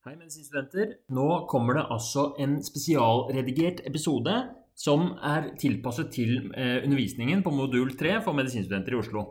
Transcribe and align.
Hei, 0.00 0.14
medisinstudenter. 0.16 0.94
Nå 1.12 1.24
kommer 1.44 1.76
det 1.76 1.82
altså 1.92 2.22
en 2.40 2.54
spesialredigert 2.64 3.82
episode 3.84 4.32
som 4.72 5.10
er 5.28 5.50
tilpasset 5.60 6.08
til 6.14 6.38
eh, 6.56 6.78
undervisningen 6.86 7.42
på 7.44 7.52
modul 7.52 7.90
3 8.00 8.14
for 8.24 8.32
medisinstudenter 8.38 8.96
i 8.96 8.96
Oslo. 8.96 9.26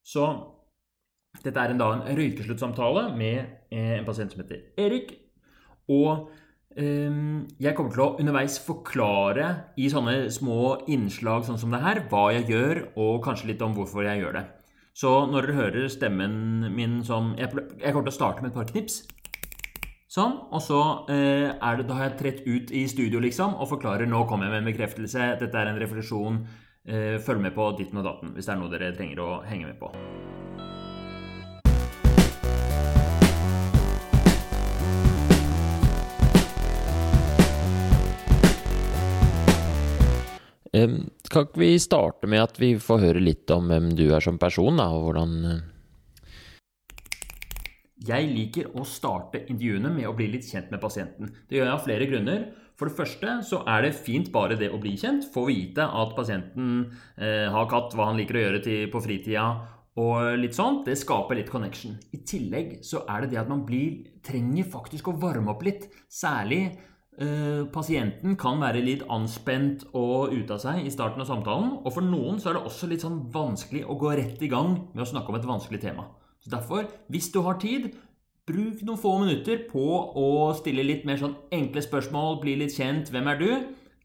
Så 0.00 0.24
dette 1.42 1.60
er 1.60 1.74
en, 1.74 1.82
da, 1.82 1.90
en 1.98 2.16
røykesluttsamtale 2.16 3.02
med 3.20 3.36
eh, 3.68 3.98
en 3.98 4.08
pasient 4.08 4.32
som 4.32 4.40
heter 4.40 4.80
Erik. 4.80 5.12
Og 5.92 6.30
eh, 6.72 7.20
jeg 7.60 7.76
kommer 7.76 7.92
til 7.92 8.06
å 8.06 8.08
underveis 8.16 8.56
forklare 8.64 9.50
i 9.76 9.92
sånne 9.92 10.32
små 10.32 10.86
innslag 10.88 11.44
sånn 11.50 11.60
som 11.60 11.76
det 11.76 11.82
her, 11.84 12.06
hva 12.08 12.30
jeg 12.38 12.48
gjør, 12.54 12.82
og 12.96 13.20
kanskje 13.28 13.52
litt 13.52 13.68
om 13.68 13.76
hvorfor 13.76 14.08
jeg 14.08 14.24
gjør 14.24 14.40
det. 14.40 14.46
Så 14.96 15.12
når 15.28 15.50
dere 15.50 15.60
hører 15.60 15.92
stemmen 15.92 16.64
min 16.72 17.02
som 17.04 17.34
Jeg, 17.36 17.52
jeg 17.76 17.92
kommer 17.92 18.08
til 18.08 18.16
å 18.16 18.20
starte 18.22 18.40
med 18.40 18.54
et 18.54 18.60
par 18.62 18.72
knips. 18.72 19.02
Sånn. 20.18 20.38
Og 20.50 20.62
så 20.64 20.78
eh, 21.12 21.52
det, 21.78 21.84
da 21.86 21.98
har 21.98 22.08
jeg 22.08 22.18
trett 22.18 22.40
ut 22.48 22.72
i 22.74 22.86
studio 22.90 23.20
liksom, 23.22 23.54
og 23.54 23.70
forklarer 23.70 24.08
nå 24.08 24.24
kommer 24.26 24.48
jeg 24.48 24.56
med 24.56 24.64
en 24.64 24.72
bekreftelse. 24.72 25.34
Dette 25.38 25.60
er 25.60 25.70
en 25.70 25.78
refleksjon. 25.78 26.40
Eh, 26.88 27.18
følg 27.22 27.44
med 27.44 27.54
på 27.54 27.68
ditten 27.78 28.00
og 28.00 28.08
datten 28.08 28.34
hvis 28.34 28.48
det 28.48 28.54
er 28.54 28.58
noe 28.58 28.72
dere 28.72 28.94
trenger 28.96 29.22
å 29.22 29.30
henge 29.46 29.68
med 29.68 29.78
på. 29.78 29.92
Kan 41.28 41.46
ikke 41.46 41.60
vi 41.60 41.72
starte 41.82 42.28
med 42.30 42.42
at 42.42 42.58
vi 42.60 42.74
får 42.80 43.02
høre 43.02 43.22
litt 43.22 43.50
om 43.50 43.70
hvem 43.70 43.92
du 43.98 44.06
er 44.14 44.22
som 44.24 44.38
person, 44.40 44.78
da, 44.78 44.90
og 44.94 45.08
hvordan 45.08 45.34
uh... 45.44 45.77
Jeg 48.06 48.28
liker 48.30 48.68
å 48.78 48.84
starte 48.86 49.40
intervjuene 49.48 49.90
med 49.90 50.06
å 50.06 50.14
bli 50.14 50.28
litt 50.30 50.46
kjent 50.46 50.70
med 50.70 50.82
pasienten. 50.82 51.32
Det 51.48 51.58
gjør 51.58 51.66
jeg 51.66 51.74
av 51.74 51.86
flere 51.86 52.06
grunner. 52.10 52.44
For 52.78 52.86
det 52.86 52.94
første 52.94 53.32
så 53.42 53.64
er 53.66 53.82
det 53.82 53.96
fint 53.96 54.28
bare 54.30 54.58
det 54.58 54.68
å 54.70 54.78
bli 54.78 54.94
kjent. 55.00 55.26
Få 55.34 55.48
vite 55.48 55.82
at 55.82 56.14
pasienten 56.14 56.92
eh, 57.18 57.48
har 57.50 57.66
katt, 57.70 57.96
hva 57.98 58.12
han 58.12 58.20
liker 58.20 58.38
å 58.38 58.44
gjøre 58.44 58.62
til, 58.62 58.84
på 58.92 59.02
fritida 59.02 59.48
og 59.98 60.36
litt 60.38 60.54
sånt. 60.54 60.84
Det 60.86 60.94
skaper 60.98 61.40
litt 61.40 61.50
connection. 61.50 61.96
I 62.14 62.22
tillegg 62.22 62.76
så 62.86 63.02
er 63.10 63.24
det 63.24 63.32
det 63.32 63.40
at 63.42 63.50
man 63.50 63.64
blir, 63.66 64.04
trenger 64.22 64.68
faktisk 64.70 65.10
å 65.10 65.16
varme 65.18 65.50
opp 65.50 65.64
litt. 65.66 65.88
Særlig 66.06 66.60
eh, 67.18 67.64
pasienten 67.74 68.38
kan 68.38 68.62
være 68.62 68.84
litt 68.84 69.02
anspent 69.10 69.88
og 69.90 70.36
ute 70.36 70.54
av 70.54 70.62
seg 70.62 70.86
i 70.86 70.94
starten 70.94 71.24
av 71.24 71.30
samtalen. 71.32 71.74
Og 71.82 71.90
for 71.96 72.06
noen 72.06 72.38
så 72.38 72.52
er 72.52 72.60
det 72.60 72.64
også 72.70 72.92
litt 72.92 73.02
sånn 73.02 73.24
vanskelig 73.34 73.82
å 73.90 73.98
gå 73.98 74.14
rett 74.14 74.46
i 74.46 74.54
gang 74.54 74.76
med 74.92 75.02
å 75.02 75.10
snakke 75.16 75.34
om 75.34 75.40
et 75.40 75.50
vanskelig 75.50 75.82
tema. 75.82 76.06
Derfor, 76.48 76.88
hvis 77.12 77.28
du 77.34 77.42
har 77.44 77.58
tid, 77.60 77.90
bruk 78.48 78.80
noen 78.86 79.00
få 79.00 79.14
minutter 79.20 79.66
på 79.68 79.84
å 80.16 80.28
stille 80.56 80.86
litt 80.86 81.04
mer 81.08 81.20
sånn 81.20 81.36
enkle 81.52 81.82
spørsmål, 81.84 82.40
bli 82.42 82.56
litt 82.62 82.76
kjent. 82.76 83.12
Hvem 83.12 83.28
er 83.34 83.40
du? 83.40 83.50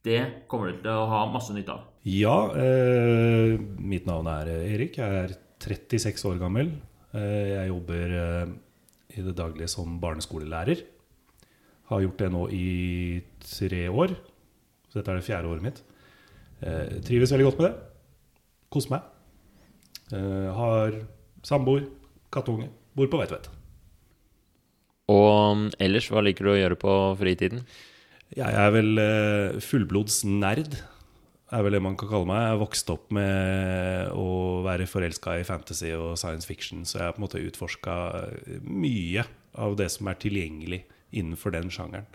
Det 0.04 0.20
kommer 0.52 0.74
du 0.74 0.82
til 0.84 0.92
å 0.92 1.08
ha 1.08 1.22
masse 1.32 1.56
nytte 1.56 1.78
av. 1.78 1.86
Ja, 2.04 2.52
eh, 2.60 3.56
mitt 3.80 4.06
navn 4.10 4.28
er 4.28 4.52
Erik. 4.52 5.00
Jeg 5.00 5.22
er 5.24 5.38
36 5.64 6.26
år 6.28 6.42
gammel. 6.42 6.74
Eh, 7.16 7.54
jeg 7.54 7.72
jobber 7.72 8.18
eh, 8.20 8.52
i 9.16 9.24
det 9.24 9.38
daglige 9.38 9.72
som 9.72 9.96
barneskolelærer. 10.04 10.84
Har 11.88 12.04
gjort 12.04 12.20
det 12.20 12.32
nå 12.34 12.44
i 12.52 12.68
tre 13.40 13.88
år. 13.88 14.18
Så 14.90 15.00
dette 15.00 15.14
er 15.14 15.22
det 15.22 15.28
fjerde 15.30 15.48
året 15.48 15.64
mitt. 15.64 15.84
Eh, 16.60 17.00
trives 17.08 17.32
veldig 17.32 17.48
godt 17.48 17.60
med 17.62 17.70
det. 17.70 17.76
Koser 18.74 18.98
meg. 18.98 19.08
Eh, 20.12 20.50
har 20.60 21.00
samboer, 21.44 21.88
kattunge. 22.34 22.70
Bor 22.98 23.10
på 23.12 23.20
Veitvet. 23.22 23.50
Og 25.12 25.28
um, 25.54 25.68
ellers, 25.84 26.08
hva 26.12 26.24
liker 26.24 26.48
du 26.48 26.54
å 26.54 26.60
gjøre 26.60 26.80
på 26.80 26.94
fritiden? 27.20 27.66
Jeg 28.34 28.50
er 28.50 28.72
vel 28.74 28.96
fullblodsnerd, 28.98 29.62
fullblods 29.68 30.24
nerd, 30.26 30.78
er 31.54 31.66
vel 31.66 31.76
det 31.76 31.84
man 31.86 31.98
kan 32.00 32.10
kalle 32.10 32.30
meg. 32.30 32.40
Jeg 32.42 32.54
har 32.54 32.62
vokst 32.64 32.90
opp 32.90 33.12
med 33.14 34.16
å 34.18 34.28
være 34.66 34.88
forelska 34.90 35.36
i 35.38 35.46
fantasy 35.46 35.92
og 35.94 36.16
science 36.18 36.50
fiction, 36.50 36.82
så 36.88 36.98
jeg 36.98 37.06
har 37.06 37.16
på 37.16 37.22
en 37.22 37.26
måte 37.28 37.44
utforska 37.44 37.98
mye 38.66 39.26
av 39.62 39.78
det 39.78 39.92
som 39.94 40.10
er 40.10 40.18
tilgjengelig 40.24 40.82
innenfor 41.14 41.54
den 41.54 41.70
sjangeren. 41.74 42.08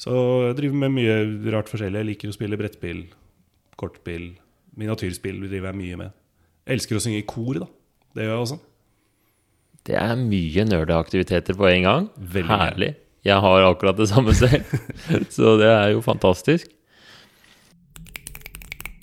Så 0.00 0.14
jeg 0.48 0.56
driver 0.58 0.80
med 0.86 0.94
mye 0.96 1.18
rart 1.52 1.68
forskjellig. 1.70 2.00
Jeg 2.00 2.08
liker 2.08 2.32
å 2.32 2.36
spille 2.38 2.58
brettspill, 2.58 3.04
kortspill, 3.78 4.32
miniatyrspill 4.80 5.44
driver 5.44 5.70
jeg 5.70 5.80
mye 5.82 6.00
med. 6.00 6.18
Jeg 6.64 6.78
elsker 6.78 6.98
å 6.98 7.02
synge 7.04 7.20
i 7.20 7.28
kor, 7.28 7.60
da. 7.60 7.68
Det 8.16 8.24
gjør 8.24 8.34
jeg 8.34 8.46
også. 8.46 8.58
Det 9.86 9.96
er 9.98 10.14
mye 10.18 10.66
nerdeaktiviteter 10.68 11.56
på 11.58 11.66
en 11.72 11.88
gang. 11.88 12.04
Veldig 12.16 12.50
Herlig. 12.50 12.92
Jeg 13.22 13.38
har 13.38 13.64
akkurat 13.66 13.98
det 13.98 14.08
samme 14.10 14.34
selv, 14.34 14.66
så 15.36 15.56
det 15.58 15.68
er 15.70 15.92
jo 15.94 16.00
fantastisk. 16.02 16.70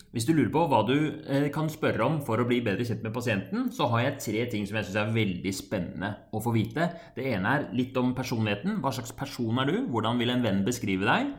Hvis 0.09 0.25
du 0.25 0.31
lurer 0.33 0.49
på 0.51 0.63
hva 0.71 0.79
du 0.87 0.95
eh, 1.29 1.45
kan 1.53 1.67
spørre 1.69 2.01
om 2.01 2.15
for 2.25 2.41
å 2.41 2.47
bli 2.49 2.57
bedre 2.65 2.83
kjent 2.87 3.03
med 3.05 3.13
pasienten, 3.13 3.67
så 3.71 3.85
har 3.91 4.07
jeg 4.07 4.15
tre 4.25 4.45
ting 4.51 4.65
som 4.65 4.79
jeg 4.79 4.87
syns 4.87 4.97
er 5.03 5.11
veldig 5.13 5.53
spennende 5.53 6.09
å 6.33 6.41
få 6.43 6.51
vite. 6.55 6.87
Det 7.15 7.27
ene 7.29 7.51
er 7.53 7.67
litt 7.77 7.95
om 8.01 8.15
personligheten. 8.17 8.79
Hva 8.81 8.91
slags 8.95 9.13
person 9.15 9.61
er 9.61 9.69
du? 9.69 9.77
Hvordan 9.93 10.19
vil 10.19 10.33
en 10.33 10.43
venn 10.43 10.63
beskrive 10.65 11.05
deg? 11.05 11.29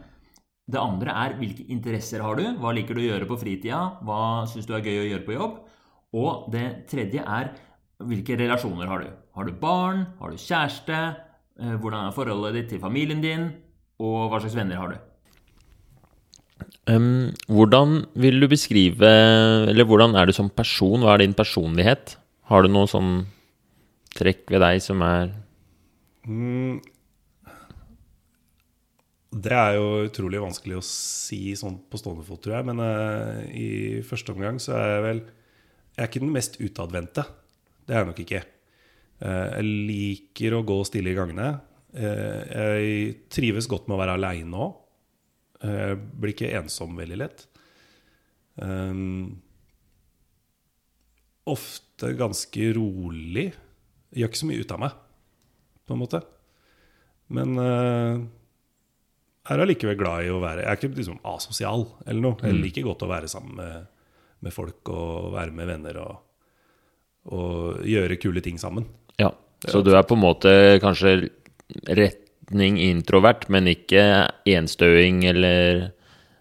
Det 0.71 0.79
andre 0.79 1.17
er 1.25 1.35
hvilke 1.41 1.67
interesser 1.75 2.23
har 2.23 2.39
du? 2.39 2.47
Hva 2.63 2.73
liker 2.77 2.95
du 2.95 3.03
å 3.03 3.09
gjøre 3.09 3.27
på 3.29 3.41
fritida? 3.43 3.83
Hva 4.07 4.47
syns 4.49 4.71
du 4.71 4.77
er 4.79 4.87
gøy 4.87 5.03
å 5.03 5.09
gjøre 5.11 5.27
på 5.27 5.35
jobb? 5.35 5.59
Og 6.21 6.47
det 6.55 6.67
tredje 6.91 7.27
er 7.27 7.51
hvilke 8.09 8.39
relasjoner 8.39 8.89
har 8.89 9.05
du? 9.05 9.11
Har 9.37 9.49
du 9.49 9.53
barn? 9.57 10.07
Har 10.21 10.33
du 10.33 10.41
kjæreste? 10.41 11.01
Eh, 11.61 11.77
hvordan 11.77 12.07
er 12.07 12.17
forholdet 12.17 12.57
ditt 12.57 12.71
til 12.75 12.83
familien 12.83 13.21
din? 13.25 13.51
Og 14.01 14.31
hva 14.31 14.41
slags 14.41 14.57
venner 14.57 14.81
har 14.81 14.95
du? 14.95 14.99
Um, 16.91 17.31
hvordan 17.49 18.07
vil 18.21 18.41
du 18.41 18.47
beskrive 18.49 19.09
Eller 19.69 19.87
hvordan 19.89 20.17
er 20.17 20.27
du 20.29 20.33
som 20.37 20.49
person? 20.51 21.05
Hva 21.05 21.15
er 21.15 21.25
din 21.25 21.37
personlighet? 21.37 22.17
Har 22.51 22.65
du 22.65 22.73
noe 22.73 22.89
sånn 22.91 23.27
trekk 24.17 24.49
ved 24.51 24.65
deg 24.65 24.81
som 24.85 25.05
er 25.07 25.31
Mm. 26.29 26.81
Det 29.31 29.55
er 29.57 29.77
jo 29.79 30.03
utrolig 30.05 30.41
vanskelig 30.43 30.77
å 30.77 30.85
si 30.85 31.55
sånn 31.57 31.79
på 31.89 31.97
stående 31.97 32.27
fot, 32.27 32.43
tror 32.45 32.59
jeg. 32.59 32.67
Men 32.69 32.83
uh, 32.83 33.41
i 33.49 34.03
første 34.05 34.35
omgang 34.35 34.59
så 34.61 34.75
er 34.77 34.91
jeg 34.91 35.05
vel 35.07 35.23
Jeg 35.97 36.03
er 36.05 36.11
ikke 36.11 36.23
den 36.23 36.35
mest 36.35 36.59
utadvendte. 36.61 37.25
Det 37.91 37.97
er 37.97 38.05
jeg 38.05 38.07
nok 38.07 38.21
ikke. 38.23 38.41
Eh, 39.19 39.47
jeg 39.51 39.67
liker 39.91 40.55
å 40.55 40.63
gå 40.63 40.77
stille 40.87 41.11
i 41.11 41.17
gangene. 41.17 41.49
Eh, 41.91 42.53
jeg 42.55 43.17
trives 43.35 43.67
godt 43.67 43.89
med 43.91 43.97
å 43.97 43.99
være 44.05 44.15
aleine 44.15 44.61
òg. 44.63 44.77
Jeg 45.61 45.97
blir 46.23 46.31
ikke 46.33 46.53
ensom 46.61 46.95
veldig 46.97 47.19
lett. 47.19 47.43
Ofte 51.51 52.13
ganske 52.17 52.69
rolig. 52.79 53.51
Jeg 53.51 54.23
Gjør 54.23 54.31
ikke 54.31 54.41
så 54.41 54.49
mye 54.49 54.63
ut 54.63 54.73
av 54.73 54.81
meg, 54.87 54.95
på 55.85 55.97
en 55.97 56.01
måte. 56.01 56.23
Men 57.35 57.59
jeg 57.59 58.23
er 59.53 59.65
allikevel 59.67 59.99
glad 60.01 60.25
i 60.25 60.33
å 60.33 60.41
være 60.43 60.65
Jeg 60.65 60.71
er 60.71 60.79
ikke 60.79 60.95
liksom 61.03 61.21
asosial 61.29 61.85
eller 62.07 62.23
noe. 62.25 62.41
Jeg 62.47 62.57
liker 62.63 62.87
godt 62.87 63.05
å 63.05 63.11
være 63.11 63.29
sammen 63.35 63.59
med, 63.61 63.93
med 64.47 64.57
folk 64.57 64.95
og 64.95 65.35
være 65.37 65.59
med 65.59 65.75
venner 65.75 66.01
og, 66.07 66.30
og 67.29 67.83
gjøre 67.85 68.17
kule 68.23 68.41
ting 68.45 68.57
sammen. 68.59 68.87
Ja. 69.21 69.33
Så 69.69 69.83
du 69.85 69.93
er 69.93 70.07
på 70.09 70.17
en 70.17 70.23
måte 70.25 70.53
kanskje 70.81 71.29
retning 71.87 72.79
introvert, 72.81 73.49
men 73.53 73.69
ikke 73.71 74.03
enstøing 74.49 75.25
eller 75.29 75.91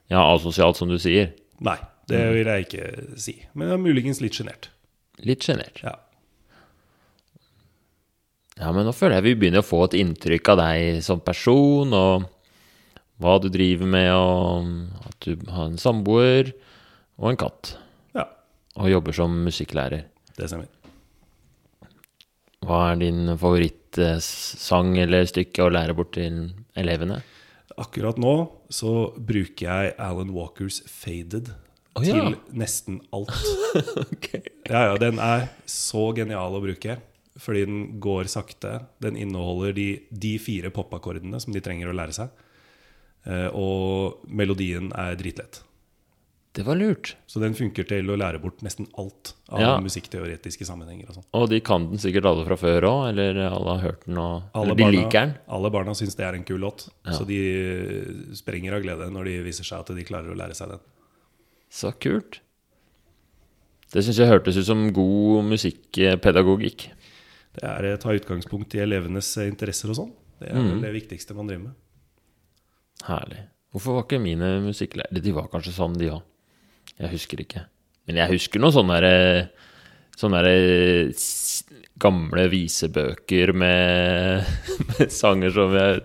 ja, 0.09 0.21
asosialt, 0.23 0.79
som 0.79 0.89
du 0.89 0.97
sier. 1.01 1.33
Nei, 1.59 1.75
det 2.09 2.21
vil 2.33 2.47
jeg 2.47 2.67
ikke 2.67 3.17
si. 3.19 3.35
Men 3.53 3.67
jeg 3.69 3.75
er 3.77 3.83
muligens 3.83 4.21
litt 4.23 4.39
sjenert. 4.39 4.69
Litt 5.19 5.43
sjenert. 5.45 5.81
Ja. 5.83 5.97
Ja, 8.59 8.71
men 8.75 8.83
nå 8.87 8.91
føler 8.95 9.19
jeg 9.19 9.27
vi 9.29 9.35
begynner 9.39 9.63
å 9.63 9.67
få 9.67 9.85
et 9.85 9.95
inntrykk 9.99 10.49
av 10.51 10.57
deg 10.59 11.03
som 11.05 11.21
person, 11.23 11.93
og 11.95 12.25
hva 13.19 13.35
du 13.43 13.47
driver 13.51 13.87
med, 13.87 14.09
og 14.15 15.07
at 15.07 15.27
du 15.27 15.45
har 15.51 15.69
en 15.69 15.79
samboer 15.79 16.51
og 17.19 17.29
en 17.33 17.39
katt. 17.39 17.73
ja, 18.15 18.25
Og 18.79 18.91
jobber 18.91 19.15
som 19.15 19.37
musikklærer. 19.45 20.05
Det 20.39 20.49
stemmer. 20.51 20.69
Hva 22.65 22.79
er 22.91 22.99
din 23.01 23.33
favorittsang 23.39 24.97
eller 24.99 25.27
stykke 25.29 25.65
å 25.65 25.71
lære 25.73 25.95
bort 25.97 26.13
til 26.17 26.49
elevene? 26.77 27.21
Akkurat 27.79 28.19
nå 28.19 28.35
så 28.73 29.11
bruker 29.15 29.65
jeg 29.65 29.93
Alan 30.01 30.33
Walkers 30.35 30.81
'Faded' 30.83 31.53
oh, 31.95 32.03
ja. 32.05 32.17
til 32.17 32.35
nesten 32.51 33.01
alt. 33.15 33.33
Ja, 34.69 34.91
ja, 34.91 34.97
Den 35.01 35.17
er 35.17 35.47
så 35.65 36.11
genial 36.13 36.53
å 36.53 36.61
bruke, 36.61 36.99
fordi 37.41 37.63
den 37.65 37.79
går 38.03 38.27
sakte. 38.29 38.75
Den 39.01 39.17
inneholder 39.17 39.73
de, 39.73 39.87
de 40.11 40.35
fire 40.37 40.69
popakkordene 40.69 41.39
som 41.41 41.55
de 41.55 41.63
trenger 41.65 41.89
å 41.89 41.95
lære 41.97 42.13
seg. 42.13 42.43
Eh, 43.25 43.47
og 43.57 44.21
melodien 44.29 44.91
er 44.93 45.17
dritlett. 45.17 45.63
Det 46.53 46.63
var 46.65 46.75
lurt. 46.75 47.15
Så 47.29 47.39
den 47.39 47.53
funker 47.53 47.85
til 47.87 48.07
å 48.09 48.15
lære 48.17 48.39
bort 48.41 48.63
nesten 48.65 48.87
alt 48.97 49.33
av 49.49 49.59
Ja. 49.61 49.79
musikkteoretiske 49.79 50.65
sammenhenger. 50.65 51.07
og 51.09 51.15
sånn. 51.15 51.25
Og 51.33 51.49
de 51.49 51.59
kan 51.61 51.85
den 51.91 51.97
sikkert 51.99 52.25
alle 52.25 52.43
fra 52.45 52.55
før 52.57 52.81
òg, 52.89 53.09
eller 53.09 53.37
alle 53.47 53.77
har 53.77 53.83
hørt 53.91 54.05
den 54.05 54.17
og 54.17 54.43
Alle 54.55 54.65
eller 54.65 54.75
de 54.75 54.83
barna, 54.83 54.91
liker 54.97 55.11
den. 55.27 55.35
alle 55.47 55.69
barna 55.71 55.91
syns 55.93 56.15
det 56.15 56.25
er 56.25 56.33
en 56.35 56.43
kul 56.43 56.59
låt, 56.59 56.89
Ja. 57.05 57.11
så 57.11 57.25
de 57.27 57.37
eh, 57.37 58.33
sprenger 58.33 58.73
av 58.73 58.81
glede 58.81 59.11
når 59.11 59.25
de 59.25 59.43
viser 59.43 59.63
seg 59.63 59.79
at 59.79 59.95
de 59.95 60.03
klarer 60.03 60.31
å 60.33 60.35
lære 60.35 60.55
seg 60.55 60.69
den. 60.69 60.79
Så 61.69 61.91
kult. 61.99 62.39
Det 63.91 64.03
syns 64.03 64.17
jeg 64.17 64.27
hørtes 64.27 64.57
ut 64.57 64.65
som 64.65 64.91
god 64.91 65.43
musikkpedagogikk. 65.45 66.89
Det 67.53 67.63
er 67.63 67.95
å 67.95 67.99
ta 67.99 68.09
utgangspunkt 68.09 68.73
i 68.75 68.79
elevenes 68.79 69.37
eh, 69.37 69.47
interesser 69.49 69.89
og 69.89 69.95
sånn. 69.95 70.11
Det 70.39 70.49
er 70.49 70.55
Mm. 70.55 70.81
vel 70.81 70.81
det 70.81 70.93
viktigste 71.07 71.35
man 71.35 71.47
driver 71.47 71.63
med. 71.65 71.73
Herlig. 73.03 73.39
Hvorfor 73.73 73.93
var 73.93 74.03
ikke 74.03 74.21
mine 74.21 74.61
musikklærere 74.65 75.21
De 75.21 75.31
var 75.31 75.47
kanskje 75.47 75.73
sånn, 75.73 75.95
de 75.97 76.09
òg. 76.09 76.21
Jeg 76.99 77.11
husker 77.13 77.41
ikke. 77.43 77.63
Men 78.09 78.19
jeg 78.21 78.33
husker 78.33 78.61
noen 78.61 78.75
sånne 78.75 78.99
der, 79.03 79.49
Sånne 80.19 80.41
der 80.43 81.11
gamle 82.01 82.45
visebøker 82.51 83.53
med, 83.55 84.47
med 84.89 85.13
sanger 85.13 85.53
som 85.55 85.75
jeg 85.77 86.01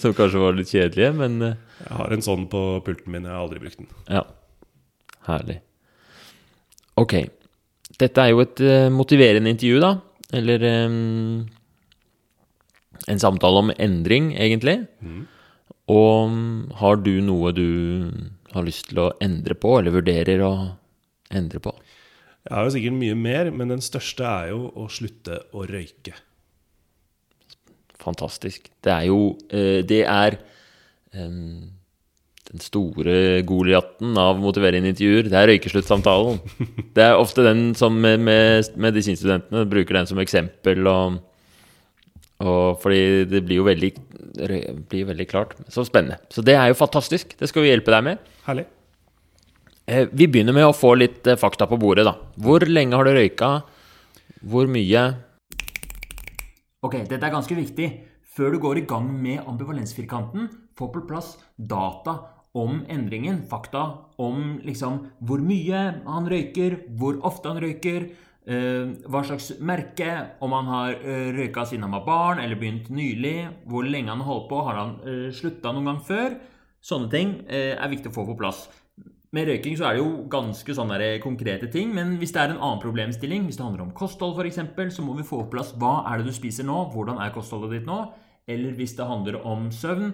Som 0.00 0.14
kanskje 0.16 0.40
var 0.42 0.56
litt 0.56 0.72
kjedelige, 0.72 1.10
men 1.14 1.36
eh, 1.46 1.58
Jeg 1.84 1.96
har 2.00 2.14
en 2.16 2.24
sånn 2.24 2.46
på 2.50 2.62
pulten 2.86 3.12
min, 3.14 3.26
jeg 3.28 3.34
har 3.36 3.44
aldri 3.44 3.60
brukt 3.62 3.78
den. 3.80 3.90
ja. 4.08 4.24
Herlig. 5.28 5.58
Ok. 6.98 7.12
Dette 8.00 8.22
er 8.24 8.30
jo 8.32 8.40
et 8.42 8.60
eh, 8.64 8.88
motiverende 8.90 9.52
intervju, 9.52 9.78
da. 9.84 9.90
Eller 10.34 10.64
um, 10.88 11.42
en 13.12 13.20
samtale 13.20 13.60
om 13.60 13.70
endring, 13.76 14.30
egentlig. 14.40 14.78
Og 15.90 16.30
mm, 16.30 16.76
har 16.80 17.00
du 17.02 17.14
noe 17.24 17.52
du 17.56 17.68
har 18.54 18.66
lyst 18.66 18.90
til 18.90 19.02
å 19.02 19.10
endre 19.22 19.56
på, 19.58 19.76
eller 19.78 19.94
vurderer 19.94 20.42
å 20.46 20.52
endre 21.34 21.62
på? 21.62 21.74
Jeg 22.46 22.56
har 22.56 22.66
jo 22.66 22.74
sikkert 22.74 22.96
mye 22.96 23.18
mer, 23.18 23.50
men 23.52 23.74
den 23.74 23.82
største 23.84 24.24
er 24.26 24.52
jo 24.54 24.70
å 24.78 24.86
slutte 24.92 25.42
å 25.52 25.66
røyke. 25.68 26.14
Fantastisk. 28.00 28.70
Det 28.80 28.92
er 28.94 29.10
jo 29.10 29.34
eh, 29.52 29.82
Det 29.84 30.00
er 30.08 30.38
den 32.50 32.62
store 32.62 33.42
Goliaten 33.46 34.16
av 34.18 34.38
motiverende 34.42 34.92
intervjuer. 34.92 35.28
Det 35.30 35.38
er 35.38 35.50
røykesluttsamtalen. 35.52 36.40
Det 36.96 37.04
er 37.04 37.18
ofte 37.18 37.44
den 37.46 37.74
som 37.78 37.98
med, 38.00 38.22
med 38.24 38.70
medisinstudentene 38.80 39.66
bruker 39.70 40.00
den 40.00 40.08
som 40.10 40.22
eksempel. 40.22 40.86
Og, 40.90 41.20
og 42.42 42.80
fordi 42.82 43.26
det 43.30 43.44
blir 43.46 43.60
jo 43.60 43.68
veldig, 43.68 43.92
blir 44.90 45.06
veldig 45.08 45.26
klart. 45.30 45.54
Så 45.68 45.84
spennende. 45.84 46.18
Så 46.32 46.42
det 46.44 46.56
er 46.56 46.70
jo 46.70 46.78
fantastisk. 46.78 47.36
Det 47.38 47.48
skal 47.50 47.62
vi 47.66 47.72
hjelpe 47.72 47.92
deg 47.94 48.04
med. 48.06 48.18
Herlig. 48.46 48.66
Eh, 49.86 50.06
Vi 50.12 50.26
begynner 50.26 50.54
med 50.56 50.68
å 50.68 50.76
få 50.76 50.94
litt 50.98 51.26
eh, 51.26 51.36
fakta 51.40 51.66
på 51.66 51.78
bordet, 51.80 52.04
da. 52.06 52.16
Hvor 52.40 52.60
lenge 52.68 52.96
har 52.96 53.04
du 53.04 53.12
røyka? 53.16 53.50
Hvor 54.46 54.70
mye? 54.70 55.04
Ok, 56.82 56.96
dette 57.08 57.20
er 57.26 57.34
ganske 57.34 57.56
viktig. 57.56 57.88
Før 58.30 58.54
du 58.54 58.60
går 58.62 58.78
i 58.80 58.86
gang 58.88 59.08
med 59.20 59.42
ambivalensfirkanten, 59.44 60.48
få 60.78 60.88
på 60.94 61.02
plass 61.08 61.34
data 61.58 62.14
om 62.56 62.84
endringen. 62.88 63.42
Fakta 63.50 63.82
om 64.22 64.60
liksom 64.64 65.00
hvor 65.26 65.42
mye 65.44 65.82
han 66.06 66.28
røyker, 66.30 66.78
hvor 66.96 67.18
ofte 67.26 67.50
han 67.50 67.60
røyker, 67.62 68.08
hva 68.50 69.20
slags 69.26 69.52
merke, 69.62 70.10
om 70.42 70.54
han 70.56 70.70
har 70.70 70.94
eh, 70.98 71.30
røyka 71.36 71.66
siden 71.68 71.84
han 71.86 71.94
var 71.98 72.06
barn 72.06 72.40
eller 72.42 72.58
begynt 72.58 72.88
nylig, 72.90 73.50
hvor 73.68 73.86
lenge 73.86 74.10
han 74.10 74.22
har 74.24 74.30
holdt 74.30 74.48
på, 74.50 74.62
har 74.66 74.78
han 74.80 74.94
eh, 75.04 75.28
slutta 75.36 75.74
noen 75.76 75.90
gang 75.90 76.00
før? 76.06 76.38
Sånne 76.80 77.10
ting 77.12 77.34
eh, 77.46 77.76
er 77.76 77.92
viktig 77.92 78.10
å 78.10 78.16
få 78.16 78.24
på 78.30 78.38
plass. 78.40 78.64
Med 79.30 79.46
røyking 79.46 79.76
så 79.78 79.86
er 79.86 79.94
det 79.94 80.02
jo 80.02 80.24
ganske 80.32 80.74
sånne 80.74 81.12
konkrete 81.22 81.68
ting, 81.70 81.92
men 81.94 82.16
hvis 82.18 82.32
det 82.34 82.40
er 82.42 82.54
en 82.54 82.64
annen 82.64 82.82
problemstilling, 82.82 83.44
hvis 83.46 83.60
det 83.60 83.66
handler 83.66 83.84
om 83.84 83.94
kosthold 83.94 84.34
f.eks., 84.40 84.96
så 84.96 85.04
må 85.06 85.14
vi 85.20 85.26
få 85.28 85.44
på 85.44 85.52
plass 85.52 85.70
hva 85.78 86.00
er 86.10 86.18
det 86.18 86.32
du 86.32 86.34
spiser 86.34 86.66
nå, 86.66 86.88
hvordan 86.90 87.20
er 87.22 87.30
kostholdet 87.36 87.76
ditt 87.76 87.86
nå, 87.86 88.00
eller 88.50 88.74
hvis 88.74 88.96
det 88.98 89.06
handler 89.06 89.38
om 89.46 89.68
søvn, 89.70 90.10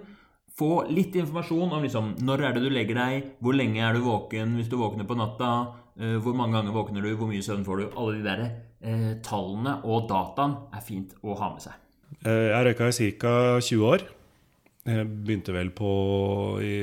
få 0.57 0.87
litt 0.93 1.17
informasjon 1.17 1.73
om 1.73 1.85
liksom, 1.85 2.13
når 2.25 2.45
er 2.45 2.57
det 2.57 2.65
du 2.65 2.71
legger 2.73 3.01
deg, 3.01 3.33
hvor 3.45 3.57
lenge 3.57 3.81
er 3.85 3.97
du 3.97 4.05
våken? 4.05 4.55
Hvis 4.61 4.69
du 4.73 4.77
våkner 4.81 5.09
på 5.09 5.17
natta, 5.17 5.51
eh, 5.63 5.86
hvor 5.97 6.35
mange 6.37 6.53
ganger 6.59 6.75
våkner 6.77 7.05
du, 7.07 7.15
hvor 7.17 7.31
mye 7.31 7.45
søvn 7.45 7.65
får 7.65 7.79
du, 7.81 7.85
alle 7.97 8.19
de 8.19 8.25
der 8.27 8.41
eh, 8.85 9.13
tallene 9.25 9.79
og 9.89 10.05
dataen 10.11 10.57
er 10.77 10.83
fint 10.85 11.15
å 11.25 11.37
ha 11.41 11.49
med 11.55 11.65
seg. 11.65 11.79
Eh, 12.21 12.51
Jeg 12.53 12.67
røyka 12.69 12.89
i 12.93 13.11
ca. 13.23 13.33
20 13.65 13.87
år. 13.89 14.05
Jeg 14.87 15.07
begynte 15.25 15.55
vel 15.57 15.73
på, 15.75 15.89
i, 16.63 16.75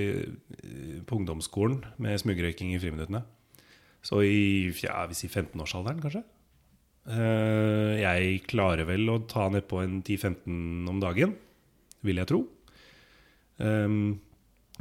på 1.07 1.19
ungdomsskolen 1.21 1.77
med 2.03 2.19
smugrøyking 2.19 2.73
i 2.73 2.79
friminuttene. 2.81 3.21
Så 4.03 4.19
i 4.27 4.71
ja, 4.83 5.05
vi 5.07 5.15
sier 5.15 5.31
15-årsalderen, 5.31 6.01
kanskje. 6.03 6.23
Eh, 7.13 8.01
Jeg 8.01 8.41
klarer 8.49 8.89
vel 8.89 9.05
å 9.13 9.21
ta 9.29 9.45
ned 9.53 9.69
på 9.69 9.79
en 9.83 10.01
10-15 10.01 10.89
om 10.89 10.99
dagen, 11.03 11.37
vil 12.03 12.19
jeg 12.19 12.27
tro. 12.33 12.41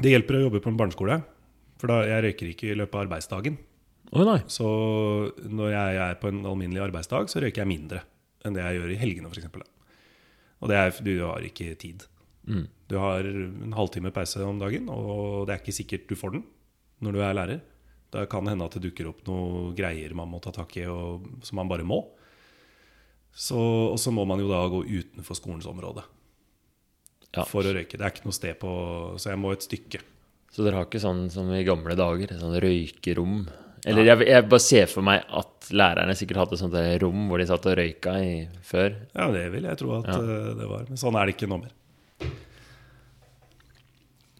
Det 0.02 0.10
hjelper 0.10 0.38
å 0.38 0.46
jobbe 0.48 0.62
på 0.64 0.70
en 0.72 0.78
barneskole, 0.80 1.20
for 1.78 1.92
da 1.92 2.00
jeg 2.08 2.24
røyker 2.24 2.48
ikke 2.50 2.70
i 2.72 2.78
løpet 2.80 2.96
av 2.96 3.04
arbeidsdagen. 3.04 3.58
Nei. 4.12 4.40
Så 4.50 4.66
når 5.48 5.70
jeg 5.72 6.00
er 6.04 6.18
på 6.20 6.28
en 6.28 6.42
alminnelig 6.44 6.82
arbeidsdag, 6.84 7.30
så 7.32 7.40
røyker 7.40 7.62
jeg 7.64 7.70
mindre 7.70 8.02
enn 8.44 8.56
det 8.56 8.64
jeg 8.66 8.80
gjør 8.80 8.92
i 8.92 8.98
helgene, 9.00 9.30
f.eks. 9.30 9.46
Og 10.62 10.68
det 10.70 10.76
er 10.78 10.96
du 11.06 11.12
har 11.24 11.44
ikke 11.46 11.72
tid. 11.80 12.04
Mm. 12.46 12.66
Du 12.90 12.96
har 13.00 13.24
en 13.24 13.72
halvtime 13.76 14.12
pause 14.14 14.42
om 14.44 14.58
dagen, 14.60 14.88
og 14.92 15.46
det 15.48 15.54
er 15.54 15.62
ikke 15.62 15.74
sikkert 15.74 16.08
du 16.10 16.16
får 16.18 16.34
den 16.36 16.42
når 17.02 17.16
du 17.16 17.20
er 17.22 17.36
lærer. 17.38 17.60
Da 18.12 18.26
kan 18.28 18.44
det 18.44 18.52
hende 18.52 18.66
at 18.68 18.74
det 18.76 18.82
dukker 18.84 19.08
opp 19.08 19.22
noe 19.26 19.70
greier 19.78 20.12
man 20.14 20.28
må 20.28 20.42
ta 20.44 20.52
tak 20.52 20.74
i, 20.76 20.84
og, 20.90 21.24
som 21.46 21.56
man 21.62 21.70
bare 21.70 21.86
må. 21.86 22.02
Så, 23.32 23.56
og 23.56 23.96
så 24.02 24.12
må 24.12 24.26
man 24.28 24.42
jo 24.42 24.50
da 24.50 24.60
gå 24.68 24.82
utenfor 24.84 25.38
skolens 25.38 25.64
område 25.70 26.04
Ja. 27.32 27.46
for 27.48 27.64
å 27.64 27.72
røyke. 27.72 27.96
Det 27.96 28.04
er 28.04 28.12
ikke 28.12 28.26
noe 28.28 28.36
sted 28.36 28.58
på 28.60 28.68
Så 29.16 29.30
jeg 29.32 29.40
må 29.40 29.54
et 29.54 29.64
stykke. 29.64 30.02
Så 30.52 30.66
dere 30.66 30.76
har 30.82 30.84
ikke 30.84 31.00
sånn 31.00 31.30
som 31.32 31.48
i 31.56 31.62
gamle 31.64 31.96
dager, 31.96 32.34
sånn 32.36 32.58
røykerom? 32.60 33.46
Eller 33.88 34.06
jeg, 34.06 34.26
jeg 34.30 34.46
bare 34.46 34.62
ser 34.62 34.86
for 34.90 35.02
meg 35.06 35.24
at 35.34 35.70
lærerne 35.74 36.14
sikkert 36.14 36.38
hadde 36.44 36.58
sånt 36.60 36.76
rom 37.02 37.24
hvor 37.30 37.40
de 37.42 37.46
satt 37.50 37.64
og 37.66 37.74
røyka 37.80 38.12
i 38.22 38.34
før. 38.62 38.94
Ja, 39.16 39.26
det 39.34 39.46
vil 39.54 39.66
jeg 39.66 39.80
tro 39.80 39.96
at 39.98 40.06
Ja. 40.12 40.18
eh, 40.22 40.52
det 40.60 40.68
var. 40.70 40.84
Men 40.90 41.00
sånn 41.00 41.18
er 41.18 41.26
det 41.26 41.34
ikke 41.34 41.48
nå 41.50 41.58
mer. 41.64 41.72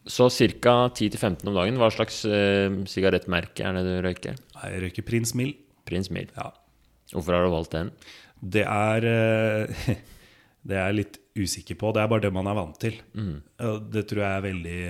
Så 0.07 0.27
ca. 0.31 0.75
10-15 0.91 1.47
om 1.47 1.55
dagen. 1.55 1.77
Hva 1.79 1.89
slags 1.95 2.25
uh, 2.27 2.75
sigarettmerke 2.91 3.63
er 3.69 3.77
det 3.79 3.85
du 3.87 3.93
røyker? 4.03 4.39
Nei, 4.57 4.71
Jeg 4.75 4.83
røyker 4.87 5.07
Prins 5.07 5.35
Mill. 5.39 5.53
Prins 5.87 6.11
Mill. 6.11 6.27
Ja. 6.35 6.49
Hvorfor 7.13 7.37
har 7.37 7.47
du 7.47 7.53
valgt 7.55 7.75
den? 7.77 7.93
Det 8.43 8.65
er 8.67 9.07
uh, 9.07 9.85
Det 10.67 10.75
er 10.79 10.89
jeg 10.91 10.99
litt 10.99 11.19
usikker 11.39 11.79
på. 11.79 11.91
Det 11.95 12.03
er 12.03 12.11
bare 12.11 12.23
det 12.27 12.33
man 12.35 12.47
er 12.51 12.59
vant 12.59 12.79
til. 12.83 12.99
Mm. 13.19 13.37
Det 13.91 14.03
tror 14.11 14.21
jeg 14.23 14.37
er 14.37 14.45
veldig, 14.45 14.83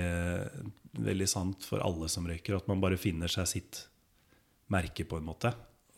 veldig 1.01 1.27
sant 1.29 1.65
for 1.65 1.81
alle 1.85 2.09
som 2.11 2.25
røyker. 2.29 2.57
At 2.59 2.67
man 2.69 2.81
bare 2.83 2.99
finner 3.01 3.31
seg 3.31 3.47
sitt 3.49 3.79
merke, 4.71 5.05
på 5.07 5.19
en 5.19 5.27
måte. 5.27 5.51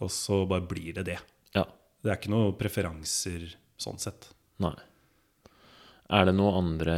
Og 0.04 0.12
så 0.12 0.44
bare 0.50 0.66
blir 0.68 0.98
det 0.98 1.06
det. 1.12 1.20
Ja. 1.56 1.66
Det 2.02 2.12
er 2.12 2.20
ikke 2.20 2.34
noen 2.34 2.58
preferanser 2.60 3.48
sånn 3.82 4.02
sett. 4.02 4.30
Nei. 4.64 4.76
Er 6.14 6.28
det 6.30 6.36
noen 6.38 6.60
andre 6.60 6.98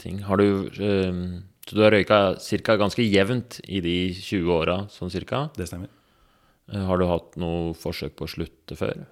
ting? 0.00 0.22
Har 0.26 0.40
du 0.40 0.66
eh, 0.66 1.20
Så 1.68 1.76
du 1.76 1.82
har 1.84 1.94
røyka 1.94 2.38
cirka 2.42 2.74
ganske 2.80 3.04
jevnt 3.04 3.60
i 3.68 3.82
de 3.84 3.96
20 4.16 4.50
åra, 4.54 4.78
sånn 4.90 5.12
cirka? 5.14 5.46
Det 5.56 5.68
stemmer. 5.70 5.92
Eh, 6.72 6.84
Har 6.84 6.98
du 6.98 7.06
hatt 7.08 7.38
noe 7.40 7.74
forsøk 7.78 8.16
på 8.18 8.26
å 8.26 8.32
slutte 8.32 8.76
før? 8.78 9.06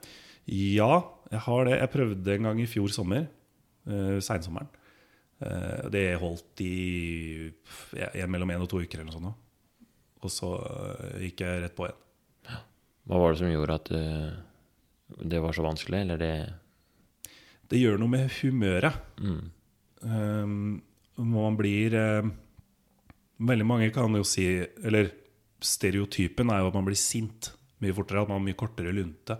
Ja, 0.47 1.05
jeg 1.31 1.43
har 1.47 1.69
det. 1.69 1.79
Jeg 1.81 1.93
prøvde 1.95 2.35
en 2.35 2.51
gang 2.51 2.61
i 2.63 2.69
fjor 2.71 2.91
sommer. 2.95 3.27
Uh, 3.87 4.19
Seinsommeren. 4.23 4.69
Eh, 5.39 5.89
det 5.93 6.05
holdt 6.21 6.63
i 6.65 7.51
ja, 7.97 8.27
mellom 8.31 8.51
én 8.55 8.63
og 8.65 8.71
to 8.71 8.81
uker 8.81 9.03
eller 9.03 9.11
noe 9.11 9.19
sånt. 9.19 9.43
Og 10.25 10.33
så 10.33 10.53
eh, 10.57 11.27
gikk 11.27 11.45
jeg 11.45 11.63
rett 11.65 11.77
på 11.77 11.89
igjen. 11.89 12.03
Hva 13.07 13.21
var 13.23 13.33
det 13.33 13.41
som 13.41 13.51
gjorde 13.53 13.77
at 13.79 13.91
uh, 13.95 14.31
det 15.31 15.43
var 15.43 15.55
så 15.55 15.63
vanskelig, 15.63 16.01
eller 16.03 16.19
det 16.19 16.33
Det 17.71 17.79
gjør 17.79 18.01
noe 18.01 18.11
med 18.11 18.31
humøret. 18.41 18.99
mm. 19.21 19.45
Um, 20.07 20.83
man 21.17 21.57
blir 21.57 21.95
eh, 21.97 22.27
Veldig 23.41 23.65
mange 23.67 23.87
kan 23.91 24.13
jo 24.15 24.21
si 24.29 24.45
Eller 24.85 25.09
stereotypen 25.65 26.51
er 26.53 26.61
jo 26.61 26.69
at 26.69 26.75
man 26.77 26.85
blir 26.85 26.99
sint 27.01 27.49
mye 27.81 27.95
fortere. 27.97 28.23
At 28.23 28.29
man 28.29 28.39
har 28.39 28.45
mye 28.45 28.59
kortere 28.61 28.93
lunte. 28.93 29.39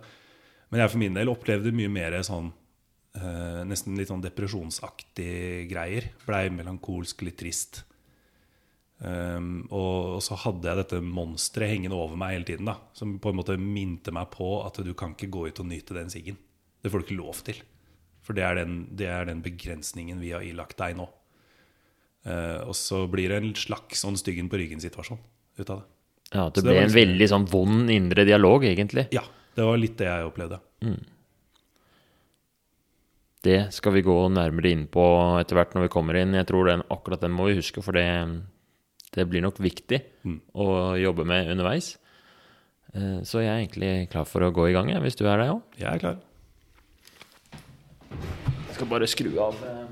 Men 0.69 0.81
jeg 0.81 0.91
for 0.91 1.01
min 1.01 1.13
del 1.13 1.29
opplevde 1.31 1.71
mye 1.75 1.91
mer 1.93 2.17
sånn 2.25 2.49
uh, 2.49 3.61
Nesten 3.69 3.97
litt 3.97 4.09
sånn 4.09 4.25
depresjonsaktig 4.25 5.67
greier. 5.69 6.11
Blei 6.25 6.47
melankolsk, 6.53 7.21
litt 7.25 7.37
trist. 7.39 7.83
Um, 8.97 9.67
og, 9.69 10.17
så 10.25 10.33
hadde 10.41 10.65
jeg 10.65 10.79
dette 10.79 10.99
monsteret 11.05 11.69
hengende 11.69 11.97
over 11.99 12.17
meg 12.17 12.33
hele 12.33 12.47
tiden. 12.49 12.69
da 12.69 12.77
Som 12.97 13.17
på 13.21 13.29
en 13.31 13.37
måte 13.37 13.57
minte 13.61 14.13
meg 14.15 14.31
på 14.33 14.55
at 14.65 14.79
du 14.81 14.93
kan 14.97 15.13
ikke 15.13 15.29
gå 15.33 15.47
ut 15.49 15.61
og 15.61 15.69
nyte 15.69 15.97
den 15.97 16.09
siggen. 16.13 16.39
Det 16.81 16.91
får 16.91 17.03
du 17.03 17.07
ikke 17.07 17.19
lov 17.19 17.43
til. 17.45 17.61
For 18.25 18.37
det 18.37 18.43
er 18.43 18.57
den, 18.59 18.79
det 18.97 19.07
er 19.11 19.29
den 19.29 19.43
begrensningen 19.45 20.19
vi 20.23 20.33
har 20.35 20.45
ilagt 20.45 20.79
deg 20.81 20.97
nå. 20.97 21.07
Uh, 22.27 22.65
og 22.67 22.73
så 22.75 23.05
blir 23.11 23.31
det 23.31 23.39
en 23.39 23.53
slags 23.55 24.01
sånn 24.03 24.17
styggen 24.19 24.49
på 24.51 24.59
ryggen-situasjon 24.59 25.21
ut 25.61 25.69
av 25.69 25.83
det. 25.83 25.87
Ja, 26.33 26.49
det 26.51 26.59
det 26.59 26.73
ble 26.73 26.81
en 26.81 26.91
veldig 26.91 27.27
sånn 27.31 27.45
vond 27.47 27.91
indre 27.93 28.25
dialog, 28.27 28.65
egentlig. 28.67 29.07
Ja, 29.15 29.23
det 29.55 29.63
var 29.63 29.79
litt 29.79 29.95
det 30.01 30.09
jeg 30.09 30.27
opplevde. 30.27 30.59
Det 33.47 33.59
skal 33.71 33.95
vi 33.95 34.03
gå 34.03 34.15
nærmere 34.33 34.73
inn 34.73 34.83
på 34.91 35.05
etter 35.39 35.55
hvert 35.55 35.75
når 35.75 35.85
vi 35.85 35.93
kommer 35.93 36.17
inn. 36.19 36.35
Jeg 36.35 36.49
tror 36.49 36.67
den, 36.67 36.83
akkurat 36.91 37.23
den 37.23 37.35
må 37.37 37.47
vi 37.47 37.55
huske, 37.61 37.83
for 37.85 37.95
det, 37.95 38.03
det 39.15 39.25
blir 39.29 39.41
nok 39.41 39.57
viktig 39.59 40.01
Mm. 40.25 40.41
å 40.55 40.97
jobbe 40.99 41.25
med 41.25 41.49
underveis. 41.49 41.97
Eh, 42.93 43.21
Så 43.23 43.39
jeg 43.41 43.47
er 43.49 43.67
egentlig 43.67 44.09
klar 44.11 44.25
for 44.25 44.41
å 44.41 44.51
gå 44.51 44.69
i 44.69 44.73
gang, 44.73 44.87
hvis 45.01 45.15
du 45.15 45.25
er 45.27 45.37
det 45.37 45.49
òg. 45.49 45.61
Jeg 45.77 45.93
er 45.93 45.99
klar. 45.99 46.17
Jeg 48.11 48.73
skal 48.75 48.87
bare 48.87 49.07
skru 49.07 49.37
av 49.39 49.53
eh, 49.63 49.87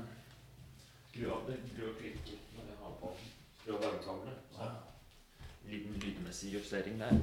Skru 1.12 1.30
av 1.32 1.46
det 1.48 1.56
grå 1.76 1.88
klikket 1.96 2.38
når 2.54 2.64
jeg 2.68 2.78
har 2.82 2.92
på 3.00 3.10
Skru 3.62 3.74
av 3.74 3.80
varmekabelen. 3.80 4.34
Ja. 4.58 4.70
Liten 5.70 5.94
lydmessig 6.00 6.52
justering 6.52 6.98
der. 6.98 7.20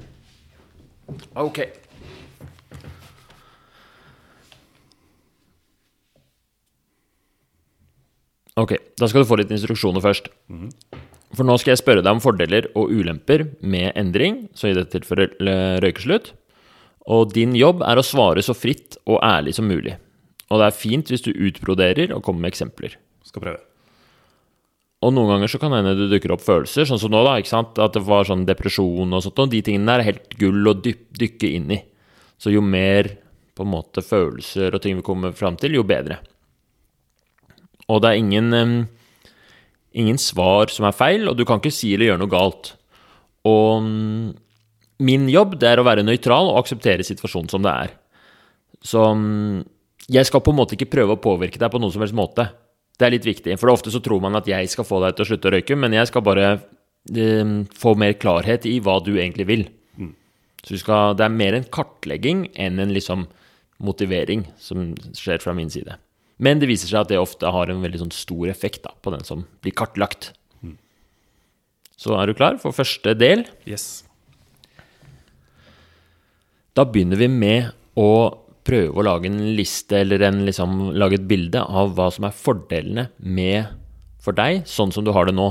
Ok. 1.35 1.59
Ok, 8.55 8.75
da 9.01 9.07
skal 9.09 9.23
du 9.23 9.29
få 9.29 9.37
litt 9.39 9.51
instruksjoner 9.53 10.03
først. 10.03 10.27
For 11.33 11.47
nå 11.47 11.57
skal 11.57 11.73
jeg 11.73 11.81
spørre 11.81 12.03
deg 12.05 12.13
om 12.13 12.21
fordeler 12.21 12.69
og 12.77 12.91
ulemper 12.93 13.47
med 13.65 13.91
endring, 13.97 14.47
så 14.53 14.69
i 14.69 14.77
dette 14.77 14.93
tilfellet 14.99 15.39
eh, 15.41 15.77
røykeslutt. 15.81 16.33
Og 17.13 17.33
din 17.33 17.55
jobb 17.57 17.81
er 17.83 17.99
å 17.99 18.05
svare 18.05 18.43
så 18.45 18.55
fritt 18.55 18.99
og 19.09 19.19
ærlig 19.25 19.57
som 19.57 19.67
mulig. 19.67 19.97
Og 20.53 20.61
det 20.61 20.69
er 20.69 20.77
fint 20.77 21.09
hvis 21.09 21.25
du 21.25 21.31
utbroderer 21.33 22.13
og 22.13 22.23
kommer 22.25 22.45
med 22.45 22.53
eksempler. 22.53 22.97
Skal 23.25 23.43
prøve. 23.43 23.61
Og 25.03 25.11
noen 25.11 25.33
ganger 25.33 25.51
så 25.51 25.59
kan 25.59 25.73
det 25.73 25.81
hende 25.81 25.95
det 25.99 26.11
dukker 26.13 26.31
opp 26.35 26.43
følelser, 26.45 26.87
sånn 26.87 27.01
som 27.01 27.11
nå, 27.11 27.23
da. 27.25 27.35
ikke 27.41 27.51
sant? 27.51 27.79
At 27.81 27.97
det 27.97 28.05
var 28.07 28.27
sånn 28.29 28.45
depresjon 28.47 29.11
og 29.11 29.25
sånt. 29.25 29.41
Og 29.43 29.51
de 29.51 29.59
tingene 29.65 29.89
der 29.89 30.03
er 30.03 30.11
helt 30.13 30.37
gull 30.39 30.69
å 30.69 30.77
dykke 30.79 31.49
inn 31.49 31.73
i. 31.75 31.81
Så 32.39 32.53
jo 32.53 32.63
mer 32.63 33.09
på 33.53 33.65
en 33.65 33.73
måte 33.73 34.03
følelser 34.05 34.73
og 34.73 34.81
ting 34.83 34.95
vi 34.99 35.05
kommer 35.05 35.35
fram 35.35 35.57
til, 35.59 35.75
jo 35.75 35.83
bedre. 35.87 36.21
Og 37.91 37.99
det 38.03 38.13
er 38.13 38.21
ingen, 38.21 38.55
ingen 39.93 40.19
svar 40.21 40.71
som 40.73 40.87
er 40.87 40.95
feil, 40.95 41.27
og 41.29 41.37
du 41.37 41.45
kan 41.47 41.61
ikke 41.61 41.73
si 41.73 41.93
eller 41.93 42.11
gjøre 42.11 42.21
noe 42.23 42.31
galt. 42.31 42.73
Og 43.49 43.83
mm, 43.85 44.31
min 45.05 45.27
jobb 45.31 45.57
det 45.61 45.69
er 45.71 45.81
å 45.81 45.87
være 45.87 46.05
nøytral 46.05 46.51
og 46.51 46.61
akseptere 46.63 47.05
situasjonen 47.05 47.51
som 47.51 47.63
det 47.65 47.73
er. 47.73 47.95
Så 48.83 49.03
mm, 49.15 49.63
jeg 50.13 50.27
skal 50.27 50.43
på 50.43 50.53
en 50.53 50.59
måte 50.59 50.77
ikke 50.77 50.91
prøve 50.91 51.15
å 51.15 51.23
påvirke 51.23 51.61
deg 51.61 51.71
på 51.71 51.81
noen 51.81 51.93
som 51.93 52.03
helst 52.03 52.17
måte. 52.17 52.49
Det 52.99 53.07
er 53.07 53.15
litt 53.15 53.27
viktig, 53.27 53.55
for 53.59 53.73
ofte 53.73 53.93
så 53.93 54.01
tror 54.03 54.21
man 54.23 54.37
at 54.37 54.49
jeg 54.49 54.69
skal 54.69 54.87
få 54.87 54.99
deg 55.03 55.15
til 55.15 55.25
å 55.25 55.29
slutte 55.31 55.49
å 55.49 55.53
røyke, 55.55 55.77
men 55.79 55.95
jeg 55.95 56.09
skal 56.11 56.25
bare 56.25 56.49
eh, 56.53 57.55
få 57.79 57.95
mer 57.99 58.17
klarhet 58.21 58.67
i 58.69 58.77
hva 58.83 58.99
du 59.03 59.15
egentlig 59.15 59.47
vil. 59.49 59.65
Så 60.63 60.77
vi 60.77 60.79
skal, 60.79 61.17
det 61.19 61.25
er 61.25 61.35
mer 61.35 61.57
en 61.57 61.67
kartlegging 61.67 62.45
enn 62.55 62.79
en 62.79 62.93
liksom 62.95 63.27
motivering 63.83 64.45
som 64.61 64.93
skjer 65.17 65.43
fra 65.43 65.55
min 65.57 65.71
side. 65.71 65.97
Men 66.43 66.59
det 66.59 66.67
viser 66.67 66.89
seg 66.91 67.05
at 67.05 67.11
det 67.13 67.21
ofte 67.21 67.51
har 67.55 67.71
en 67.71 67.83
veldig 67.83 68.01
sånn 68.01 68.15
stor 68.15 68.49
effekt 68.51 68.83
da, 68.83 68.91
på 68.99 69.13
den 69.13 69.23
som 69.27 69.45
blir 69.63 69.75
kartlagt. 69.77 70.33
Så 72.03 72.17
er 72.17 72.27
du 72.27 72.35
klar 72.35 72.57
for 72.59 72.75
første 72.75 73.13
del? 73.15 73.45
Yes. 73.69 74.03
Da 76.75 76.83
begynner 76.89 77.19
vi 77.21 77.29
med 77.31 77.69
å 77.99 78.09
prøve 78.65 78.97
å 78.97 79.05
lage 79.05 79.29
en 79.29 79.39
liste 79.57 79.99
eller 80.01 80.23
en, 80.27 80.41
liksom, 80.47 80.89
lage 80.97 81.19
et 81.19 81.27
bilde 81.29 81.61
av 81.61 81.93
hva 81.95 82.09
som 82.11 82.27
er 82.27 82.35
fordelene 82.35 83.07
med 83.19 83.71
for 84.23 84.35
deg, 84.35 84.63
sånn 84.67 84.91
som 84.95 85.05
du 85.05 85.13
har 85.15 85.27
det 85.29 85.35
nå. 85.35 85.49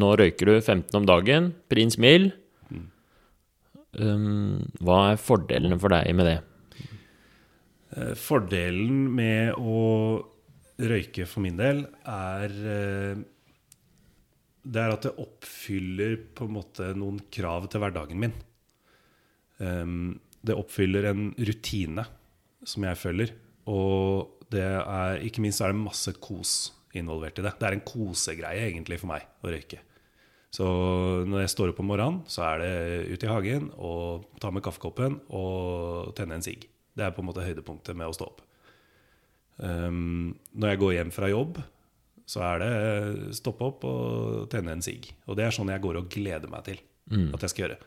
Nå 0.00 0.14
røyker 0.20 0.48
du 0.48 0.56
15 0.60 0.96
om 1.00 1.08
dagen, 1.08 1.52
prins 1.72 1.98
mild. 2.00 2.32
Um, 3.94 4.64
hva 4.82 5.12
er 5.12 5.20
fordelene 5.22 5.78
for 5.80 5.92
deg 5.92 6.16
med 6.16 6.28
det? 6.28 6.38
Eh, 7.94 8.14
Fordelen 8.18 9.06
med 9.14 9.54
å 9.58 9.78
røyke 10.82 11.26
for 11.30 11.44
min 11.44 11.58
del 11.60 11.84
er 12.10 12.54
eh, 12.66 13.22
Det 14.64 14.80
er 14.80 14.94
at 14.94 15.06
det 15.06 15.14
oppfyller 15.22 16.16
på 16.34 16.48
en 16.48 16.56
måte 16.56 16.90
noen 16.98 17.20
krav 17.30 17.68
til 17.70 17.84
hverdagen 17.84 18.20
min. 18.20 18.34
Um, 19.60 20.20
Det 20.44 20.56
oppfyller 20.56 21.06
en 21.10 21.28
rutine 21.36 22.06
som 22.64 22.84
jeg 22.84 23.00
følger. 23.00 23.34
Og 23.70 24.40
det 24.52 24.64
er, 24.64 25.20
ikke 25.24 25.44
minst 25.44 25.62
er 25.62 25.72
det 25.72 25.84
masse 25.84 26.12
kos 26.20 26.72
involvert 26.96 27.38
i 27.38 27.44
det. 27.44 27.54
Det 27.60 27.68
er 27.68 27.76
en 27.76 27.86
kosegreie 27.86 28.66
egentlig 28.68 28.98
for 29.00 29.12
meg 29.12 29.24
å 29.44 29.52
røyke. 29.52 29.80
Så 30.54 30.66
når 31.26 31.44
jeg 31.44 31.52
står 31.54 31.72
opp 31.72 31.80
om 31.82 31.88
morgenen, 31.90 32.20
så 32.30 32.44
er 32.46 32.60
det 32.62 32.74
ut 33.12 33.24
i 33.24 33.30
hagen 33.30 33.70
og 33.74 34.28
ta 34.40 34.52
med 34.54 34.64
kaffekoppen 34.64 35.18
og 35.34 36.12
tenne 36.16 36.38
en 36.38 36.44
sigg. 36.44 36.68
Det 36.94 37.04
er 37.06 37.14
på 37.14 37.22
en 37.22 37.28
måte 37.28 37.44
høydepunktet 37.44 37.96
med 37.98 38.10
å 38.10 38.16
stå 38.16 38.28
opp. 38.30 38.42
Um, 39.56 40.34
når 40.54 40.74
jeg 40.74 40.82
går 40.82 40.94
hjem 40.96 41.14
fra 41.14 41.30
jobb, 41.30 41.60
så 42.26 42.42
er 42.46 42.62
det 42.62 43.34
stoppe 43.36 43.66
opp 43.68 43.84
og 43.88 44.46
tenne 44.52 44.74
en 44.74 44.84
sigg. 44.84 45.10
Og 45.28 45.36
det 45.38 45.46
er 45.46 45.54
sånn 45.54 45.72
jeg 45.72 45.82
går 45.84 46.00
og 46.00 46.10
gleder 46.12 46.50
meg 46.50 46.64
til 46.66 46.80
at 47.12 47.42
jeg 47.44 47.52
skal 47.52 47.66
gjøre. 47.66 47.78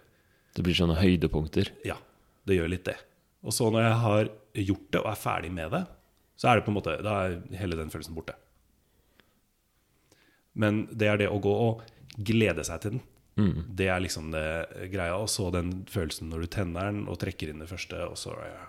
Det 0.54 0.66
blir 0.66 0.78
sånne 0.78 0.98
høydepunkter. 1.00 1.72
Ja, 1.88 1.98
det 2.46 2.60
gjør 2.60 2.70
litt 2.70 2.86
det. 2.86 2.98
Og 3.46 3.54
så 3.56 3.70
når 3.74 3.88
jeg 3.88 3.98
har 4.04 4.30
gjort 4.68 4.88
det 4.94 5.02
og 5.02 5.10
er 5.12 5.20
ferdig 5.22 5.52
med 5.54 5.74
det, 5.74 5.84
så 6.38 6.52
er 6.52 6.60
det 6.60 6.68
på 6.68 6.72
en 6.74 6.78
måte, 6.78 6.96
da 7.02 7.16
er 7.26 7.40
hele 7.58 7.78
den 7.80 7.90
følelsen 7.94 8.18
borte. 8.18 8.36
Men 10.58 10.86
det 10.94 11.10
er 11.10 11.22
det 11.22 11.30
å 11.30 11.42
gå 11.42 11.54
og 11.54 11.84
glede 12.18 12.66
seg 12.66 12.82
til 12.84 12.98
den. 12.98 13.06
Det 13.78 13.90
er 13.94 14.02
liksom 14.02 14.32
det 14.34 14.48
greia. 14.94 15.18
Og 15.18 15.30
så 15.30 15.50
den 15.54 15.84
følelsen 15.90 16.32
når 16.32 16.46
du 16.46 16.50
tenner 16.58 16.90
den 16.90 17.04
og 17.10 17.20
trekker 17.22 17.52
inn 17.52 17.62
det 17.62 17.70
første, 17.70 18.00
og 18.06 18.18
så 18.18 18.34
ja, 18.42 18.64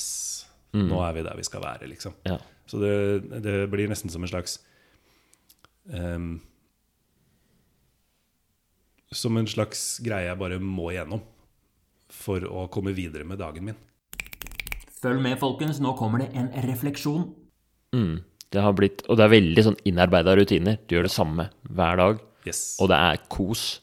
Yes. 0.00 0.46
Nå 0.88 1.00
er 1.02 1.16
vi 1.16 1.22
der 1.26 1.36
vi 1.36 1.44
skal 1.44 1.62
være, 1.64 1.88
liksom. 1.90 2.14
Ja. 2.28 2.36
Så 2.70 2.78
det, 2.78 3.42
det 3.42 3.54
blir 3.72 3.90
nesten 3.90 4.12
som 4.12 4.22
en 4.22 4.30
slags 4.30 4.60
um, 5.90 6.36
Som 9.10 9.36
en 9.40 9.48
slags 9.50 9.98
greie 10.06 10.28
jeg 10.28 10.38
bare 10.38 10.60
må 10.62 10.92
igjennom 10.92 11.22
for 12.10 12.44
å 12.46 12.68
komme 12.70 12.92
videre 12.94 13.26
med 13.26 13.40
dagen 13.42 13.66
min. 13.70 13.78
Følg 15.00 15.22
med, 15.24 15.38
folkens. 15.40 15.80
Nå 15.82 15.94
kommer 15.98 16.22
det 16.22 16.28
en 16.38 16.50
refleksjon. 16.66 17.24
Mm. 17.96 18.20
Det 18.50 18.62
har 18.62 18.74
blitt, 18.74 19.02
og 19.08 19.18
det 19.18 19.26
er 19.26 19.32
veldig 19.34 19.64
sånn 19.66 19.78
innarbeida 19.86 20.34
rutiner. 20.38 20.78
Du 20.86 20.96
gjør 20.96 21.06
det 21.06 21.14
samme 21.14 21.48
hver 21.70 22.00
dag, 22.02 22.22
Yes, 22.46 22.76
og 22.80 22.88
det 22.90 22.96
er 22.98 23.18
kos. 23.30 23.80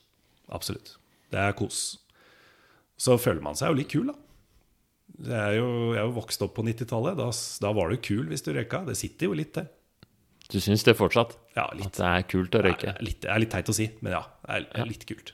absolutt. 0.52 0.96
Det 1.32 1.40
er 1.40 1.54
kos. 1.56 2.00
Så 3.00 3.16
føler 3.22 3.44
man 3.44 3.56
seg 3.60 3.70
jo 3.72 3.78
litt 3.80 3.92
kul, 3.92 4.08
da. 4.10 4.16
Det 5.18 5.34
er 5.34 5.56
jo, 5.58 5.68
jeg 5.96 6.02
er 6.02 6.06
jo 6.06 6.14
vokst 6.18 6.44
opp 6.46 6.54
på 6.60 6.64
90-tallet. 6.68 7.18
Da, 7.18 7.32
da 7.66 7.72
var 7.74 7.90
du 7.90 7.98
kul 8.06 8.28
hvis 8.30 8.44
du 8.46 8.52
røyka. 8.54 8.84
Det 8.86 8.98
sitter 9.00 9.32
jo 9.32 9.38
litt 9.38 9.56
det. 9.58 9.66
Du 10.48 10.60
syns 10.64 10.86
det 10.88 10.94
fortsatt? 10.96 11.34
Ja, 11.58 11.66
At 11.74 11.98
det 11.98 12.06
er 12.08 12.28
kult 12.30 12.54
å 12.56 12.62
Det 12.62 12.70
røyke? 12.70 12.94
er 12.94 13.04
litt, 13.04 13.20
det 13.26 13.32
er 13.34 13.42
litt 13.44 13.52
teit 13.52 13.68
å 13.72 13.76
si, 13.76 13.90
men 14.06 14.14
ja. 14.16 14.22
Det 14.46 14.54
er, 14.60 14.68
er 14.84 14.88
litt 14.88 15.04
kult. 15.10 15.34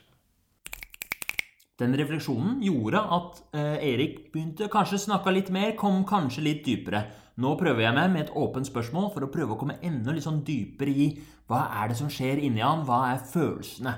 Den 1.82 1.94
refleksjonen 1.98 2.60
gjorde 2.62 3.00
at 3.16 3.38
eh, 3.58 3.76
Erik 3.92 4.18
begynte 4.32 4.68
kanskje 4.70 5.00
snakka 5.08 5.32
litt 5.34 5.50
mer, 5.54 5.72
kom 5.78 6.04
kanskje 6.06 6.44
litt 6.46 6.64
dypere. 6.66 7.04
Nå 7.42 7.56
prøver 7.58 7.82
jeg 7.82 7.96
meg 7.96 8.12
med 8.14 8.22
et 8.28 8.34
åpent 8.38 8.68
spørsmål 8.68 9.08
for 9.14 9.26
å 9.26 9.30
prøve 9.34 9.56
å 9.56 9.58
komme 9.58 9.80
enda 9.82 10.14
litt 10.14 10.22
sånn 10.26 10.44
dypere 10.46 10.92
i 10.94 11.08
hva 11.50 11.64
er 11.82 11.90
det 11.90 11.96
som 11.98 12.10
skjer 12.10 12.38
inni 12.46 12.62
han, 12.62 12.84
hva 12.86 13.00
er 13.12 13.24
følelsene? 13.26 13.94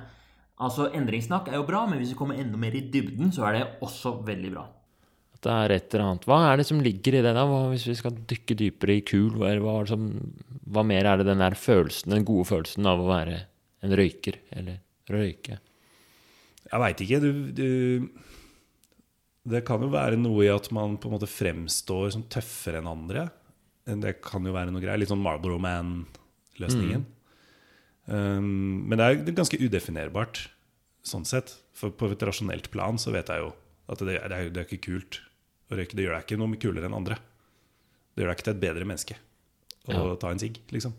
Altså, 0.64 0.88
Endringssnakk 0.96 1.50
er 1.52 1.58
jo 1.60 1.66
bra, 1.68 1.82
men 1.88 2.00
hvis 2.00 2.14
vi 2.14 2.18
kommer 2.18 2.40
enda 2.40 2.56
mer 2.60 2.72
i 2.74 2.86
dybden, 2.92 3.28
så 3.36 3.44
er 3.50 3.58
det 3.58 3.66
også 3.84 4.14
veldig 4.24 4.52
bra. 4.56 4.64
Det 5.46 5.54
er 5.54 5.74
et 5.76 5.92
eller 5.94 6.04
annet. 6.08 6.26
Hva 6.26 6.38
er 6.48 6.58
det 6.58 6.66
som 6.66 6.80
ligger 6.82 7.18
i 7.18 7.22
det, 7.22 7.32
da? 7.36 7.44
Hvis 7.70 7.86
vi 7.86 7.94
skal 7.98 8.16
dykke 8.32 8.56
dypere 8.58 8.96
i 8.98 9.04
kul, 9.06 9.36
hva, 9.38 9.76
som, 9.86 10.08
hva 10.66 10.82
mer 10.86 11.06
er 11.06 11.20
det 11.20 11.28
den 11.28 11.42
der 11.44 11.54
følelsen, 11.58 12.14
den 12.14 12.26
gode 12.26 12.48
følelsen 12.48 12.88
av 12.90 13.02
å 13.02 13.10
være 13.10 13.38
en 13.86 13.94
røyker, 14.00 14.40
eller 14.58 14.80
røyke? 15.12 15.60
Jeg 16.66 16.82
veit 16.82 17.02
ikke. 17.04 17.20
Du, 17.22 17.30
du, 17.54 17.66
det 19.46 19.62
kan 19.68 19.84
jo 19.84 19.92
være 19.92 20.18
noe 20.18 20.46
i 20.48 20.50
at 20.50 20.66
man 20.74 20.96
på 20.98 21.06
en 21.06 21.14
måte 21.14 21.30
fremstår 21.30 22.10
som 22.16 22.26
tøffere 22.32 22.82
enn 22.82 22.90
andre. 22.90 23.28
Det 23.86 24.16
kan 24.24 24.42
jo 24.42 24.56
være 24.56 24.74
noe 24.74 24.82
greier. 24.82 24.98
Litt 24.98 25.12
sånn 25.12 25.22
Marlboro 25.22 25.60
Man-løsningen. 25.62 27.06
Um, 28.06 28.82
men 28.86 28.98
det 28.98 29.06
er 29.06 29.38
ganske 29.38 29.58
udefinerbart 29.62 30.48
sånn 31.06 31.26
sett. 31.28 31.54
For 31.76 31.94
på 31.94 32.10
et 32.10 32.26
rasjonelt 32.26 32.72
plan 32.74 32.98
så 32.98 33.14
vet 33.14 33.30
jeg 33.30 33.44
jo 33.44 33.54
at 33.86 34.02
det, 34.02 34.18
det, 34.18 34.18
er, 34.26 34.50
det 34.50 34.62
er 34.62 34.66
ikke 34.66 34.88
kult 34.88 35.20
å 35.70 35.76
røyke. 35.78 35.96
Det 35.96 36.04
gjør 36.06 36.16
deg 36.16 36.26
ikke 36.26 36.38
noe 36.40 36.60
kulere 36.62 36.88
enn 36.90 36.96
andre. 36.98 37.18
Det 38.14 38.22
gjør 38.22 38.30
deg 38.32 38.38
ikke 38.38 38.48
til 38.48 38.54
et 38.56 38.64
bedre 38.64 38.88
menneske 38.88 39.16
å 39.86 39.92
Ja. 39.94 40.16
ta 40.16 40.30
en 40.30 40.38
sigg, 40.42 40.60
liksom. 40.72 40.92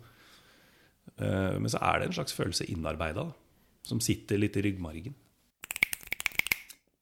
Uh, 1.17 1.57
men 1.57 1.69
så 1.71 1.79
er 1.81 1.99
det 1.99 2.07
en 2.09 2.17
slags 2.19 2.35
følelse 2.35 2.67
innarbeida 2.69 3.33
som 3.87 3.99
sitter 4.03 4.37
litt 4.37 4.55
i 4.59 4.61
ryggmargen. 4.61 5.15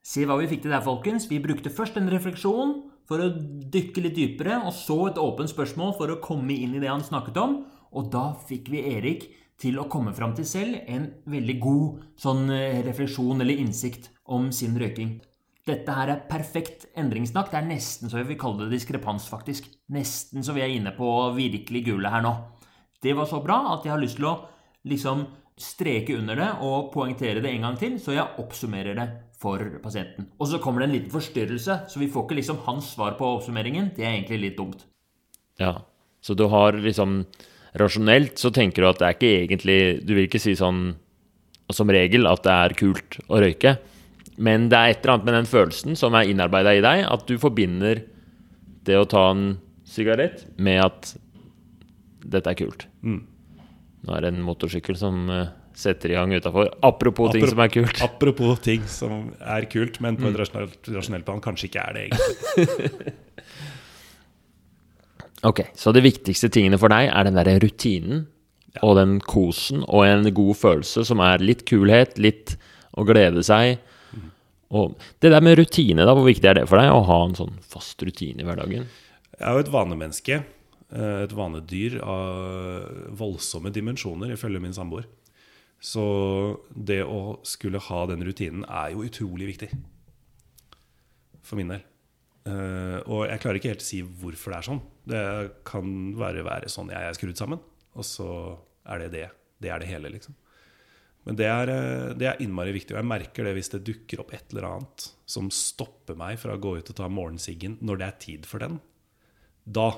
Se 0.05 0.24
hva 0.25 0.38
vi 0.39 0.48
fikk 0.48 0.62
til 0.65 0.72
der, 0.72 0.84
folkens. 0.86 1.25
Vi 1.27 1.39
brukte 1.41 1.72
først 1.74 1.98
en 1.98 2.10
refleksjon 2.13 2.75
for 3.10 3.22
å 3.22 3.29
dykke 3.74 4.03
litt 4.05 4.15
dypere, 4.17 4.60
og 4.65 4.74
så 4.77 4.98
et 5.10 5.19
åpent 5.22 5.50
spørsmål 5.51 5.95
for 5.98 6.13
å 6.13 6.19
komme 6.24 6.53
inn 6.53 6.75
i 6.77 6.81
det 6.84 6.91
han 6.91 7.03
snakket 7.05 7.38
om. 7.41 7.57
Og 7.95 8.12
da 8.13 8.34
fikk 8.48 8.69
vi 8.74 8.84
Erik 8.95 9.27
til 9.62 9.79
å 9.79 9.88
komme 9.89 10.13
fram 10.13 10.34
til 10.38 10.45
selv 10.45 10.81
en 10.91 11.07
veldig 11.31 11.55
god 11.63 12.01
sånn 12.22 12.50
eh, 12.53 12.81
refleksjon 12.86 13.41
eller 13.41 13.62
innsikt 13.62 14.10
om 14.25 14.50
sin 14.55 14.75
røyking. 14.77 15.17
Dette 15.65 15.93
her 15.98 16.12
er 16.13 16.25
perfekt 16.29 16.86
endringssnakk. 16.98 17.50
Det 17.50 17.57
er 17.57 17.69
nesten 17.69 18.12
så 18.12 18.19
jeg 18.19 18.29
vil 18.29 18.38
kalle 18.41 18.65
det 18.65 18.75
diskrepans, 18.75 19.25
faktisk. 19.31 19.72
Nesten 19.93 20.45
så 20.45 20.53
vi 20.53 20.62
er 20.62 20.74
inne 20.75 20.93
på 20.93 21.10
virkelig 21.38 21.81
gullet 21.88 22.13
her 22.13 22.22
nå. 22.25 22.36
Det 23.01 23.15
var 23.17 23.29
så 23.29 23.41
bra 23.41 23.57
at 23.74 23.86
jeg 23.86 23.93
har 23.93 24.01
lyst 24.01 24.19
til 24.19 24.29
å 24.29 24.36
liksom 24.86 25.25
streke 25.57 26.17
under 26.19 26.38
det 26.38 26.50
og 26.67 26.91
poengtere 26.93 27.41
det 27.41 27.53
en 27.53 27.65
gang 27.69 27.79
til, 27.79 27.95
så 28.01 28.13
jeg 28.13 28.41
oppsummerer 28.43 28.98
det 28.98 29.07
for 29.39 29.62
pasienten. 29.81 30.29
Og 30.39 30.50
så 30.51 30.60
kommer 30.62 30.84
det 30.84 30.89
en 30.89 30.95
liten 30.98 31.13
forstyrrelse, 31.13 31.79
så 31.89 32.01
vi 32.01 32.10
får 32.12 32.27
ikke 32.27 32.39
liksom 32.41 32.62
hans 32.67 32.91
svar 32.95 33.17
på 33.19 33.29
oppsummeringen. 33.38 33.91
Det 33.95 34.05
er 34.05 34.15
egentlig 34.17 34.41
litt 34.43 34.60
dumt. 34.60 34.86
Ja. 35.62 35.79
Så 36.22 36.34
du 36.34 36.48
har 36.50 36.77
liksom 36.77 37.24
Rasjonelt 37.75 38.39
så 38.39 38.50
tenker 38.55 38.81
du 38.81 38.88
at 38.88 39.01
det 39.01 39.07
er 39.07 39.15
ikke 39.17 39.31
egentlig 39.43 39.79
Du 40.07 40.13
vil 40.15 40.27
ikke 40.29 40.39
si 40.39 40.53
sånn 40.55 40.93
som 41.75 41.89
regel 41.91 42.27
at 42.29 42.43
det 42.45 42.53
er 42.53 42.75
kult 42.77 43.17
å 43.25 43.39
røyke, 43.41 43.72
men 44.38 44.70
det 44.72 44.77
er 44.80 44.89
et 44.94 45.04
eller 45.04 45.13
annet 45.15 45.25
med 45.30 45.38
den 45.39 45.50
følelsen 45.50 45.96
som 46.00 46.15
er 46.18 46.27
innarbeida 46.32 46.74
i 46.75 46.82
deg, 46.84 47.06
at 47.08 47.25
du 47.30 47.38
forbinder 47.39 48.01
det 48.86 48.98
å 49.00 49.06
ta 49.10 49.30
en 49.32 49.46
sigarett 49.88 50.44
med 50.58 50.82
at 50.84 51.13
dette 52.25 52.50
er 52.51 52.58
kult. 52.60 52.88
Mm. 53.06 53.22
Nå 54.06 54.15
er 54.18 54.25
det 54.25 54.34
en 54.34 54.44
motorsykkel 54.46 54.98
som 55.00 55.30
eh, 55.34 55.48
setter 55.77 56.12
i 56.13 56.18
gang 56.18 56.34
utafor. 56.36 56.70
Apropos 56.86 57.32
ting 57.34 57.46
som 57.50 57.60
er 57.63 57.72
kult. 57.74 58.01
Apropos 58.06 58.60
ting 58.65 58.84
som 58.89 59.32
er 59.42 59.65
kult, 59.72 60.00
men 60.01 60.15
Mm. 60.18 60.22
på 60.24 60.30
et 60.34 60.39
rasjonelt, 60.42 60.89
rasjonelt 60.94 61.25
plan 61.25 61.42
kanskje 61.42 61.70
ikke 61.70 61.86
er 61.88 61.94
det, 61.94 62.04
egentlig. 62.10 63.13
Ok, 65.46 65.60
Så 65.77 65.92
de 65.94 66.01
viktigste 66.01 66.50
tingene 66.50 66.77
for 66.82 66.89
deg 66.89 67.12
er 67.12 67.27
den 67.27 67.36
derre 67.38 67.60
rutinen 67.62 68.24
og 68.82 68.96
den 68.98 69.20
kosen 69.22 69.84
og 69.86 70.01
en 70.08 70.25
god 70.34 70.56
følelse 70.58 71.04
som 71.06 71.22
er 71.22 71.44
litt 71.44 71.62
kulhet, 71.70 72.18
litt 72.18 72.56
å 72.98 73.06
glede 73.06 73.44
seg. 73.46 73.77
Og 74.72 74.95
det 75.22 75.29
der 75.31 75.41
med 75.45 75.57
rutine, 75.60 76.05
da, 76.07 76.13
hvor 76.17 76.25
viktig 76.25 76.48
er 76.50 76.53
det 76.62 76.67
for 76.69 76.81
deg 76.81 76.89
å 76.91 77.03
ha 77.05 77.17
en 77.27 77.36
sånn 77.38 77.57
fast 77.62 78.01
rutine 78.01 78.41
i 78.41 78.48
hverdagen? 78.48 78.88
Jeg 79.36 79.45
er 79.45 79.53
jo 79.53 79.60
et 79.65 79.72
vanemenneske. 79.74 80.39
eh, 80.91 81.24
Et 81.25 81.31
vanedyr 81.36 82.00
av 82.01 83.13
voldsomme 83.17 83.72
dimensjoner, 83.72 84.31
ifølge 84.34 84.62
min 84.62 84.74
samboer. 84.74 85.05
Så 85.81 86.57
det 86.74 87.03
å 87.05 87.38
skulle 87.45 87.79
ha 87.79 88.05
den 88.10 88.24
rutinen 88.25 88.63
er 88.65 88.91
jo 88.95 89.03
utrolig 89.05 89.48
viktig. 89.53 89.69
For 91.45 91.60
min 91.60 91.69
del. 91.74 91.84
Eh, 92.45 93.00
og 93.10 93.25
jeg 93.29 93.41
klarer 93.41 93.60
ikke 93.60 93.72
helt 93.74 93.84
å 93.86 93.89
si 93.89 94.01
hvorfor 94.01 94.53
det 94.53 94.57
er 94.60 94.67
sånn. 94.69 94.81
Det 95.05 95.24
kan 95.67 96.13
bare 96.17 96.43
være 96.45 96.69
sånn 96.72 96.89
jeg 96.93 97.01
er 97.10 97.17
skrudd 97.17 97.38
sammen, 97.38 97.60
og 97.95 98.05
så 98.05 98.29
er 98.89 99.03
det 99.05 99.12
det. 99.13 99.27
Det 99.62 99.69
er 99.74 99.79
det 99.81 99.89
hele, 99.89 100.10
liksom. 100.13 100.34
Men 101.25 101.38
det 101.39 101.48
er, 101.50 101.72
eh, 101.74 102.10
det 102.17 102.27
er 102.29 102.41
innmari 102.44 102.74
viktig, 102.75 102.94
og 102.94 103.01
jeg 103.01 103.10
merker 103.10 103.48
det 103.48 103.55
hvis 103.58 103.72
det 103.74 103.84
dukker 103.88 104.22
opp 104.22 104.34
et 104.38 104.51
eller 104.53 104.67
annet 104.70 105.08
som 105.25 105.50
stopper 105.53 106.17
meg 106.17 106.38
fra 106.41 106.53
å 106.53 106.62
gå 106.62 106.75
ut 106.77 106.91
og 106.91 106.98
ta 107.00 107.10
morgensiggen 107.10 107.79
når 107.82 108.01
det 108.01 108.08
er 108.08 108.20
tid 108.22 108.50
for 108.50 108.62
den. 108.62 108.77
Da, 109.65 109.89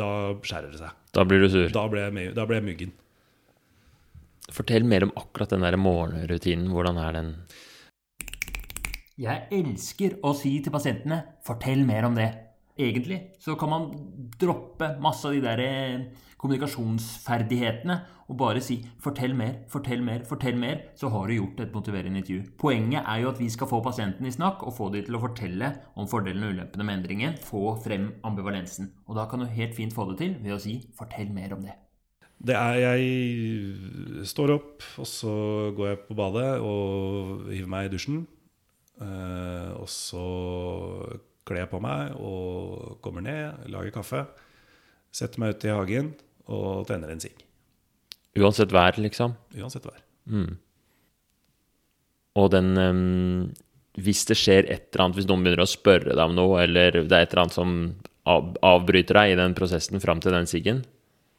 da 0.00 0.10
skjærer 0.40 0.72
det 0.72 0.80
seg. 0.80 0.96
Da 1.12 1.26
blir 1.28 1.44
du 1.44 1.50
sur. 1.52 1.68
Da 1.74 1.84
ble 1.92 2.06
jeg, 2.06 2.32
da 2.38 2.46
ble 2.48 2.60
jeg 2.60 2.68
myggen. 2.70 2.94
Fortell 4.50 4.86
mer 4.88 5.04
om 5.06 5.12
akkurat 5.18 5.52
den 5.52 5.66
der 5.66 5.76
morgenrutinen. 5.78 6.70
Hvordan 6.72 6.98
er 6.98 7.18
den? 7.18 7.34
Jeg 9.20 9.50
elsker 9.52 10.16
å 10.24 10.32
si 10.32 10.54
til 10.64 10.72
pasientene 10.72 11.20
'fortell 11.44 11.84
mer 11.84 12.08
om 12.08 12.16
det'. 12.16 12.32
Egentlig 12.80 13.36
så 13.38 13.58
kan 13.60 13.68
man 13.68 13.90
droppe 14.40 14.94
masse 15.04 15.28
av 15.28 15.34
de 15.36 15.42
der 15.44 15.60
eh, 15.60 16.06
kommunikasjonsferdighetene 16.40 17.98
og 18.30 18.38
bare 18.38 18.62
si 18.62 18.78
'fortell 19.02 19.34
mer, 19.34 19.56
fortell 19.68 20.02
mer, 20.06 20.22
fortell 20.24 20.56
mer', 20.56 20.82
så 20.96 21.10
har 21.10 21.26
du 21.26 21.34
gjort 21.34 21.60
et 21.60 21.74
motiverende 21.74 22.22
intervju. 22.22 22.44
Poenget 22.58 23.02
er 23.02 23.20
jo 23.22 23.30
at 23.30 23.40
vi 23.40 23.48
skal 23.50 23.66
få 23.66 23.82
pasienten 23.82 24.26
i 24.26 24.30
snakk 24.30 24.62
og 24.62 24.74
få 24.76 24.88
de 24.94 25.02
til 25.02 25.16
å 25.16 25.20
fortelle 25.20 25.72
om 25.96 26.06
fordelene 26.06 26.46
og 26.46 26.54
ulempene 26.54 26.86
med 26.86 26.98
endringen. 26.98 27.38
Få 27.42 27.74
frem 27.82 28.12
ambivalensen. 28.24 28.92
Og 29.08 29.16
da 29.16 29.26
kan 29.26 29.40
du 29.40 29.46
helt 29.46 29.74
fint 29.74 29.92
få 29.92 30.10
det 30.10 30.18
til 30.18 30.36
ved 30.40 30.54
å 30.54 30.60
si 30.60 30.80
'fortell 30.96 31.32
mer 31.32 31.54
om 31.54 31.62
det'. 31.62 31.76
Det 32.40 32.54
er 32.56 32.74
Jeg 32.80 34.26
står 34.26 34.54
opp, 34.54 34.82
og 34.98 35.06
så 35.06 35.74
går 35.76 35.88
jeg 35.88 35.98
på 36.08 36.14
badet 36.14 36.60
og 36.60 37.50
hiver 37.50 37.68
meg 37.68 37.86
i 37.86 37.96
dusjen. 37.96 38.26
Eh, 39.00 39.72
og 39.76 39.88
så 39.88 41.20
kler 41.44 41.66
jeg 41.66 41.70
på 41.70 41.80
meg 41.80 42.14
og 42.16 43.00
kommer 43.02 43.20
ned, 43.20 43.68
lager 43.68 43.90
kaffe. 43.90 44.26
Setter 45.12 45.40
meg 45.40 45.56
ut 45.56 45.64
i 45.64 45.68
hagen 45.68 46.14
og 46.50 46.86
tenner 46.88 47.12
en 47.12 47.22
sigg. 47.22 47.46
Uansett 48.38 48.72
vær, 48.74 48.98
liksom. 49.00 49.34
Uansett 49.58 49.86
vær. 49.88 50.02
Og 52.38 52.50
den 52.54 52.70
um, 52.78 53.50
Hvis 53.98 54.22
det 54.28 54.38
skjer 54.38 54.68
et 54.70 54.90
eller 54.92 55.06
annet, 55.06 55.18
hvis 55.18 55.28
noen 55.28 55.42
begynner 55.44 55.64
å 55.64 55.70
spørre 55.70 56.14
deg 56.14 56.22
om 56.22 56.36
noe, 56.36 56.62
eller 56.62 57.02
det 57.02 57.10
er 57.10 57.26
et 57.26 57.34
eller 57.34 57.44
annet 57.46 57.58
som 57.58 57.76
av, 58.30 58.54
avbryter 58.62 59.18
deg 59.18 59.32
i 59.32 59.38
den 59.40 59.56
prosessen 59.58 60.02
fram 60.02 60.20
til 60.22 60.34
den 60.36 60.46
siggen 60.50 60.84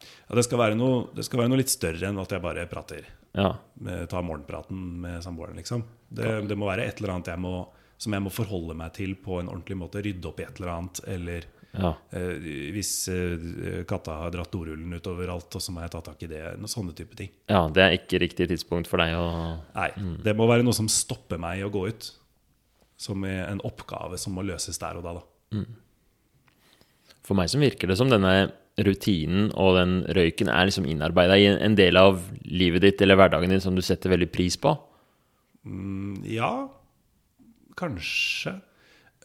Ja, 0.02 0.36
det, 0.36 0.44
skal 0.48 0.76
noe, 0.76 1.06
det 1.16 1.26
skal 1.28 1.44
være 1.44 1.54
noe 1.54 1.62
litt 1.62 1.72
større 1.72 2.10
enn 2.10 2.20
at 2.22 2.34
jeg 2.34 2.44
bare 2.44 2.68
prater. 2.72 3.08
Ja. 3.38 3.54
Med, 3.84 4.10
ta 4.12 4.22
morgenpraten 4.24 4.80
med 5.04 5.24
samboeren, 5.24 5.60
liksom. 5.60 5.84
Det, 6.08 6.42
det 6.48 6.58
må 6.60 6.68
være 6.68 6.88
et 6.88 7.00
eller 7.00 7.16
annet 7.16 7.32
jeg 7.32 7.42
må, 7.44 7.56
som 8.02 8.16
jeg 8.16 8.24
må 8.26 8.32
forholde 8.34 8.76
meg 8.80 8.94
til 8.96 9.16
på 9.20 9.40
en 9.40 9.52
ordentlig 9.52 9.78
måte. 9.80 10.04
Rydde 10.04 10.30
opp 10.32 10.40
i 10.40 10.46
et 10.48 10.60
eller 10.60 10.74
annet, 10.74 11.02
eller 11.16 11.48
ja. 11.72 11.94
Eh, 12.12 12.48
hvis 12.76 12.92
eh, 13.12 13.84
katta 13.88 14.18
har 14.24 14.32
dratt 14.34 14.52
dorullen 14.52 14.92
utover 14.98 15.30
alt, 15.32 15.56
og 15.56 15.64
så 15.64 15.72
må 15.72 15.84
jeg 15.86 15.94
ta 15.94 16.02
tak 16.04 16.24
i 16.26 16.30
det. 16.32 16.42
Noen 16.60 16.72
sånne 16.72 16.96
type 16.98 17.16
ting. 17.16 17.32
Ja, 17.52 17.64
det 17.72 17.84
er 17.86 17.96
ikke 17.96 18.20
riktig 18.24 18.50
tidspunkt 18.52 18.90
for 18.92 19.00
deg 19.04 19.16
å 19.16 19.28
Nei, 19.78 19.90
Det 20.26 20.36
må 20.36 20.50
være 20.52 20.66
noe 20.68 20.76
som 20.76 20.90
stopper 20.92 21.40
meg 21.42 21.62
i 21.62 21.68
å 21.68 21.72
gå 21.72 21.86
ut. 21.88 22.10
Som 23.02 23.24
er 23.26 23.46
en 23.48 23.64
oppgave 23.66 24.20
som 24.22 24.36
må 24.38 24.44
løses 24.46 24.78
der 24.82 25.00
og 25.00 25.08
da. 25.08 25.16
da. 25.22 25.64
For 27.26 27.38
meg 27.38 27.50
som 27.54 27.64
virker 27.64 27.90
det 27.90 27.98
som 27.98 28.12
denne 28.12 28.52
rutinen 28.82 29.50
og 29.60 29.76
den 29.78 29.96
røyken 30.16 30.50
er 30.52 30.68
liksom 30.68 30.86
innarbeida 30.90 31.36
i 31.38 31.48
en 31.52 31.76
del 31.78 31.98
av 32.00 32.22
livet 32.48 32.84
ditt 32.86 33.02
eller 33.04 33.18
hverdagen 33.20 33.52
din 33.52 33.64
som 33.64 33.76
du 33.78 33.82
setter 33.86 34.14
veldig 34.14 34.30
pris 34.34 34.58
på. 34.60 34.76
Mm, 35.68 36.22
Ja, 36.30 36.70
kanskje. 37.78 38.56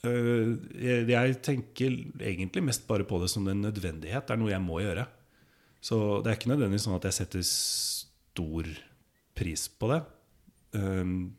Eh, 0.05 0.51
jeg, 1.09 1.39
tenker 1.45 1.95
egentlig 2.21 2.65
mest 2.67 2.87
bare 2.89 3.07
på 3.09 3.21
det 3.23 3.31
som 3.33 3.47
en 3.49 3.65
nødvendighet. 3.65 4.27
Det 4.27 4.35
er 4.35 4.43
noe 4.43 4.53
jeg 4.53 4.65
må 4.65 4.83
gjøre. 4.83 5.07
Så 5.81 6.21
det 6.25 6.33
er 6.33 6.39
ikke 6.39 6.53
nødvendigvis 6.53 6.87
sånn 6.89 6.99
at 6.99 7.09
jeg 7.09 7.19
setter 7.21 7.47
stor 7.47 8.71
pris 9.37 9.67
på 9.71 9.91
det. 9.93 10.03
Um, 10.77 11.37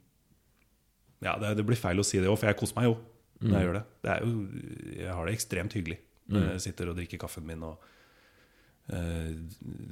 ja, 1.22 1.36
det, 1.41 1.65
blir 1.65 1.80
feil 1.80 2.00
å 2.00 2.06
si 2.06 2.22
det 2.22 2.30
òg, 2.30 2.38
for 2.39 2.50
jeg 2.50 2.60
koser 2.60 2.78
meg 2.78 2.89
jo 2.89 2.98
når 3.38 3.54
jeg 3.54 3.67
gjør 3.67 3.76
det. 3.76 3.82
det 4.02 4.12
er 4.13 4.24
jo, 4.24 4.30
jeg 4.98 5.13
har 5.13 5.28
det 5.28 5.34
ekstremt 5.38 5.76
hyggelig 5.78 5.98
når 6.28 6.46
jeg 6.50 6.62
sitter 6.65 6.89
og 6.89 6.98
drikker 6.98 7.20
kaffen 7.22 7.46
min 7.48 7.62
og 7.63 7.84
eh, 8.91 9.36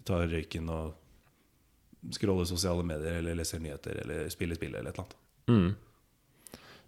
tar 0.08 0.26
røyken 0.32 0.72
og 0.74 2.16
scroller 2.16 2.48
sosiale 2.50 2.86
medier 2.86 3.20
eller 3.20 3.38
leser 3.38 3.62
nyheter 3.62 4.02
eller 4.02 4.32
spiller 4.34 4.58
spill 4.58 4.74
eller 4.74 4.90
et 4.90 4.98
eller 4.98 5.06
annet. 5.06 5.16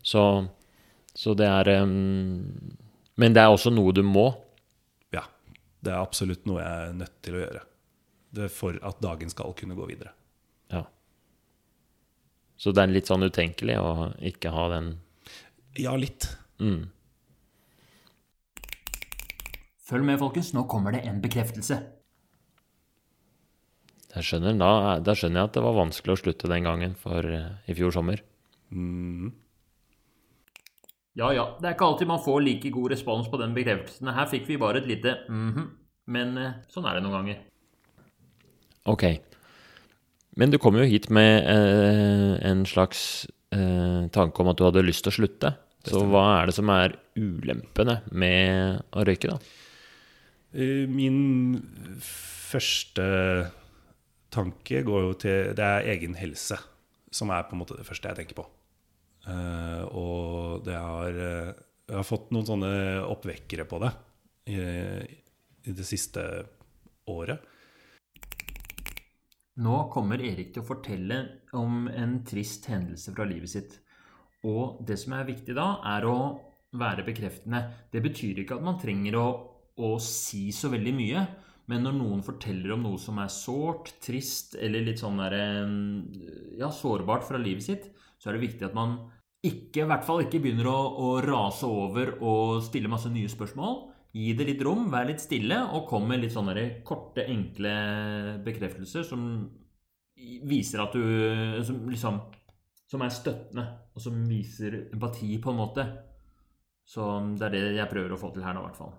Så, 0.06 0.24
så 1.18 1.34
det 1.38 1.48
er 1.50 1.70
um, 1.82 2.44
Men 3.18 3.34
det 3.34 3.42
er 3.42 3.50
også 3.50 3.72
noe 3.74 3.94
du 3.98 4.04
må. 4.06 4.28
Ja, 5.16 5.24
det 5.82 5.90
er 5.96 5.98
absolutt 6.04 6.46
noe 6.46 6.62
jeg 6.62 6.90
er 6.92 6.94
nødt 7.00 7.16
til 7.26 7.38
å 7.40 7.42
gjøre. 7.42 7.64
Det 8.38 8.44
er 8.46 8.54
for 8.54 8.78
at 8.86 9.00
dagen 9.02 9.32
skal 9.34 9.56
kunne 9.58 9.78
gå 9.78 9.88
videre. 9.90 10.12
Ja. 10.70 10.84
Så 12.62 12.74
det 12.76 12.84
er 12.84 12.94
litt 12.94 13.10
sånn 13.10 13.26
utenkelig 13.26 13.80
å 13.82 14.12
ikke 14.30 14.54
ha 14.54 14.68
den 14.76 14.92
Ja, 15.82 15.96
litt. 15.98 16.30
mm. 16.62 16.86
Følg 19.88 20.04
med, 20.04 20.20
folkens. 20.20 20.52
Nå 20.54 20.66
kommer 20.68 20.92
det 20.94 21.06
en 21.08 21.22
bekreftelse. 21.24 21.78
Jeg 24.18 24.26
skjønner, 24.26 24.58
da, 24.60 24.70
da 25.00 25.14
skjønner 25.16 25.40
jeg 25.44 25.50
at 25.50 25.58
det 25.58 25.64
var 25.64 25.78
vanskelig 25.78 26.16
å 26.16 26.20
slutte 26.22 26.50
den 26.52 26.66
gangen 26.68 26.96
for 27.00 27.24
eh, 27.24 27.54
i 27.70 27.76
fjor 27.78 27.94
sommer. 27.96 28.20
Ja, 31.18 31.32
ja. 31.34 31.46
Det 31.58 31.66
er 31.66 31.76
ikke 31.76 31.88
alltid 31.88 32.10
man 32.10 32.22
får 32.24 32.44
like 32.46 32.72
god 32.74 32.94
respons 32.94 33.30
på 33.32 33.40
den 33.42 33.56
bekreftelsen. 33.58 34.12
Her 34.14 34.30
fikk 34.30 34.46
vi 34.50 34.60
bare 34.62 34.84
et 34.84 34.90
lite 34.90 35.18
mhm. 35.28 35.70
Men 36.08 36.38
eh, 36.40 36.60
sånn 36.72 36.86
er 36.88 36.96
det 36.96 37.04
noen 37.04 37.18
ganger. 37.18 37.40
Ok. 38.88 39.04
Men 40.40 40.54
du 40.54 40.60
kom 40.62 40.78
jo 40.80 40.86
hit 40.88 41.10
med 41.12 41.44
eh, 41.52 42.38
en 42.48 42.62
slags 42.70 43.02
eh, 43.52 44.06
tanke 44.16 44.40
om 44.40 44.52
at 44.54 44.60
du 44.60 44.64
hadde 44.64 44.86
lyst 44.86 45.04
til 45.04 45.12
å 45.12 45.18
slutte. 45.18 45.52
Så 45.88 46.06
hva 46.08 46.24
er 46.38 46.48
det 46.48 46.56
som 46.56 46.72
er 46.72 46.96
ulempene 47.20 48.02
med 48.12 48.80
å 48.96 49.04
røyke, 49.08 49.34
da? 49.34 49.38
Eh, 50.56 50.88
Min 50.88 51.58
første 52.00 53.08
tanke 54.32 54.84
går 54.88 55.06
jo 55.06 55.14
til 55.20 55.54
Det 55.58 55.64
er 55.64 55.92
egen 55.96 56.16
helse 56.20 56.60
som 57.12 57.32
er 57.32 57.48
på 57.48 57.56
en 57.56 57.64
måte 57.64 57.76
det 57.76 57.88
første 57.88 58.08
jeg 58.12 58.22
tenker 58.22 58.40
på. 58.40 58.48
Eh, 59.28 59.84
og 59.92 60.64
det 60.64 60.78
har 60.78 61.18
eh, 61.20 61.54
Jeg 61.88 62.00
har 62.00 62.08
fått 62.08 62.32
noen 62.36 62.48
sånne 62.48 62.72
oppvekkere 63.08 63.66
på 63.68 63.80
det 63.84 63.92
i, 64.52 64.58
i 65.68 65.76
det 65.76 65.86
siste 65.88 66.24
året. 67.08 67.44
Nå 69.64 69.78
kommer 69.94 70.22
Erik 70.22 70.52
til 70.54 70.62
å 70.62 70.68
fortelle 70.68 71.22
om 71.58 71.88
en 71.90 72.20
trist 72.28 72.68
hendelse 72.70 73.14
fra 73.16 73.26
livet 73.26 73.54
sitt. 73.56 73.78
Og 74.46 74.84
det 74.86 75.00
som 75.02 75.16
er 75.18 75.30
viktig 75.32 75.56
da, 75.58 75.80
er 75.96 76.06
å 76.06 76.18
være 76.78 77.06
bekreftende. 77.08 77.64
Det 77.92 78.04
betyr 78.04 78.44
ikke 78.44 78.60
at 78.60 78.66
man 78.68 78.78
trenger 78.82 79.18
å, 79.18 79.28
å 79.82 79.92
si 80.04 80.50
så 80.54 80.70
veldig 80.74 80.94
mye. 81.00 81.26
Men 81.68 81.84
når 81.84 81.98
noen 81.98 82.24
forteller 82.24 82.76
om 82.76 82.86
noe 82.86 83.00
som 83.02 83.18
er 83.20 83.32
sårt, 83.34 83.96
trist 84.04 84.56
eller 84.56 84.86
litt 84.86 85.02
sånn 85.02 85.20
der, 85.20 85.36
eh, 85.36 86.60
ja, 86.62 86.70
sårbart 86.72 87.26
fra 87.28 87.42
livet 87.42 87.66
sitt, 87.66 87.90
så 88.18 88.30
er 88.30 88.38
det 88.38 88.46
viktig 88.46 88.70
at 88.70 88.78
man 88.78 89.00
ikke, 89.46 89.84
i 89.84 89.88
hvert 89.88 90.06
fall 90.08 90.24
ikke 90.24 90.42
begynner 90.42 90.70
å, 90.72 90.78
å 90.98 91.10
rase 91.22 91.68
over 91.70 92.16
og 92.18 92.64
stille 92.66 92.90
masse 92.90 93.12
nye 93.14 93.30
spørsmål. 93.30 93.80
Gi 94.18 94.32
det 94.34 94.48
litt 94.48 94.64
rom, 94.66 94.88
vær 94.90 95.06
litt 95.10 95.22
stille, 95.22 95.60
og 95.78 95.86
kom 95.90 96.08
med 96.10 96.24
litt 96.24 96.34
sånne 96.34 96.56
korte, 96.88 97.28
enkle 97.30 97.74
bekreftelser 98.46 99.06
som 99.06 99.28
viser 100.18 100.82
at 100.82 100.96
du 100.98 101.04
Som 101.64 101.84
liksom 101.92 102.18
Som 102.90 103.04
er 103.04 103.12
støttende, 103.14 103.66
og 103.94 104.02
som 104.02 104.24
viser 104.26 104.88
empati, 104.94 105.38
på 105.44 105.52
en 105.52 105.60
måte. 105.60 105.84
Så 106.88 107.04
det 107.36 107.50
er 107.50 107.52
det 107.52 107.76
jeg 107.76 107.92
prøver 107.92 108.14
å 108.16 108.20
få 108.22 108.32
til 108.32 108.46
her 108.46 108.56
nå, 108.56 108.62
i 108.64 108.70
hvert 108.70 108.80
fall. 108.80 108.94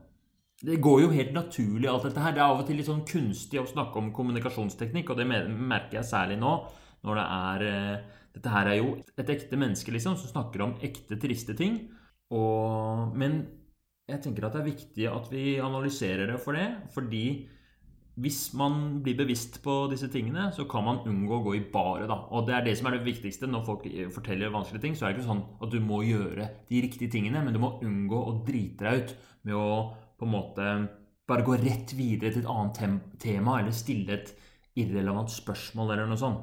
Det 0.61 0.77
går 0.83 1.01
jo 1.01 1.09
helt 1.15 1.33
naturlig, 1.33 1.89
alt 1.89 2.05
dette 2.05 2.21
her. 2.21 2.35
Det 2.37 2.43
er 2.43 2.51
av 2.51 2.61
og 2.61 2.67
til 2.69 2.77
litt 2.77 2.91
sånn 2.91 3.07
kunstig 3.09 3.63
å 3.63 3.65
snakke 3.71 3.97
om 3.97 4.11
kommunikasjonsteknikk, 4.13 5.15
og 5.15 5.23
det 5.23 5.27
merker 5.31 6.03
jeg 6.03 6.11
særlig 6.11 6.37
nå, 6.43 6.53
når 7.07 7.21
det 7.21 7.27
er 7.39 7.65
eh, 7.71 8.18
Dette 8.37 8.53
her 8.53 8.71
er 8.71 8.81
jo 8.81 8.97
et 9.19 9.31
ekte 9.33 9.59
menneske, 9.59 9.93
liksom, 9.95 10.17
som 10.21 10.31
snakker 10.31 10.65
om 10.65 10.77
ekte, 10.85 11.19
triste 11.21 11.57
ting. 11.59 11.81
Og, 12.35 13.15
men 13.19 13.41
jeg 14.09 14.23
tenker 14.25 14.49
at 14.49 14.57
det 14.57 14.63
er 14.63 14.71
viktig 14.71 15.07
at 15.11 15.31
vi 15.33 15.45
analyserer 15.63 16.31
det 16.31 16.41
for 16.43 16.57
det, 16.57 16.69
fordi 16.95 17.25
hvis 18.19 18.41
man 18.59 18.99
blir 19.05 19.15
bevisst 19.19 19.61
på 19.63 19.75
disse 19.93 20.09
tingene, 20.11 20.49
så 20.55 20.65
kan 20.71 20.83
man 20.87 21.05
unngå 21.07 21.37
å 21.37 21.45
gå 21.45 21.55
i 21.55 21.63
baret. 21.73 22.09
da. 22.11 22.17
Og 22.35 22.49
det 22.49 22.57
er 22.57 22.65
det 22.67 22.75
som 22.79 22.89
er 22.89 22.97
det 22.97 23.07
viktigste 23.07 23.47
når 23.47 23.67
folk 23.67 23.87
forteller 24.15 24.51
vanskelige 24.51 24.83
ting. 24.83 24.97
Så 24.99 25.07
er 25.07 25.13
det 25.13 25.21
ikke 25.21 25.29
sånn 25.29 25.45
at 25.63 25.71
du 25.71 25.79
må 25.85 26.01
gjøre 26.03 26.49
de 26.71 26.83
riktige 26.83 27.13
tingene, 27.15 27.45
men 27.45 27.55
du 27.55 27.61
må 27.63 27.77
unngå 27.87 28.19
å 28.19 28.37
drite 28.47 28.89
deg 28.89 29.05
ut 29.05 29.15
med 29.47 29.55
å 29.55 29.69
på 30.19 30.27
en 30.27 30.35
måte 30.35 30.69
bare 31.29 31.45
gå 31.47 31.59
rett 31.61 31.95
videre 31.95 32.33
til 32.35 32.43
et 32.43 32.51
annet 32.51 33.19
tema 33.23 33.61
eller 33.61 33.77
stille 33.77 34.17
et 34.17 34.33
irrelevant 34.79 35.31
spørsmål 35.31 35.93
eller 35.95 36.11
noe 36.11 36.19
sånt. 36.19 36.43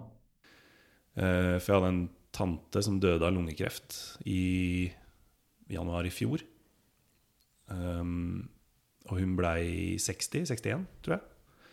Eh, 1.15 1.55
for 1.59 1.71
jeg 1.71 1.77
hadde 1.79 1.91
en 1.93 2.03
tante 2.35 2.83
som 2.83 2.99
døde 2.99 3.23
av 3.23 3.33
lungekreft 3.35 3.95
i 4.27 4.91
januar 5.71 6.07
i 6.07 6.13
fjor. 6.13 6.43
Um, 7.71 8.45
og 9.09 9.21
hun 9.21 9.35
blei 9.37 9.95
60-61, 10.01 10.83
tror 11.05 11.17
jeg. 11.17 11.23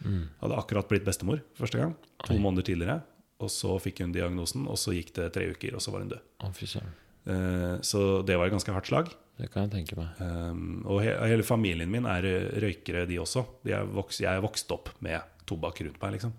Mm. 0.03 0.23
Hadde 0.43 0.59
akkurat 0.59 0.89
blitt 0.91 1.07
bestemor 1.07 1.43
første 1.59 1.81
gang. 1.81 1.97
To 2.27 2.37
Oi. 2.37 2.43
måneder 2.43 2.67
tidligere. 2.69 3.01
Og 3.43 3.51
så 3.51 3.75
fikk 3.83 4.05
hun 4.05 4.15
diagnosen, 4.15 4.69
og 4.71 4.79
så 4.79 4.95
gikk 4.95 5.11
det 5.19 5.33
tre 5.35 5.49
uker, 5.51 5.75
og 5.75 5.83
så 5.83 5.95
var 5.95 6.05
hun 6.05 6.13
død. 6.13 6.23
Oh, 6.45 6.53
uh, 6.53 7.77
så 7.83 8.05
det 8.27 8.39
var 8.39 8.47
et 8.47 8.55
ganske 8.55 8.77
hardt 8.77 8.91
slag. 8.93 9.11
Det 9.41 9.49
kan 9.51 9.67
jeg 9.67 9.73
tenke 9.75 9.99
meg. 9.99 10.21
Um, 10.23 10.83
og 10.87 11.03
he 11.03 11.15
hele 11.33 11.47
familien 11.47 11.91
min 11.91 12.07
er 12.07 12.29
røykere, 12.63 13.07
de 13.11 13.19
også. 13.23 13.45
De 13.67 13.75
er 13.75 13.89
vokst, 13.89 14.23
jeg 14.23 14.31
er 14.31 14.45
vokst 14.45 14.71
opp 14.75 14.93
med 15.03 15.19
tobakk 15.49 15.83
rundt 15.83 15.99
meg, 16.05 16.19
liksom. 16.19 16.37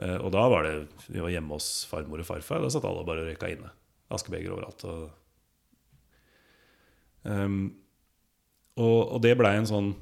Uh, 0.00 0.16
og 0.24 0.30
da 0.32 0.46
var 0.48 0.64
det 0.64 0.74
Vi 1.10 1.20
var 1.20 1.32
hjemme 1.32 1.56
hos 1.58 1.84
farmor 1.90 2.22
og 2.22 2.28
farfar. 2.28 2.62
Da 2.64 2.70
satt 2.72 2.86
alle 2.88 3.04
bare 3.08 3.24
og 3.24 3.30
røyka 3.30 3.50
inne. 3.52 3.72
Askebeger 4.10 4.54
overalt. 4.54 4.84
Og, 4.88 5.10
um, 7.28 7.60
og, 8.80 9.00
og 9.16 9.20
det 9.22 9.36
blei 9.38 9.54
en 9.58 9.68
sånn 9.68 9.92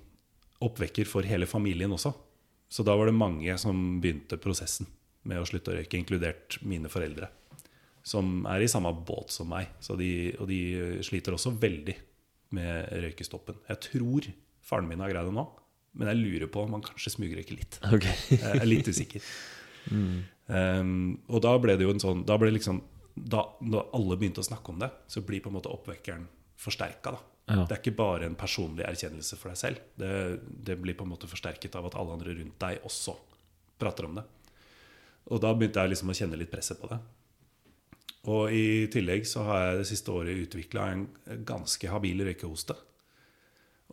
oppvekker 0.64 1.06
for 1.08 1.26
hele 1.26 1.46
familien 1.50 1.92
også. 1.94 2.14
Så 2.68 2.84
da 2.84 2.94
var 2.98 3.08
det 3.08 3.16
mange 3.16 3.54
som 3.60 3.98
begynte 4.02 4.38
prosessen 4.40 4.88
med 5.28 5.40
å 5.40 5.46
slutte 5.48 5.72
å 5.72 5.76
røyke, 5.76 5.98
inkludert 5.98 6.58
mine 6.66 6.90
foreldre. 6.92 7.28
Som 8.06 8.46
er 8.48 8.64
i 8.64 8.70
samme 8.70 8.92
båt 9.06 9.32
som 9.34 9.50
meg. 9.50 9.70
De, 10.00 10.10
og 10.38 10.48
de 10.48 10.60
sliter 11.04 11.36
også 11.36 11.52
veldig 11.60 11.96
med 12.56 12.88
røykestoppen. 13.04 13.60
Jeg 13.68 13.82
tror 13.90 14.28
faren 14.64 14.88
min 14.88 15.02
har 15.04 15.12
greid 15.12 15.28
det 15.28 15.36
nå, 15.36 15.44
men 15.98 16.10
jeg 16.12 16.20
lurer 16.20 16.50
på 16.52 16.64
om 16.64 16.76
han 16.76 16.84
kanskje 16.84 17.14
smugrøyker 17.16 17.56
litt. 17.56 17.80
Okay. 17.98 18.16
jeg 18.36 18.60
er 18.62 18.68
litt 18.68 18.88
usikker. 18.88 19.24
Mm. 19.90 20.18
Um, 20.48 20.92
og 21.28 21.42
da 21.44 21.54
ble 21.60 21.76
det 21.76 21.84
jo 21.84 21.92
en 21.92 22.00
sånn 22.00 22.22
da 22.24 22.38
ble 22.40 22.48
liksom, 22.54 22.78
da, 23.18 23.42
Når 23.60 23.90
alle 23.98 24.16
begynte 24.16 24.40
å 24.40 24.46
snakke 24.46 24.72
om 24.72 24.78
det, 24.80 24.88
så 25.10 25.20
blir 25.26 25.42
på 25.44 25.50
en 25.50 25.58
måte 25.58 25.72
oppvekkeren 25.72 26.28
forsterka. 26.58 27.16
Ja. 27.48 27.64
Det 27.64 27.74
er 27.74 27.80
ikke 27.80 27.98
bare 27.98 28.28
en 28.28 28.36
personlig 28.38 28.84
erkjennelse 28.84 29.38
for 29.40 29.50
deg 29.50 29.60
selv. 29.60 29.84
Det, 29.98 30.10
det, 30.46 30.76
blir 30.80 30.96
på 30.98 31.06
en 31.06 31.12
måte 31.14 31.30
forsterket 31.30 31.78
av 31.78 31.88
at 31.88 31.96
alle 31.98 32.18
andre 32.18 32.34
rundt 32.36 32.58
deg 32.60 32.84
også 32.86 33.16
prater 33.80 34.08
om 34.08 34.18
det. 34.18 34.24
Og 35.32 35.40
da 35.42 35.54
begynte 35.54 35.82
jeg 35.82 35.94
liksom 35.94 36.12
å 36.12 36.16
kjenne 36.18 36.38
litt 36.40 36.52
presset 36.52 36.80
på 36.80 36.90
det. 36.92 36.98
Og 38.28 38.52
i 38.52 38.86
tillegg 38.92 39.24
så 39.28 39.46
har 39.46 39.62
jeg 39.62 39.80
det 39.80 39.88
siste 39.88 40.12
året 40.12 40.44
utvikla 40.44 40.86
en 40.92 41.06
ganske 41.48 41.90
habil 41.90 42.24
røykehoste. 42.26 42.76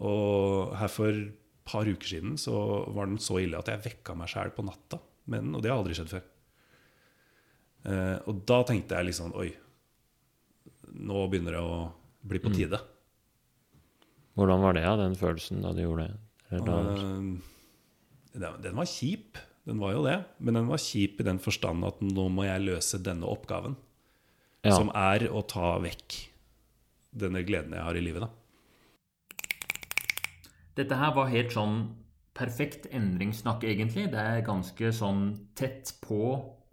Og 0.04 0.76
her 0.76 0.92
for 0.92 1.12
et 1.16 1.34
par 1.66 1.88
uker 1.88 2.10
siden 2.10 2.36
så 2.42 2.56
var 2.94 3.08
den 3.08 3.22
så 3.22 3.40
ille 3.42 3.60
at 3.60 3.72
jeg 3.72 3.84
vekka 3.86 4.18
meg 4.20 4.32
sjæl 4.32 4.52
på 4.56 4.66
natta. 4.68 5.00
Men, 5.32 5.54
og 5.56 5.64
det 5.64 5.72
har 5.72 5.80
aldri 5.80 5.96
skjedd 5.98 6.12
før. 6.12 6.26
Eh, 7.86 8.18
og 8.30 8.42
da 8.50 8.60
tenkte 8.66 8.98
jeg 8.98 9.12
liksom 9.12 9.34
Oi, 9.38 9.50
nå 11.06 11.26
begynner 11.30 11.58
det 11.58 11.64
å 11.64 11.80
bli 12.26 12.42
på 12.42 12.52
mm. 12.52 12.56
tide. 12.58 12.80
Mm. 12.82 12.92
Hvordan 14.36 14.64
var 14.66 14.76
det, 14.76 14.84
ja, 14.84 14.94
den 15.00 15.16
følelsen 15.16 15.62
da 15.64 15.72
du 15.76 15.84
gjorde 15.86 16.08
det? 16.10 16.16
Uh, 16.52 17.38
den 18.36 18.76
var 18.78 18.88
kjip, 18.90 19.40
den 19.66 19.80
var 19.82 19.96
jo 19.96 20.02
det. 20.06 20.18
Men 20.44 20.60
den 20.60 20.68
var 20.70 20.82
kjip 20.82 21.22
i 21.22 21.28
den 21.28 21.40
forstand 21.42 21.88
at 21.88 22.02
nå 22.04 22.28
må 22.34 22.46
jeg 22.48 22.66
løse 22.66 23.00
denne 23.04 23.30
oppgaven. 23.32 23.78
Ja. 24.66 24.76
Som 24.76 24.90
er 24.98 25.28
å 25.30 25.44
ta 25.48 25.76
vekk 25.80 26.18
denne 27.16 27.46
gleden 27.48 27.78
jeg 27.78 27.86
har 27.86 27.96
i 27.96 28.04
livet, 28.04 28.26
da. 28.26 28.32
Dette 30.76 30.98
her 31.00 31.14
var 31.16 31.32
helt 31.32 31.54
sånn 31.56 31.78
perfekt 32.36 32.90
endringssnakk, 32.92 33.64
egentlig. 33.64 34.10
Det 34.14 34.22
er 34.22 34.46
ganske 34.46 34.92
sånn 34.96 35.28
tett 35.58 35.96
på 36.04 36.22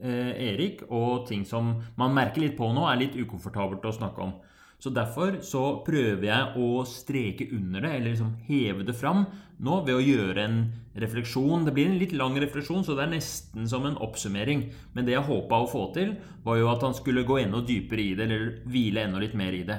eh, 0.02 0.32
Erik, 0.50 0.86
og 0.90 1.28
ting 1.28 1.46
som 1.48 1.76
man 2.00 2.16
merker 2.16 2.44
litt 2.44 2.58
på 2.58 2.72
nå, 2.74 2.86
er 2.90 3.04
litt 3.04 3.18
ukomfortabelt 3.18 3.86
å 3.86 3.94
snakke 3.94 4.26
om. 4.26 4.34
Så 4.82 4.90
derfor 4.90 5.36
så 5.46 5.60
prøver 5.86 6.24
jeg 6.26 6.58
å 6.58 6.82
streke 6.90 7.46
under 7.54 7.84
det, 7.84 7.92
eller 7.94 8.10
liksom 8.10 8.32
heve 8.48 8.82
det 8.82 8.96
fram 8.98 9.28
nå 9.62 9.76
ved 9.86 9.94
å 9.94 10.02
gjøre 10.02 10.42
en 10.42 10.56
refleksjon. 10.98 11.62
Det 11.68 11.74
blir 11.76 11.86
en 11.86 12.00
litt 12.00 12.14
lang 12.18 12.34
refleksjon, 12.42 12.82
så 12.82 12.96
det 12.98 13.04
er 13.04 13.12
nesten 13.12 13.68
som 13.70 13.86
en 13.86 14.00
oppsummering. 14.02 14.64
Men 14.96 15.06
det 15.06 15.14
jeg 15.14 15.28
håpa 15.28 15.62
å 15.62 15.70
få 15.70 15.84
til, 15.94 16.16
var 16.42 16.58
jo 16.58 16.72
at 16.72 16.82
han 16.82 16.98
skulle 16.98 17.22
gå 17.28 17.38
enda 17.44 17.62
dypere 17.62 18.02
i 18.02 18.16
det, 18.18 18.26
eller 18.26 18.48
hvile 18.66 19.06
enda 19.06 19.22
litt 19.22 19.38
mer 19.38 19.54
i 19.54 19.62
det. 19.68 19.78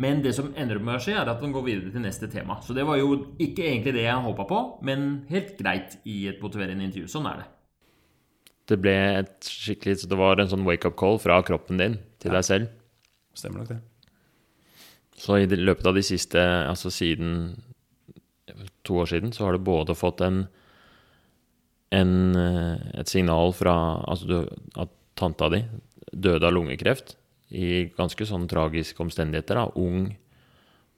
Men 0.00 0.22
det 0.24 0.32
som 0.36 0.52
ender 0.56 0.80
med 0.80 0.96
å 0.96 1.02
skje, 1.02 1.14
er 1.20 1.28
at 1.28 1.42
man 1.44 1.52
går 1.52 1.64
videre 1.66 1.92
til 1.92 2.04
neste 2.04 2.28
tema. 2.32 2.56
Så 2.64 2.76
det 2.76 2.84
var 2.88 2.96
jo 2.96 3.12
ikke 3.42 3.66
egentlig 3.66 3.92
det 3.98 4.06
jeg 4.06 4.24
håpa 4.24 4.46
på, 4.48 4.60
men 4.88 5.24
helt 5.28 5.52
greit 5.58 5.98
i 6.08 6.22
et 6.30 6.40
motiverende 6.40 6.86
intervju. 6.86 7.10
Sånn 7.12 7.28
er 7.28 7.42
det. 7.42 7.48
Det 8.70 8.78
ble 8.80 8.94
et 9.18 9.48
skikkelig 9.50 9.96
Så 10.00 10.08
det 10.08 10.16
var 10.16 10.38
en 10.38 10.48
sånn 10.48 10.64
wake-up 10.64 10.94
call 10.96 11.18
fra 11.20 11.40
kroppen 11.44 11.80
din 11.80 11.96
til 12.22 12.30
ja. 12.30 12.38
deg 12.38 12.46
selv? 12.46 12.70
Stemmer 13.36 13.62
nok 13.64 13.72
det. 13.72 13.80
Så 15.18 15.40
i 15.42 15.48
løpet 15.50 15.88
av 15.90 15.98
de 15.98 16.04
siste 16.06 16.40
Altså 16.40 16.92
siden 16.94 17.56
to 18.86 19.00
år 19.02 19.10
siden, 19.10 19.32
så 19.34 19.46
har 19.46 19.56
du 19.56 19.64
både 19.66 19.96
fått 19.98 20.22
en, 20.24 20.44
en 21.94 22.14
et 22.38 23.10
signal 23.10 23.52
fra 23.56 23.74
Altså 24.06 24.30
du, 24.30 24.36
at 24.78 24.94
tanta 25.18 25.50
di 25.52 25.64
døde 26.12 26.46
av 26.46 26.54
lungekreft 26.54 27.16
i 27.52 27.86
ganske 27.96 28.26
sånn 28.26 28.48
tragiske 28.50 29.02
omstendigheter. 29.04 29.60
da, 29.60 29.66
Ung, 29.76 30.16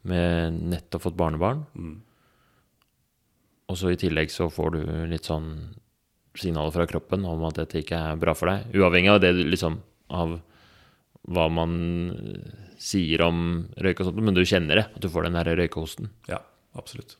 med 0.05 0.59
nettopp 0.75 1.09
fått 1.09 1.19
barnebarn. 1.19 1.65
Mm. 1.75 1.97
Og 3.73 3.79
så 3.81 3.91
i 3.91 3.99
tillegg 3.99 4.31
så 4.31 4.51
får 4.53 4.75
du 4.75 4.81
litt 5.11 5.27
sånn 5.27 5.51
signaler 6.39 6.75
fra 6.75 6.87
kroppen 6.91 7.25
om 7.27 7.45
at 7.49 7.61
dette 7.63 7.81
ikke 7.81 8.01
er 8.11 8.21
bra 8.21 8.35
for 8.37 8.51
deg. 8.51 8.75
Uavhengig 8.77 9.13
av 9.13 9.23
det 9.23 9.33
liksom 9.39 9.79
av 10.15 10.39
hva 11.25 11.47
man 11.49 11.75
sier 12.81 13.23
om 13.25 13.39
røyk 13.81 14.03
og 14.03 14.11
sånt, 14.11 14.21
men 14.21 14.37
du 14.37 14.43
kjenner 14.45 14.83
det, 14.83 14.87
at 14.93 15.01
du 15.01 15.09
får 15.09 15.29
den 15.29 15.39
der 15.39 15.55
røykehosten. 15.57 16.11
Ja, 16.29 16.43
absolutt. 16.77 17.17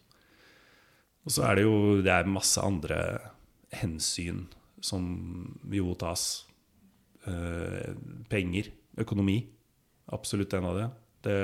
Og 1.25 1.33
så 1.33 1.47
er 1.49 1.57
det 1.57 1.65
jo 1.65 1.77
det 2.05 2.13
er 2.13 2.29
masse 2.29 2.61
andre 2.61 2.99
hensyn 3.75 4.45
som 4.85 5.07
jo 5.73 5.95
tas. 5.97 6.45
Eh, 7.25 7.95
penger, 8.29 8.69
økonomi. 9.01 9.39
Absolutt 10.13 10.55
en 10.55 10.69
av 10.69 10.79
det. 10.79 10.89
det 11.25 11.37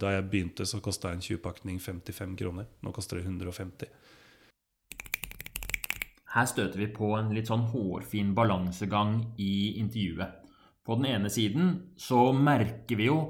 da 0.00 0.12
jeg 0.14 0.28
begynte, 0.30 0.66
så 0.68 0.82
kosta 0.84 1.12
en 1.12 1.22
20-pakning 1.24 1.80
55 1.80 2.36
kroner. 2.40 2.68
Nå 2.84 2.92
koster 2.92 3.18
det 3.18 3.24
150. 3.26 3.88
Her 6.34 6.48
støter 6.50 6.80
vi 6.80 6.90
på 6.90 7.12
en 7.14 7.30
litt 7.34 7.46
sånn 7.50 7.68
hårfin 7.70 8.32
balansegang 8.34 9.20
i 9.38 9.78
intervjuet. 9.78 10.40
På 10.84 10.98
den 10.98 11.06
ene 11.12 11.30
siden 11.32 11.76
så 11.96 12.32
merker 12.36 12.98
vi 12.98 13.06
jo 13.06 13.20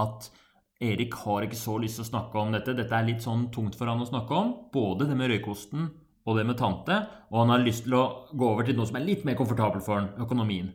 at 0.00 0.30
Erik 0.82 1.14
har 1.22 1.44
ikke 1.44 1.58
så 1.58 1.76
lyst 1.78 2.00
til 2.00 2.06
å 2.06 2.08
snakke 2.08 2.40
om 2.40 2.54
dette. 2.54 2.74
Dette 2.74 2.96
er 2.96 3.06
litt 3.06 3.22
sånn 3.22 3.46
tungt 3.54 3.76
for 3.78 3.88
han 3.88 4.02
å 4.02 4.08
snakke 4.08 4.34
om. 4.34 4.54
Både 4.74 5.06
det 5.06 5.16
med 5.18 5.30
røykosten 5.30 5.86
og 6.24 6.38
det 6.38 6.46
med 6.48 6.56
tante, 6.56 6.96
og 7.30 7.42
han 7.42 7.52
har 7.52 7.62
lyst 7.62 7.84
til 7.84 7.98
å 7.98 8.04
gå 8.32 8.48
over 8.48 8.64
til 8.64 8.78
noe 8.78 8.88
som 8.88 8.96
er 8.96 9.04
litt 9.04 9.26
mer 9.28 9.36
komfortabelt 9.36 9.84
for 9.84 10.00
han, 10.00 10.08
økonomien. 10.24 10.70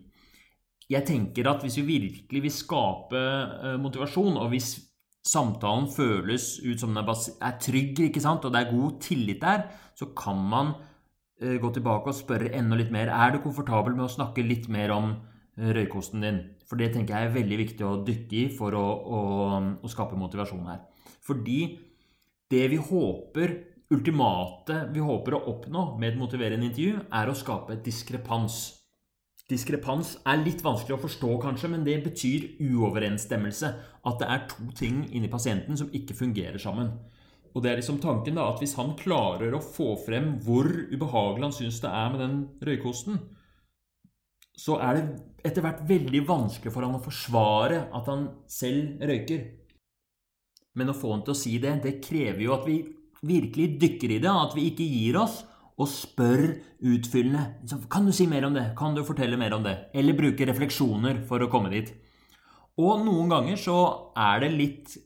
Jeg 0.90 1.06
tenker 1.06 1.46
at 1.52 1.62
hvis 1.62 1.78
vi 1.78 2.00
virkelig 2.00 2.42
vil 2.48 2.54
skape 2.54 3.20
eh, 3.20 3.76
motivasjon, 3.82 4.40
og 4.42 4.50
hvis 4.54 4.74
samtalen 5.26 5.90
føles 5.94 6.56
ut 6.64 6.82
som 6.82 6.96
den 6.96 7.06
er, 7.06 7.58
trygg, 7.62 8.00
ikke 8.08 8.24
sant, 8.24 8.46
og 8.46 8.54
det 8.54 8.64
er 8.64 8.72
god 8.72 8.96
tillit 9.04 9.44
der, 9.44 9.68
så 9.94 10.10
kan 10.18 10.40
man 10.50 10.74
eh, 11.42 11.60
gå 11.62 11.70
tilbake 11.76 12.10
og 12.10 12.18
spørre 12.18 12.54
enda 12.58 12.80
litt 12.80 12.94
mer. 12.94 13.12
Er 13.14 13.36
du 13.36 13.44
komfortabel 13.44 13.94
med 13.94 14.08
å 14.08 14.16
snakke 14.16 14.46
litt 14.46 14.66
mer 14.72 14.96
om 14.96 15.12
eh, 15.14 15.70
røykosten 15.78 16.26
din? 16.26 16.42
For 16.70 16.82
det 16.82 16.94
tenker 16.96 17.16
jeg 17.16 17.30
er 17.30 17.38
veldig 17.38 17.62
viktig 17.66 17.86
å 17.86 18.00
dykke 18.06 18.40
i 18.40 18.48
for 18.54 18.74
å, 18.78 18.86
å, 18.90 19.22
å 19.86 19.94
skape 19.94 20.18
motivasjon 20.18 20.68
her. 20.72 20.82
Fordi 21.26 21.60
det 22.50 22.66
vi 22.74 22.82
håper, 22.82 23.56
ultimate 23.94 24.88
vi 24.94 25.06
håper 25.06 25.38
å 25.38 25.46
oppnå 25.54 25.86
med 26.02 26.16
et 26.16 26.20
motiverende 26.22 26.66
intervju, 26.72 27.06
er 27.14 27.30
å 27.30 27.38
skape 27.38 27.78
diskrepans. 27.86 28.79
Diskrepans 29.50 30.14
er 30.30 30.44
litt 30.44 30.62
vanskelig 30.62 30.94
å 30.94 31.02
forstå, 31.02 31.30
kanskje, 31.42 31.72
men 31.74 31.86
det 31.86 31.96
betyr 32.06 32.52
uoverensstemmelse. 32.62 33.72
At 34.06 34.20
det 34.22 34.28
er 34.30 34.44
to 34.52 34.68
ting 34.78 35.02
inni 35.10 35.32
pasienten 35.32 35.80
som 35.80 35.90
ikke 35.96 36.18
fungerer 36.18 36.62
sammen. 36.62 36.92
Og 37.56 37.64
det 37.66 37.72
er 37.72 37.80
liksom 37.80 37.98
tanken 38.04 38.38
da, 38.38 38.46
at 38.52 38.62
hvis 38.62 38.76
han 38.78 38.94
klarer 39.00 39.56
å 39.58 39.64
få 39.64 39.96
frem 40.04 40.36
hvor 40.46 40.70
ubehagelig 40.70 41.48
han 41.48 41.56
syns 41.56 41.82
det 41.82 41.90
er 41.90 42.14
med 42.14 42.22
den 42.22 42.38
røykosten, 42.62 43.18
så 44.60 44.78
er 44.86 45.00
det 45.00 45.04
etter 45.50 45.64
hvert 45.66 45.82
veldig 45.88 46.22
vanskelig 46.28 46.74
for 46.76 46.86
han 46.86 46.98
å 47.00 47.02
forsvare 47.02 47.88
at 47.96 48.10
han 48.12 48.28
selv 48.52 49.02
røyker. 49.02 49.46
Men 50.78 50.92
å 50.92 50.98
få 50.98 51.16
han 51.16 51.26
til 51.26 51.34
å 51.34 51.42
si 51.42 51.58
det, 51.64 51.80
det 51.82 52.00
krever 52.06 52.44
jo 52.46 52.54
at 52.54 52.68
vi 52.70 52.84
virkelig 53.26 53.80
dykker 53.82 54.14
i 54.14 54.22
det, 54.22 54.30
at 54.30 54.54
vi 54.56 54.70
ikke 54.70 54.86
gir 54.86 55.18
oss 55.24 55.42
og 55.80 55.88
spør 55.88 56.46
utfyllende. 56.84 57.46
Kan 57.92 58.08
du 58.08 58.14
si 58.16 58.28
mer 58.28 58.48
om 58.48 58.56
det? 58.56 58.70
Kan 58.78 58.96
du 58.98 59.06
fortelle 59.08 59.40
mer 59.40 59.56
om 59.56 59.64
det? 59.64 59.76
Eller 59.96 60.18
bruke 60.18 60.48
refleksjoner 60.48 61.24
for 61.30 61.44
å 61.44 61.50
komme 61.52 61.72
dit. 61.72 61.94
Og 62.80 63.06
noen 63.06 63.32
ganger 63.32 63.60
så 63.60 63.78
er 64.20 64.44
det 64.44 64.52
litt 64.56 64.98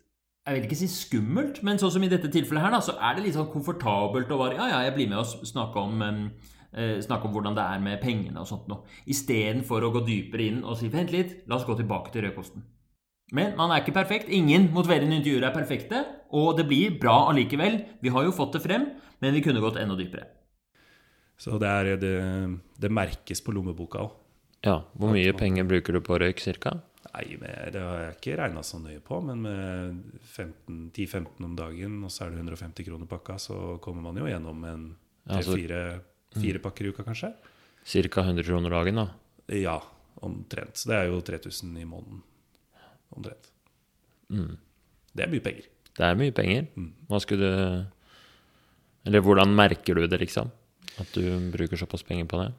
jeg 0.44 0.58
vil 0.58 0.66
ikke 0.68 0.76
si 0.76 0.90
skummelt, 0.92 1.62
men 1.64 1.78
sånn 1.80 1.94
som 1.96 2.04
i 2.04 2.10
dette 2.12 2.28
tilfellet 2.28 2.66
her, 2.66 2.74
da, 2.74 2.82
så 2.84 2.98
er 3.00 3.16
det 3.16 3.22
litt 3.24 3.38
sånn 3.38 3.48
komfortabelt 3.54 4.32
å 4.36 4.40
bare 4.42 4.58
Ja, 4.58 4.66
ja, 4.74 4.82
jeg 4.84 4.96
blir 4.98 5.08
med 5.08 5.22
og 5.22 5.46
snakke 5.48 5.80
om, 5.80 6.02
eh, 6.04 7.00
snakke 7.00 7.30
om 7.30 7.32
hvordan 7.32 7.56
det 7.56 7.64
er 7.64 7.80
med 7.80 8.02
pengene 8.02 8.42
og 8.42 8.50
sånt 8.50 8.68
noe. 8.68 8.84
Istedenfor 9.08 9.88
å 9.88 9.94
gå 9.96 10.04
dypere 10.04 10.50
inn 10.50 10.64
og 10.66 10.76
si 10.78 10.90
vent 10.90 11.16
litt, 11.16 11.48
la 11.48 11.56
oss 11.56 11.64
gå 11.64 11.78
tilbake 11.80 12.12
til 12.12 12.28
rødkosten. 12.28 12.62
Men 13.32 13.56
man 13.56 13.72
er 13.72 13.82
ikke 13.82 13.96
perfekt. 13.96 14.28
Ingen 14.28 14.74
motiverende 14.74 15.16
intervjuer 15.16 15.48
er 15.48 15.56
perfekte. 15.56 16.06
Og 16.34 16.58
det 16.58 16.68
blir 16.68 17.00
bra 17.00 17.32
allikevel. 17.32 17.86
Vi 18.04 18.10
har 18.10 18.24
jo 18.28 18.36
fått 18.36 18.54
det 18.54 18.62
frem, 18.62 18.92
men 19.22 19.34
vi 19.34 19.42
kunne 19.42 19.64
gått 19.64 19.80
enda 19.80 19.96
dypere. 19.96 20.28
Så 21.42 21.58
det, 21.60 21.70
er, 21.70 21.96
det, 22.00 22.14
det 22.80 22.92
merkes 22.94 23.42
på 23.44 23.54
lommeboka 23.56 24.04
òg. 24.06 24.20
Ja, 24.64 24.78
Hvor 24.96 25.12
mye 25.12 25.34
penger 25.36 25.68
bruker 25.68 25.98
du 25.98 26.00
på 26.06 26.16
røyk, 26.22 26.40
cirka? 26.40 26.78
Nei, 27.14 27.36
det 27.36 27.82
har 27.84 27.98
jeg 28.00 28.14
ikke 28.16 28.38
regna 28.40 28.62
så 28.64 28.80
nøye 28.80 29.02
på, 29.04 29.18
men 29.28 29.42
med 29.44 29.98
10-15 30.96 31.44
om 31.44 31.58
dagen, 31.58 31.98
og 32.08 32.14
så 32.14 32.26
er 32.26 32.32
det 32.32 32.40
150 32.46 32.88
kroner 32.88 33.10
pakka, 33.12 33.36
så 33.44 33.58
kommer 33.84 34.06
man 34.08 34.22
jo 34.22 34.30
gjennom 34.30 34.64
en 34.70 34.86
tre-fire 35.28 35.84
fire 36.34 36.62
pakker 36.64 36.88
i 36.88 36.94
uka, 36.94 37.06
kanskje. 37.06 37.32
Cirka 37.86 38.24
100 38.24 38.48
kroner 38.48 38.74
dagen, 38.74 39.02
da. 39.02 39.08
Ja, 39.54 39.78
omtrent. 40.24 40.80
Så 40.80 40.90
det 40.92 41.00
er 41.00 41.12
jo 41.12 41.22
3000 41.26 41.76
i 41.82 41.86
måneden. 41.88 42.24
Omtrent. 43.14 43.52
Mm. 44.34 44.56
Det 45.14 45.26
er 45.26 45.32
mye 45.34 45.44
penger. 45.46 45.68
Det 45.94 46.06
er 46.08 46.18
mye 46.18 46.34
penger. 46.34 46.70
Mm. 46.80 46.92
Hva 47.10 47.20
skulle 47.22 47.50
du 47.52 47.86
Eller 49.04 49.20
hvordan 49.20 49.52
merker 49.52 50.00
du 50.00 50.08
det, 50.08 50.20
liksom? 50.22 50.48
At 51.02 51.16
du 51.16 51.24
bruker 51.54 51.80
såpass 51.80 52.06
penger 52.06 52.28
på 52.30 52.42
det? 52.42 52.50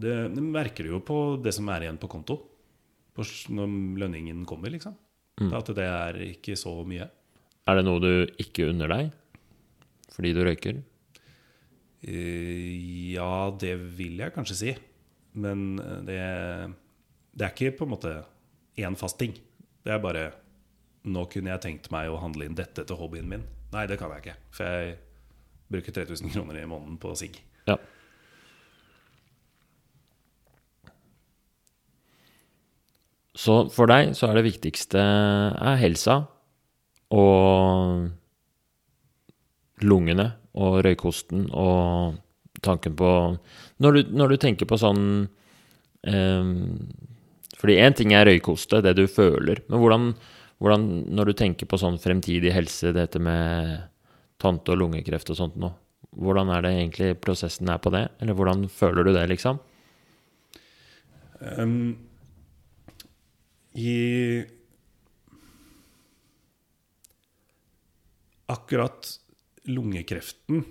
Det, 0.00 0.14
det 0.34 0.42
merker 0.42 0.86
du 0.86 0.94
jo 0.94 1.02
på 1.04 1.20
det 1.42 1.52
som 1.54 1.68
er 1.70 1.86
igjen 1.86 2.00
på 2.00 2.10
konto. 2.10 2.38
På, 3.14 3.26
når 3.52 3.72
lønningen 4.04 4.44
kommer, 4.48 4.72
liksom. 4.72 4.96
Mm. 5.40 5.52
At 5.56 5.70
det 5.76 5.86
er 5.86 6.20
ikke 6.30 6.56
så 6.58 6.72
mye. 6.88 7.08
Er 7.68 7.78
det 7.78 7.86
noe 7.86 8.02
du 8.02 8.12
ikke 8.42 8.70
unner 8.72 8.90
deg 8.90 9.10
fordi 10.10 10.32
du 10.34 10.40
røyker? 10.44 10.80
Uh, 12.02 12.90
Ja, 13.10 13.50
det 13.58 13.74
vil 13.98 14.20
jeg 14.22 14.34
kanskje 14.34 14.58
si. 14.58 14.74
Men 15.40 15.78
eh, 15.78 15.98
det, 16.06 16.20
det 17.38 17.46
er 17.46 17.52
ikke 17.54 17.76
på 17.78 17.86
en 17.86 17.92
måte 17.94 18.14
én 18.80 18.96
fast 18.98 19.18
ting. 19.20 19.36
Det 19.84 19.94
er 19.94 20.02
bare 20.02 20.30
Nå 21.00 21.22
kunne 21.32 21.48
jeg 21.54 21.62
tenkt 21.64 21.86
meg 21.88 22.10
å 22.12 22.18
handle 22.20 22.44
inn 22.44 22.56
dette 22.58 22.82
til 22.84 22.98
hobbyen 23.00 23.28
min. 23.30 23.44
Nei, 23.72 23.86
det 23.88 23.96
kan 23.96 24.10
jeg 24.12 24.20
ikke. 24.20 24.34
For 24.52 24.68
jeg 24.68 24.98
bruker 25.70 25.94
3000 25.94 26.32
kroner 26.34 26.60
i 26.60 26.66
måneden 26.68 26.98
på 27.00 27.14
sigg. 27.18 27.38
Ja. 27.68 27.78
Så 33.40 33.62
for 33.72 33.88
deg 33.90 34.14
så 34.18 34.28
er 34.28 34.38
det 34.38 34.48
viktigste 34.48 35.00
er 35.00 35.78
helsa 35.80 36.24
og 37.14 38.10
lungene 39.86 40.26
og 40.60 40.80
røykosten 40.84 41.46
og 41.56 42.18
tanken 42.60 42.96
på 42.98 43.10
Når 43.80 43.92
du, 43.92 44.00
når 44.12 44.28
du 44.28 44.36
tenker 44.36 44.68
på 44.68 44.76
sånn 44.76 45.04
eh, 46.04 46.50
Fordi 47.60 47.78
én 47.80 47.96
ting 47.96 48.12
er 48.12 48.26
røykoste, 48.28 48.82
det 48.84 48.96
du 48.98 49.06
føler, 49.08 49.62
men 49.70 49.80
hvordan, 49.80 50.10
hvordan 50.58 50.88
Når 51.16 51.30
du 51.30 51.32
tenker 51.38 51.70
på 51.70 51.78
sånn 51.80 51.98
fremtidig 52.02 52.52
helse, 52.52 52.92
dette 52.92 53.22
med 53.22 53.89
tante- 54.40 54.72
og 54.72 54.80
lungekreft 54.80 55.30
og 55.32 55.38
sånt 55.38 55.58
nå, 55.60 55.70
hvordan 56.16 56.50
er 56.54 56.64
det 56.64 56.72
egentlig 56.74 57.10
prosessen 57.22 57.68
er 57.70 57.78
på 57.82 57.92
det? 57.94 58.06
Eller 58.20 58.34
hvordan 58.38 58.64
føler 58.72 59.06
du 59.06 59.12
det, 59.14 59.26
liksom? 59.30 59.60
Um, 61.40 61.96
I 63.78 64.44
Akkurat 68.50 69.06
lungekreften 69.70 70.64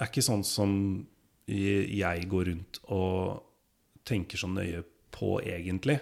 er 0.00 0.08
ikke 0.08 0.24
sånn 0.24 0.42
som 0.42 0.72
jeg 1.46 2.26
går 2.30 2.48
rundt 2.50 2.80
og 2.90 3.44
tenker 4.06 4.40
så 4.40 4.48
nøye 4.50 4.82
på, 5.14 5.36
egentlig. 5.46 6.00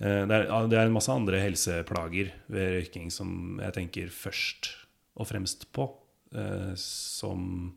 Eh, 0.00 0.22
Det 0.28 0.36
er, 0.36 0.68
det 0.68 0.78
er 0.78 0.86
en 0.88 0.96
masse 0.96 1.12
andre 1.12 1.40
helseplager 1.40 2.32
ved 2.52 2.76
røyking 2.76 3.10
som 3.12 3.60
jeg 3.62 3.76
tenker 3.78 4.12
først 4.12 4.72
og 5.16 5.28
fremst 5.28 5.68
på. 5.72 5.88
Eh, 6.34 6.74
Som 6.76 7.74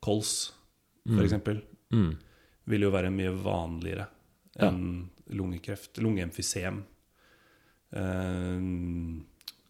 kols, 0.00 0.52
for 1.06 1.22
eksempel 1.24 1.62
Mm. 1.92 2.16
vil 2.70 2.80
jo 2.82 2.90
være 2.90 3.10
mye 3.10 3.32
vanligere 3.42 4.06
Ja. 4.60 4.68
enn 4.68 5.08
lungekreft. 5.30 5.98
Lungeemfysem. 5.98 6.82
Eh, 7.92 8.60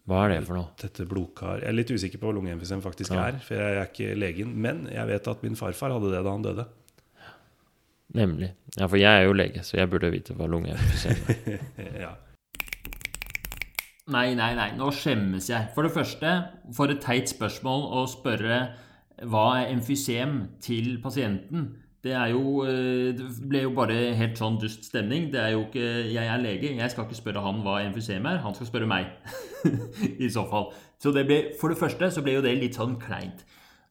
Hva 0.07 0.25
er 0.25 0.29
det 0.33 0.45
for 0.47 0.57
noe? 0.57 0.69
dette 0.81 1.05
blodkar 1.07 1.61
Jeg 1.61 1.69
er 1.69 1.73
litt 1.77 1.91
usikker 1.93 2.19
på 2.19 2.27
hva 2.29 2.33
lungeemfysem 2.37 2.81
faktisk 2.83 3.11
Ja. 3.13 3.27
er, 3.27 3.39
for 3.39 3.55
jeg 3.55 3.77
er 3.77 3.85
ikke 3.85 4.15
legen. 4.17 4.55
Men 4.55 4.85
jeg 4.91 5.07
vet 5.07 5.27
at 5.27 5.43
min 5.43 5.55
farfar 5.55 5.91
hadde 5.91 6.11
det 6.11 6.23
da 6.23 6.31
han 6.31 6.41
døde. 6.43 6.65
Nemlig. 8.13 8.51
Ja, 8.77 8.87
for 8.87 8.97
jeg 8.97 9.07
er 9.21 9.23
jo 9.25 9.33
lege, 9.33 9.61
så 9.63 9.77
jeg 9.77 9.89
burde 9.89 10.11
vite 10.11 10.33
hva 10.35 10.45
lungeemfysem 10.47 11.15
er. 11.29 11.59
ja. 12.05 12.15
Nei, 14.09 14.33
nei, 14.33 14.55
nei, 14.57 14.71
nå 14.79 14.89
skjemmes 14.97 15.45
jeg. 15.51 15.69
For 15.75 15.85
det 15.85 15.93
første, 15.93 16.31
for 16.73 16.89
et 16.89 17.03
teit 17.03 17.29
spørsmål 17.29 17.85
å 17.99 18.07
spørre 18.09 18.63
hva 19.29 19.45
er 19.59 19.75
emfysem 19.75 20.39
til 20.63 20.95
pasienten. 21.03 21.67
Det 22.01 22.15
er 22.17 22.31
jo 22.33 22.63
eh, 22.65 23.13
Det 23.13 23.27
ble 23.45 23.59
jo 23.67 23.73
bare 23.77 23.97
helt 24.17 24.39
sånn 24.41 24.57
dust 24.57 24.87
stemning. 24.89 25.27
Det 25.29 25.37
er 25.37 25.51
jo 25.53 25.67
ikke 25.67 25.85
Jeg 26.09 26.25
er 26.25 26.41
lege, 26.41 26.71
jeg 26.73 26.91
skal 26.91 27.05
ikke 27.05 27.19
spørre 27.19 27.43
han 27.45 27.61
hva 27.61 27.77
emfysem 27.85 28.25
er. 28.25 28.41
Han 28.41 28.57
skal 28.57 28.71
spørre 28.71 28.89
meg. 28.89 29.11
I 30.25 30.29
så 30.33 30.47
fall. 30.49 30.71
Så 30.97 31.13
det 31.13 31.27
ble, 31.29 31.41
for 31.61 31.69
det 31.69 31.77
første 31.77 32.09
så 32.09 32.25
ble 32.25 32.39
jo 32.39 32.45
det 32.45 32.55
litt 32.57 32.81
sånn 32.81 32.97
kleint. 33.01 33.45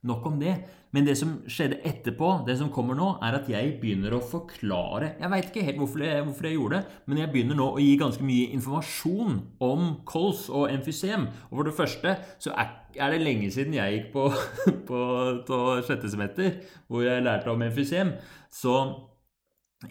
Nok 0.08 0.26
om 0.30 0.38
det. 0.40 0.54
Men 0.96 1.04
det 1.04 1.14
som 1.20 1.34
skjedde 1.44 1.82
etterpå, 1.86 2.30
det 2.46 2.56
som 2.58 2.70
kommer 2.72 2.96
nå, 2.96 3.10
er 3.22 3.36
at 3.36 3.48
jeg 3.52 3.74
begynner 3.82 4.14
å 4.16 4.22
forklare 4.24 5.12
Jeg 5.20 5.30
veit 5.30 5.50
ikke 5.50 5.64
helt 5.66 5.78
hvorfor 5.78 6.04
jeg, 6.06 6.22
hvorfor 6.24 6.48
jeg 6.48 6.56
gjorde 6.56 6.78
det, 6.78 6.96
men 7.06 7.20
jeg 7.20 7.30
begynner 7.34 7.58
nå 7.58 7.66
å 7.74 7.82
gi 7.82 7.92
ganske 8.00 8.24
mye 8.24 8.48
informasjon 8.56 9.36
om 9.66 9.84
kols 10.08 10.46
og 10.48 10.70
emfysem. 10.72 11.28
Og 11.50 11.60
for 11.60 11.68
det 11.68 11.76
første 11.76 12.16
så 12.40 12.54
er, 12.56 12.72
det 12.96 13.20
lenge 13.20 13.52
siden 13.52 13.76
jeg 13.76 13.98
gikk 13.98 14.08
på, 14.16 14.26
på, 14.88 15.04
på 15.46 15.60
sjette 15.86 16.10
semester, 16.10 16.58
hvor 16.88 17.04
jeg 17.04 17.26
lærte 17.26 17.52
om 17.52 17.68
emfysem. 17.68 18.16
Så 18.48 18.80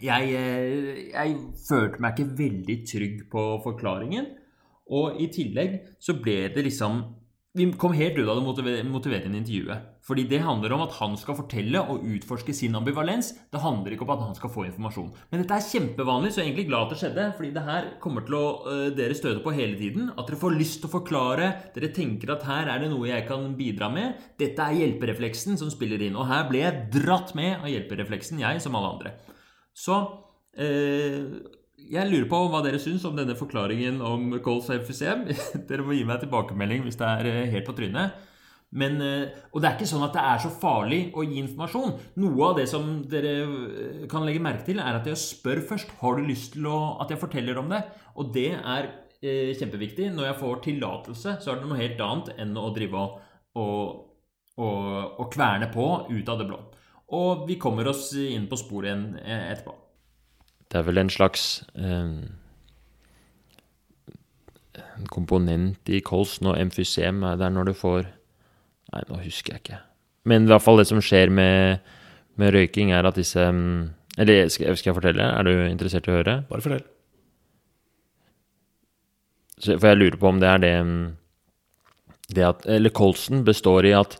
jeg, 0.02 0.34
eh, 0.34 1.06
jeg 1.14 1.38
følte 1.68 2.02
meg 2.02 2.18
ikke 2.18 2.38
veldig 2.42 2.78
trygg 2.86 3.24
på 3.30 3.46
forklaringen. 3.62 4.28
Og 4.90 5.22
i 5.22 5.30
tillegg 5.30 5.80
så 6.02 6.18
ble 6.18 6.48
det 6.50 6.66
liksom 6.66 7.02
vi 7.52 7.64
kom 7.74 7.92
helt 7.98 8.18
ut 8.18 8.28
av 8.30 8.38
det 8.38 8.84
motiverende 8.86 9.38
intervjuet. 9.40 9.86
Fordi 10.06 10.22
det 10.30 10.38
handler 10.44 10.70
om 10.76 10.84
at 10.84 10.92
han 11.00 11.16
skal 11.18 11.34
fortelle 11.34 11.80
og 11.82 12.04
utforske 12.06 12.54
sin 12.54 12.76
ambivalens. 12.78 13.32
Det 13.50 13.62
handler 13.62 13.96
ikke 13.96 14.06
om 14.06 14.12
at 14.14 14.22
han 14.22 14.36
skal 14.38 14.52
få 14.54 14.68
informasjon. 14.68 15.10
Men 15.32 15.42
dette 15.42 15.58
er 15.58 15.66
kjempevanlig, 15.66 16.30
så 16.30 16.40
jeg 16.40 16.44
er 16.44 16.50
egentlig 16.52 16.68
glad 16.68 16.86
at 16.86 16.94
det 16.94 17.00
skjedde. 17.00 17.26
Fordi 17.40 17.50
det 17.56 17.66
her 17.66 17.90
kommer 18.02 18.26
til 18.26 18.38
å 18.38 18.44
øh, 18.70 18.86
dere 18.94 19.18
støte 19.18 19.42
på 19.42 19.54
hele 19.56 19.74
tiden. 19.80 20.12
At 20.14 20.30
dere 20.30 20.38
får 20.44 20.56
lyst 20.60 20.78
til 20.78 20.92
å 20.92 20.94
forklare. 20.94 21.50
Dere 21.74 21.90
tenker 21.96 22.36
at 22.36 22.46
her 22.46 22.70
er 22.70 22.84
det 22.84 22.94
noe 22.94 23.10
jeg 23.10 23.26
kan 23.26 23.50
bidra 23.58 23.90
med. 23.90 24.22
Dette 24.38 24.70
er 24.70 24.78
hjelperefleksen 24.84 25.58
som 25.58 25.74
spiller 25.74 26.06
inn. 26.06 26.18
Og 26.18 26.30
her 26.30 26.46
ble 26.50 26.62
jeg 26.62 26.86
dratt 27.00 27.34
med 27.38 27.56
av 27.58 27.70
hjelperefleksen, 27.72 28.44
jeg 28.46 28.62
som 28.62 28.78
alle 28.78 28.94
andre. 28.94 29.16
Så 29.74 29.98
eh, 30.54 31.26
jeg 31.90 32.10
lurer 32.10 32.26
på 32.30 32.42
hva 32.52 32.60
dere 32.64 32.80
syns 32.82 33.04
om 33.08 33.16
denne 33.16 33.36
forklaringen 33.38 34.02
om 34.04 34.34
Coles 34.44 34.68
FCM. 34.88 35.28
dere 35.68 35.86
må 35.86 35.96
gi 35.96 36.04
meg 36.08 36.20
tilbakemelding 36.24 36.84
hvis 36.86 37.00
det 37.00 37.08
er 37.08 37.30
eh, 37.30 37.46
helt 37.54 37.68
på 37.68 37.76
trynet. 37.78 38.26
Men, 38.70 39.00
eh, 39.02 39.30
og 39.50 39.62
det 39.62 39.66
er 39.66 39.76
ikke 39.76 39.90
sånn 39.90 40.04
at 40.06 40.14
det 40.14 40.22
er 40.22 40.42
så 40.44 40.50
farlig 40.54 41.00
å 41.18 41.24
gi 41.26 41.40
informasjon. 41.42 41.96
Noe 42.22 42.50
av 42.50 42.60
det 42.60 42.68
som 42.70 43.00
dere 43.10 43.32
eh, 43.42 44.04
kan 44.10 44.22
legge 44.26 44.42
merke 44.42 44.62
til, 44.68 44.78
er 44.78 45.00
at 45.00 45.08
jeg 45.10 45.18
spør 45.18 45.64
først 45.72 45.90
har 46.02 46.18
du 46.18 46.28
lyst 46.28 46.54
til 46.54 46.68
å, 46.70 46.76
at 47.02 47.10
jeg 47.10 47.22
forteller 47.22 47.58
om 47.58 47.72
det. 47.72 47.82
Og 48.14 48.30
det 48.36 48.52
er 48.54 48.92
eh, 49.18 49.50
kjempeviktig. 49.58 50.12
Når 50.14 50.30
jeg 50.30 50.40
får 50.44 50.62
tillatelse, 50.68 51.36
så 51.42 51.50
er 51.50 51.58
det 51.58 51.66
noe 51.66 51.82
helt 51.82 52.06
annet 52.06 52.32
enn 52.38 52.54
å 52.54 52.70
drive 52.76 53.02
og, 53.02 53.18
og, 53.58 53.84
og, 54.62 54.88
og 55.18 55.34
kverne 55.34 55.72
på 55.74 55.90
ut 56.06 56.30
av 56.30 56.38
det 56.38 56.50
blå. 56.52 56.62
Og 57.18 57.46
vi 57.48 57.58
kommer 57.58 57.90
oss 57.90 58.12
inn 58.14 58.46
på 58.46 58.58
sporet 58.60 58.92
igjen 58.92 59.08
etterpå. 59.18 59.74
Det 60.70 60.78
er 60.78 60.86
vel 60.86 61.00
en 61.02 61.10
slags 61.10 61.64
eh, 61.74 62.12
en 65.00 65.08
komponent 65.10 65.90
i 65.90 66.00
kolsen 66.04 66.50
og 66.52 66.58
emfysem 66.60 67.24
er 67.26 67.38
der 67.40 67.52
når 67.54 67.70
du 67.70 67.76
får 67.76 68.08
Nei, 68.90 69.04
nå 69.06 69.20
husker 69.22 69.54
jeg 69.54 69.60
ikke. 69.62 69.76
Men 70.26 70.48
i 70.48 70.50
hvert 70.50 70.64
fall 70.64 70.80
det 70.80 70.88
som 70.88 70.98
skjer 70.98 71.30
med, 71.30 71.78
med 72.42 72.50
røyking, 72.56 72.90
er 72.90 73.06
at 73.06 73.14
disse 73.14 73.38
mm, 73.38 73.84
Eller 74.18 74.48
skal, 74.50 74.74
skal 74.74 74.90
jeg 74.90 74.96
fortelle? 74.96 75.28
Er 75.30 75.46
du 75.46 75.52
interessert 75.68 76.08
i 76.08 76.10
å 76.10 76.16
høre? 76.16 76.34
Bare 76.48 76.64
fortell. 76.64 76.82
Så, 79.60 79.76
for 79.76 79.92
jeg 79.92 80.00
lurer 80.00 80.18
på 80.18 80.32
om 80.32 80.40
det 80.42 80.50
er 80.50 80.64
det, 80.64 80.72
mm, 80.88 81.06
det 82.34 82.48
at 82.48 82.66
Eller 82.66 82.90
kolsen 82.90 83.44
består 83.46 83.86
i 83.86 83.94
at 83.94 84.18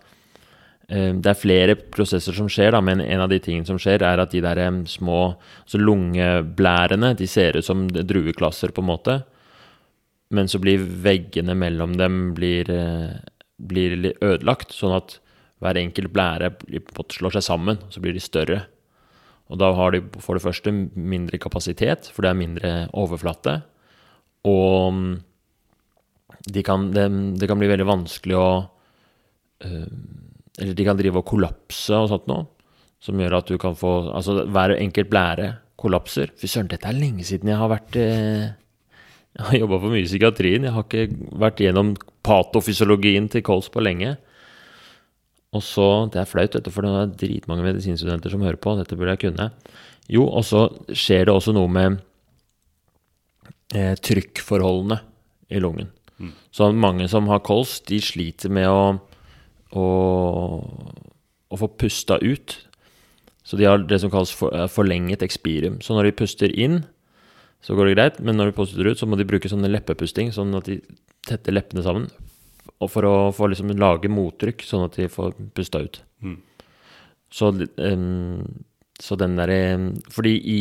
det 0.90 1.30
er 1.30 1.38
flere 1.38 1.74
prosesser 1.94 2.34
som 2.34 2.48
skjer, 2.50 2.72
da, 2.74 2.80
men 2.82 3.02
en 3.04 3.22
av 3.22 3.30
de 3.30 3.38
tingene 3.42 3.68
som 3.68 3.78
skjer, 3.78 4.02
er 4.02 4.18
at 4.18 4.32
de 4.34 4.40
der 4.42 4.58
små 4.90 5.36
altså 5.62 5.78
lungeblærene 5.78 7.12
de 7.18 7.28
ser 7.30 7.60
ut 7.60 7.66
som 7.66 7.84
drueklasser, 7.86 8.74
på 8.74 8.82
en 8.82 8.90
måte. 8.90 9.20
Men 10.34 10.50
så 10.50 10.58
blir 10.62 10.82
veggene 10.82 11.54
mellom 11.58 11.96
dem 11.98 12.34
blir, 12.34 12.70
eh, 12.70 13.18
blir 13.58 14.12
ødelagt, 14.18 14.74
sånn 14.74 14.96
at 14.96 15.18
hver 15.60 15.78
enkelt 15.78 16.12
blære 16.14 16.54
slår 17.12 17.36
seg 17.36 17.44
sammen, 17.44 17.78
så 17.90 18.00
blir 18.02 18.14
de 18.14 18.22
større. 18.22 18.60
Og 19.50 19.58
da 19.58 19.72
har 19.74 19.92
de 19.92 20.00
for 20.22 20.38
det 20.38 20.44
første 20.44 20.70
mindre 20.94 21.38
kapasitet, 21.38 22.10
for 22.14 22.22
det 22.22 22.30
er 22.30 22.38
mindre 22.38 22.72
overflate. 22.94 23.62
Og 24.46 24.94
mm, 24.94 25.14
de 26.54 26.62
kan, 26.62 26.90
det, 26.94 27.06
det 27.38 27.48
kan 27.50 27.58
bli 27.58 27.68
veldig 27.68 27.88
vanskelig 27.88 28.38
å 28.38 28.50
eh, 29.66 29.90
Eller 30.60 30.76
de 30.76 30.86
kan 30.86 30.98
drive 30.98 31.20
og 31.20 31.28
kollapse 31.28 31.96
og 31.96 32.10
sånt 32.12 32.28
noe. 32.30 32.46
Som 33.00 33.20
gjør 33.20 33.38
at 33.38 33.48
du 33.48 33.56
kan 33.56 33.76
få 33.78 34.12
Altså 34.12 34.42
hver 34.44 34.74
enkelt 34.76 35.08
blære 35.08 35.54
kollapser. 35.80 36.34
Fy 36.36 36.50
søren, 36.50 36.68
dette 36.68 36.88
er 36.88 36.98
lenge 36.98 37.24
siden 37.24 37.48
jeg 37.48 37.56
har 37.56 37.70
vært 37.72 37.96
eh, 37.96 38.50
Jeg 39.38 39.46
har 39.46 39.60
jobba 39.62 39.78
for 39.80 39.94
mye 39.94 40.04
i 40.04 40.08
psykiatrien. 40.08 40.66
Jeg 40.68 40.74
har 40.76 40.84
ikke 40.84 41.30
vært 41.40 41.62
gjennom 41.64 41.94
patofysiologien 42.26 43.30
til 43.32 43.44
kols 43.46 43.70
på 43.72 43.80
lenge. 43.80 44.16
Og 45.56 45.64
så 45.64 46.10
Det 46.12 46.20
er 46.20 46.28
flaut, 46.28 46.52
dette, 46.52 46.70
for 46.70 46.86
det 46.86 46.90
er 46.90 47.14
dritmange 47.24 47.64
medisinstudenter 47.64 48.30
som 48.30 48.44
hører 48.44 48.60
på. 48.60 48.76
Dette 48.78 48.98
burde 48.98 49.16
jeg 49.16 49.24
kunne. 49.30 49.50
Jo, 50.10 50.26
og 50.26 50.44
så 50.44 50.66
skjer 50.90 51.26
det 51.26 51.34
også 51.34 51.54
noe 51.54 51.70
med 51.70 52.00
eh, 53.74 53.94
trykkforholdene 53.96 55.00
i 55.50 55.62
lungen. 55.62 55.90
Så 56.52 56.68
mange 56.76 57.06
som 57.08 57.28
har 57.30 57.40
kols, 57.46 57.78
de 57.88 58.00
sliter 58.02 58.52
med 58.52 58.68
å, 58.68 58.98
å, 59.76 59.86
å 61.50 61.60
få 61.60 61.68
pusta 61.80 62.18
ut. 62.22 62.56
Så 63.46 63.58
de 63.58 63.66
har 63.66 63.82
det 63.82 64.00
som 64.02 64.12
kalles 64.12 64.32
for, 64.34 64.54
eh, 64.54 64.68
forlenget 64.70 65.22
expirium. 65.26 65.80
Så 65.82 65.96
når 65.96 66.10
de 66.10 66.18
puster 66.22 66.52
inn, 66.54 66.84
så 67.60 67.76
går 67.76 67.90
det 67.90 67.96
greit, 67.96 68.20
men 68.24 68.36
når 68.38 68.50
de 68.50 68.56
puster 68.56 68.86
ut, 68.86 68.98
så 68.98 69.08
må 69.08 69.18
de 69.18 69.26
bruke 69.28 69.48
sånne 69.50 69.68
leppepusting, 69.68 70.30
sånn 70.32 70.54
at 70.56 70.68
de 70.70 70.80
tetter 71.28 71.52
leppene 71.52 71.84
sammen. 71.84 72.08
Og 72.80 72.88
for 72.88 73.04
å 73.04 73.16
få 73.36 73.50
liksom 73.50 73.72
lage 73.76 74.08
mottrykk, 74.08 74.64
sånn 74.64 74.86
at 74.86 74.96
de 74.96 75.08
får 75.12 75.34
pusta 75.56 75.82
ut. 75.84 76.00
Mm. 76.24 76.38
Så, 77.30 77.50
um, 77.78 78.40
så 78.98 79.16
den 79.16 79.36
derre 79.38 79.94
Fordi 80.10 80.32
i 80.34 80.60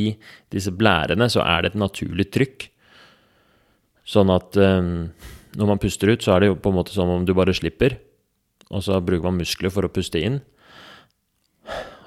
disse 0.54 0.70
blærene 0.70 1.26
så 1.34 1.42
er 1.42 1.64
det 1.64 1.72
et 1.72 1.80
naturlig 1.82 2.28
trykk. 2.30 2.68
Sånn 4.06 4.30
at 4.34 4.58
um, 4.58 5.10
når 5.58 5.72
man 5.72 5.82
puster 5.82 6.12
ut, 6.12 6.22
så 6.22 6.36
er 6.36 6.44
det 6.44 6.52
jo 6.52 6.60
på 6.60 6.72
en 6.72 6.78
måte 6.78 6.94
som 6.94 7.10
om 7.10 7.26
du 7.26 7.34
bare 7.38 7.56
slipper. 7.56 7.98
Og 8.70 8.86
så 8.86 9.00
bruker 9.02 9.26
man 9.26 9.42
muskler 9.42 9.74
for 9.74 9.86
å 9.86 9.92
puste 9.92 10.22
inn. 10.22 10.40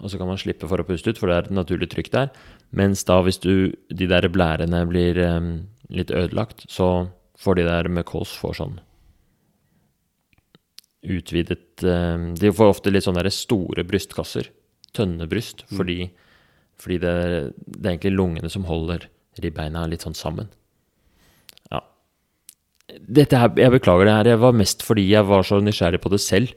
Og 0.03 0.11
så 0.11 0.19
kan 0.19 0.31
man 0.31 0.41
slippe 0.41 0.69
for 0.71 0.83
å 0.83 0.87
puste 0.87 1.13
ut, 1.13 1.19
for 1.19 1.31
det 1.31 1.37
er 1.37 1.49
et 1.49 1.59
naturlig 1.59 1.91
trykk 1.93 2.11
der. 2.15 2.31
Mens 2.75 3.05
da 3.07 3.21
hvis 3.23 3.41
du, 3.43 3.75
de 3.91 4.09
der 4.11 4.27
blærene 4.33 4.83
blir 4.91 5.19
um, 5.27 5.53
litt 5.91 6.11
ødelagt, 6.11 6.67
så 6.71 7.11
får 7.39 7.59
de 7.59 7.69
der 7.69 7.91
med 7.91 8.07
kols 8.09 8.35
får 8.39 8.59
sånn 8.61 8.81
utvidet 11.03 11.83
um, 11.83 12.31
De 12.39 12.53
får 12.55 12.77
ofte 12.77 12.93
litt 12.93 13.07
sånne 13.07 13.25
der 13.25 13.35
store 13.35 13.85
brystkasser. 13.87 14.51
Tønnebryst. 14.95 15.65
Fordi, 15.73 16.07
fordi 16.81 16.99
det, 17.03 17.15
det 17.59 17.83
er 17.83 17.95
egentlig 17.95 18.15
lungene 18.15 18.51
som 18.53 18.67
holder 18.69 19.09
ribbeina 19.43 19.87
litt 19.91 20.05
sånn 20.05 20.19
sammen. 20.19 20.51
Dette 23.01 23.39
her, 23.41 23.53
jeg 23.57 23.73
beklager 23.75 24.09
det 24.09 24.15
her. 24.19 24.31
Jeg 24.35 24.41
var 24.43 24.53
mest 24.57 24.83
fordi 24.87 25.07
jeg 25.11 25.25
var 25.29 25.43
så 25.49 25.61
nysgjerrig 25.65 26.01
på 26.03 26.13
det 26.13 26.21
selv. 26.25 26.53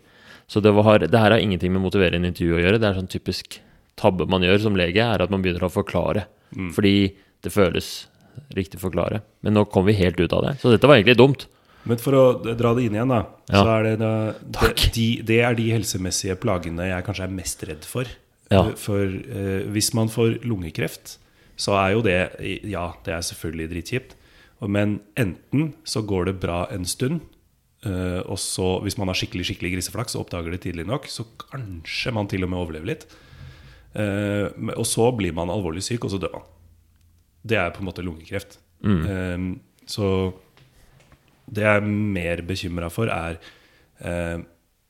Så 0.48 0.62
det, 0.62 0.74
var, 0.78 1.00
det 1.02 1.18
her 1.18 1.32
har 1.34 1.42
ingenting 1.42 1.72
med 1.74 1.82
å 1.82 1.86
motivere 1.88 2.20
en 2.20 2.28
intervju 2.28 2.58
å 2.58 2.62
gjøre. 2.62 2.80
Det 2.82 2.90
er 2.90 2.98
sånn 3.00 3.10
typisk 3.10 3.60
tabbe 3.98 4.28
man 4.30 4.44
gjør 4.46 4.60
som 4.68 4.76
lege, 4.78 5.02
er 5.02 5.24
at 5.24 5.32
man 5.34 5.42
begynner 5.42 5.66
å 5.66 5.72
forklare. 5.74 6.28
Fordi 6.76 7.16
det 7.44 7.52
føles 7.54 8.06
riktig 8.56 8.80
forklare. 8.82 9.22
Men 9.46 9.56
nå 9.58 9.64
kom 9.72 9.88
vi 9.88 9.96
helt 9.98 10.20
ut 10.20 10.34
av 10.36 10.44
det. 10.46 10.58
Så 10.62 10.72
dette 10.74 10.88
var 10.90 11.00
egentlig 11.00 11.18
dumt. 11.18 11.48
Men 11.86 12.00
for 12.02 12.18
å 12.18 12.24
dra 12.58 12.74
det 12.76 12.88
inn 12.88 12.96
igjen, 12.98 13.12
da, 13.14 13.24
Ja. 13.54 13.62
så 13.62 13.70
er 13.76 13.84
det, 13.86 13.94
det, 14.02 14.70
de, 14.96 15.08
det 15.22 15.40
er 15.46 15.54
de 15.58 15.68
helsemessige 15.70 16.36
plagene 16.42 16.88
jeg 16.90 17.06
kanskje 17.06 17.28
er 17.28 17.34
mest 17.36 17.62
redd 17.70 17.86
for. 17.86 18.10
Ja. 18.54 18.64
For 18.78 19.02
eh, 19.06 19.66
hvis 19.74 19.92
man 19.98 20.10
får 20.14 20.40
lungekreft, 20.46 21.18
så 21.58 21.78
er 21.80 21.94
jo 21.96 22.02
det 22.06 22.18
Ja, 22.68 22.88
det 23.06 23.14
er 23.16 23.22
selvfølgelig 23.26 23.70
dritkjipt. 23.72 24.16
Men 24.72 25.00
enten 25.20 25.74
så 25.88 26.02
går 26.06 26.30
det 26.30 26.40
bra 26.44 26.66
en 26.74 26.86
stund, 26.88 27.22
eh, 27.86 28.22
og 28.24 28.40
så, 28.42 28.80
hvis 28.86 28.98
man 29.00 29.12
har 29.12 29.18
skikkelig 29.20 29.48
skikkelig 29.50 29.76
griseflaks 29.76 30.16
og 30.16 30.26
oppdager 30.26 30.56
det 30.56 30.64
tidlig 30.66 30.88
nok, 30.90 31.10
så 31.12 31.28
kanskje 31.48 32.14
man 32.16 32.30
til 32.32 32.46
og 32.46 32.52
med 32.54 32.62
overlever 32.62 32.92
litt. 32.94 33.08
Eh, 33.96 34.48
og 34.76 34.86
så 34.90 35.10
blir 35.16 35.36
man 35.36 35.54
alvorlig 35.54 35.86
syk, 35.86 36.08
og 36.08 36.16
så 36.16 36.22
dør 36.22 36.40
man. 36.40 36.48
Det 37.46 37.60
er 37.62 37.74
på 37.74 37.84
en 37.84 37.90
måte 37.90 38.06
lungekreft. 38.06 38.58
Eh, 38.86 39.50
så 39.86 40.08
det 41.46 41.68
jeg 41.68 41.82
er 41.82 41.86
mer 41.86 42.42
bekymra 42.42 42.90
for, 42.90 43.12
er 43.12 43.38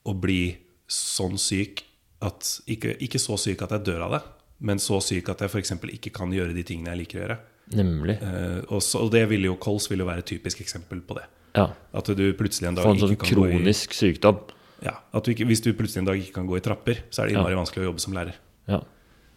å 0.05 0.13
bli 0.17 0.55
sånn 0.89 1.35
syk 1.37 1.83
at 2.25 2.47
ikke, 2.71 2.95
ikke 3.03 3.19
så 3.21 3.35
syk 3.37 3.61
at 3.65 3.75
jeg 3.75 3.85
dør 3.85 4.05
av 4.07 4.15
det, 4.15 4.21
men 4.65 4.79
så 4.81 4.97
syk 5.03 5.29
at 5.29 5.43
jeg 5.43 5.51
f.eks. 5.51 5.73
ikke 5.97 6.13
kan 6.15 6.31
gjøre 6.33 6.55
de 6.55 6.63
tingene 6.65 6.93
jeg 6.93 7.01
liker 7.03 7.19
å 7.19 7.21
gjøre. 7.21 7.37
Nemlig. 7.73 8.19
Eh, 8.21 8.59
og, 8.69 8.83
så, 8.85 9.01
og 9.01 9.13
det 9.13 9.23
vil 9.31 9.47
jo 9.47 9.55
kols 9.61 9.87
vil 9.89 10.03
jo 10.03 10.09
være 10.09 10.21
et 10.21 10.29
typisk 10.35 10.61
eksempel 10.61 11.01
på 11.05 11.17
det. 11.17 11.25
Ja. 11.55 11.69
At 11.95 12.11
du 12.11 12.25
plutselig 12.37 12.69
en 12.69 12.77
dag 12.77 12.85
Få 12.85 12.93
en 12.93 13.01
sånn 13.01 13.15
ikke 13.15 13.29
kan 13.29 13.39
gå 13.39 13.47
i 13.47 13.55
kronisk 13.55 13.95
sykdom. 13.95 14.43
ja, 14.83 14.97
at 15.15 15.25
du 15.25 15.31
ikke, 15.31 15.47
Hvis 15.49 15.63
du 15.63 15.71
plutselig 15.73 16.03
en 16.03 16.11
dag 16.11 16.19
ikke 16.19 16.35
kan 16.41 16.49
gå 16.49 16.59
i 16.59 16.65
trapper, 16.65 17.05
så 17.09 17.23
er 17.23 17.29
det 17.29 17.37
innmari 17.37 17.57
vanskelig 17.57 17.85
å 17.85 17.89
jobbe 17.89 18.03
som 18.03 18.17
lærer. 18.17 18.37
Ja. 18.69 18.81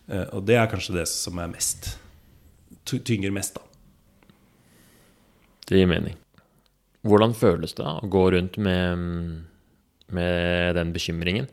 Eh, 0.08 0.26
og 0.36 0.44
det 0.48 0.58
er 0.58 0.70
kanskje 0.70 0.98
det 0.98 1.08
som 1.10 1.38
er 1.40 1.50
mest 1.52 1.96
tynger 2.88 3.32
mest, 3.34 3.58
da. 3.58 3.64
Det 5.68 5.76
gir 5.76 5.88
mening. 5.90 6.16
Hvordan 7.04 7.34
føles 7.36 7.76
det 7.76 7.84
å 7.84 8.08
gå 8.08 8.22
rundt 8.32 8.56
med, 8.64 9.02
med 10.16 10.78
den 10.78 10.92
bekymringen? 10.94 11.50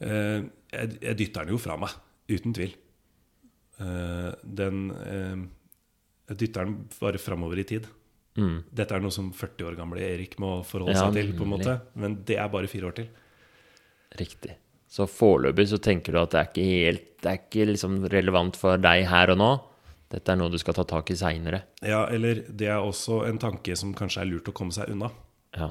Eh, 0.00 0.40
jeg, 0.72 0.96
jeg 1.02 1.18
dytter 1.20 1.44
den 1.44 1.54
jo 1.54 1.60
fra 1.60 1.76
meg, 1.80 1.92
uten 2.32 2.56
tvil. 2.56 2.72
Uh, 3.82 4.30
den 4.44 4.90
eh, 5.00 5.38
Jeg 6.30 6.38
dytter 6.40 6.68
den 6.68 6.76
bare 7.00 7.20
framover 7.20 7.58
i 7.58 7.66
tid. 7.68 7.88
Mm. 8.38 8.62
Dette 8.72 8.96
er 8.96 9.02
noe 9.04 9.12
som 9.12 9.28
40 9.36 9.66
år 9.68 9.76
gamle 9.76 10.00
Erik 10.06 10.38
må 10.40 10.60
forholde 10.64 10.94
Ja, 10.96 11.06
seg 11.06 11.18
til, 11.18 11.32
på 11.36 11.44
en 11.44 11.52
måte. 11.52 11.74
Men 11.98 12.20
det 12.28 12.38
er 12.40 12.52
bare 12.52 12.70
fire 12.70 12.88
år 12.88 12.96
til. 13.00 13.10
Riktig. 14.20 14.56
Så 14.92 15.06
foreløpig 15.08 15.68
så 15.70 15.80
tenker 15.80 16.12
du 16.14 16.20
at 16.20 16.32
det 16.34 16.40
er 16.40 16.48
ikke 16.50 16.64
helt 16.68 17.04
Det 17.22 17.30
er 17.30 17.38
ikke 17.38 17.66
liksom 17.70 18.00
relevant 18.12 18.56
for 18.58 18.80
deg 18.82 19.06
her 19.08 19.32
og 19.32 19.38
nå. 19.40 19.50
Dette 20.12 20.32
er 20.34 20.36
noe 20.36 20.52
du 20.52 20.58
skal 20.60 20.76
ta 20.76 20.84
tak 20.84 21.12
i 21.14 21.16
seinere. 21.16 21.62
Ja, 21.80 22.02
eller 22.12 22.42
det 22.48 22.68
er 22.68 22.82
også 22.84 23.22
en 23.28 23.38
tanke 23.40 23.76
som 23.78 23.94
kanskje 23.96 24.24
er 24.24 24.28
lurt 24.28 24.50
å 24.50 24.56
komme 24.56 24.74
seg 24.74 24.90
unna. 24.92 25.08
Ja. 25.56 25.70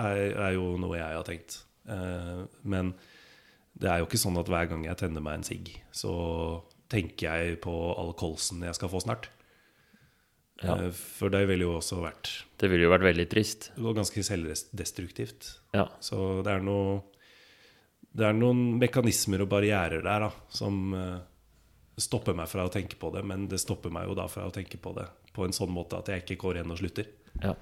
er, 0.00 0.22
er 0.46 0.54
jo 0.56 0.70
noe 0.80 0.96
jeg 0.96 1.18
har 1.18 1.26
tenkt. 1.26 1.58
Eh, 1.90 2.44
men 2.62 2.94
det 3.76 3.90
er 3.90 4.00
jo 4.00 4.08
ikke 4.08 4.22
sånn 4.22 4.38
at 4.40 4.48
hver 4.48 4.70
gang 4.70 4.86
jeg 4.86 5.00
tenner 5.02 5.24
meg 5.24 5.40
en 5.40 5.46
sigg, 5.46 5.68
så 5.92 6.14
tenker 6.92 7.26
jeg 7.26 7.58
på 7.64 7.74
all 7.98 8.14
kolsen 8.16 8.64
jeg 8.64 8.78
skal 8.78 8.92
få 8.92 9.02
snart. 9.04 9.28
Ja. 10.62 10.76
Eh, 10.84 10.90
For 10.94 11.32
det 11.34 11.42
ville 11.48 11.66
jo 11.66 11.72
også 11.80 11.98
vært 12.04 12.28
Det 12.60 12.68
ville 12.70 12.86
jo 12.86 12.92
vært 12.92 13.02
veldig 13.08 13.26
trist. 13.28 13.72
og 13.78 13.96
ganske 13.96 14.22
selvdestruktivt. 14.22 15.48
Ja. 15.74 15.88
Så 16.00 16.42
det 16.46 16.52
er 16.52 16.62
noe 16.62 17.02
Det 18.14 18.24
er 18.28 18.32
noen 18.38 18.78
mekanismer 18.78 19.42
og 19.42 19.48
barrierer 19.50 20.02
der 20.04 20.20
da, 20.28 20.30
som 20.48 20.94
eh, 20.94 21.18
stopper 21.98 22.34
meg 22.38 22.46
fra 22.48 22.64
å 22.68 22.70
tenke 22.70 22.94
på 22.96 23.10
det. 23.12 23.24
Men 23.26 23.48
det 23.50 23.58
stopper 23.58 23.90
meg 23.90 24.06
jo 24.06 24.14
da 24.14 24.28
fra 24.30 24.46
å 24.46 24.52
tenke 24.54 24.78
på 24.78 24.94
det 24.94 25.08
på 25.34 25.44
en 25.44 25.52
sånn 25.52 25.72
måte 25.74 25.98
at 25.98 26.06
jeg 26.06 26.22
ikke 26.22 26.36
går 26.44 26.60
igjen 26.60 26.70
og 26.70 26.78
slutter. 26.78 27.08
Ja. 27.42 27.56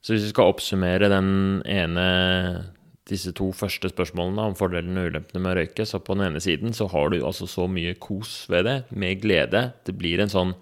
Så 0.00 0.14
hvis 0.14 0.24
vi 0.24 0.32
skal 0.32 0.48
oppsummere 0.52 1.10
den 1.12 1.30
ene 1.68 2.04
disse 3.08 3.32
to 3.36 3.50
første 3.56 3.88
spørsmålene 3.92 4.46
om 4.50 4.56
fordelene 4.56 5.04
og 5.04 5.12
ulempene 5.12 5.40
med 5.44 5.52
å 5.52 5.58
røyke, 5.60 5.84
så 5.88 6.00
på 6.00 6.16
den 6.16 6.26
ene 6.28 6.40
siden 6.44 6.72
så 6.76 6.88
har 6.92 7.12
du 7.12 7.18
altså 7.24 7.48
så 7.48 7.64
mye 7.68 7.94
kos 8.00 8.46
ved 8.52 8.64
det, 8.68 8.76
med 8.92 9.20
glede. 9.22 9.72
Det 9.84 9.94
blir 9.96 10.20
en 10.24 10.32
sånn 10.32 10.54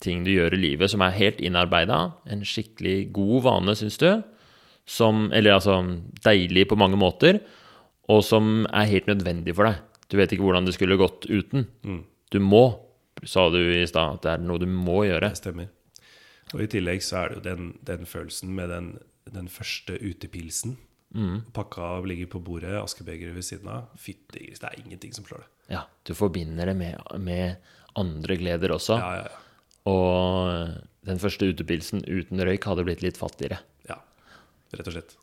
ting 0.00 0.24
du 0.24 0.32
gjør 0.32 0.56
i 0.56 0.60
livet 0.60 0.92
som 0.92 1.02
er 1.04 1.16
helt 1.16 1.40
innarbeida. 1.44 2.00
En 2.30 2.44
skikkelig 2.46 3.10
god 3.16 3.42
vane, 3.46 3.74
syns 3.76 3.98
du. 4.00 4.10
Som 4.88 5.28
Eller 5.32 5.54
altså 5.58 5.76
deilig 6.24 6.66
på 6.70 6.78
mange 6.80 6.98
måter, 6.98 7.40
og 8.10 8.24
som 8.26 8.64
er 8.72 8.88
helt 8.90 9.06
nødvendig 9.06 9.54
for 9.54 9.68
deg. 9.68 9.82
Du 10.10 10.16
vet 10.18 10.32
ikke 10.34 10.42
hvordan 10.42 10.66
det 10.66 10.74
skulle 10.74 10.98
gått 10.98 11.28
uten. 11.30 11.68
Du 12.32 12.40
må, 12.42 12.64
sa 13.22 13.48
du 13.52 13.60
i 13.60 13.86
stad, 13.86 14.16
at 14.18 14.24
det 14.24 14.32
er 14.32 14.42
noe 14.42 14.58
du 14.58 14.66
må 14.66 15.04
gjøre. 15.06 15.30
Det 15.30 15.38
stemmer. 15.38 15.68
Og 16.54 16.64
i 16.64 16.70
tillegg 16.72 17.04
så 17.06 17.20
er 17.20 17.28
det 17.30 17.36
jo 17.38 17.44
den, 17.44 17.68
den 17.86 18.08
følelsen 18.10 18.50
med 18.56 18.72
den, 18.72 18.88
den 19.30 19.46
første 19.52 19.94
utepilsen. 20.00 20.74
Pakka 21.54 21.82
av 21.98 22.06
ligger 22.06 22.26
på 22.30 22.40
bordet, 22.42 22.72
askebegeret 22.78 23.34
ved 23.34 23.46
siden 23.46 23.70
av. 23.70 23.92
Fytti 23.98 24.46
gris, 24.46 24.62
det 24.62 24.72
er 24.72 24.82
ingenting 24.82 25.14
som 25.14 25.26
slår 25.26 25.44
det. 25.44 25.48
Ja, 25.76 25.84
du 26.06 26.14
forbinder 26.18 26.66
det 26.70 26.74
med, 26.78 26.98
med 27.22 27.62
andre 27.98 28.36
gleder 28.38 28.74
også. 28.74 28.98
Ja, 28.98 29.14
ja, 29.20 29.30
ja. 29.30 29.46
Og 29.88 30.76
den 31.08 31.20
første 31.22 31.48
utepilsen 31.48 32.04
uten 32.04 32.42
røyk 32.44 32.66
hadde 32.68 32.84
blitt 32.84 33.04
litt 33.04 33.20
fattigere. 33.20 33.60
ja. 33.88 33.96
Rett 34.76 34.86
og 34.86 34.94
slett. 34.94 35.16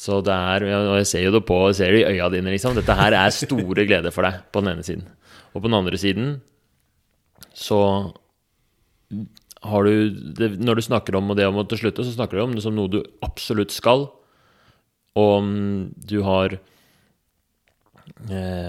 Så 0.00 0.20
det 0.24 0.32
er, 0.32 0.64
og 0.64 0.96
jeg 1.00 1.08
ser 1.10 1.24
jo 1.26 1.32
det 1.34 1.42
på, 1.48 1.56
jeg 1.70 1.78
ser 1.80 1.92
det 1.92 2.02
i 2.02 2.10
øya 2.14 2.28
dine, 2.32 2.52
liksom. 2.54 2.76
Dette 2.78 2.94
her 2.96 3.16
er 3.16 3.32
store 3.34 3.84
gleder 3.88 4.14
for 4.14 4.26
deg, 4.26 4.42
på 4.52 4.62
den 4.62 4.74
ene 4.74 4.86
siden. 4.86 5.06
Og 5.50 5.60
på 5.60 5.66
den 5.66 5.76
andre 5.76 5.98
siden 6.00 6.34
så 7.56 7.80
har 9.60 9.84
du 9.84 10.10
det, 10.38 10.60
Når 10.62 10.78
du 10.78 10.82
snakker 10.86 11.16
om 11.18 11.34
det 11.36 11.46
om 11.46 11.58
å 11.60 11.66
slutte, 11.66 12.04
så 12.06 12.14
snakker 12.14 12.38
du 12.38 12.44
om 12.44 12.54
det 12.54 12.62
som 12.64 12.76
noe 12.76 12.88
du 12.88 13.02
absolutt 13.20 13.74
skal. 13.74 14.06
Og 15.18 15.50
du 16.06 16.22
har 16.22 16.60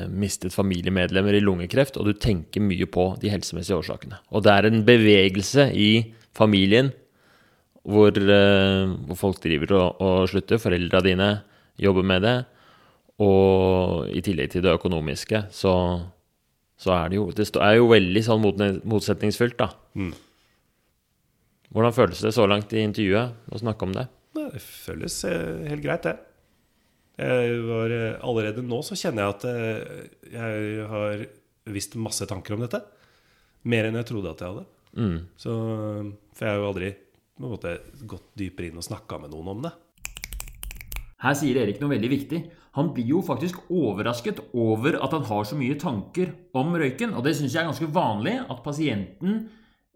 mistet 0.09 0.53
familiemedlemmer 0.55 1.35
i 1.35 1.41
lungekreft, 1.43 1.97
og 1.99 2.07
du 2.07 2.13
tenker 2.15 2.63
mye 2.63 2.87
på 2.89 3.11
de 3.21 3.29
helsemessige 3.33 3.77
årsakene. 3.77 4.21
Og 4.31 4.45
det 4.45 4.53
er 4.53 4.67
en 4.69 4.83
bevegelse 4.87 5.67
i 5.75 5.91
familien 6.37 6.93
hvor, 7.87 8.13
eh, 8.13 8.93
hvor 9.07 9.17
folk 9.17 9.41
driver 9.43 9.75
og, 9.77 10.01
og 10.01 10.29
slutter. 10.29 10.61
Foreldra 10.61 11.01
dine 11.05 11.29
jobber 11.81 12.05
med 12.05 12.25
det. 12.25 12.37
Og 13.21 14.09
i 14.09 14.21
tillegg 14.25 14.51
til 14.53 14.65
det 14.65 14.73
økonomiske, 14.73 15.45
så, 15.53 15.73
så 16.77 16.95
er 16.95 17.11
det 17.11 17.19
jo 17.19 17.29
Det 17.35 17.47
er 17.53 17.77
jo 17.77 17.91
veldig 17.91 18.23
sånn 18.25 18.41
mot, 18.41 18.57
motsetningsfylt, 18.85 19.57
da. 19.59 19.69
Mm. 19.93 20.13
Hvordan 21.71 21.95
føles 21.95 22.21
det 22.21 22.33
så 22.35 22.47
langt 22.49 22.73
i 22.73 22.83
intervjuet 22.83 23.51
å 23.51 23.61
snakke 23.61 23.87
om 23.87 23.93
det? 23.95 24.07
Det 24.35 24.61
føles 24.63 25.23
eh, 25.27 25.69
helt 25.69 25.83
greit, 25.85 26.07
det. 26.07 26.17
Jeg 27.19 27.59
var, 27.67 27.91
eh, 27.91 28.17
allerede 28.23 28.63
nå 28.65 28.79
så 28.85 28.95
kjenner 28.97 29.25
jeg 29.25 29.35
at 29.35 29.45
eh, 29.49 30.03
jeg 30.31 30.87
har 30.89 31.25
visst 31.71 31.97
masse 31.99 32.25
tanker 32.29 32.55
om 32.55 32.63
dette. 32.63 32.81
Mer 33.69 33.89
enn 33.89 33.99
jeg 33.99 34.09
trodde 34.09 34.31
at 34.31 34.41
jeg 34.41 34.53
hadde. 34.53 34.65
Mm. 34.97 35.17
Så, 35.39 35.51
for 36.35 36.47
jeg 36.47 36.51
har 36.51 36.59
jo 36.59 36.69
aldri 36.71 36.91
måte, 37.41 37.75
gått 38.09 38.31
dypere 38.37 38.69
inn 38.69 38.79
og 38.81 38.87
snakka 38.87 39.21
med 39.21 39.33
noen 39.33 39.53
om 39.53 39.63
det. 39.67 39.73
Her 41.21 41.37
sier 41.37 41.59
Erik 41.61 41.77
noe 41.81 41.93
veldig 41.93 42.09
viktig. 42.09 42.41
Han 42.79 42.93
blir 42.95 43.11
jo 43.11 43.21
faktisk 43.25 43.59
overrasket 43.69 44.39
over 44.57 44.95
at 45.03 45.13
han 45.13 45.25
har 45.27 45.45
så 45.45 45.57
mye 45.59 45.77
tanker 45.79 46.31
om 46.57 46.73
røyken. 46.73 47.13
Og 47.13 47.25
det 47.25 47.35
syns 47.37 47.53
jeg 47.53 47.61
er 47.61 47.69
ganske 47.69 47.89
vanlig, 47.93 48.37
at 48.41 48.63
pasienten 48.65 49.43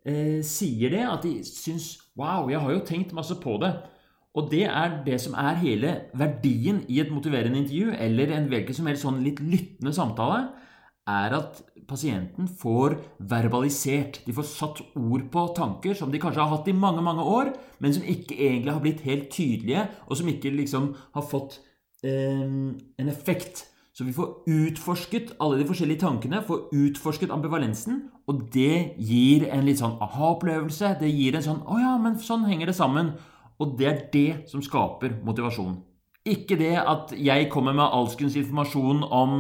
eh, 0.06 0.42
sier 0.46 0.94
det. 0.94 1.06
At 1.08 1.26
de 1.26 1.40
syns 1.48 1.96
Wow, 2.16 2.46
jeg 2.48 2.62
har 2.64 2.72
jo 2.72 2.84
tenkt 2.88 3.12
masse 3.12 3.36
på 3.42 3.58
det. 3.60 3.74
Og 4.36 4.50
det 4.52 4.66
er 4.68 5.00
det 5.06 5.20
som 5.24 5.36
er 5.40 5.62
hele 5.62 5.94
verdien 6.18 6.82
i 6.92 7.00
et 7.00 7.12
motiverende 7.14 7.62
intervju, 7.62 7.94
eller 7.96 8.34
en 8.36 8.50
hvilken 8.52 8.76
som 8.76 8.90
helst 8.90 9.06
sånn 9.06 9.24
litt 9.24 9.40
lyttende 9.40 9.94
samtale, 9.96 10.50
er 11.06 11.36
at 11.38 11.62
pasienten 11.88 12.48
får 12.50 12.98
verbalisert. 13.30 14.20
De 14.26 14.34
får 14.34 14.48
satt 14.50 14.82
ord 14.98 15.28
på 15.32 15.46
tanker 15.58 15.94
som 15.98 16.12
de 16.12 16.20
kanskje 16.22 16.42
har 16.42 16.52
hatt 16.52 16.68
i 16.68 16.76
mange, 16.76 17.04
mange 17.06 17.24
år, 17.24 17.54
men 17.80 17.94
som 17.94 18.04
ikke 18.04 18.36
egentlig 18.36 18.74
har 18.74 18.84
blitt 18.84 19.06
helt 19.06 19.30
tydelige, 19.32 19.86
og 20.10 20.20
som 20.20 20.32
ikke 20.32 20.52
liksom 20.58 20.92
har 21.16 21.28
fått 21.30 21.60
eh, 22.04 22.44
en 22.44 23.12
effekt. 23.14 23.68
Så 23.96 24.04
vi 24.04 24.12
får 24.12 24.50
utforsket 24.52 25.38
alle 25.40 25.62
de 25.62 25.68
forskjellige 25.70 26.02
tankene, 26.02 26.42
får 26.44 26.66
utforsket 26.76 27.32
ambivalensen, 27.32 28.10
og 28.28 28.42
det 28.52 28.98
gir 29.00 29.46
en 29.48 29.64
litt 29.64 29.80
sånn 29.80 29.96
aha-opplevelse. 30.04 30.98
Det 31.00 31.08
gir 31.08 31.38
en 31.38 31.46
sånn 31.46 31.64
'Å 31.64 31.80
ja, 31.80 31.98
men 31.98 32.20
sånn 32.20 32.44
henger 32.50 32.66
det 32.66 32.76
sammen'. 32.76 33.14
Og 33.62 33.76
det 33.80 33.88
er 33.88 34.00
det 34.14 34.30
som 34.52 34.64
skaper 34.64 35.18
motivasjon. 35.26 35.78
Ikke 36.26 36.58
det 36.58 36.74
at 36.82 37.14
jeg 37.14 37.50
kommer 37.54 37.76
med 37.78 37.94
alskens 37.94 38.36
informasjon 38.40 39.04
om 39.14 39.36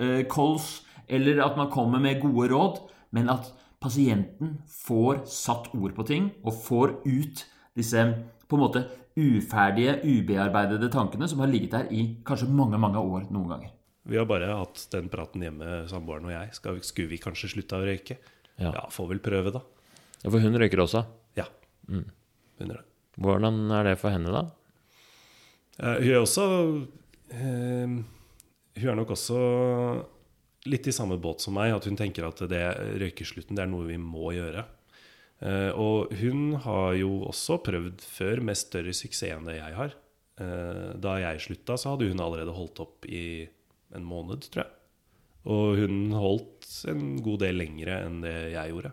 eh, 0.00 0.22
kols, 0.30 0.80
eller 1.10 1.42
at 1.44 1.58
man 1.58 1.70
kommer 1.72 2.00
med 2.00 2.22
gode 2.22 2.48
råd, 2.52 2.80
men 3.12 3.28
at 3.32 3.50
pasienten 3.80 4.58
får 4.84 5.24
satt 5.28 5.70
ord 5.76 5.92
på 5.96 6.06
ting, 6.08 6.30
og 6.44 6.56
får 6.64 6.96
ut 7.04 7.44
disse 7.76 8.06
på 8.50 8.56
en 8.56 8.64
måte 8.64 8.84
uferdige, 9.20 9.98
ubearbeidede 10.06 10.88
tankene 10.92 11.28
som 11.28 11.42
har 11.42 11.50
ligget 11.50 11.76
der 11.76 11.92
i 11.92 12.06
kanskje 12.26 12.48
mange, 12.48 12.78
mange 12.80 13.00
år 13.00 13.28
noen 13.28 13.54
ganger. 13.54 13.72
Vi 14.10 14.16
har 14.16 14.26
bare 14.26 14.48
hatt 14.56 14.86
den 14.94 15.10
praten 15.12 15.44
hjemme, 15.44 15.84
samboeren 15.90 16.30
og 16.30 16.32
jeg. 16.32 16.54
Skal, 16.56 16.80
skulle 16.86 17.12
vi 17.12 17.20
kanskje 17.20 17.52
slutte 17.52 17.78
å 17.78 17.84
røyke? 17.84 18.16
Ja. 18.60 18.72
Ja, 18.72 18.84
får 18.92 19.10
vel 19.12 19.20
prøve, 19.24 19.52
da. 19.54 19.62
Ja, 20.22 20.28
For 20.28 20.40
hun 20.42 20.56
røyker 20.60 20.82
også. 20.82 21.04
Ja. 21.38 21.46
Begynner 21.86 22.80
det. 22.80 22.89
Hvordan 23.18 23.64
er 23.74 23.90
det 23.90 23.98
for 24.00 24.14
henne, 24.14 24.30
da? 24.30 24.44
Uh, 25.80 25.96
hun 25.98 26.10
er 26.10 26.20
også 26.20 26.46
uh, 26.46 27.94
Hun 28.76 28.90
er 28.92 28.98
nok 28.98 29.14
også 29.16 29.38
litt 30.68 30.90
i 30.90 30.92
samme 30.92 31.16
båt 31.20 31.40
som 31.40 31.56
meg, 31.56 31.72
at 31.72 31.86
hun 31.88 31.96
tenker 31.96 32.26
at 32.28 32.42
det 32.50 32.64
røykeslutten 33.00 33.56
det 33.56 33.64
er 33.64 33.70
noe 33.72 33.88
vi 33.88 33.96
må 34.00 34.34
gjøre. 34.36 34.66
Uh, 35.40 35.72
og 35.72 36.12
hun 36.20 36.58
har 36.66 36.98
jo 37.00 37.22
også 37.30 37.62
prøvd 37.64 38.04
før 38.04 38.42
med 38.44 38.60
større 38.60 38.92
suksess 38.96 39.32
enn 39.32 39.48
det 39.48 39.56
jeg 39.56 39.76
har. 39.78 39.96
Uh, 40.40 40.92
da 41.00 41.16
jeg 41.22 41.46
slutta, 41.46 41.78
så 41.80 41.94
hadde 41.94 42.10
hun 42.12 42.20
allerede 42.20 42.54
holdt 42.56 42.82
opp 42.84 43.08
i 43.08 43.48
en 43.96 44.04
måned, 44.06 44.44
tror 44.52 44.66
jeg. 44.66 44.76
Og 45.50 45.80
hun 45.80 46.12
holdt 46.12 46.68
en 46.92 47.14
god 47.24 47.40
del 47.46 47.56
lengre 47.56 48.02
enn 48.04 48.20
det 48.24 48.36
jeg 48.52 48.74
gjorde. 48.74 48.92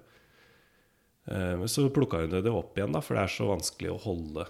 Eh, 1.27 1.55
Men 1.59 1.67
så 1.71 1.89
plukka 1.93 2.21
hun 2.23 2.29
det 2.35 2.51
opp 2.51 2.77
igjen, 2.77 2.93
da, 2.95 3.01
for 3.03 3.17
det 3.17 3.23
er 3.25 3.33
så 3.35 3.49
vanskelig 3.49 3.91
å 3.93 3.99
holde 4.05 4.45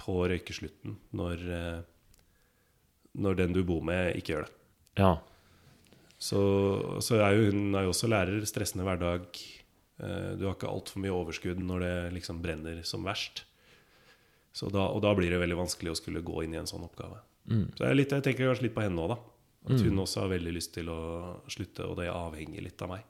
på 0.00 0.14
røykeslutten 0.30 0.96
når, 1.18 1.42
eh, 1.52 1.80
når 3.16 3.36
den 3.36 3.52
du 3.56 3.62
bor 3.64 3.82
med, 3.84 4.14
ikke 4.16 4.34
gjør 4.34 4.46
det. 4.46 4.54
Ja. 5.00 5.14
Så, 6.18 6.40
så 7.04 7.18
er 7.20 7.36
jo 7.36 7.50
hun 7.50 7.74
er 7.76 7.84
jo 7.84 7.92
også 7.92 8.08
lærer, 8.08 8.40
stressende 8.48 8.86
hverdag. 8.88 9.26
Eh, 10.00 10.32
Du 10.38 10.46
har 10.46 10.54
ikke 10.56 10.70
altfor 10.72 11.00
mye 11.04 11.12
overskudd 11.12 11.60
når 11.60 11.80
det 11.84 11.94
liksom 12.16 12.40
brenner 12.44 12.82
som 12.84 13.04
verst. 13.04 13.44
Så 14.56 14.70
da, 14.72 14.86
og 14.88 15.02
da 15.04 15.10
blir 15.14 15.28
det 15.30 15.40
veldig 15.42 15.56
vanskelig 15.58 15.92
å 15.92 15.96
skulle 16.00 16.22
gå 16.24 16.44
inn 16.46 16.54
i 16.54 16.60
en 16.62 16.68
sånn 16.68 16.84
oppgave. 16.86 17.18
Så 17.76 17.84
jeg, 17.84 17.96
litt, 18.00 18.10
jeg 18.16 18.24
tenker 18.24 18.48
kanskje 18.48 18.64
litt 18.70 18.74
på 18.74 18.82
henne 18.86 19.02
òg, 19.04 19.12
da. 19.12 19.18
At 19.66 19.82
hun 19.84 19.98
også 20.00 20.20
har 20.22 20.30
veldig 20.32 20.52
lyst 20.54 20.72
til 20.74 20.88
å 20.88 20.96
slutte, 21.50 21.84
og 21.90 21.96
det 22.00 22.06
avhenger 22.08 22.62
litt 22.64 22.80
av 22.82 22.88
meg. 22.94 23.04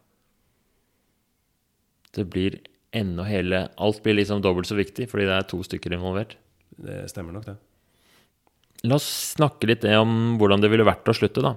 Det 2.17 2.25
blir 2.33 2.57
enda 2.97 3.24
hele 3.28 3.62
Alt 3.82 4.03
blir 4.05 4.16
liksom 4.18 4.40
dobbelt 4.44 4.68
så 4.68 4.76
viktig 4.78 5.07
fordi 5.11 5.26
det 5.28 5.36
er 5.36 5.47
to 5.51 5.61
stykker 5.66 5.94
involvert. 5.97 6.36
Det 6.76 7.05
stemmer 7.12 7.36
nok, 7.36 7.47
det. 7.49 7.57
La 8.86 8.99
oss 8.99 9.07
snakke 9.36 9.68
litt 9.70 9.84
om 9.97 10.36
hvordan 10.40 10.61
det 10.62 10.68
ville 10.72 10.84
vært 10.86 11.09
å 11.09 11.14
slutte, 11.16 11.42
da. 11.44 11.55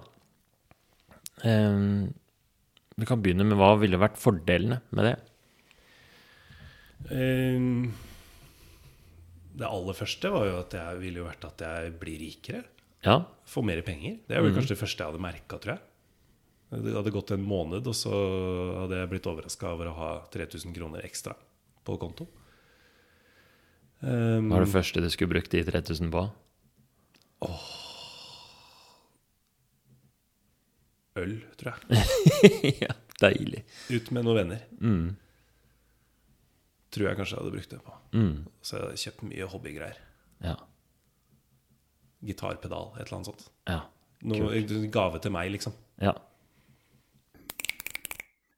Ehm, 1.48 2.10
vi 3.00 3.08
kan 3.08 3.22
begynne 3.24 3.46
med 3.48 3.60
hva 3.60 3.74
ville 3.80 4.00
vært 4.00 4.20
fordelene 4.20 4.80
med 4.96 5.10
det. 5.10 5.16
Eh, 7.12 7.60
Det 9.60 9.68
aller 9.68 9.98
første 9.98 10.30
var 10.32 10.46
jo 10.48 10.60
at 10.62 10.76
jeg 10.78 11.00
ville 11.02 11.20
jo 11.20 11.28
vært 11.28 11.46
at 11.50 11.64
jeg 11.66 11.94
blir 12.00 12.20
rikere. 12.22 12.64
Ja, 13.04 13.22
Få 13.48 13.64
mer 13.66 13.82
penger. 13.84 14.20
Det 14.28 14.36
er 14.38 14.44
vel 14.44 14.54
kanskje 14.56 14.76
det 14.76 14.80
første 14.82 15.04
jeg 15.04 15.12
hadde 15.12 15.24
merka, 15.24 15.58
tror 15.60 15.74
jeg. 15.76 15.82
Det 16.70 16.94
hadde 16.94 17.14
gått 17.14 17.32
en 17.34 17.46
måned, 17.46 17.88
og 17.90 17.96
så 17.98 18.14
hadde 18.84 19.00
jeg 19.00 19.10
blitt 19.10 19.30
overraska 19.30 19.72
over 19.74 19.90
å 19.90 19.98
ha 19.98 20.10
3000 20.34 20.76
kroner 20.76 21.06
ekstra 21.08 21.34
på 21.88 21.96
konto. 21.98 22.28
Um, 24.00 24.52
Hva 24.52 24.60
var 24.60 24.68
det 24.68 24.74
første 24.76 25.02
du 25.04 25.10
skulle 25.12 25.34
brukt 25.34 25.52
de 25.52 25.64
3000 25.66 26.12
på? 26.14 26.28
øl, 31.20 31.36
tror 31.60 31.74
jeg. 31.90 32.04
ja, 32.86 32.94
deilig. 33.22 33.64
Ut 33.90 34.12
med 34.16 34.28
noen 34.28 34.40
venner. 34.42 34.64
Mm. 34.80 35.10
Tror 36.94 37.10
jeg 37.10 37.20
kanskje 37.20 37.36
jeg 37.36 37.44
hadde 37.44 37.56
brukt 37.56 37.74
det 37.74 37.82
på. 37.86 37.98
Mm. 38.16 38.36
Så 38.62 38.76
jeg 38.78 38.86
hadde 38.86 39.04
kjøpt 39.04 39.26
mye 39.30 39.50
hobbygreier. 39.54 40.02
Ja. 40.46 40.56
Gitarpedal, 42.26 42.94
et 42.96 43.06
eller 43.06 43.20
annet 43.20 43.32
sånt. 43.32 43.46
Ja. 43.70 43.84
Noe 44.30 44.88
gave 44.92 45.22
til 45.24 45.34
meg, 45.36 45.52
liksom. 45.54 45.76
Ja. 46.02 46.16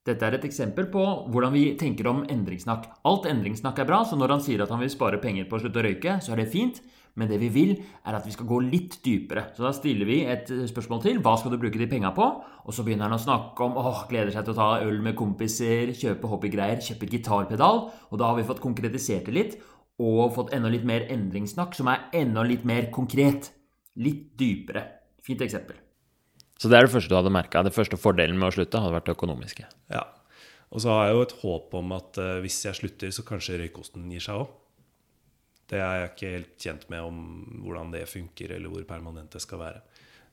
Dette 0.07 0.25
er 0.25 0.33
et 0.33 0.45
eksempel 0.47 0.87
på 0.89 1.01
hvordan 1.29 1.53
vi 1.53 1.75
tenker 1.77 2.07
om 2.09 2.23
endringssnakk. 2.25 2.87
Alt 3.05 3.27
endringssnakk 3.29 3.83
er 3.83 3.85
bra, 3.85 3.99
så 4.01 4.17
når 4.17 4.33
han 4.33 4.41
sier 4.41 4.63
at 4.63 4.71
han 4.73 4.81
vil 4.81 4.89
spare 4.89 5.19
penger 5.21 5.45
på 5.45 5.59
å 5.59 5.61
slutte 5.61 5.77
å 5.77 5.83
røyke, 5.85 6.15
så 6.25 6.33
er 6.33 6.41
det 6.41 6.53
fint. 6.53 6.79
Men 7.19 7.27
det 7.27 7.37
vi 7.41 7.49
vil, 7.51 7.73
er 8.07 8.15
at 8.15 8.25
vi 8.25 8.31
skal 8.33 8.47
gå 8.47 8.61
litt 8.63 8.95
dypere. 9.03 9.49
Så 9.53 9.65
da 9.65 9.73
stiller 9.75 10.07
vi 10.07 10.21
et 10.31 10.47
spørsmål 10.71 11.03
til. 11.03 11.19
Hva 11.21 11.35
skal 11.37 11.53
du 11.53 11.59
bruke 11.61 11.77
de 11.77 11.89
penga 11.91 12.13
på? 12.15 12.29
Og 12.63 12.73
så 12.73 12.85
begynner 12.87 13.09
han 13.09 13.17
å 13.17 13.21
snakke 13.21 13.67
om 13.67 13.75
åh, 13.77 14.05
gleder 14.09 14.31
seg 14.33 14.47
til 14.47 14.55
å 14.55 14.59
ta 14.61 14.69
øl 14.87 15.01
med 15.03 15.17
kompiser, 15.19 15.91
kjøpe 15.91 16.31
hobbygreier, 16.31 16.81
kjøpe 16.81 17.11
gitarpedal. 17.11 17.83
Og 18.09 18.23
da 18.23 18.31
har 18.31 18.39
vi 18.39 18.47
fått 18.47 18.63
konkretisert 18.63 19.27
det 19.27 19.37
litt, 19.37 19.59
og 20.01 20.31
fått 20.33 20.55
enda 20.55 20.71
litt 20.71 20.87
mer 20.87 21.05
endringssnakk, 21.13 21.77
som 21.77 21.91
er 21.91 22.07
enda 22.23 22.47
litt 22.47 22.65
mer 22.65 22.89
konkret. 22.95 23.51
Litt 24.01 24.31
dypere. 24.39 24.87
Fint 25.21 25.43
eksempel. 25.43 25.90
Så 26.61 26.69
det 26.69 26.77
er 26.77 26.85
det 26.85 26.93
første 26.93 27.09
du 27.09 27.17
hadde 27.17 27.33
merka. 27.33 27.63
Det 27.65 27.73
første 27.73 27.97
fordelen 27.97 28.37
med 28.37 28.51
å 28.51 28.53
slutte 28.53 28.77
hadde 28.83 28.93
vært 28.93 29.07
det 29.09 29.15
økonomiske. 29.15 29.65
Ja. 29.89 30.03
Og 30.71 30.83
så 30.83 30.91
har 30.93 31.07
jeg 31.07 31.15
jo 31.17 31.23
et 31.25 31.37
håp 31.41 31.73
om 31.79 31.93
at 31.97 32.19
uh, 32.21 32.35
hvis 32.43 32.59
jeg 32.67 32.77
slutter, 32.77 33.09
så 33.11 33.25
kanskje 33.27 33.57
røykosten 33.63 34.05
gir 34.13 34.21
seg 34.23 34.43
òg. 34.43 34.51
Det 35.71 35.79
er 35.81 35.95
jeg 36.03 36.11
ikke 36.11 36.31
helt 36.35 36.53
kjent 36.61 36.85
med 36.91 37.07
om 37.07 37.17
hvordan 37.63 37.91
det 37.95 38.03
funker, 38.11 38.53
eller 38.57 38.71
hvor 38.71 38.85
permanent 38.87 39.33
det 39.33 39.41
skal 39.43 39.59
være. 39.63 39.81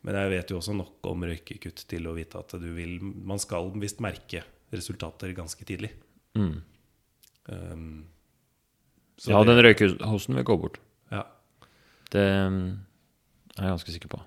Men 0.07 0.19
jeg 0.19 0.31
vet 0.35 0.53
jo 0.53 0.61
også 0.61 0.77
nok 0.79 1.09
om 1.11 1.25
røykekutt 1.27 1.87
til 1.91 2.07
å 2.07 2.15
vite 2.15 2.39
at 2.39 2.53
du 2.63 2.69
vil 2.77 3.01
Man 3.03 3.41
skal 3.43 3.73
visst 3.83 3.99
merke 4.05 4.45
resultater 4.71 5.33
ganske 5.35 5.65
tidlig. 5.67 5.91
Mm. 6.39 6.61
Um, 7.49 7.89
så 9.19 9.33
Ja, 9.33 9.43
det- 9.43 9.57
den 9.57 9.65
røykehosten 9.65 10.37
vil 10.39 10.45
gå 10.45 10.61
bort. 10.61 10.79
ja. 11.11 11.25
Det 12.11 12.25
mm, 12.25 12.79
er 13.59 13.65
jeg 13.65 13.73
ganske 13.75 13.93
sikker 13.93 14.09
på. 14.09 14.21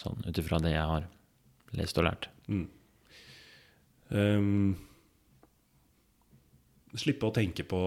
Sånn 0.00 0.22
ut 0.24 0.38
ifra 0.40 0.60
det 0.62 0.72
jeg 0.72 0.86
har 0.92 1.08
lest 1.76 1.98
og 2.00 2.06
lært. 2.06 2.30
Mm. 2.48 2.68
Um, 4.10 4.70
slippe 6.98 7.28
å 7.28 7.34
tenke 7.34 7.66
på 7.68 7.82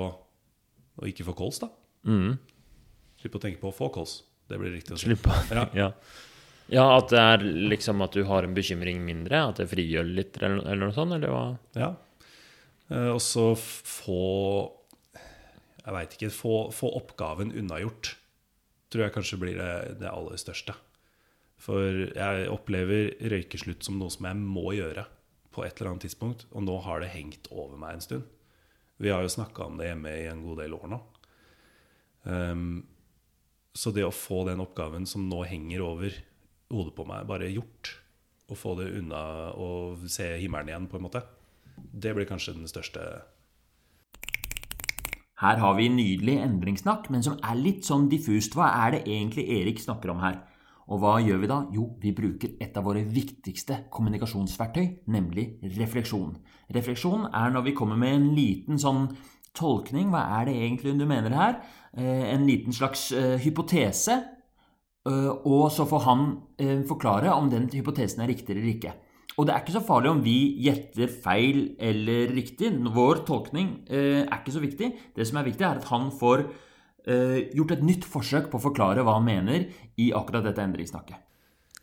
å 0.93 1.09
ikke 1.09 1.25
få 1.27 1.35
kols, 1.37 1.59
da. 1.63 1.71
Mm. 2.07 2.37
Slippe 3.19 3.39
å 3.39 3.43
tenke 3.43 3.61
på 3.63 3.71
å 3.71 3.75
få 3.75 3.89
kols. 3.93 4.21
Det 4.49 4.59
blir 4.61 4.75
riktig 4.75 4.95
å 4.95 4.99
si. 4.99 5.09
Slippe. 5.09 5.33
Ja. 5.49 5.65
ja. 5.81 5.89
ja, 6.71 6.85
at 6.99 7.09
det 7.11 7.25
er 7.33 7.45
liksom 7.73 8.03
at 8.05 8.15
du 8.15 8.23
har 8.29 8.45
en 8.45 8.55
bekymring 8.55 9.01
mindre? 9.07 9.41
At 9.49 9.61
det 9.61 9.69
frigjør 9.71 10.07
litt, 10.07 10.37
eller, 10.41 10.63
eller 10.67 10.85
noe 10.85 10.95
sånt? 10.95 11.17
Eller 11.17 11.33
hva? 11.33 11.45
Ja. 11.79 11.93
Uh, 12.91 13.13
og 13.15 13.21
så 13.23 13.53
få 13.57 14.23
Jeg 15.81 15.95
veit 15.97 16.17
ikke. 16.17 16.33
Få, 16.35 16.55
få 16.75 16.93
oppgaven 16.99 17.55
unnagjort. 17.57 18.15
Tror 18.93 19.07
jeg 19.07 19.15
kanskje 19.15 19.39
blir 19.41 19.57
det, 19.57 19.73
det 20.03 20.11
aller 20.11 20.37
største. 20.37 20.75
For 21.63 22.09
jeg 22.11 22.47
opplever 22.51 23.13
røykeslutt 23.31 23.85
som 23.85 23.99
noe 23.99 24.11
som 24.11 24.27
jeg 24.27 24.39
må 24.41 24.73
gjøre 24.75 25.05
på 25.53 25.63
et 25.63 25.77
eller 25.77 25.93
annet 25.93 26.07
tidspunkt. 26.09 26.47
Og 26.51 26.65
nå 26.65 26.75
har 26.83 27.03
det 27.03 27.13
hengt 27.13 27.47
over 27.51 27.77
meg 27.79 27.97
en 27.97 28.03
stund. 28.03 28.25
Vi 29.01 29.11
har 29.11 29.23
jo 29.23 29.31
snakka 29.31 29.67
om 29.67 29.79
det 29.79 29.89
hjemme 29.89 30.11
i 30.11 30.27
en 30.31 30.43
god 30.43 30.63
del 30.63 30.75
år 30.77 30.89
nå. 30.91 30.99
Um, 32.23 32.83
så 33.75 33.91
det 33.91 34.05
å 34.05 34.13
få 34.13 34.43
den 34.47 34.61
oppgaven 34.63 35.07
som 35.09 35.25
nå 35.27 35.41
henger 35.49 35.83
over 35.83 36.15
hodet 36.73 36.93
på 36.97 37.05
meg, 37.09 37.27
bare 37.29 37.51
gjort, 37.51 37.95
og 38.51 38.59
få 38.59 38.75
det 38.79 38.91
unna 38.99 39.23
og 39.59 40.05
se 40.11 40.27
himmelen 40.41 40.69
igjen, 40.69 40.89
på 40.91 40.99
en 40.99 41.05
måte, 41.07 41.23
det 41.75 42.13
blir 42.15 42.27
kanskje 42.29 42.55
den 42.57 42.69
største 42.69 43.01
Her 45.41 45.57
har 45.59 45.73
vi 45.75 45.89
nydelig 45.91 46.37
endringssnakk, 46.39 47.09
men 47.11 47.25
som 47.25 47.39
er 47.43 47.57
litt 47.59 47.83
sånn 47.87 48.05
diffust. 48.11 48.53
Hva 48.55 48.69
er 48.85 48.93
det 48.95 49.01
egentlig 49.09 49.47
Erik 49.57 49.81
snakker 49.81 50.13
om 50.13 50.21
her? 50.21 50.37
Og 50.91 50.99
hva 50.99 51.13
gjør 51.23 51.39
vi 51.39 51.47
da? 51.47 51.59
Jo, 51.71 51.85
vi 52.01 52.11
bruker 52.15 52.57
et 52.61 52.75
av 52.77 52.83
våre 52.83 53.05
viktigste 53.07 53.85
kommunikasjonsverktøy, 53.93 55.05
nemlig 55.13 55.45
refleksjon. 55.77 56.33
Refleksjon 56.75 57.29
er 57.31 57.53
når 57.53 57.69
vi 57.69 57.75
kommer 57.77 57.99
med 57.99 58.17
en 58.17 58.27
liten 58.35 58.81
sånn 58.81 59.05
tolkning. 59.55 60.09
Hva 60.11 60.25
er 60.41 60.49
det 60.49 60.57
egentlig 60.59 60.95
du 60.99 61.05
mener 61.07 61.35
her? 61.37 61.61
Eh, 61.95 62.33
En 62.33 62.45
liten 62.47 62.73
slags 62.73 63.11
eh, 63.11 63.37
hypotese. 63.39 64.19
Eh, 65.07 65.29
Og 65.45 65.71
så 65.71 65.85
får 65.87 66.03
han 66.09 66.25
forklare 66.87 67.31
om 67.35 67.49
den 67.49 67.69
hypotesen 67.71 68.21
er 68.23 68.27
riktig 68.31 68.55
eller 68.55 68.69
ikke. 68.75 68.93
Og 69.37 69.47
det 69.47 69.53
er 69.53 69.63
ikke 69.63 69.73
så 69.79 69.81
farlig 69.87 70.11
om 70.11 70.21
vi 70.23 70.37
gjetter 70.61 71.07
feil 71.09 71.75
eller 71.79 72.29
riktig. 72.35 72.69
Vår 72.93 73.23
tolkning 73.25 73.79
er 73.89 74.29
ikke 74.29 74.53
så 74.53 74.61
viktig. 74.61 74.91
Det 75.15 75.25
som 75.25 75.39
er 75.41 75.47
viktig, 75.47 75.65
er 75.65 75.79
at 75.81 75.87
han 75.89 76.11
får 76.13 76.45
gjort 77.03 77.73
et 77.75 77.83
nytt 77.83 78.05
forsøk 78.07 78.45
på 78.51 78.59
å 78.59 78.63
forklare 78.63 79.03
hva 79.03 79.17
han 79.17 79.25
mener 79.27 79.65
i 79.99 80.11
akkurat 80.15 80.45
dette 80.45 80.63
endringssnakket. 80.63 81.19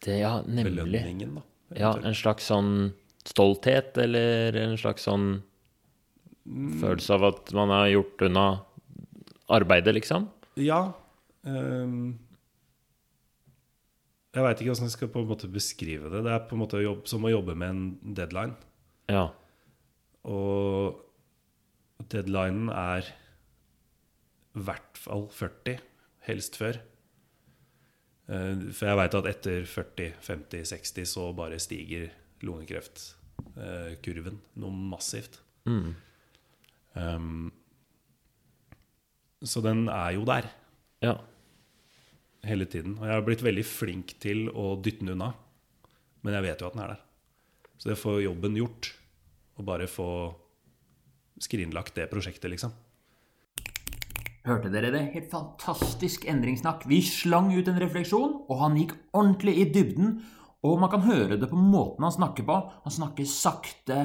Det, 0.01 0.17
ja, 0.23 0.39
nemlig. 0.47 0.87
belønningen, 0.87 1.35
da. 1.37 1.43
Ja, 1.77 1.91
en 2.01 2.17
slags 2.17 2.49
sånn 2.51 2.95
stolthet, 3.29 3.99
eller 4.01 4.57
en 4.57 4.79
slags 4.81 5.05
sånn 5.07 5.43
følelse 6.81 7.15
av 7.19 7.29
at 7.29 7.53
man 7.55 7.71
har 7.75 7.91
gjort 7.93 8.25
unna 8.27 8.47
arbeidet, 9.53 9.95
liksom? 9.99 10.27
Ja. 10.61 10.81
Um, 11.45 12.17
jeg 14.31 14.47
veit 14.47 14.61
ikke 14.63 14.73
hvordan 14.73 14.89
jeg 14.89 14.97
skal 14.97 15.13
på 15.13 15.23
en 15.23 15.31
måte 15.31 15.51
beskrive 15.51 16.11
det. 16.13 16.25
Det 16.27 16.33
er 16.33 16.43
på 16.49 16.57
en 16.57 16.63
måte 16.63 16.83
jobb, 16.83 17.05
som 17.11 17.25
å 17.27 17.33
jobbe 17.33 17.57
med 17.59 17.75
en 17.75 18.15
deadline. 18.17 18.57
Ja. 19.11 19.29
Og 20.31 21.01
deadlinen 22.11 22.71
er 22.73 23.09
i 24.57 24.63
hvert 24.67 24.99
fall 24.99 25.29
40, 25.31 25.79
helst 26.27 26.57
før. 26.59 26.81
Eh, 28.31 28.65
For 28.75 28.87
jeg 28.91 28.97
veit 29.01 29.15
at 29.21 29.27
etter 29.31 29.65
40, 29.67 30.13
50, 30.27 30.65
60 30.75 31.05
så 31.15 31.29
bare 31.37 31.59
stiger 31.63 32.11
lungekreftkurven 32.47 34.41
noe 34.63 34.71
massivt. 34.91 35.41
Mm. 35.69 35.95
Um, 36.99 37.53
så 39.47 39.63
den 39.65 39.87
er 39.89 40.11
jo 40.17 40.25
der 40.29 40.49
Ja. 41.03 41.15
hele 42.45 42.65
tiden. 42.67 42.99
Og 42.99 43.05
jeg 43.07 43.15
har 43.15 43.23
blitt 43.23 43.43
veldig 43.45 43.65
flink 43.65 44.15
til 44.21 44.49
å 44.51 44.75
dytte 44.83 45.01
den 45.05 45.15
unna. 45.15 45.35
Men 46.23 46.35
jeg 46.35 46.43
vet 46.43 46.61
jo 46.61 46.67
at 46.67 46.75
den 46.75 46.83
er 46.83 46.89
der. 46.95 47.01
Så 47.79 47.89
det 47.91 47.99
får 47.99 48.23
jobben 48.25 48.57
gjort. 48.57 48.93
Og 49.59 49.65
bare 49.65 49.87
få 49.89 50.35
skrinlagt 51.41 51.95
det 51.95 52.11
prosjektet, 52.11 52.51
liksom. 52.51 52.73
Hørte 54.49 54.71
dere 54.73 54.89
det? 54.95 55.03
Helt 55.13 55.29
fantastisk 55.29 56.25
endringssnakk. 56.31 56.87
Vi 56.89 57.03
slang 57.05 57.51
ut 57.53 57.67
en 57.69 57.81
refleksjon, 57.83 58.39
og 58.49 58.63
han 58.63 58.79
gikk 58.79 58.95
ordentlig 59.13 59.57
i 59.61 59.67
dybden. 59.69 60.15
Og 60.65 60.81
man 60.81 60.93
kan 60.93 61.05
høre 61.05 61.37
det 61.41 61.51
på 61.51 61.61
måten 61.61 62.07
han 62.07 62.15
snakker 62.15 62.47
på. 62.49 62.57
Han 62.87 62.95
snakker 62.95 63.29
sakte, 63.29 63.99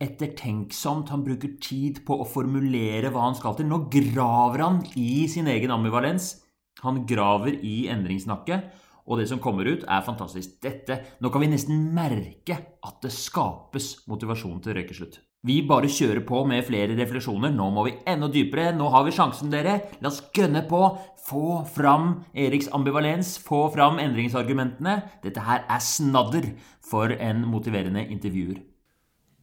ettertenksomt. 0.00 1.12
Han 1.12 1.26
bruker 1.28 1.58
tid 1.60 2.00
på 2.08 2.16
å 2.20 2.28
formulere 2.28 3.12
hva 3.12 3.28
han 3.28 3.36
skal 3.36 3.58
til. 3.58 3.68
Nå 3.68 3.82
graver 3.92 4.64
han 4.64 4.80
i 4.96 5.26
sin 5.28 5.48
egen 5.52 5.72
ambivalens. 5.76 6.32
Han 6.80 7.04
graver 7.08 7.60
i 7.60 7.76
endringssnakket. 7.92 8.72
Og 9.06 9.20
det 9.20 9.28
som 9.28 9.44
kommer 9.44 9.68
ut, 9.68 9.84
er 9.84 10.08
fantastisk. 10.08 10.56
Dette, 10.64 11.02
Nå 11.20 11.30
kan 11.30 11.44
vi 11.44 11.52
nesten 11.52 11.90
merke 11.94 12.58
at 12.80 13.00
det 13.04 13.12
skapes 13.14 14.08
motivasjon 14.08 14.58
til 14.64 14.80
røykeslutt. 14.80 15.20
Vi 15.46 15.60
bare 15.66 15.90
kjører 15.92 16.24
på 16.26 16.42
med 16.48 16.64
flere 16.66 16.96
refleksjoner. 16.98 17.52
Nå 17.54 17.68
må 17.74 17.86
vi 17.86 17.96
enda 18.08 18.28
dypere. 18.32 18.72
Nå 18.74 18.88
har 18.90 19.04
vi 19.06 19.14
sjansen, 19.14 19.50
dere. 19.52 19.78
La 20.02 20.10
oss 20.10 20.22
gønne 20.34 20.64
på. 20.66 20.80
Få 21.26 21.60
fram 21.70 22.24
Eriks 22.34 22.70
ambivalens. 22.74 23.36
Få 23.42 23.66
fram 23.74 24.00
endringsargumentene. 24.02 24.96
Dette 25.22 25.44
her 25.46 25.62
er 25.70 25.84
snadder 25.84 26.50
for 26.82 27.14
en 27.14 27.44
motiverende 27.50 28.02
intervjuer. 28.10 28.58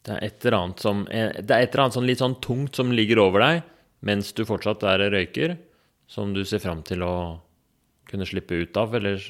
Det 0.04 0.18
er 0.18 0.26
et 0.28 0.44
eller 0.44 0.58
annet 0.58 0.82
som 0.84 1.06
eh, 1.08 1.30
Det 1.40 1.56
er 1.56 1.64
et 1.64 1.72
eller 1.72 1.86
annet 1.86 1.96
sånn 1.96 2.10
litt 2.10 2.20
sånn 2.20 2.42
tungt 2.44 2.76
som 2.76 2.92
ligger 2.92 3.22
over 3.24 3.44
deg 3.46 3.62
mens 4.04 4.34
du 4.36 4.44
fortsatt 4.48 4.84
er 4.88 5.06
røyker, 5.14 5.56
som 6.12 6.34
du 6.36 6.44
ser 6.48 6.60
fram 6.64 6.84
til 6.84 7.06
å 7.08 7.14
kunne 8.10 8.28
slippe 8.28 8.58
ut 8.60 8.78
av, 8.78 8.92
eller 9.00 9.22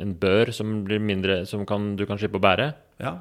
en 0.00 0.14
bør 0.16 0.50
som 0.56 0.78
blir 0.86 1.02
mindre 1.02 1.42
Som 1.46 1.66
kan, 1.68 1.92
du 1.96 2.06
kan 2.08 2.18
slippe 2.18 2.40
å 2.40 2.42
bære. 2.42 2.70
Ja. 3.04 3.18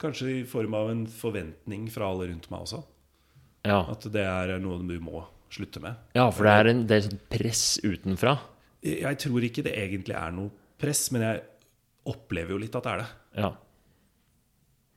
Kanskje 0.00 0.32
i 0.40 0.44
form 0.48 0.74
av 0.76 0.90
en 0.92 1.06
forventning 1.08 1.86
fra 1.92 2.10
alle 2.12 2.26
rundt 2.28 2.50
meg 2.52 2.66
også. 2.66 2.82
Ja, 3.66 3.80
At 3.90 4.04
det 4.12 4.22
er 4.22 4.58
noe 4.62 4.78
du 4.84 4.98
må 5.02 5.24
slutte 5.50 5.80
med. 5.80 5.96
ja 6.14 6.26
for 6.30 6.44
det 6.46 6.52
er 6.52 6.68
en 6.70 6.86
del 6.86 7.08
press 7.30 7.78
utenfra. 7.82 8.36
Jeg 8.84 9.00
jeg 9.02 9.18
tror 9.18 9.42
ikke 9.42 9.64
det 9.66 9.72
egentlig 9.74 10.14
er 10.14 10.34
noe 10.34 10.50
press, 10.78 11.10
men 11.10 11.22
jeg 11.22 11.42
opplever 12.06 12.54
jo 12.54 12.58
litt 12.62 12.76
at 12.76 12.84
det 12.84 12.92
er 12.92 12.98
det. 13.02 13.08
Ja. 13.40 13.50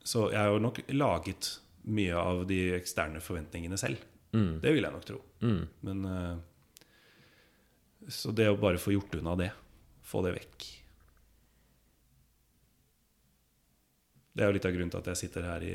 Så 0.04 0.28
jeg 0.30 0.38
har 0.38 0.52
jo 0.52 0.60
nok 0.62 0.80
laget 0.94 1.48
mye 1.90 2.14
av 2.14 2.44
de 2.46 2.60
eksterne 2.76 3.20
forventningene 3.24 3.78
selv. 3.80 3.98
Det 4.32 4.70
vil 4.70 4.84
jeg 4.84 4.92
nok 4.94 5.06
tro. 5.08 5.18
Men 5.82 6.04
eh, 6.06 6.36
Så 8.08 8.30
det 8.32 8.46
å 8.48 8.58
bare 8.60 8.78
få 8.78 8.92
gjort 8.94 9.16
unna 9.18 9.34
det, 9.36 9.50
få 10.06 10.22
det 10.22 10.36
vekk 10.36 10.68
Det 14.36 14.44
er 14.44 14.50
jo 14.50 14.56
litt 14.58 14.66
av 14.68 14.72
grunnen 14.76 14.90
til 14.92 15.00
at 15.02 15.08
jeg 15.12 15.20
sitter 15.24 15.42
her 15.48 15.64
i, 15.66 15.74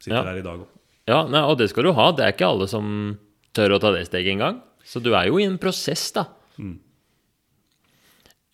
sitter 0.00 0.16
Ja. 0.16 0.22
her 0.30 0.38
i 0.40 0.44
dag 0.46 0.60
òg. 0.64 0.68
Ja, 1.08 1.20
nei, 1.28 1.40
og 1.42 1.58
det 1.58 1.68
skal 1.70 1.84
du 1.84 1.92
ha. 1.92 2.10
Det 2.12 2.24
er 2.24 2.32
ikke 2.32 2.48
alle 2.48 2.68
som 2.70 3.18
tør 3.52 3.74
å 3.76 3.80
ta 3.82 3.90
det 3.92 4.06
steget 4.08 4.32
engang. 4.36 4.62
Så 4.84 5.02
du 5.02 5.12
er 5.14 5.26
jo 5.28 5.38
i 5.38 5.44
en 5.44 5.58
prosess, 5.58 6.10
da. 6.14 6.24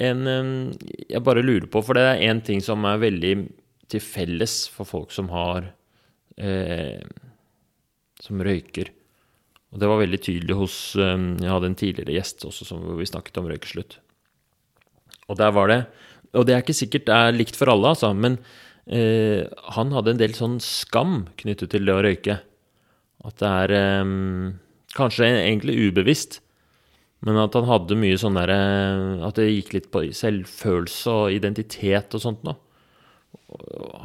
En, 0.01 0.27
eh, 0.31 0.77
jeg 1.11 1.23
bare 1.27 1.43
lurer 1.43 1.67
på, 1.71 1.83
for 1.85 1.95
det 1.99 2.05
er 2.07 2.23
én 2.31 2.41
ting 2.45 2.61
som 2.63 2.85
er 2.87 3.01
veldig 3.03 3.33
til 3.91 4.01
felles 4.05 4.69
for 4.71 4.87
folk 4.87 5.11
som 5.15 5.29
har 5.33 5.73
eh, 6.39 7.01
Som 8.21 8.41
røyker. 8.43 8.91
Og 9.73 9.79
det 9.81 9.89
var 9.89 10.01
veldig 10.01 10.19
tydelig 10.25 10.57
hos 10.59 10.75
Jeg 10.97 11.51
hadde 11.51 11.69
en 11.71 11.77
tidligere 11.79 12.15
gjest 12.17 12.45
også 12.49 12.65
som 12.67 12.83
vi 12.99 13.07
snakket 13.07 13.39
om 13.39 13.47
røykeslutt. 13.51 13.99
Og 15.29 15.37
der 15.39 15.53
var 15.53 15.69
det 15.69 15.87
Og 16.35 16.47
det 16.47 16.55
er 16.55 16.63
ikke 16.63 16.75
sikkert 16.77 17.07
det 17.07 17.15
er 17.15 17.33
likt 17.37 17.57
for 17.57 17.71
alle, 17.71 17.89
altså, 17.95 18.13
men 18.15 18.39
han 18.89 19.93
hadde 19.93 20.15
en 20.15 20.21
del 20.21 20.33
sånn 20.37 20.57
skam 20.65 21.27
knyttet 21.41 21.75
til 21.75 21.85
det 21.85 21.93
å 21.93 22.05
røyke. 22.05 22.39
At 23.27 23.41
det 23.43 23.49
er 23.65 23.75
eh, 23.77 24.13
kanskje 24.97 25.29
egentlig 25.29 25.77
ubevisst, 25.89 26.41
men 27.27 27.39
at 27.43 27.57
han 27.59 27.67
hadde 27.67 27.99
mye 27.99 28.15
sånn 28.21 28.37
derre 28.39 28.59
At 29.27 29.41
det 29.41 29.49
gikk 29.49 29.73
litt 29.75 29.89
på 29.91 30.05
selvfølelse 30.15 31.15
og 31.25 31.35
identitet 31.35 32.15
og 32.15 32.23
sånt 32.23 32.45
noe. 32.47 32.55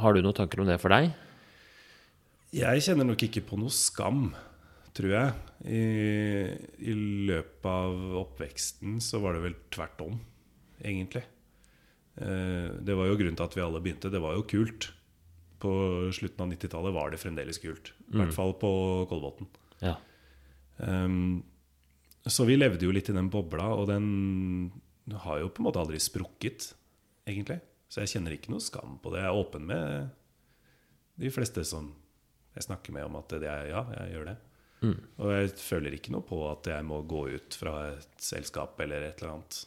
Har 0.01 0.15
du 0.15 0.23
noen 0.23 0.35
tanker 0.35 0.63
om 0.63 0.69
det 0.69 0.79
for 0.81 0.93
deg? 0.93 1.11
Jeg 2.53 2.81
kjenner 2.85 3.07
nok 3.07 3.21
ikke 3.25 3.43
på 3.45 3.57
noe 3.61 3.73
skam, 3.73 4.27
tror 4.97 5.13
jeg. 5.13 5.37
I, 5.63 5.83
I 6.89 6.95
løpet 7.29 7.69
av 7.69 8.17
oppveksten 8.23 8.99
så 9.01 9.21
var 9.23 9.37
det 9.37 9.45
vel 9.45 9.55
tvert 9.73 10.03
om, 10.05 10.17
egentlig. 10.81 11.23
Eh, 12.17 12.69
Det 12.83 12.95
var 12.97 13.07
jo 13.09 13.17
grunnen 13.17 13.37
til 13.39 13.45
at 13.47 13.55
vi 13.57 13.61
alle 13.63 13.81
begynte. 13.81 14.11
Det 14.11 14.21
var 14.21 14.35
jo 14.37 14.43
kult. 14.43 14.91
På 15.63 15.71
slutten 16.11 16.43
av 16.43 16.51
90-tallet 16.51 16.93
var 16.93 17.11
det 17.11 17.21
fremdeles 17.21 17.59
kult. 17.63 17.93
I 18.11 18.17
hvert 18.19 18.33
fall 18.35 18.53
på 18.59 18.71
Kolbotn. 19.09 19.47
Ja. 19.81 19.95
Um, 20.77 21.43
så 22.27 22.45
vi 22.47 22.57
levde 22.57 22.83
jo 22.83 22.91
litt 22.91 23.09
i 23.09 23.15
den 23.15 23.29
bobla, 23.31 23.69
og 23.75 23.87
den 23.87 24.71
har 25.23 25.39
jo 25.39 25.49
på 25.49 25.61
en 25.61 25.67
måte 25.69 25.79
aldri 25.79 25.99
sprukket, 25.99 26.73
egentlig. 27.27 27.59
Så 27.91 28.01
jeg 28.03 28.11
kjenner 28.15 28.35
ikke 28.35 28.51
noe 28.51 28.63
skam 28.63 28.97
på 29.03 29.11
det. 29.13 29.21
Jeg 29.23 29.29
er 29.31 29.39
åpen 29.39 29.65
med 29.69 30.09
de 31.19 31.29
fleste 31.31 31.63
som 31.67 31.91
jeg 32.55 32.63
snakker 32.67 32.93
med 32.95 33.05
om 33.07 33.15
at 33.19 33.29
det 33.39 33.47
er, 33.49 33.67
ja, 33.71 33.83
jeg 33.99 34.13
gjør 34.15 34.25
det. 34.31 34.37
Og 35.23 35.29
jeg 35.31 35.51
føler 35.63 35.93
ikke 35.95 36.11
noe 36.11 36.25
på 36.27 36.39
at 36.51 36.67
jeg 36.67 36.83
må 36.83 37.01
gå 37.07 37.21
ut 37.37 37.55
fra 37.55 37.75
et 37.93 38.17
selskap 38.19 38.79
eller 38.83 39.05
et 39.07 39.21
eller 39.21 39.37
annet 39.37 39.61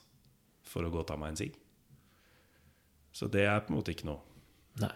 for 0.66 0.84
å 0.84 0.90
gå 0.92 1.00
og 1.00 1.06
ta 1.08 1.16
meg 1.16 1.32
en 1.32 1.40
sigg. 1.40 1.54
Så 3.16 3.30
det 3.32 3.46
er 3.48 3.62
på 3.64 3.72
en 3.72 3.78
måte 3.78 3.94
ikke 3.94 4.10
noe. 4.10 4.20
Nei. 4.82 4.92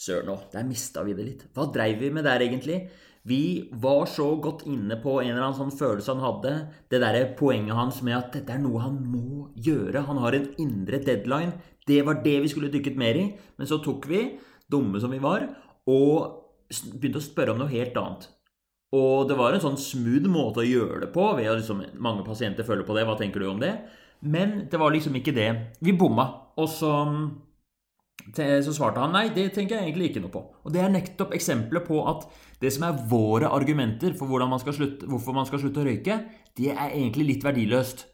Søren 0.00 0.30
òg, 0.32 0.46
der 0.52 0.64
mista 0.66 1.04
vi 1.04 1.16
det 1.16 1.26
litt. 1.26 1.42
Hva 1.54 1.68
dreiv 1.72 2.00
vi 2.00 2.12
med 2.14 2.24
der, 2.24 2.42
egentlig? 2.44 2.86
Vi 3.24 3.70
var 3.80 4.04
så 4.10 4.26
godt 4.36 4.66
inne 4.68 4.98
på 5.00 5.18
en 5.22 5.30
eller 5.30 5.46
annen 5.46 5.56
sånn 5.56 5.76
følelse 5.76 6.12
han 6.12 6.24
hadde. 6.24 6.52
Det 6.92 7.00
derre 7.00 7.30
poenget 7.38 7.76
hans 7.76 8.02
med 8.04 8.16
at 8.18 8.34
dette 8.36 8.52
er 8.52 8.60
noe 8.60 8.82
han 8.84 8.98
må 9.00 9.48
gjøre. 9.64 10.04
Han 10.08 10.20
har 10.20 10.36
en 10.36 10.50
indre 10.60 11.00
deadline. 11.04 11.54
Det 11.88 12.02
var 12.04 12.20
det 12.24 12.36
vi 12.44 12.52
skulle 12.52 12.72
dykket 12.72 13.00
mer 13.00 13.16
i. 13.16 13.26
Men 13.56 13.70
så 13.70 13.80
tok 13.84 14.08
vi, 14.10 14.26
dumme 14.68 15.00
som 15.00 15.12
vi 15.12 15.22
var, 15.24 15.46
og 15.88 16.68
begynte 16.96 17.20
å 17.20 17.24
spørre 17.24 17.54
om 17.54 17.60
noe 17.60 17.72
helt 17.72 17.96
annet. 18.00 18.28
Og 18.94 19.24
det 19.28 19.36
var 19.40 19.56
en 19.56 19.64
sånn 19.64 19.80
smooth 19.80 20.28
måte 20.30 20.62
å 20.62 20.68
gjøre 20.68 21.02
det 21.06 21.10
på. 21.16 21.24
ved 21.36 21.48
at 21.50 21.60
liksom, 21.60 21.80
Mange 21.96 22.24
pasienter 22.28 22.64
føler 22.64 22.84
på 22.84 22.96
det. 22.96 23.04
Hva 23.08 23.16
tenker 23.20 23.40
du 23.40 23.48
om 23.50 23.60
det? 23.60 23.72
Men 24.20 24.66
det 24.70 24.80
var 24.80 24.92
liksom 24.92 25.16
ikke 25.16 25.34
det. 25.36 25.50
Vi 25.80 25.96
bomma. 25.96 26.43
Og 26.60 26.70
så 26.70 26.92
så 28.32 28.72
svarte 28.72 29.02
han 29.02 29.12
nei, 29.12 29.26
det 29.34 29.50
tenker 29.52 29.76
jeg 29.76 29.90
egentlig 29.90 30.06
ikke 30.10 30.22
noe 30.24 30.32
på. 30.32 30.40
Og 30.64 30.72
det 30.72 30.80
er 30.80 30.92
nettopp 30.92 31.34
eksempelet 31.36 31.84
på 31.84 31.98
at 32.08 32.24
det 32.62 32.70
som 32.72 32.86
er 32.88 33.02
våre 33.10 33.50
argumenter 33.52 34.14
for 34.16 34.32
man 34.48 34.60
slutte, 34.62 35.04
hvorfor 35.04 35.36
man 35.36 35.44
skal 35.44 35.60
slutte 35.60 35.82
å 35.82 35.84
røyke, 35.84 36.16
det 36.56 36.70
er 36.72 36.94
egentlig 36.94 37.26
litt 37.28 37.44
verdiløst. 37.44 38.06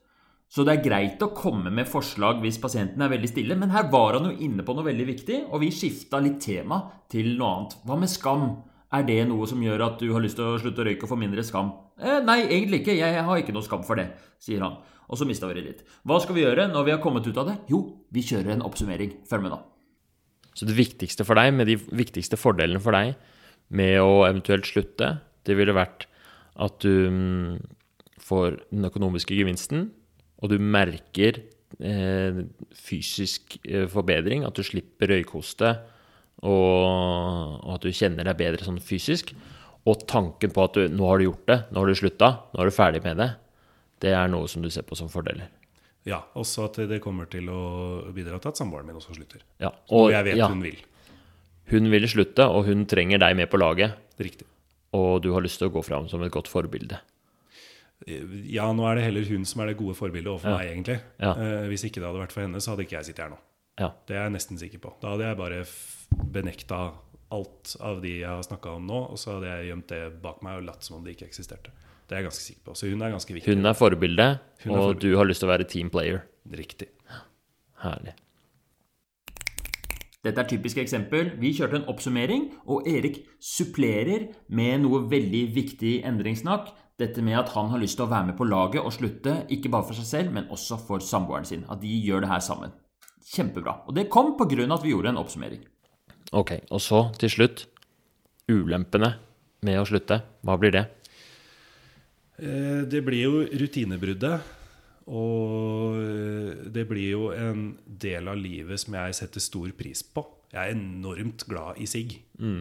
Så 0.51 0.65
det 0.67 0.73
er 0.73 0.83
greit 0.83 1.23
å 1.23 1.31
komme 1.31 1.71
med 1.71 1.87
forslag 1.87 2.41
hvis 2.43 2.59
pasienten 2.59 3.03
er 3.05 3.13
veldig 3.13 3.29
stille, 3.31 3.55
men 3.55 3.71
her 3.71 3.87
var 3.93 4.19
han 4.19 4.33
jo 4.33 4.35
inne 4.43 4.65
på 4.67 4.75
noe 4.75 4.89
veldig 4.89 5.07
viktig, 5.13 5.39
og 5.47 5.63
vi 5.63 5.71
skifta 5.71 6.19
litt 6.19 6.41
tema 6.43 6.81
til 7.13 7.37
noe 7.37 7.53
annet. 7.55 7.77
Hva 7.87 7.99
med 8.01 8.11
skam? 8.11 8.49
Er 8.91 9.05
det 9.07 9.21
noe 9.31 9.47
som 9.47 9.61
gjør 9.63 9.85
at 9.87 10.01
du 10.03 10.09
har 10.11 10.25
lyst 10.25 10.41
til 10.41 10.49
å 10.51 10.59
slutte 10.59 10.83
å 10.83 10.89
røyke 10.89 11.07
og 11.07 11.13
få 11.13 11.21
mindre 11.21 11.45
skam? 11.47 11.71
Eh, 12.03 12.19
nei, 12.27 12.41
egentlig 12.49 12.81
ikke. 12.83 12.99
Jeg 12.99 13.23
har 13.29 13.39
ikke 13.39 13.55
noe 13.55 13.63
skam 13.63 13.87
for 13.87 14.01
det, 14.01 14.09
sier 14.43 14.65
han. 14.67 14.81
Og 15.11 15.19
så 15.19 15.27
mista 15.27 15.49
vi 15.51 15.59
det 15.59 15.67
litt. 15.67 15.83
Hva 16.07 16.21
skal 16.23 16.37
vi 16.37 16.45
gjøre 16.45 16.69
når 16.71 16.87
vi 16.87 16.95
har 16.95 17.03
kommet 17.03 17.27
ut 17.27 17.39
av 17.41 17.49
det? 17.51 17.57
Jo, 17.73 17.83
vi 18.15 18.23
kjører 18.23 18.55
en 18.55 18.65
oppsummering. 18.67 19.17
Følg 19.27 19.47
med 19.47 19.55
nå. 19.55 19.59
Så 20.55 20.67
det 20.69 20.77
viktigste 20.79 21.27
for 21.27 21.39
deg, 21.39 21.53
med 21.55 21.71
de 21.71 21.77
viktigste 21.79 22.39
fordelene 22.39 22.83
for 22.83 22.95
deg 22.95 23.15
med 23.75 24.01
å 24.03 24.25
eventuelt 24.27 24.67
slutte, 24.67 25.13
det 25.47 25.57
ville 25.59 25.75
vært 25.75 26.07
at 26.61 26.83
du 26.83 27.07
mm, 27.11 27.61
får 28.21 28.59
den 28.69 28.89
økonomiske 28.91 29.37
gevinsten, 29.37 29.89
og 30.41 30.53
du 30.53 30.59
merker 30.63 31.39
eh, 31.79 32.43
fysisk 32.77 33.59
eh, 33.63 33.87
forbedring, 33.91 34.45
at 34.47 34.59
du 34.59 34.67
slipper 34.67 35.13
røykhoste, 35.15 35.73
og, 36.41 36.87
og 37.61 37.73
at 37.77 37.85
du 37.85 37.95
kjenner 37.95 38.27
deg 38.27 38.39
bedre 38.39 38.67
sånn 38.67 38.81
fysisk. 38.83 39.35
Og 39.89 40.03
tanken 40.09 40.53
på 40.53 40.65
at 40.65 40.77
du, 40.77 40.87
nå 40.93 41.07
har 41.09 41.21
du 41.21 41.29
gjort 41.29 41.47
det, 41.49 41.59
nå 41.71 41.83
har 41.83 41.89
du 41.89 41.99
slutta, 41.99 42.31
nå 42.53 42.61
er 42.61 42.69
du 42.69 42.75
ferdig 42.75 43.03
med 43.05 43.21
det, 43.21 43.31
det 44.01 44.13
er 44.17 44.29
noe 44.33 44.49
som 44.49 44.63
du 44.65 44.71
ser 44.73 44.83
på 44.89 44.97
som 44.99 45.09
fordeler. 45.13 45.49
Ja, 46.09 46.23
også 46.35 46.65
at 46.71 46.79
det 46.89 47.01
kommer 47.05 47.27
til 47.29 47.49
å 47.53 48.13
bidra 48.17 48.39
til 48.41 48.49
at 48.49 48.57
samboeren 48.57 48.87
min 48.89 48.97
også 48.97 49.13
slutter. 49.19 49.43
Ja, 49.61 49.69
Og 49.93 50.11
jeg 50.15 50.25
vet 50.25 50.37
ja, 50.41 50.49
hun 50.49 50.63
vil. 50.65 50.79
hun 51.71 51.91
vil 51.93 52.09
slutte, 52.09 52.47
og 52.49 52.65
hun 52.67 52.87
trenger 52.89 53.19
deg 53.21 53.37
med 53.37 53.51
på 53.53 53.61
laget. 53.61 53.93
Riktig. 54.19 54.47
Og 54.97 55.21
du 55.23 55.33
har 55.35 55.45
lyst 55.45 55.59
til 55.61 55.69
å 55.69 55.75
gå 55.75 55.83
fram 55.85 56.09
som 56.09 56.23
et 56.25 56.33
godt 56.33 56.49
forbilde. 56.49 56.99
Ja, 58.49 58.71
nå 58.73 58.87
er 58.89 58.97
det 58.97 59.05
heller 59.05 59.27
hun 59.29 59.45
som 59.45 59.61
er 59.61 59.71
det 59.71 59.77
gode 59.77 59.95
forbildet 59.99 60.31
overfor 60.33 60.55
Ja. 60.55 60.57
meg, 60.57 60.71
egentlig. 60.73 61.01
Ja. 61.21 61.33
Eh, 61.37 61.69
hvis 61.69 61.85
ikke 61.85 62.01
det 62.01 62.09
hadde 62.09 62.23
vært 62.25 62.33
for 62.33 62.41
henne, 62.47 62.57
så 62.65 62.73
hadde 62.73 62.87
ikke 62.87 62.97
jeg 62.97 63.05
sittet 63.11 63.25
her 63.27 63.31
nå. 63.35 63.39
Ja. 63.79 63.91
Det 64.09 64.17
er 64.17 64.25
jeg 64.25 64.33
nesten 64.33 64.59
sikker 64.59 64.79
på. 64.81 64.95
Da 65.03 65.11
hadde 65.13 65.29
jeg 65.29 65.37
bare 65.37 65.67
benekta 66.33 66.95
alt 67.31 67.77
av 67.81 68.01
de 68.03 68.21
jeg 68.21 68.27
har 68.29 68.43
snakka 68.43 68.73
om 68.77 68.87
nå, 68.89 69.11
og 69.13 69.19
så 69.21 69.37
hadde 69.37 69.47
jeg 69.53 69.69
gjemt 69.71 69.87
det 69.93 70.23
bak 70.23 70.41
meg 70.43 70.57
og 70.59 70.65
latt 70.65 70.83
som 70.83 70.97
om 70.97 71.05
det 71.05 71.15
ikke 71.17 71.29
eksisterte. 71.29 71.71
Det 72.11 72.17
er 72.17 72.25
jeg 72.25 72.27
ganske 72.27 72.43
sikker 72.43 72.65
på. 72.67 72.73
Så 72.75 72.89
hun 72.91 73.03
er 73.07 73.13
ganske 73.15 73.35
viktig. 73.37 73.55
Hun 73.55 73.71
er 73.71 73.77
forbildet, 73.79 74.41
Hun 74.65 74.73
er 74.73 74.75
og 74.75 74.83
forbildet. 74.83 75.03
du 75.05 75.17
har 75.21 75.29
lyst 75.31 75.45
til 75.45 75.47
å 75.47 75.53
være 75.53 75.67
team 75.71 75.91
player. 75.95 76.25
Riktig. 76.51 76.89
Herlig. 77.85 78.17
Dette 80.21 80.37
er 80.37 80.43
et 80.43 80.51
typisk 80.51 80.77
eksempel. 80.83 81.31
Vi 81.41 81.53
kjørte 81.55 81.79
en 81.79 81.87
oppsummering, 81.89 82.49
og 82.67 82.89
Erik 82.91 83.23
supplerer 83.41 84.27
med 84.51 84.83
noe 84.83 85.05
veldig 85.09 85.45
viktig 85.55 86.03
endringssnakk. 86.05 86.75
Dette 86.99 87.23
med 87.25 87.39
at 87.39 87.55
han 87.55 87.71
har 87.73 87.81
lyst 87.81 87.97
til 87.97 88.05
å 88.05 88.11
være 88.11 88.27
med 88.33 88.37
på 88.37 88.45
laget 88.45 88.83
og 88.83 88.93
slutte, 88.93 89.47
ikke 89.49 89.71
bare 89.73 89.87
for 89.89 89.97
seg 89.97 90.11
selv, 90.11 90.35
men 90.35 90.51
også 90.53 90.77
for 90.83 90.99
samboeren 90.99 91.47
sin. 91.49 91.65
At 91.71 91.81
de 91.81 91.89
gjør 91.89 92.27
det 92.27 92.33
her 92.35 92.43
sammen. 92.45 92.75
Kjempebra. 93.31 93.87
Og 93.87 93.95
det 93.95 94.11
kom 94.11 94.35
på 94.37 94.51
grunn 94.51 94.75
av 94.75 94.83
at 94.83 94.85
vi 94.85 94.93
gjorde 94.93 95.15
en 95.15 95.23
oppsummering. 95.23 95.63
Ok, 96.37 96.59
og 96.71 96.83
så 96.83 97.07
til 97.23 97.31
slutt 97.31 97.65
ulempene 98.51 99.15
med 99.63 99.79
å 99.81 99.87
slutte. 99.89 100.21
Hva 100.45 100.59
blir 100.61 100.75
det? 100.75 100.89
Eh, 102.41 102.83
Det 102.89 103.03
blir 103.05 103.23
jo 103.27 103.45
rutinebruddet. 103.45 104.57
Og 105.11 105.97
eh, 105.99 106.67
det 106.71 106.87
blir 106.89 107.11
jo 107.17 107.31
en 107.35 107.73
del 107.85 108.29
av 108.31 108.39
livet 108.39 108.81
som 108.81 108.95
jeg 108.95 109.17
setter 109.19 109.43
stor 109.43 109.73
pris 109.77 110.03
på. 110.03 110.25
Jeg 110.51 110.61
er 110.61 110.75
enormt 110.75 111.45
glad 111.47 111.79
i 111.79 111.87
sigg. 111.87 112.17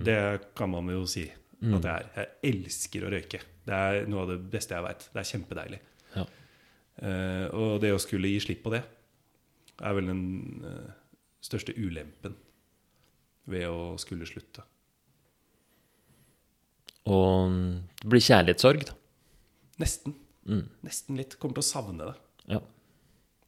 Det 0.06 0.20
kan 0.58 0.70
man 0.70 0.90
jo 0.94 1.06
si 1.10 1.26
at 1.30 1.86
jeg 1.86 1.90
er. 1.90 2.10
Jeg 2.16 2.54
elsker 2.54 3.06
å 3.06 3.14
røyke. 3.14 3.42
Det 3.66 3.76
er 3.76 4.06
noe 4.10 4.24
av 4.24 4.30
det 4.34 4.38
beste 4.52 4.76
jeg 4.76 4.86
veit. 4.86 5.08
Det 5.14 5.22
er 5.22 5.30
kjempedeilig. 5.32 5.80
Ja. 6.16 6.26
Uh, 7.00 7.46
og 7.56 7.74
det 7.82 7.94
å 7.96 8.02
skulle 8.02 8.28
gi 8.28 8.42
slipp 8.44 8.62
på 8.66 8.74
det 8.74 8.82
er 9.80 9.94
vel 9.96 10.10
den 10.10 10.24
uh, 10.66 10.90
største 11.40 11.72
ulempen 11.78 12.36
ved 13.50 13.66
å 13.72 13.96
skulle 14.02 14.28
slutte. 14.28 14.66
Og 17.10 17.56
det 18.04 18.12
blir 18.12 18.26
kjærlighetssorg, 18.26 18.86
da. 18.90 18.99
Nesten. 19.80 20.16
Nesten 20.86 21.20
litt. 21.20 21.38
Kommer 21.40 21.60
til 21.60 21.66
å 21.66 21.70
savne 21.70 22.12
det. 22.12 22.16
Ja. 22.56 22.62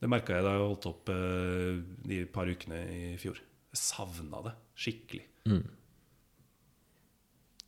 Det 0.02 0.10
merka 0.10 0.38
jeg 0.38 0.46
da 0.46 0.56
jeg 0.56 0.66
holdt 0.66 0.90
opp 0.90 1.12
eh, 1.14 1.82
de 2.10 2.24
par 2.34 2.50
ukene 2.50 2.82
i 2.90 3.02
fjor. 3.22 3.38
Jeg 3.72 3.80
savna 3.80 4.42
det 4.48 4.54
skikkelig. 4.82 5.26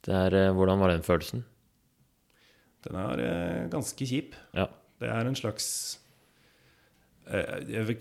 Det 0.03 0.16
er, 0.18 0.38
eh, 0.39 0.53
hvordan 0.55 0.82
var 0.82 0.93
den 0.93 1.05
følelsen? 1.05 1.43
Den 2.88 2.97
er 2.99 3.22
eh, 3.22 3.59
ganske 3.72 4.07
kjip. 4.09 4.34
Ja. 4.57 4.68
Det 5.03 5.11
er 5.11 5.28
en 5.28 5.38
slags 5.38 5.68
jeg 7.24 7.95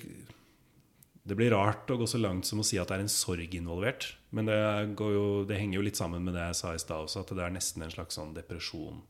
Det 1.22 1.36
blir 1.38 1.52
rart 1.54 1.86
å 1.94 1.96
gå 2.00 2.08
så 2.10 2.18
langt 2.18 2.48
som 2.48 2.58
å 2.58 2.64
si 2.66 2.80
at 2.82 2.90
det 2.90 2.96
er 2.96 3.04
en 3.04 3.12
sorg 3.12 3.52
involvert. 3.54 4.08
Men 4.34 4.48
det, 4.48 4.58
går 4.98 5.12
jo, 5.14 5.26
det 5.46 5.60
henger 5.60 5.78
jo 5.78 5.84
litt 5.86 6.00
sammen 6.00 6.24
med 6.24 6.34
det 6.34 6.48
jeg 6.48 6.58
sa 6.58 6.72
i 6.74 6.80
stad 6.82 7.04
også, 7.04 7.22
at 7.22 7.36
det 7.36 7.44
er 7.44 7.54
nesten 7.54 7.84
en 7.84 7.92
slags 7.92 8.18
sånn 8.18 8.32
depresjon 8.34 9.04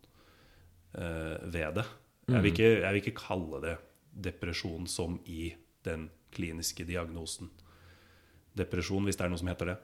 ved 0.92 1.78
det. 1.78 1.84
Jeg 2.28 2.42
vil, 2.42 2.52
ikke, 2.52 2.70
jeg 2.82 2.92
vil 2.92 3.00
ikke 3.02 3.18
kalle 3.18 3.60
det 3.64 3.76
depresjon 4.12 4.86
som 4.90 5.16
i 5.26 5.54
den 5.86 6.10
kliniske 6.34 6.84
diagnosen. 6.88 7.50
Depresjon, 8.56 9.04
hvis 9.08 9.16
det 9.18 9.24
er 9.26 9.32
noe 9.32 9.40
som 9.40 9.50
heter 9.50 9.72
det. 9.72 9.78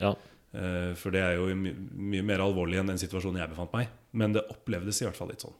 Ja. 0.00 0.12
Eh, 0.52 0.92
For 0.98 1.14
det 1.14 1.22
er 1.24 1.36
jo 1.38 1.48
my 1.56 1.72
mye 2.12 2.24
mer 2.26 2.44
alvorlig 2.44 2.78
enn 2.80 2.92
den 2.92 3.00
situasjonen 3.00 3.40
jeg 3.42 3.52
befant 3.52 3.74
meg. 3.74 3.90
Men 4.12 4.36
det 4.36 4.44
opplevdes 4.52 5.02
i 5.02 5.06
hvert 5.08 5.18
fall 5.18 5.32
litt 5.32 5.44
sånn. 5.44 5.56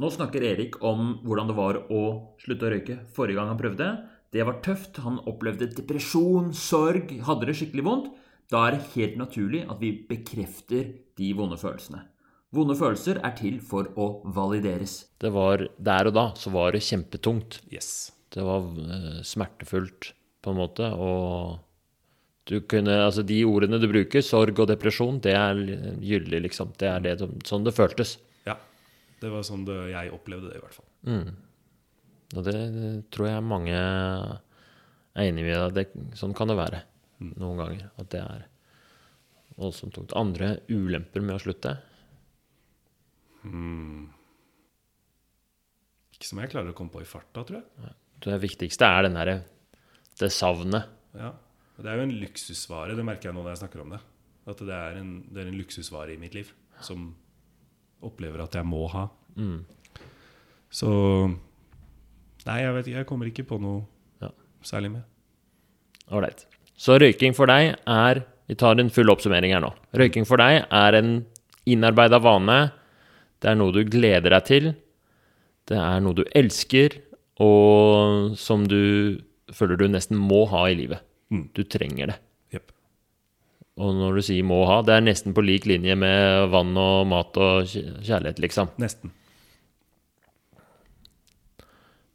Nå 0.00 0.08
snakker 0.08 0.44
Erik 0.46 0.78
om 0.88 1.18
hvordan 1.26 1.50
det 1.50 1.56
var 1.58 1.78
å 1.92 2.02
slutte 2.40 2.68
å 2.68 2.72
røyke 2.72 2.98
forrige 3.12 3.36
gang 3.36 3.50
han 3.52 3.60
prøvde. 3.60 3.88
Det 4.32 4.46
var 4.48 4.62
tøft. 4.64 5.02
Han 5.04 5.20
opplevde 5.28 5.68
depresjon, 5.76 6.54
sorg, 6.56 7.12
hadde 7.26 7.50
det 7.50 7.58
skikkelig 7.58 7.84
vondt. 7.84 8.12
Da 8.52 8.66
er 8.66 8.76
det 8.76 8.88
helt 8.94 9.18
naturlig 9.20 9.66
at 9.68 9.80
vi 9.80 9.92
bekrefter 10.08 10.94
de 11.18 11.28
vonde 11.36 11.58
følelsene. 11.60 12.06
Vonde 12.52 12.74
følelser 12.76 13.18
er 13.24 13.32
til 13.38 13.60
for 13.64 13.88
å 13.96 14.06
valideres. 14.36 15.06
Det 15.22 15.30
var 15.32 15.62
Der 15.80 16.10
og 16.10 16.14
da 16.18 16.24
så 16.36 16.50
var 16.52 16.72
det 16.76 16.82
kjempetungt. 16.84 17.60
Yes. 17.72 18.10
Det 18.32 18.44
var 18.44 18.66
eh, 18.76 19.22
smertefullt, 19.24 20.12
på 20.42 20.50
en 20.52 20.58
måte, 20.58 20.88
og 20.92 21.60
du 22.50 22.56
kunne 22.66 22.90
Altså, 23.06 23.22
de 23.24 23.38
ordene 23.46 23.78
du 23.80 23.86
bruker, 23.88 24.20
sorg 24.26 24.58
og 24.58 24.68
depresjon, 24.68 25.20
det 25.22 25.32
er 25.38 25.54
gyldig, 26.02 26.40
liksom. 26.48 26.72
Det 26.76 26.88
er 26.90 27.00
det, 27.00 27.18
som- 27.20 27.38
sånn 27.46 27.64
det 27.64 27.72
føltes. 27.76 28.16
Ja. 28.46 28.56
Det 29.20 29.30
var 29.30 29.42
sånn 29.46 29.64
det, 29.64 29.76
jeg 29.92 30.10
opplevde 30.12 30.50
det, 30.50 30.56
i 30.58 30.60
hvert 30.64 30.74
fall. 30.74 31.34
Og 32.34 32.44
det 32.44 33.10
tror 33.12 33.28
jeg 33.28 33.42
mange 33.44 33.76
er 33.76 34.40
enig 35.28 35.44
i. 35.46 35.52
at 35.52 35.74
Det, 35.74 35.86
sånn 36.16 36.34
kan 36.34 36.48
det 36.48 36.56
være 36.56 36.82
noen 37.20 37.56
ganger. 37.60 37.90
At 38.00 38.08
det 38.10 38.20
er 38.20 38.46
voldsomt 39.58 39.92
tungt. 39.94 40.12
Andre 40.16 40.58
ulemper 40.68 41.20
med 41.22 41.36
å 41.36 41.42
slutte? 41.44 41.76
Ikke 46.12 46.28
som 46.28 46.38
jeg 46.42 46.52
klarer 46.52 46.70
å 46.72 46.76
komme 46.78 46.92
på 46.94 47.02
i 47.02 47.08
farta, 47.08 47.42
tror 47.46 47.58
jeg. 47.62 47.94
Det 48.22 48.36
viktigste 48.42 48.86
er 48.86 49.02
den 49.08 49.16
derre 49.18 49.36
Det 50.20 50.28
savnet. 50.30 50.84
Ja. 51.18 51.32
Det 51.82 51.88
er 51.90 51.96
jo 51.98 52.04
en 52.04 52.12
luksusvare, 52.20 52.94
det 52.94 53.04
merker 53.06 53.30
jeg 53.30 53.34
nå 53.34 53.42
når 53.42 53.54
jeg 53.56 53.62
snakker 53.64 53.80
om 53.82 53.94
det. 53.96 54.00
At 54.46 54.60
det 54.62 54.74
er 54.76 54.98
en, 55.00 55.10
det 55.32 55.40
er 55.42 55.48
en 55.50 55.56
luksusvare 55.58 56.12
i 56.14 56.18
mitt 56.20 56.34
liv 56.36 56.50
som 56.84 57.08
opplever 58.04 58.42
at 58.44 58.54
jeg 58.58 58.66
må 58.68 58.84
ha. 58.92 59.06
Så 60.72 60.90
Nei, 62.42 62.56
jeg 62.58 62.74
vet 62.74 62.86
ikke. 62.90 62.98
Jeg 62.98 63.06
kommer 63.06 63.28
ikke 63.30 63.44
på 63.46 63.58
noe 63.62 63.84
Ja. 64.22 64.30
særlig 64.66 64.90
med. 64.92 65.02
Ålreit. 66.10 66.44
Så 66.76 66.96
røyking 66.98 67.34
for 67.34 67.46
deg 67.46 67.76
er 67.86 68.24
Vi 68.48 68.54
tar 68.58 68.74
en 68.80 68.90
full 68.90 69.08
oppsummering 69.08 69.52
her 69.54 69.60
nå. 69.62 69.70
Røyking 69.94 70.26
for 70.26 70.36
deg 70.36 70.66
er 70.70 70.94
en 70.98 71.24
innarbeida 71.64 72.18
vane. 72.20 72.72
Det 73.42 73.50
er 73.50 73.58
noe 73.58 73.74
du 73.74 73.82
gleder 73.90 74.30
deg 74.30 74.46
til. 74.46 74.68
Det 75.68 75.78
er 75.78 76.02
noe 76.02 76.16
du 76.18 76.22
elsker, 76.38 76.94
og 77.42 78.36
som 78.38 78.66
du 78.70 79.18
føler 79.52 79.80
du 79.80 79.88
nesten 79.90 80.18
må 80.18 80.44
ha 80.52 80.66
i 80.70 80.76
livet. 80.78 81.02
Mm. 81.32 81.48
Du 81.56 81.62
trenger 81.66 82.12
det. 82.12 82.18
Yep. 82.54 82.72
Og 83.82 83.94
når 83.98 84.14
du 84.14 84.22
sier 84.22 84.44
'må 84.44 84.64
ha', 84.66 84.82
det 84.86 84.94
er 84.94 85.00
nesten 85.00 85.34
på 85.34 85.44
lik 85.44 85.66
linje 85.66 85.96
med 85.96 86.50
vann 86.50 86.76
og 86.76 87.06
mat 87.06 87.36
og 87.36 87.66
kjærlighet, 87.66 88.38
liksom. 88.38 88.68
Nesten. 88.78 89.12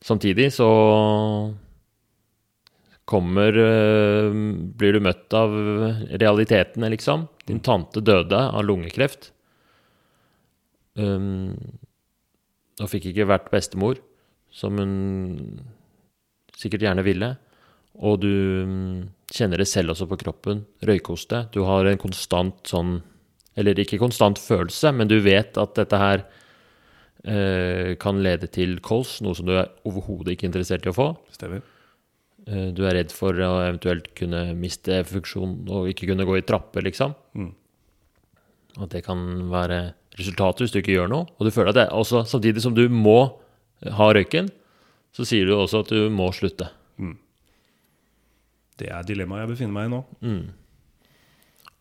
Samtidig 0.01 0.53
så 0.53 1.53
kommer 3.05 3.51
øh, 3.51 4.31
Blir 4.77 4.93
du 4.93 4.99
møtt 4.99 5.33
av 5.33 5.49
realitetene, 6.11 6.89
liksom. 6.89 7.27
Din 7.47 7.59
tante 7.59 7.99
døde 7.99 8.37
av 8.37 8.63
lungekreft. 8.63 9.31
Um, 10.97 11.53
og 12.81 12.89
fikk 12.91 13.11
ikke 13.11 13.27
vært 13.29 13.51
bestemor, 13.53 13.99
som 14.53 14.77
hun 14.77 14.93
sikkert 16.57 16.85
gjerne 16.85 17.05
ville. 17.05 17.35
Og 17.97 18.19
du 18.21 18.33
mm, 18.69 18.97
kjenner 19.33 19.61
det 19.61 19.69
selv 19.69 19.93
også 19.93 20.07
på 20.09 20.19
kroppen. 20.21 20.65
Røykoste. 20.85 21.47
Du 21.53 21.63
har 21.65 21.89
en 21.89 22.01
konstant 22.01 22.59
sånn 22.69 22.99
Eller 23.57 23.79
ikke 23.81 23.97
konstant 23.97 24.37
følelse, 24.37 24.91
men 24.93 25.09
du 25.09 25.15
vet 25.25 25.57
at 25.57 25.71
dette 25.79 25.97
her 25.97 26.21
eh, 27.25 27.95
kan 27.97 28.19
lede 28.21 28.45
til 28.53 28.75
kols, 28.85 29.15
noe 29.25 29.33
som 29.33 29.47
du 29.47 29.55
er 29.57 29.71
overhodet 29.81 30.35
ikke 30.35 30.45
interessert 30.45 30.85
i 30.85 30.91
å 30.91 30.93
få. 30.93 31.07
Stemmer. 31.33 31.63
Eh, 32.45 32.69
Du 32.77 32.83
er 32.85 32.99
redd 32.99 33.15
for 33.15 33.33
å 33.33 33.55
eventuelt 33.63 34.11
kunne 34.13 34.51
miste 34.53 35.01
funksjon 35.09 35.63
og 35.73 35.89
ikke 35.89 36.11
kunne 36.11 36.27
gå 36.29 36.37
i 36.37 36.45
trapper, 36.45 36.85
liksom. 36.85 37.17
Mm. 37.33 37.49
At 38.77 38.93
det 38.93 39.01
kan 39.09 39.25
være 39.49 39.79
resultatet 40.17 40.65
hvis 40.65 40.73
du 40.73 40.79
ikke 40.81 40.95
gjør 40.95 41.11
noe. 41.11 41.27
Og 41.37 41.47
du 41.47 41.53
føler 41.53 41.71
at 41.73 41.79
det 41.79 41.87
også, 41.95 42.23
samtidig 42.29 42.63
som 42.63 42.75
du 42.77 42.85
må 42.89 43.19
ha 43.97 44.09
røyken, 44.15 44.49
så 45.15 45.25
sier 45.25 45.47
du 45.47 45.55
også 45.55 45.83
at 45.85 45.93
du 45.93 46.09
må 46.13 46.29
slutte. 46.35 46.69
Det 48.77 48.91
er 48.93 49.05
dilemmaet 49.07 49.45
jeg 49.45 49.53
befinner 49.55 49.73
meg 49.73 49.87
i 49.87 49.93
nå. 49.95 50.03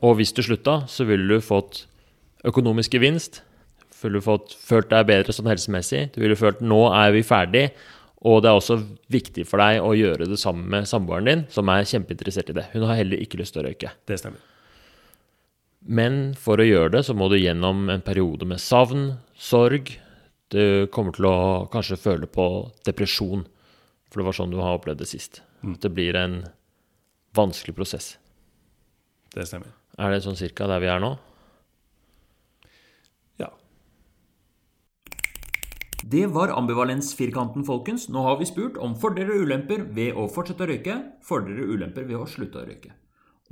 Og 0.07 0.17
hvis 0.19 0.33
du 0.37 0.43
slutta, 0.45 0.83
så 0.89 1.05
ville 1.09 1.29
du 1.29 1.45
fått 1.45 1.85
økonomisk 2.49 2.97
gevinst. 2.97 3.43
Ville 4.03 4.21
du 4.21 4.25
fått, 4.25 4.53
følt 4.61 4.91
deg 4.93 5.09
bedre 5.09 5.35
sånn 5.35 5.49
helsemessig. 5.51 6.07
Du 6.15 6.21
ville 6.23 6.37
følt 6.37 6.61
nå 6.65 6.83
er 6.93 7.13
vi 7.17 7.25
ferdig. 7.27 7.67
Og 8.27 8.41
det 8.43 8.51
er 8.51 8.59
også 8.59 8.79
viktig 9.13 9.45
for 9.49 9.61
deg 9.61 9.85
å 9.85 9.93
gjøre 9.97 10.29
det 10.29 10.39
sammen 10.41 10.69
med 10.73 10.89
samboeren 10.89 11.29
din, 11.29 11.45
som 11.53 11.69
er 11.73 11.87
kjempeinteressert 11.89 12.53
i 12.53 12.57
det. 12.59 12.69
Hun 12.73 12.87
har 12.89 12.99
heller 12.99 13.21
ikke 13.23 13.41
lyst 13.41 13.57
til 13.57 13.63
å 13.63 13.69
røyke. 13.69 13.93
Det 14.09 14.19
stemmer. 14.21 14.41
Men 15.87 16.35
for 16.35 16.59
å 16.59 16.67
gjøre 16.67 16.97
det, 16.97 17.05
så 17.07 17.15
må 17.15 17.29
du 17.31 17.39
gjennom 17.39 17.87
en 17.93 18.03
periode 18.03 18.47
med 18.49 18.61
savn, 18.63 19.13
sorg. 19.39 19.93
Du 20.51 20.87
kommer 20.95 21.15
til 21.15 21.29
å 21.31 21.37
kanskje 21.71 21.99
føle 22.01 22.27
på 22.31 22.47
depresjon, 22.87 23.45
for 24.11 24.21
det 24.21 24.27
var 24.27 24.37
sånn 24.39 24.55
du 24.55 24.59
har 24.63 24.79
opplevd 24.79 25.03
det 25.03 25.11
sist. 25.11 25.43
Mm. 25.63 25.79
det 25.81 25.91
blir 25.91 26.17
en 26.19 26.35
vanskelig 27.35 27.75
prosess. 27.75 28.17
Det 29.35 29.47
stemmer. 29.49 29.73
Er 29.99 30.13
det 30.13 30.23
sånn 30.25 30.39
cirka 30.39 30.69
der 30.69 30.83
vi 30.83 30.91
er 30.93 31.01
nå? 31.03 31.15
Ja. 33.41 33.49
Det 36.05 36.27
var 36.35 36.55
ambivalensfirkanten, 36.55 37.65
folkens. 37.67 38.09
Nå 38.13 38.27
har 38.27 38.39
vi 38.41 38.49
spurt 38.49 38.79
om 38.79 38.95
fordeler 39.01 39.39
og 39.39 39.49
ulemper 39.49 39.87
ved 39.97 40.15
å 40.19 40.29
fortsette 40.31 40.67
å 40.67 40.71
røyke, 40.71 41.01
fordeler 41.27 41.65
og 41.65 41.75
ulemper 41.79 42.07
ved 42.09 42.21
å 42.21 42.31
slutte 42.31 42.63
å 42.63 42.69
røyke. 42.69 42.95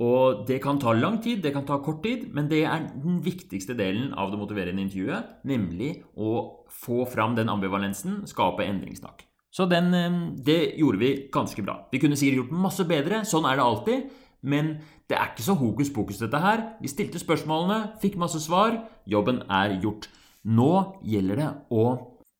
Og 0.03 0.43
det 0.47 0.57
kan 0.63 0.79
ta 0.79 0.91
lang 0.91 1.21
tid, 1.23 1.39
det 1.43 1.53
kan 1.55 1.63
ta 1.67 1.77
kort 1.83 2.01
tid, 2.03 2.27
men 2.35 2.49
det 2.51 2.65
er 2.67 2.89
den 2.91 3.21
viktigste 3.23 3.77
delen 3.79 4.11
av 4.19 4.31
det 4.31 4.39
motiverende 4.41 4.83
intervjuet, 4.83 5.39
nemlig 5.47 5.93
å 6.19 6.65
få 6.67 7.05
fram 7.07 7.37
den 7.37 7.51
ambivalensen, 7.51 8.25
skape 8.27 8.67
endringssnakk. 8.67 9.23
Så 9.55 9.69
den, 9.71 9.93
eh, 9.93 10.35
det 10.35 10.75
gjorde 10.75 10.99
vi 10.99 11.29
ganske 11.31 11.63
bra. 11.63 11.87
Vi 11.91 11.99
kunne 11.99 12.17
sikkert 12.17 12.43
gjort 12.43 12.51
masse 12.51 12.83
bedre, 12.83 13.23
sånn 13.23 13.45
er 13.49 13.55
det 13.55 13.63
alltid, 13.63 14.11
men 14.43 14.81
det 15.07 15.17
er 15.17 15.31
ikke 15.31 15.47
så 15.47 15.55
hokus 15.57 15.89
pokus 15.89 16.19
dette 16.19 16.41
her. 16.41 16.75
Vi 16.81 16.87
stilte 16.87 17.21
spørsmålene, 17.21 17.97
fikk 18.01 18.17
masse 18.17 18.41
svar, 18.41 18.83
jobben 19.07 19.43
er 19.49 19.79
gjort. 19.79 20.09
Nå 20.43 20.99
gjelder 21.05 21.35
det 21.35 21.51
å 21.71 21.85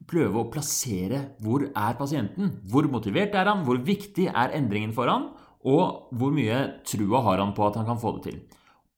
prøve 0.06 0.44
å 0.44 0.52
plassere 0.52 1.38
hvor 1.42 1.64
er 1.66 1.94
pasienten. 1.98 2.60
Hvor 2.70 2.84
motivert 2.92 3.34
er 3.34 3.46
han? 3.46 3.64
Hvor 3.66 3.78
viktig 3.78 4.28
er 4.28 4.54
endringen 4.54 4.94
for 4.94 5.08
han? 5.08 5.30
Og 5.66 6.14
hvor 6.14 6.34
mye 6.34 6.60
trua 6.86 7.24
har 7.26 7.42
han 7.42 7.56
på 7.58 7.66
at 7.66 7.80
han 7.80 7.88
kan 7.88 8.02
få 8.02 8.18
det 8.18 8.28
til? 8.28 8.38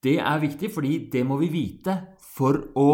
Det 0.04 0.18
er 0.20 0.44
viktig, 0.44 0.70
fordi 0.74 1.00
det 1.12 1.24
må 1.26 1.40
vi 1.40 1.50
vite 1.52 1.96
for 2.36 2.60
å 2.78 2.92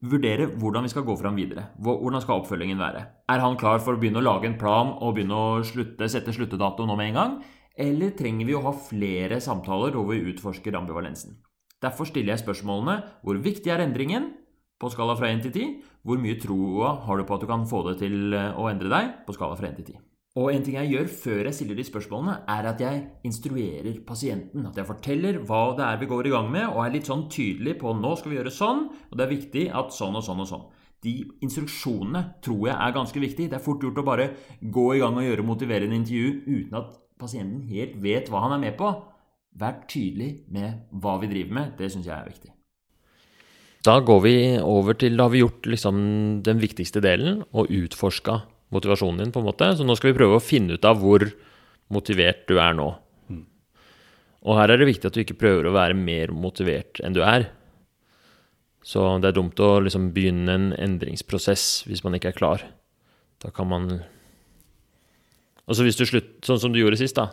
vurdere 0.00 0.46
hvordan 0.56 0.86
vi 0.86 0.92
skal 0.92 1.04
gå 1.04 1.16
fram 1.20 1.36
videre. 1.36 1.66
Hvordan 1.82 2.22
skal 2.24 2.40
oppfølgingen 2.40 2.80
være? 2.80 3.02
Er 3.28 3.42
han 3.42 3.58
klar 3.60 3.82
for 3.84 3.94
å 3.96 4.00
begynne 4.00 4.22
å 4.22 4.24
lage 4.24 4.48
en 4.48 4.58
plan 4.60 4.94
og 4.96 5.16
begynne 5.16 5.36
å 5.36 5.60
slutte, 5.66 6.08
sette 6.08 6.32
sluttedato 6.32 6.86
nå 6.88 6.96
med 6.96 7.10
en 7.10 7.18
gang? 7.18 7.36
Eller 7.80 8.14
trenger 8.16 8.48
vi 8.48 8.56
å 8.56 8.64
ha 8.64 8.72
flere 8.74 9.40
samtaler 9.42 9.94
hvor 9.96 10.08
vi 10.10 10.22
utforsker 10.32 10.76
ambivalensen? 10.78 11.36
Derfor 11.80 12.08
stiller 12.08 12.34
jeg 12.34 12.44
spørsmålene 12.44 12.98
hvor 13.24 13.40
viktig 13.40 13.72
er 13.72 13.84
endringen 13.84 14.32
på 14.80 14.90
skala 14.92 15.16
fra 15.16 15.30
1 15.32 15.44
til 15.46 15.52
10? 15.52 15.74
Hvor 16.04 16.20
mye 16.20 16.40
troa 16.40 16.94
har 17.04 17.20
du 17.20 17.26
på 17.28 17.36
at 17.36 17.44
du 17.44 17.48
kan 17.48 17.66
få 17.68 17.84
det 17.88 17.98
til 18.00 18.36
eh, 18.36 18.52
å 18.56 18.68
endre 18.72 18.92
deg 18.92 19.12
på 19.26 19.36
skala 19.36 19.56
fra 19.56 19.68
1 19.68 19.80
til 19.80 19.92
10? 19.96 20.09
Og 20.38 20.52
en 20.52 20.62
ting 20.62 20.76
jeg 20.76 20.92
gjør 20.92 21.08
før 21.10 21.48
jeg 21.48 21.56
stiller 21.56 21.78
de 21.78 21.84
spørsmålene, 21.88 22.36
er 22.46 22.66
at 22.70 22.82
jeg 22.82 23.00
instruerer 23.26 23.96
pasienten. 24.06 24.68
At 24.68 24.76
jeg 24.78 24.86
forteller 24.86 25.40
hva 25.42 25.62
det 25.74 25.82
er 25.88 25.96
vi 25.98 26.06
går 26.10 26.28
i 26.28 26.34
gang 26.36 26.50
med, 26.52 26.68
og 26.68 26.84
er 26.84 26.92
litt 26.94 27.10
sånn 27.10 27.24
tydelig 27.32 27.74
på 27.80 27.96
nå 27.98 28.12
skal 28.18 28.30
vi 28.30 28.38
gjøre 28.38 28.52
sånn, 28.54 28.84
og 29.10 29.18
det 29.18 29.24
er 29.24 29.32
viktig 29.32 29.64
at 29.80 29.96
sånn 29.96 30.20
og 30.20 30.22
sånn 30.22 30.44
og 30.44 30.48
sånn. 30.52 30.68
De 31.02 31.14
instruksjonene 31.42 32.22
tror 32.44 32.68
jeg 32.68 32.76
er 32.76 32.94
ganske 32.94 33.22
viktig. 33.24 33.48
Det 33.50 33.58
er 33.58 33.64
fort 33.64 33.82
gjort 33.82 33.98
å 33.98 34.06
bare 34.06 34.28
gå 34.60 34.86
i 34.94 35.00
gang 35.02 35.18
og 35.18 35.26
gjøre 35.26 35.46
motiverende 35.48 35.98
intervju 35.98 36.30
uten 36.46 36.78
at 36.78 36.94
pasienten 37.18 37.64
helt 37.72 37.98
vet 38.04 38.30
hva 38.30 38.44
han 38.44 38.54
er 38.54 38.62
med 38.68 38.78
på. 38.78 38.92
Vær 39.58 39.80
tydelig 39.90 40.44
med 40.52 40.86
hva 41.02 41.16
vi 41.18 41.32
driver 41.32 41.56
med. 41.56 41.74
Det 41.80 41.90
syns 41.90 42.06
jeg 42.06 42.14
er 42.14 42.30
viktig. 42.30 42.52
Da 43.82 43.96
går 44.04 44.20
vi 44.22 44.34
over 44.60 44.92
til 44.92 45.16
Da 45.16 45.24
har 45.24 45.32
vi 45.32 45.40
gjort 45.40 45.66
liksom 45.66 46.00
den 46.44 46.60
viktigste 46.60 47.00
delen 47.00 47.40
og 47.50 47.72
utforska 47.72 48.42
motivasjonen 48.74 49.24
din, 49.24 49.32
på 49.34 49.42
en 49.42 49.48
måte. 49.50 49.70
Så 49.76 49.86
nå 49.86 49.96
skal 49.98 50.12
vi 50.12 50.18
prøve 50.18 50.38
å 50.38 50.42
finne 50.44 50.76
ut 50.78 50.86
av 50.86 51.00
hvor 51.02 51.26
motivert 51.90 52.46
du 52.50 52.58
er 52.62 52.76
nå. 52.78 52.90
Og 54.40 54.56
her 54.56 54.72
er 54.72 54.80
det 54.80 54.88
viktig 54.88 55.10
at 55.10 55.16
du 55.16 55.22
ikke 55.24 55.38
prøver 55.40 55.68
å 55.68 55.74
være 55.74 55.96
mer 55.98 56.32
motivert 56.32 57.02
enn 57.04 57.16
du 57.16 57.20
er. 57.26 57.50
Så 58.86 59.02
det 59.20 59.28
er 59.30 59.36
dumt 59.36 59.60
å 59.60 59.74
liksom 59.84 60.08
begynne 60.14 60.54
en 60.56 60.70
endringsprosess 60.72 61.84
hvis 61.88 62.00
man 62.06 62.16
ikke 62.16 62.32
er 62.32 62.38
klar. 62.38 62.64
Da 63.42 63.52
kan 63.52 63.68
man 63.68 63.90
Og 65.68 65.76
så 65.76 65.84
hvis 65.86 65.98
du 66.00 66.06
slutt, 66.08 66.40
sånn 66.42 66.58
som 66.58 66.72
du 66.72 66.80
gjorde 66.80 66.98
sist, 66.98 67.18
da. 67.20 67.28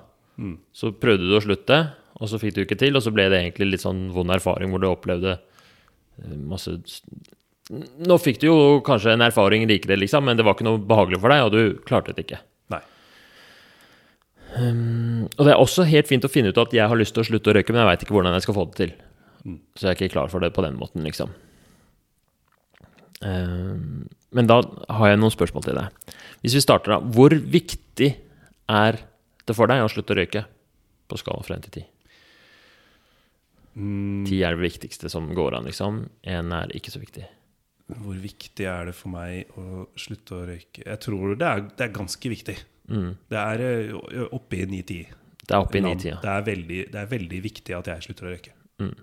Så 0.76 0.92
prøvde 0.94 1.26
du 1.26 1.34
å 1.34 1.42
slutte, 1.42 1.78
og 2.22 2.30
så 2.30 2.38
fikk 2.42 2.54
du 2.54 2.60
ikke 2.62 2.78
til, 2.78 2.94
og 2.94 3.02
så 3.02 3.10
ble 3.14 3.26
det 3.32 3.40
egentlig 3.40 3.72
litt 3.72 3.82
sånn 3.82 4.12
vond 4.14 4.30
erfaring 4.34 4.70
hvor 4.70 4.84
du 4.84 4.86
opplevde 4.90 5.32
eh, 5.40 6.36
masse 6.38 6.76
Nå 7.70 8.16
fikk 8.24 8.40
du 8.40 8.48
jo 8.48 8.58
kanskje 8.86 9.12
en 9.18 9.26
erfaring 9.26 9.66
likevel, 9.68 10.00
liksom, 10.06 10.24
men 10.30 10.40
det 10.40 10.46
var 10.48 10.56
ikke 10.56 10.68
noe 10.68 10.80
behagelig 10.80 11.20
for 11.20 11.34
deg, 11.34 11.44
og 11.44 11.52
du 11.52 11.82
klarte 11.88 12.14
det 12.16 12.24
ikke. 12.24 12.40
Nei. 12.72 12.80
Og 15.36 15.42
det 15.44 15.52
er 15.52 15.60
også 15.60 15.84
helt 15.90 16.08
fint 16.08 16.24
å 16.24 16.32
finne 16.32 16.54
ut 16.54 16.62
at 16.64 16.76
jeg 16.76 16.88
har 16.88 17.00
lyst 17.00 17.18
til 17.18 17.26
å 17.26 17.28
slutte 17.28 17.52
å 17.52 17.58
røyke, 17.58 17.76
men 17.76 17.84
jeg 17.84 17.90
veit 17.92 18.06
ikke 18.06 18.16
hvordan 18.16 18.38
jeg 18.38 18.46
skal 18.48 18.56
få 18.56 18.66
det 18.70 18.80
til. 18.80 18.96
Så 19.76 19.88
jeg 19.88 19.92
er 19.92 20.00
ikke 20.00 20.14
klar 20.16 20.32
for 20.32 20.44
det 20.44 20.54
på 20.56 20.64
den 20.64 20.80
måten, 20.80 21.04
liksom. 21.08 21.36
Um, 23.20 24.08
Men 24.30 24.46
da 24.46 24.60
har 24.94 25.10
jeg 25.10 25.20
noen 25.20 25.34
spørsmål 25.34 25.64
til 25.66 25.78
deg. 25.80 26.16
Hvis 26.44 26.56
vi 26.58 26.64
starter 26.64 26.94
da, 26.96 26.98
hvor 27.02 27.34
viktig 27.34 28.10
er 28.70 29.00
det 29.48 29.56
for 29.56 29.72
deg 29.72 29.84
å 29.84 29.92
slutte 29.92 30.14
å 30.14 30.20
røyke 30.20 30.44
på 31.08 31.20
skala 31.20 31.44
fra 31.46 31.56
1 31.58 31.68
til 31.68 31.82
10? 31.82 31.88
Mm, 33.78 34.28
er 34.34 34.56
det 34.56 34.64
viktigste 34.64 35.10
som 35.10 35.30
går 35.38 35.58
an, 35.58 35.68
liksom. 35.70 36.06
Én 36.28 36.54
er 36.56 36.72
ikke 36.78 36.94
så 36.94 37.02
viktig. 37.02 37.26
Hvor 37.88 38.18
viktig 38.20 38.66
er 38.68 38.90
det 38.90 38.96
for 38.98 39.10
meg 39.14 39.54
å 39.58 39.86
slutte 40.00 40.36
å 40.36 40.46
røyke? 40.50 40.84
Jeg 40.86 41.00
tror 41.06 41.36
det 41.40 41.48
er, 41.48 41.62
det 41.78 41.86
er 41.88 41.94
ganske 41.96 42.30
viktig. 42.34 42.58
Mm. 42.92 43.14
Det 43.32 43.40
er 43.40 43.94
oppe 44.36 44.60
i 44.60 44.66
9-10. 44.68 45.14
Det 45.48 45.56
er 45.56 45.62
oppe 45.64 45.80
i 45.80 45.82
land. 45.86 46.02
9-10, 46.04 46.10
ja. 46.12 46.18
Det, 46.24 46.32
er 46.34 46.42
veldig- 46.50 46.86
det 46.92 47.00
er 47.02 47.06
veldig 47.14 47.40
viktig 47.44 47.76
at 47.78 47.88
jeg 47.94 48.04
slutter 48.08 48.28
å 48.28 48.34
røyke. 48.36 48.52
Mm. 48.84 48.96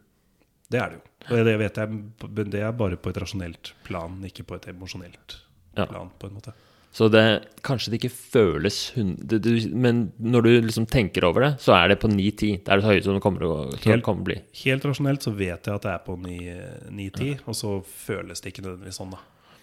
Det 0.74 0.80
er 0.80 0.88
det 0.92 0.98
jo. 0.98 1.02
Og 1.38 1.44
det 1.48 1.54
vet 1.60 1.76
jeg, 1.80 1.88
men 1.88 2.50
det 2.52 2.60
er 2.60 2.72
bare 2.76 2.96
på 3.00 3.08
et 3.12 3.16
rasjonelt 3.22 3.72
plan, 3.84 4.16
ikke 4.28 4.44
på 4.48 4.56
et 4.60 4.68
emosjonelt 4.74 5.38
Ja. 5.76 5.86
plan, 5.86 6.10
på 6.20 6.28
en 6.28 6.34
måte. 6.36 6.52
Så 6.94 7.08
det, 7.10 7.22
kanskje 7.66 7.90
det 7.90 7.98
ikke 7.98 8.14
føles 8.14 8.76
det, 8.94 9.40
det, 9.42 9.54
Men 9.74 10.12
når 10.22 10.44
du 10.46 10.50
liksom 10.68 10.84
tenker 10.86 11.24
over 11.26 11.42
det, 11.42 11.48
så 11.64 11.74
er 11.74 11.88
det 11.90 11.96
på 12.04 12.06
9-10. 12.06 12.60
Det 12.62 12.70
er 12.70 12.78
det 12.78 12.86
høyeste 12.86 13.08
som 13.08 13.16
det 13.16 13.22
kommer 13.24 13.42
til 13.42 13.98
å- 13.98 14.14
bli. 14.22 14.36
Helt 14.62 14.84
rasjonelt 14.86 15.26
så 15.26 15.32
vet 15.34 15.66
jeg 15.66 15.74
at 15.74 15.82
det 15.82 15.90
er 15.90 16.04
på 16.06 16.14
9-10, 16.14 17.40
og 17.48 17.54
så 17.58 17.72
føles 17.82 18.40
det 18.40 18.52
ikke 18.52 18.62
nødvendigvis 18.62 19.00
sånn, 19.00 19.10
da. 19.10 19.18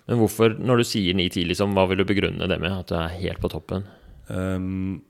Men 0.09 0.19
hvorfor, 0.19 0.57
når 0.59 0.81
du 0.81 0.83
sier 0.83 1.15
9-10, 1.15 1.47
liksom, 1.47 1.73
hva 1.77 1.87
vil 1.87 2.01
du 2.01 2.03
begrunne 2.09 2.49
det 2.49 2.59
med? 2.59 2.71
At 2.71 2.91
du 2.91 2.95
er 2.99 3.15
helt 3.15 3.39
på 3.39 3.51
toppen? 3.53 3.85
Um, 4.27 5.01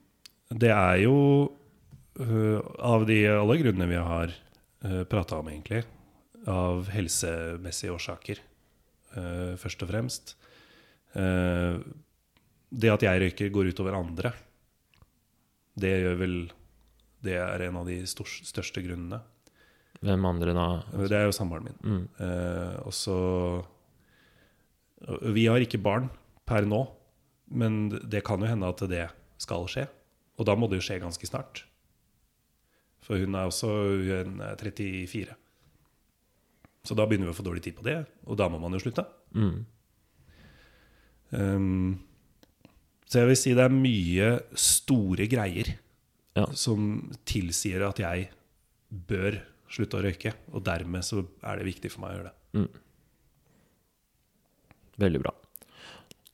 det 0.51 0.69
er 0.69 1.01
jo 1.01 1.15
uh, 2.19 2.59
av 2.78 3.07
de 3.07 3.17
alle 3.34 3.57
grunnene 3.63 3.89
vi 3.89 3.97
har 3.97 4.36
uh, 4.86 5.03
prata 5.09 5.39
om, 5.39 5.49
egentlig, 5.49 5.86
av 6.45 6.86
helsemessige 6.93 7.95
årsaker, 7.95 8.43
uh, 9.17 9.57
først 9.57 9.82
og 9.82 9.89
fremst. 9.89 10.36
Uh, 11.15 11.82
det 12.72 12.91
at 12.93 13.03
jeg 13.03 13.22
røyker, 13.22 13.51
går 13.51 13.72
utover 13.74 13.97
andre. 13.97 14.32
Det 15.76 15.91
gjør 16.03 16.17
vel 16.19 16.36
Det 17.22 17.36
er 17.38 17.67
en 17.67 17.78
av 17.78 17.86
de 17.86 17.99
største 18.09 18.82
grunnene. 18.82 19.19
Hvem 20.01 20.26
andre 20.26 20.55
da? 20.57 20.67
Det 21.05 21.13
er 21.13 21.28
jo 21.28 21.36
samboeren 21.36 21.67
min. 21.69 21.82
Mm. 21.86 22.05
Eh, 22.26 22.78
og 22.82 22.93
så 22.95 23.17
Vi 25.36 25.45
har 25.45 25.61
ikke 25.61 25.82
barn 25.82 26.09
per 26.45 26.65
nå, 26.65 26.82
men 27.53 27.89
det 27.89 28.24
kan 28.26 28.41
jo 28.41 28.49
hende 28.49 28.69
at 28.69 28.82
det 28.89 29.09
skal 29.38 29.67
skje. 29.69 29.86
Og 30.39 30.47
da 30.49 30.55
må 30.57 30.67
det 30.69 30.80
jo 30.80 30.88
skje 30.88 31.01
ganske 31.01 31.28
snart. 31.30 31.65
For 33.05 33.22
hun 33.22 33.36
er 33.36 33.49
også 33.49 33.69
hun 34.01 34.41
er 34.41 34.57
34. 34.57 35.36
Så 36.82 36.97
da 36.97 37.05
begynner 37.05 37.30
vi 37.30 37.34
å 37.36 37.38
få 37.38 37.45
dårlig 37.45 37.61
tid 37.65 37.78
på 37.78 37.86
det, 37.86 37.99
og 38.26 38.38
da 38.41 38.47
må 38.49 38.57
man 38.61 38.74
jo 38.74 38.82
slutte. 38.82 39.05
Mm. 39.38 39.65
Um, 41.30 41.99
så 43.12 43.20
jeg 43.20 43.28
vil 43.28 43.39
si 43.39 43.53
det 43.57 43.66
er 43.68 43.74
mye 43.76 44.28
store 44.55 45.26
greier 45.32 45.74
Ja. 46.38 46.45
som 46.55 47.12
tilsier 47.28 47.84
at 47.84 47.99
jeg 47.99 48.30
bør 48.88 49.41
slutte 49.72 49.99
å 49.99 50.03
røyke. 50.05 50.32
Og 50.55 50.64
dermed 50.64 51.03
så 51.03 51.26
er 51.43 51.59
det 51.59 51.66
viktig 51.68 51.91
for 51.91 52.05
meg 52.05 52.14
å 52.14 52.16
gjøre 52.22 52.32
det. 52.32 52.70
Veldig 55.01 55.22
bra. 55.24 55.34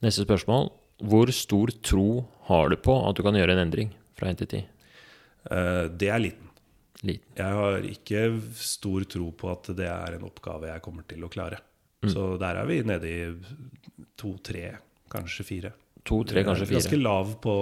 Neste 0.05 0.25
spørsmål. 0.27 0.69
Hvor 1.07 1.29
stor 1.33 1.73
tro 1.85 2.05
har 2.49 2.69
du 2.73 2.77
på 2.81 2.95
at 3.09 3.17
du 3.17 3.23
kan 3.25 3.33
gjøre 3.37 3.53
en 3.57 3.63
endring 3.67 3.91
fra 4.17 4.29
1 4.31 4.39
til 4.43 4.47
10? 4.47 4.61
Eh, 5.49 5.87
det 5.97 6.09
er 6.13 6.21
liten. 6.21 6.47
Liten. 7.05 7.33
Jeg 7.37 7.57
har 7.57 7.85
ikke 7.85 8.21
stor 8.57 9.05
tro 9.09 9.31
på 9.37 9.51
at 9.53 9.69
det 9.77 9.85
er 9.89 10.17
en 10.17 10.25
oppgave 10.29 10.69
jeg 10.71 10.81
kommer 10.85 11.05
til 11.09 11.25
å 11.25 11.29
klare. 11.33 11.59
Så 12.05 12.35
der 12.41 12.57
er 12.61 12.65
vi 12.69 12.79
nede 12.85 13.09
i 13.09 13.21
to, 14.17 14.35
tre, 14.45 14.75
kanskje 15.09 15.45
fire. 15.45 15.71
To, 16.07 16.21
tre, 16.27 16.43
kanskje 16.47 16.69
fire. 16.69 16.77
er 16.77 16.85
Ganske 16.85 17.01
lav 17.03 17.33
på, 17.43 17.55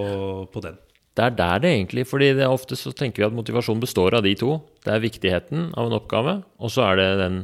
på 0.53 0.63
den. 0.65 0.77
Det 1.15 1.23
er 1.23 1.35
der 1.37 1.61
det 1.63 1.71
egentlig 1.71 2.03
fordi 2.09 2.33
det 2.35 2.43
er 2.43 2.51
ofte 2.51 2.75
så 2.77 2.91
tenker 2.95 3.23
vi 3.23 3.27
at 3.29 3.35
motivasjon 3.35 3.81
består 3.81 4.17
av 4.17 4.25
de 4.25 4.33
to. 4.37 4.57
Det 4.83 4.91
er 4.93 5.03
viktigheten 5.03 5.69
av 5.73 5.87
en 5.87 5.95
oppgave, 5.97 6.41
og 6.59 6.73
så 6.73 6.89
er 6.89 6.99
det 6.99 7.11
den 7.21 7.37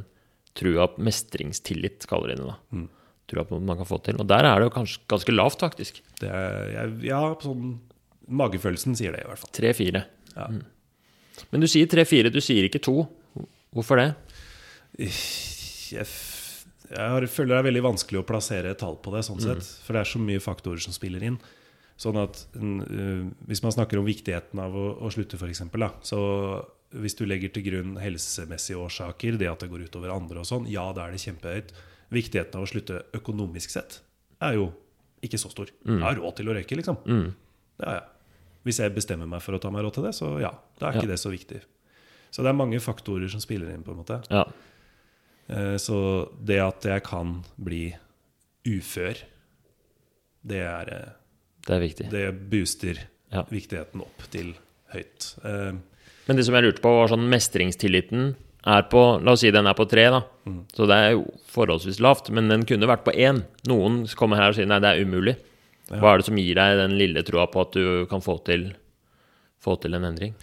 trua 0.60 0.90
på 0.92 1.06
mestringstillit, 1.08 2.04
kaller 2.10 2.34
de 2.34 2.42
det 2.42 2.50
da. 2.50 2.58
Trua 3.32 3.46
på 3.48 3.62
man 3.64 3.80
kan 3.80 3.88
få 3.88 4.02
til. 4.04 4.20
Og 4.20 4.28
der 4.28 4.44
er 4.44 4.60
det 4.60 4.68
jo 4.68 4.76
kanskje 4.76 5.06
ganske 5.14 5.36
lavt, 5.36 5.64
faktisk. 5.64 6.02
Det 6.20 6.28
er, 6.28 6.92
ja, 7.08 7.24
sånn 7.44 7.80
Magefølelsen 8.32 8.94
sier 8.96 9.12
det, 9.12 9.26
i 9.26 9.28
hvert 9.28 9.42
fall. 9.42 9.52
Tre-fire. 9.58 10.06
Ja. 10.38 10.46
Mm. 10.48 10.62
Men 11.52 11.64
du 11.64 11.68
sier 11.68 11.90
tre-fire, 11.92 12.30
du 12.32 12.40
sier 12.44 12.64
ikke 12.68 12.80
to. 12.84 13.02
Hvorfor 13.76 14.00
det? 14.00 14.10
Jeg, 15.00 16.06
jeg 16.92 17.30
føler 17.32 17.56
det 17.56 17.60
er 17.62 17.68
veldig 17.70 17.84
vanskelig 17.86 18.20
å 18.22 18.28
plassere 18.28 18.72
et 18.74 18.80
tall 18.82 18.98
på 19.04 19.14
det, 19.16 19.24
sånn 19.28 19.42
sett. 19.42 19.64
For 19.86 19.96
det 19.96 20.04
er 20.04 20.10
så 20.12 20.22
mye 20.22 20.42
faktorer 20.44 20.82
som 20.84 20.96
spiller 20.96 21.24
inn. 21.24 21.38
Sånn 22.02 22.18
at 22.18 22.40
mm, 22.58 22.78
øh, 22.82 23.26
Hvis 23.50 23.62
man 23.62 23.74
snakker 23.76 24.00
om 24.00 24.08
viktigheten 24.08 24.58
av 24.64 24.74
å, 24.76 24.86
å 25.06 25.12
slutte, 25.14 25.38
f.eks., 25.38 25.62
så 26.10 26.22
hvis 26.92 27.16
du 27.16 27.24
legger 27.24 27.52
til 27.54 27.64
grunn 27.70 27.94
helsemessige 28.02 28.80
årsaker, 28.82 29.38
det 29.40 29.48
at 29.48 29.62
det 29.64 29.70
går 29.72 29.86
utover 29.88 30.12
andre 30.12 30.42
og 30.42 30.48
sånn, 30.50 30.66
ja, 30.68 30.90
da 30.96 31.06
er 31.06 31.14
det 31.16 31.22
kjempehøyt. 31.24 31.70
Viktigheten 32.12 32.58
av 32.60 32.66
å 32.66 32.72
slutte 32.72 33.04
økonomisk 33.16 33.72
sett 33.72 34.02
er 34.44 34.58
jo 34.58 34.72
ikke 35.24 35.40
så 35.40 35.52
stor. 35.54 35.70
Jeg 35.86 36.02
har 36.04 36.18
råd 36.20 36.40
til 36.40 36.50
å 36.50 36.56
røyke, 36.58 36.76
liksom. 36.76 36.98
Mm. 37.06 37.30
Det 37.80 37.88
har 37.88 38.02
jeg. 38.02 38.08
Hvis 38.68 38.82
jeg 38.82 38.94
bestemmer 38.94 39.30
meg 39.30 39.42
for 39.42 39.56
å 39.58 39.62
ta 39.62 39.72
meg 39.74 39.86
råd 39.86 39.96
til 39.96 40.06
det, 40.10 40.12
så 40.18 40.34
ja, 40.42 40.52
da 40.82 40.90
er 40.90 40.98
Ja. 40.98 41.02
ikke 41.02 41.14
det 41.14 41.20
så 41.22 41.32
viktig. 41.32 41.62
Så 42.32 42.44
det 42.44 42.50
er 42.52 42.58
mange 42.58 42.80
faktorer 42.84 43.30
som 43.32 43.42
spiller 43.42 43.72
inn, 43.74 43.84
på 43.84 43.94
en 43.94 44.02
måte. 44.02 44.20
Ja. 44.30 44.44
Eh, 45.52 45.76
Så 45.78 46.30
det 46.44 46.60
at 46.64 46.86
jeg 46.88 47.04
kan 47.04 47.42
bli 47.60 47.94
ufør, 48.68 49.18
det 50.48 50.62
er 50.66 50.94
eh, 50.96 51.10
Det 51.68 51.76
er 51.76 51.82
viktig. 51.84 52.10
Det 52.12 52.50
booster 52.50 52.98
Ja. 53.32 53.44
viktigheten 53.50 54.02
opp 54.02 54.24
til 54.32 54.54
høyt. 54.94 55.36
Eh, 55.46 55.74
Men 56.28 56.36
det 56.38 56.46
som 56.46 56.56
jeg 56.56 56.64
lurte 56.64 56.82
på, 56.82 56.90
var 57.02 57.08
sånn 57.12 57.30
mestringstilliten 57.30 58.36
er 58.66 58.84
på 58.84 59.02
La 59.24 59.32
oss 59.34 59.42
si 59.42 59.50
den 59.52 59.66
er 59.68 59.74
på 59.74 59.88
tre, 59.90 60.04
da. 60.10 60.22
Så 60.76 60.86
det 60.88 60.96
er 60.98 61.12
jo 61.16 61.24
forholdsvis 61.50 62.00
lavt, 62.00 62.30
men 62.30 62.48
den 62.48 62.64
kunne 62.66 62.88
vært 62.88 63.04
på 63.04 63.14
én. 63.16 63.44
Noen 63.68 64.04
kommer 64.16 64.38
her 64.38 64.50
og 64.50 64.56
sier 64.56 64.68
nei, 64.68 64.80
det 64.80 64.92
er 64.92 65.04
umulig. 65.06 65.36
Hva 65.90 66.14
er 66.14 66.18
det 66.22 66.26
som 66.26 66.38
gir 66.38 66.56
deg 66.56 66.78
den 66.78 66.98
lille 66.98 67.24
troa 67.24 67.48
på 67.52 67.62
at 67.66 67.72
du 67.74 68.06
kan 68.08 68.22
få 68.22 68.38
til, 68.46 68.74
få 69.60 69.80
til 69.82 69.94
en 69.96 70.06
endring? 70.06 70.34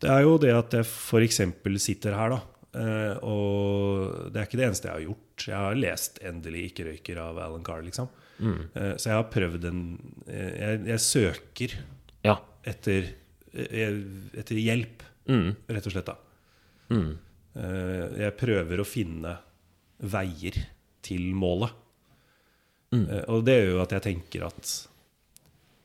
Det 0.00 0.10
er 0.10 0.22
jo 0.22 0.36
det 0.38 0.50
at 0.54 0.70
jeg 0.72 0.84
f.eks. 0.84 1.40
sitter 1.80 2.14
her, 2.18 2.28
da. 2.30 2.40
Eh, 2.74 3.14
Og 3.22 4.32
det 4.32 4.40
er 4.40 4.46
ikke 4.46 4.58
det 4.60 4.66
eneste 4.68 4.88
jeg 4.88 4.92
har 4.96 5.06
gjort. 5.06 5.46
Jeg 5.46 5.56
har 5.56 5.74
lest 5.74 6.18
'Endelig 6.22 6.72
ikke 6.72 6.86
røyker' 6.88 7.18
av 7.18 7.38
Alan 7.38 7.64
Carr, 7.64 7.82
liksom. 7.82 8.08
Mm. 8.40 8.68
Så 8.98 9.06
jeg 9.10 9.16
har 9.16 9.24
prøvd 9.24 9.64
en 9.64 9.98
eh, 10.28 10.58
Jeg, 10.58 10.86
jeg 10.86 10.98
søker 11.00 11.74
Ja. 12.24 12.36
etter, 12.64 13.14
eh, 13.54 14.02
etter 14.38 14.54
hjelp, 14.56 15.02
Mm. 15.28 15.56
rett 15.68 15.86
og 15.86 15.92
slett. 15.92 16.06
da 16.06 16.16
Mm. 16.90 17.18
Eh, 17.56 18.18
Jeg 18.18 18.36
prøver 18.36 18.78
å 18.78 18.86
finne 18.86 19.38
veier 20.00 20.66
til 21.02 21.32
målet. 21.34 21.70
Eh, 22.92 23.24
Og 23.28 23.44
det 23.44 23.64
gjør 23.64 23.70
jo 23.72 23.82
at 23.82 23.90
jeg 23.90 24.02
tenker 24.02 24.46
at 24.46 24.88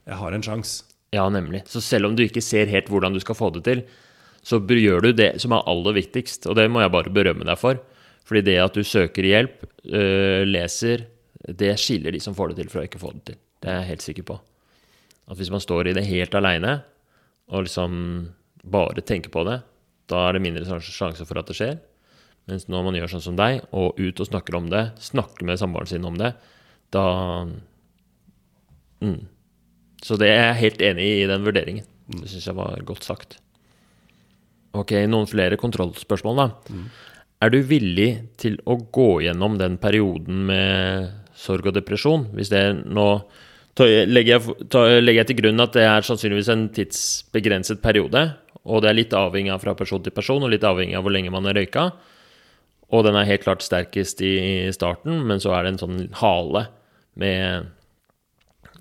jeg 0.08 0.16
har 0.16 0.32
en 0.34 0.42
sjanse. 0.42 0.84
Ja, 1.12 1.30
nemlig. 1.30 1.64
Så 1.68 1.82
selv 1.82 2.06
om 2.08 2.16
du 2.16 2.24
ikke 2.24 2.42
ser 2.42 2.66
helt 2.68 2.88
hvordan 2.88 3.14
du 3.14 3.20
skal 3.20 3.36
få 3.36 3.52
det 3.54 3.64
til, 3.64 3.84
så 4.44 4.60
gjør 4.60 5.06
du 5.06 5.12
det 5.16 5.32
som 5.42 5.56
er 5.56 5.66
aller 5.72 5.96
viktigst, 5.96 6.48
og 6.52 6.58
det 6.60 6.68
må 6.72 6.84
jeg 6.84 6.94
bare 6.94 7.14
berømme 7.14 7.48
deg 7.48 7.60
for. 7.60 7.80
Fordi 8.28 8.44
det 8.46 8.60
at 8.60 8.76
du 8.76 8.84
søker 8.88 9.26
hjelp, 9.28 9.64
øh, 9.88 10.44
leser, 10.48 11.06
det 11.44 11.74
skiller 11.80 12.16
de 12.16 12.22
som 12.24 12.36
får 12.36 12.52
det 12.52 12.62
til 12.62 12.72
fra 12.72 12.84
å 12.84 12.88
ikke 12.88 13.02
få 13.02 13.12
det 13.16 13.24
til. 13.32 13.40
Det 13.64 13.72
er 13.72 13.82
jeg 13.82 13.92
helt 13.92 14.06
sikker 14.06 14.28
på. 14.28 14.38
At 15.32 15.40
hvis 15.40 15.52
man 15.52 15.64
står 15.64 15.90
i 15.90 15.96
det 15.96 16.06
helt 16.08 16.36
aleine, 16.36 16.78
og 17.52 17.66
liksom 17.66 17.94
bare 18.64 19.04
tenker 19.04 19.32
på 19.32 19.44
det, 19.48 19.60
da 20.12 20.28
er 20.28 20.36
det 20.36 20.44
mindre 20.44 20.80
sjanse 20.84 21.28
for 21.28 21.40
at 21.40 21.50
det 21.50 21.58
skjer. 21.58 21.78
Mens 22.52 22.68
når 22.72 22.88
man 22.88 22.98
gjør 22.98 23.14
sånn 23.14 23.28
som 23.28 23.38
deg, 23.40 23.62
og 23.72 24.00
ut 24.00 24.20
og 24.20 24.28
snakker 24.28 24.58
om 24.60 24.68
det, 24.72 24.90
snakker 25.04 25.48
med 25.48 25.60
samboeren 25.60 25.92
sin 25.92 26.08
om 26.08 26.20
det, 26.20 26.34
da 26.96 27.06
mm. 29.04 29.22
Så 30.04 30.18
det 30.20 30.34
er 30.34 30.50
jeg 30.50 30.60
helt 30.60 30.82
enig 30.84 31.06
i 31.22 31.28
den 31.30 31.46
vurderingen. 31.46 31.88
Det 32.12 32.28
syns 32.28 32.50
jeg 32.50 32.58
var 32.58 32.82
godt 32.84 33.08
sagt. 33.08 33.38
Ok, 34.74 34.96
noen 35.06 35.28
flere 35.30 35.58
kontrollspørsmål, 35.62 36.40
da. 36.40 36.78
Er 37.44 37.52
du 37.54 37.60
villig 37.68 38.12
til 38.40 38.56
å 38.66 38.78
gå 38.96 39.22
gjennom 39.26 39.58
den 39.60 39.76
perioden 39.78 40.46
med 40.48 41.10
sorg 41.38 41.68
og 41.70 41.76
depresjon? 41.76 42.30
Hvis 42.34 42.50
det 42.54 42.64
nå 42.86 43.08
legger 43.78 44.38
jeg, 44.38 44.56
legger 45.04 45.20
jeg 45.20 45.30
til 45.32 45.40
grunn 45.42 45.62
at 45.64 45.76
det 45.76 45.84
er 45.90 46.06
sannsynligvis 46.08 46.50
en 46.54 46.68
tidsbegrenset 46.74 47.82
periode, 47.84 48.26
og 48.64 48.82
det 48.82 48.90
er 48.90 48.98
litt 48.98 49.14
avhengig 49.18 49.52
av 49.52 49.62
fra 49.62 49.74
person 49.76 50.02
til 50.06 50.14
person, 50.16 50.42
og 50.46 50.54
litt 50.54 50.64
avhengig 50.64 50.96
av 50.96 51.04
hvor 51.04 51.14
lenge 51.14 51.34
man 51.34 51.46
har 51.50 51.58
røyka. 51.58 51.90
Og 52.94 53.04
den 53.06 53.18
er 53.18 53.28
helt 53.28 53.44
klart 53.44 53.66
sterkest 53.66 54.22
i 54.24 54.70
starten, 54.72 55.24
men 55.28 55.42
så 55.44 55.52
er 55.58 55.66
det 55.66 55.74
en 55.74 55.82
sånn 55.82 56.00
hale 56.22 56.68
med 57.20 57.70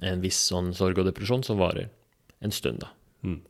en 0.03 0.23
viss 0.23 0.39
sånn 0.51 0.73
sorg 0.77 0.99
og 1.01 1.09
depresjon 1.09 1.43
som 1.47 1.59
varer 1.61 1.89
en 2.43 2.55
stund, 2.55 2.83
da. 2.85 2.93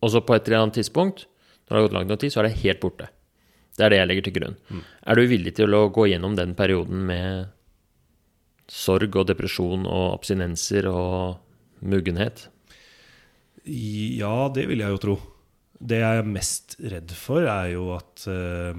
Og 0.01 0.11
så 0.13 0.21
på 0.25 0.35
et 0.37 0.49
eller 0.49 0.65
annet 0.65 0.79
tidspunkt, 0.81 1.27
når 1.73 1.79
det 1.79 1.81
har 1.81 1.89
gått 1.89 1.97
lang 1.97 2.09
nok 2.13 2.21
tid, 2.21 2.33
så 2.35 2.43
er 2.43 2.49
det 2.51 2.61
helt 2.63 2.81
borte. 2.83 3.09
Det 3.73 3.85
er 3.87 3.93
det 3.95 3.99
jeg 4.03 4.09
legger 4.11 4.27
til 4.29 4.35
grunn. 4.37 4.57
Er 5.09 5.17
du 5.17 5.23
villig 5.31 5.55
til 5.57 5.73
å 5.75 5.87
gå 5.89 6.05
gjennom 6.11 6.35
den 6.37 6.53
perioden 6.59 7.07
med 7.09 7.49
sorg 8.69 9.17
og 9.17 9.27
depresjon 9.31 9.87
og 9.89 10.19
abstinenser 10.19 10.87
og 10.91 11.39
muggenhet? 11.81 12.47
Ja, 13.65 14.49
det 14.53 14.67
vil 14.69 14.83
jeg 14.83 14.93
jo 14.95 15.01
tro. 15.03 15.17
Det 15.83 15.99
jeg 16.03 16.21
er 16.21 16.29
mest 16.29 16.77
redd 16.93 17.11
for, 17.17 17.47
er 17.49 17.73
jo 17.73 17.89
at, 17.97 18.27
uh, 18.29 18.77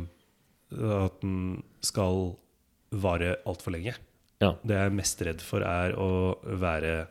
at 1.04 1.18
den 1.24 1.64
skal 1.84 2.36
vare 2.94 3.34
altfor 3.50 3.74
lenge. 3.76 3.96
Ja. 4.44 4.54
Det 4.64 4.78
jeg 4.78 4.92
er 4.92 4.96
mest 5.02 5.26
redd 5.26 5.42
for, 5.44 5.66
er 5.66 5.96
å 6.00 6.38
være 6.62 7.08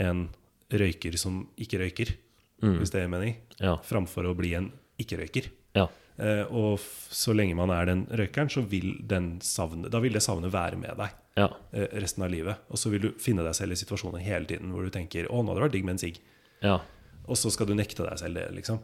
en 0.00 0.28
røyker 0.70 1.16
som 1.18 1.44
ikke 1.60 1.82
røyker, 1.82 2.12
hvis 2.60 2.92
det 2.92 3.00
gir 3.04 3.08
mening, 3.10 3.36
Ja. 3.58 3.76
framfor 3.82 4.26
å 4.28 4.34
bli 4.36 4.54
en 4.54 4.70
ikke-røyker. 5.02 5.48
Ja. 5.78 5.86
Eh, 6.20 6.44
og 6.52 6.78
så 6.82 7.32
lenge 7.36 7.56
man 7.56 7.70
er 7.72 7.86
den 7.88 8.02
røykeren, 8.06 8.50
så 8.52 8.60
vil 8.68 8.98
den 9.08 9.38
savne, 9.40 9.88
da 9.90 10.00
vil 10.04 10.12
det 10.12 10.22
savnet 10.24 10.52
være 10.52 10.76
med 10.76 10.96
deg 10.98 11.10
Ja. 11.38 11.48
eh, 11.72 11.86
resten 12.02 12.22
av 12.26 12.30
livet. 12.30 12.56
Og 12.70 12.76
så 12.76 12.90
vil 12.92 13.00
du 13.00 13.10
finne 13.18 13.42
deg 13.46 13.54
selv 13.56 13.72
i 13.72 13.80
situasjoner 13.80 14.20
hele 14.20 14.44
tiden 14.46 14.72
hvor 14.72 14.84
du 14.84 14.90
tenker 14.90 15.26
'Å, 15.28 15.40
nå 15.42 15.48
hadde 15.54 15.60
det 15.60 15.68
vært 15.70 15.72
digg 15.78 15.84
med 15.84 15.92
en 15.96 16.02
sigg'. 16.04 16.18
Ja. 16.62 16.80
Og 17.28 17.36
så 17.36 17.50
skal 17.50 17.66
du 17.66 17.74
nekte 17.74 18.04
deg 18.08 18.18
selv 18.18 18.34
det, 18.34 18.50
liksom. 18.54 18.80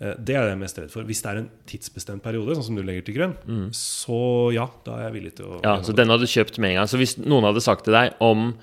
Eh, 0.00 0.14
Det 0.14 0.34
er 0.34 0.48
jeg 0.48 0.58
mest 0.58 0.78
redd 0.78 0.90
for. 0.90 1.02
Hvis 1.04 1.20
det 1.22 1.30
er 1.32 1.36
en 1.38 1.50
tidsbestemt 1.66 2.22
periode, 2.22 2.54
sånn 2.56 2.64
som 2.64 2.76
du 2.76 2.82
legger 2.82 3.04
til 3.04 3.14
grunn, 3.16 3.70
så 3.72 4.52
ja, 4.54 4.66
da 4.84 4.96
er 4.96 5.10
jeg 5.12 5.22
villig 5.22 5.34
til 5.36 5.44
å 5.46 5.60
ja. 5.62 5.82
Så 5.82 5.92
den 5.94 6.08
hadde 6.08 6.20
du 6.20 6.26
kjøpt 6.26 6.58
med 6.58 6.70
en 6.70 6.76
gang. 6.76 6.86
Så 6.86 6.96
hvis 6.96 7.18
noen 7.18 7.44
hadde 7.44 7.60
sagt 7.60 7.84
til 7.84 7.92
deg 7.92 8.14
om 8.20 8.56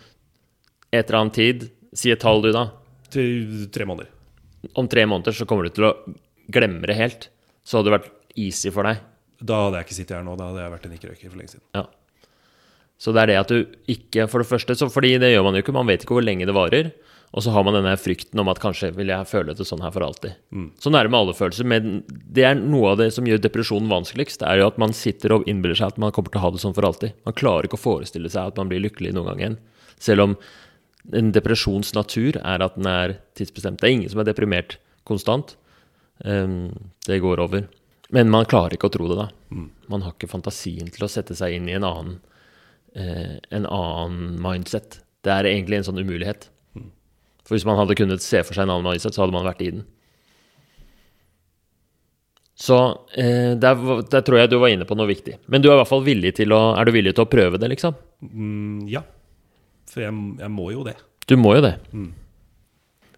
et 0.91 1.05
eller 1.09 1.19
annet 1.21 1.33
tid 1.33 1.69
Si 1.93 2.11
et 2.11 2.19
tall, 2.19 2.41
du, 2.41 2.51
da. 2.51 2.69
Til 3.09 3.67
tre 3.73 3.83
måneder. 3.85 4.07
Om 4.75 4.87
tre 4.87 5.05
måneder 5.05 5.31
så 5.33 5.45
kommer 5.47 5.63
du 5.63 5.69
til 5.69 5.85
å 5.85 5.93
glemme 6.51 6.87
det 6.89 6.97
helt. 6.97 7.29
Så 7.63 7.79
hadde 7.79 7.91
det 7.91 7.97
vært 7.99 8.11
easy 8.39 8.73
for 8.73 8.87
deg. 8.87 9.01
Da 9.39 9.63
hadde 9.65 9.79
jeg 9.79 9.87
ikke 9.87 9.99
sittet 10.01 10.17
her 10.17 10.25
nå. 10.27 10.35
Da 10.39 10.49
hadde 10.49 10.65
jeg 10.65 10.73
vært 10.73 10.87
en 10.87 10.97
ikke-røyker 10.97 11.31
for 11.31 11.39
lenge 11.39 11.53
siden. 11.53 11.65
Ja. 11.77 11.85
Så 12.99 13.13
det 13.15 13.21
er 13.21 13.31
det 13.31 13.37
at 13.39 13.51
du 13.53 13.77
ikke 13.87 14.25
For 14.27 14.43
det 14.43 14.49
første, 14.49 14.75
så 14.75 14.89
fordi 14.91 15.13
det 15.21 15.31
gjør 15.31 15.45
man 15.47 15.55
jo 15.55 15.63
ikke, 15.63 15.75
man 15.75 15.87
vet 15.87 16.03
ikke 16.03 16.17
hvor 16.17 16.25
lenge 16.25 16.47
det 16.49 16.55
varer. 16.55 16.91
Og 17.29 17.43
så 17.45 17.53
har 17.53 17.61
man 17.63 17.75
denne 17.77 17.93
frykten 18.01 18.41
om 18.41 18.49
at 18.49 18.59
kanskje 18.59 18.89
vil 18.95 19.11
jeg 19.11 19.27
føle 19.29 19.53
det 19.53 19.67
sånn 19.67 19.83
her 19.85 19.93
for 19.93 20.01
alltid. 20.01 20.33
Sånn 20.81 20.95
er 20.97 21.05
det 21.05 21.13
med 21.13 21.19
alle 21.19 21.35
følelser. 21.37 21.67
Men 21.69 22.01
det 22.09 22.47
er 22.47 22.57
noe 22.57 22.95
av 22.95 22.97
det 23.03 23.11
som 23.13 23.27
gjør 23.29 23.41
depresjonen 23.43 23.91
vanskeligst. 23.91 24.41
Er 24.41 24.63
jo 24.63 24.69
at 24.71 24.79
man 24.81 24.95
sitter 24.97 25.35
og 25.37 25.45
innbiller 25.49 25.77
seg 25.77 25.93
at 25.93 26.01
man 26.01 26.13
kommer 26.15 26.33
til 26.33 26.41
å 26.41 26.47
ha 26.47 26.51
det 26.55 26.63
sånn 26.63 26.73
for 26.73 26.87
alltid. 26.89 27.13
Man 27.29 27.37
klarer 27.37 27.69
ikke 27.69 27.77
å 27.77 27.83
forestille 27.83 28.31
seg 28.33 28.49
at 28.49 28.57
man 28.57 28.71
blir 28.71 28.81
lykkelig 28.81 29.13
noen 29.13 29.29
gang 29.29 29.43
igjen. 29.43 29.59
Selv 30.01 30.25
om 30.25 30.35
en 31.15 31.31
depresjons 31.35 31.93
natur 31.95 32.41
er 32.41 32.65
at 32.65 32.75
den 32.79 32.89
er 32.89 33.19
tidsbestemt. 33.37 33.77
Det 33.79 33.87
er 33.87 33.97
ingen 33.99 34.11
som 34.11 34.23
er 34.23 34.31
deprimert 34.31 34.79
konstant. 35.07 35.53
Ehm, 36.25 36.91
det 37.07 37.19
går 37.23 37.39
over. 37.39 37.67
Men 38.09 38.31
man 38.33 38.47
klarer 38.49 38.75
ikke 38.75 38.89
å 38.89 38.93
tro 38.93 39.09
det, 39.11 39.19
da. 39.19 39.27
Man 39.89 40.01
har 40.05 40.15
ikke 40.15 40.31
fantasien 40.31 40.89
til 40.93 41.05
å 41.05 41.11
sette 41.11 41.35
seg 41.37 41.55
inn 41.57 41.69
i 41.69 41.75
en 41.77 41.85
annen, 41.85 42.19
eh, 42.95 43.37
en 43.51 43.65
annen 43.65 44.39
mindset. 44.41 44.99
Det 45.23 45.31
er 45.31 45.49
egentlig 45.51 45.77
en 45.77 45.87
sånn 45.91 46.01
umulighet. 46.01 46.49
For 47.45 47.57
hvis 47.57 47.65
man 47.65 47.79
hadde 47.79 47.97
kunnet 47.97 48.21
se 48.21 48.43
for 48.45 48.53
seg 48.53 48.67
en 48.67 48.75
annen 48.75 48.85
mindset, 48.91 49.15
så 49.15 49.23
hadde 49.23 49.33
man 49.33 49.45
vært 49.47 49.61
i 49.65 49.71
den. 49.73 49.85
Så 52.59 52.75
eh, 53.15 53.55
der, 53.55 53.79
der 54.11 54.21
tror 54.21 54.37
jeg 54.41 54.51
du 54.51 54.57
var 54.59 54.69
inne 54.73 54.85
på 54.85 54.97
noe 54.97 55.07
viktig. 55.09 55.37
Men 55.47 55.63
du 55.63 55.69
er 55.69 55.77
i 55.77 55.79
hvert 55.79 55.89
fall 55.89 56.03
villig 56.03 56.33
til 56.35 56.51
å 56.51 56.75
Er 56.75 56.85
du 56.85 56.91
villig 56.91 57.13
til 57.15 57.23
å 57.23 57.31
prøve 57.31 57.57
det, 57.57 57.69
liksom? 57.71 57.95
Mm, 58.21 58.83
ja. 58.91 59.01
For 59.89 60.03
jeg, 60.03 60.11
jeg 60.43 60.51
må 60.51 60.67
jo 60.75 60.83
det. 60.83 60.97
Du 61.25 61.37
må 61.39 61.55
jo 61.55 61.63
det. 61.63 61.77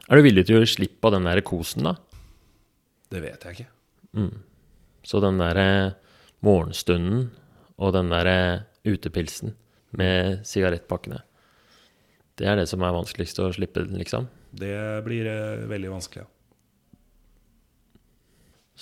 Er 0.08 0.20
du 0.20 0.24
villig 0.28 0.46
til 0.46 0.60
å 0.60 0.62
gi 0.62 0.70
slipp 0.76 1.00
på 1.02 1.12
den 1.16 1.26
der 1.28 1.42
kosen, 1.42 1.90
da? 1.90 1.96
Det 3.12 3.22
vet 3.24 3.46
jeg 3.46 3.58
ikke. 3.60 3.70
Så 5.08 5.22
den 5.24 5.40
derre 5.42 5.96
morgenstunden 6.46 7.30
og 7.82 7.94
den 7.96 8.12
derre 8.12 8.38
utepilsen 8.88 9.56
med 9.98 10.46
sigarettpakkene 10.48 11.20
Det 12.40 12.48
er 12.48 12.58
det 12.58 12.68
som 12.72 12.82
er 12.82 12.94
vanskeligst 12.96 13.40
å 13.44 13.50
slippe, 13.54 13.84
liksom. 13.92 14.30
Det 14.52 14.74
blir 15.06 15.28
eh, 15.30 15.66
veldig 15.70 15.92
vanskelig. 15.92 16.24
Ja. 16.24 16.30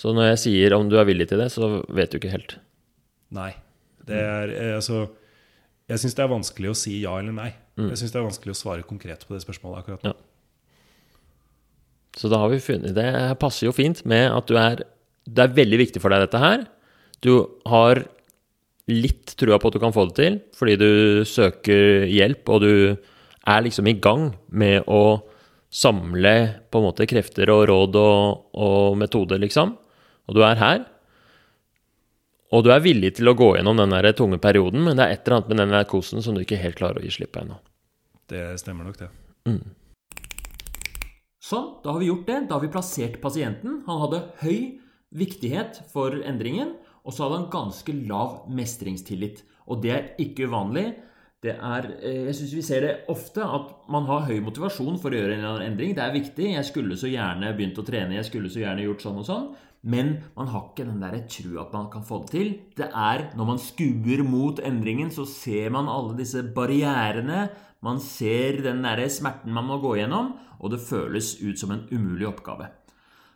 Så 0.00 0.14
når 0.16 0.30
jeg 0.30 0.40
sier 0.44 0.74
om 0.76 0.88
du 0.88 0.96
er 0.98 1.08
villig 1.08 1.26
til 1.28 1.42
det, 1.42 1.50
så 1.52 1.82
vet 1.92 2.12
du 2.12 2.16
ikke 2.20 2.32
helt. 2.32 2.56
Nei. 3.36 3.52
Det 4.06 4.16
er 4.16 4.54
eh, 4.54 4.74
altså 4.78 5.10
Jeg 5.90 6.00
syns 6.00 6.16
det 6.16 6.24
er 6.24 6.32
vanskelig 6.32 6.70
å 6.70 6.78
si 6.78 6.96
ja 7.02 7.18
eller 7.20 7.34
nei. 7.36 7.50
Jeg 7.80 7.98
syns 8.00 8.14
det 8.14 8.20
er 8.20 8.26
vanskelig 8.26 8.54
å 8.54 8.58
svare 8.58 8.86
konkret 8.86 9.26
på 9.26 9.34
det 9.34 9.42
spørsmålet 9.44 9.82
akkurat 9.82 10.06
nå. 10.06 10.14
Ja. 10.14 10.29
Så 12.18 12.30
da 12.30 12.40
har 12.42 12.50
vi 12.50 12.58
funnet 12.58 12.94
Det 12.96 13.10
passer 13.38 13.68
jo 13.68 13.74
fint 13.76 14.00
med 14.08 14.32
at 14.34 14.48
du 14.50 14.56
er 14.58 14.82
Det 15.30 15.44
er 15.44 15.54
veldig 15.54 15.78
viktig 15.84 16.02
for 16.02 16.10
deg, 16.10 16.24
dette 16.26 16.40
her. 16.42 16.64
Du 17.22 17.46
har 17.70 18.02
litt 18.90 19.36
trua 19.38 19.60
på 19.60 19.70
at 19.70 19.76
du 19.76 19.82
kan 19.82 19.94
få 19.94 20.08
det 20.08 20.16
til, 20.18 20.38
fordi 20.56 20.74
du 20.80 20.90
søker 21.28 22.08
hjelp, 22.10 22.48
og 22.50 22.64
du 22.64 22.72
er 23.46 23.62
liksom 23.62 23.86
i 23.86 23.94
gang 24.02 24.32
med 24.50 24.88
å 24.90 25.20
samle 25.70 26.32
på 26.70 26.80
en 26.80 26.86
måte 26.88 27.06
krefter 27.06 27.52
og 27.54 27.68
råd 27.70 27.98
og, 28.00 28.48
og 28.58 28.98
metoder, 28.98 29.38
liksom. 29.38 29.76
Og 30.26 30.34
du 30.34 30.42
er 30.42 30.58
her. 30.58 30.82
Og 32.50 32.64
du 32.66 32.72
er 32.74 32.82
villig 32.82 33.14
til 33.20 33.30
å 33.30 33.36
gå 33.38 33.52
gjennom 33.56 33.78
den 33.78 33.94
der 33.94 34.10
tunge 34.18 34.40
perioden, 34.42 34.82
men 34.88 34.98
det 34.98 35.06
er 35.06 35.14
et 35.14 35.22
eller 35.22 35.38
annet 35.38 35.52
med 35.52 35.62
den 35.62 35.90
kosen 35.90 36.24
som 36.24 36.34
du 36.34 36.42
ikke 36.42 36.58
helt 36.58 36.80
klarer 36.80 36.98
å 36.98 37.04
gi 37.04 37.14
slipp 37.14 37.36
på 37.36 37.44
ennå. 37.44 37.60
Det 38.30 38.42
stemmer 38.62 38.90
nok, 38.90 38.98
det. 38.98 39.12
Sånn, 41.50 41.70
da 41.82 41.94
har 41.94 42.02
vi 42.02 42.10
gjort 42.10 42.28
det. 42.28 42.38
Da 42.46 42.56
har 42.56 42.62
vi 42.62 42.70
plassert 42.70 43.18
pasienten. 43.22 43.80
Han 43.88 44.02
hadde 44.04 44.24
høy 44.44 44.58
viktighet 45.10 45.82
for 45.90 46.14
endringen, 46.22 46.76
og 47.02 47.14
så 47.14 47.26
hadde 47.26 47.40
han 47.40 47.52
ganske 47.52 47.94
lav 48.06 48.44
mestringstillit. 48.54 49.42
Og 49.70 49.80
det 49.82 49.94
er 49.94 50.10
ikke 50.22 50.46
uvanlig. 50.50 50.92
Det 51.40 51.54
er, 51.56 51.86
eh, 52.04 52.26
jeg 52.28 52.36
synes 52.36 52.54
vi 52.54 52.62
ser 52.62 52.80
det 52.84 52.94
ofte 53.08 53.40
at 53.40 53.88
man 53.88 54.04
har 54.04 54.26
høy 54.28 54.40
motivasjon 54.44 55.00
for 55.00 55.10
å 55.10 55.16
gjøre 55.16 55.34
en 55.34 55.40
eller 55.40 55.54
annen 55.54 55.72
endring. 55.72 55.94
Det 55.96 56.04
er 56.04 56.12
viktig. 56.12 56.52
Jeg 56.52 56.68
skulle 56.68 56.98
så 57.00 57.08
gjerne 57.08 57.56
begynt 57.56 57.80
å 57.80 57.86
trene, 57.86 58.18
jeg 58.18 58.28
skulle 58.28 58.50
så 58.52 58.60
gjerne 58.60 58.84
gjort 58.84 59.00
sånn 59.00 59.18
og 59.18 59.26
sånn. 59.26 59.48
Men 59.82 60.18
man 60.36 60.50
har 60.52 60.66
ikke 60.68 60.84
den 60.84 61.00
der 61.00 61.22
trua 61.30 61.62
at 61.64 61.72
man 61.72 61.88
kan 61.92 62.04
få 62.04 62.20
det 62.24 62.32
til. 62.34 62.50
Det 62.76 62.90
er 62.90 63.30
når 63.36 63.48
man 63.48 63.62
skuer 63.62 64.22
mot 64.26 64.60
endringen, 64.60 65.08
så 65.10 65.24
ser 65.24 65.72
man 65.72 65.88
alle 65.88 66.18
disse 66.18 66.42
barrierene. 66.56 67.48
Man 67.80 68.00
ser 68.04 68.60
den 68.66 68.84
der 68.84 69.06
smerten 69.08 69.56
man 69.56 69.64
må 69.70 69.80
gå 69.80 69.96
gjennom, 69.96 70.34
og 70.60 70.74
det 70.74 70.84
føles 70.84 71.38
ut 71.40 71.56
som 71.56 71.72
en 71.72 71.86
umulig 71.88 72.28
oppgave. 72.28 72.68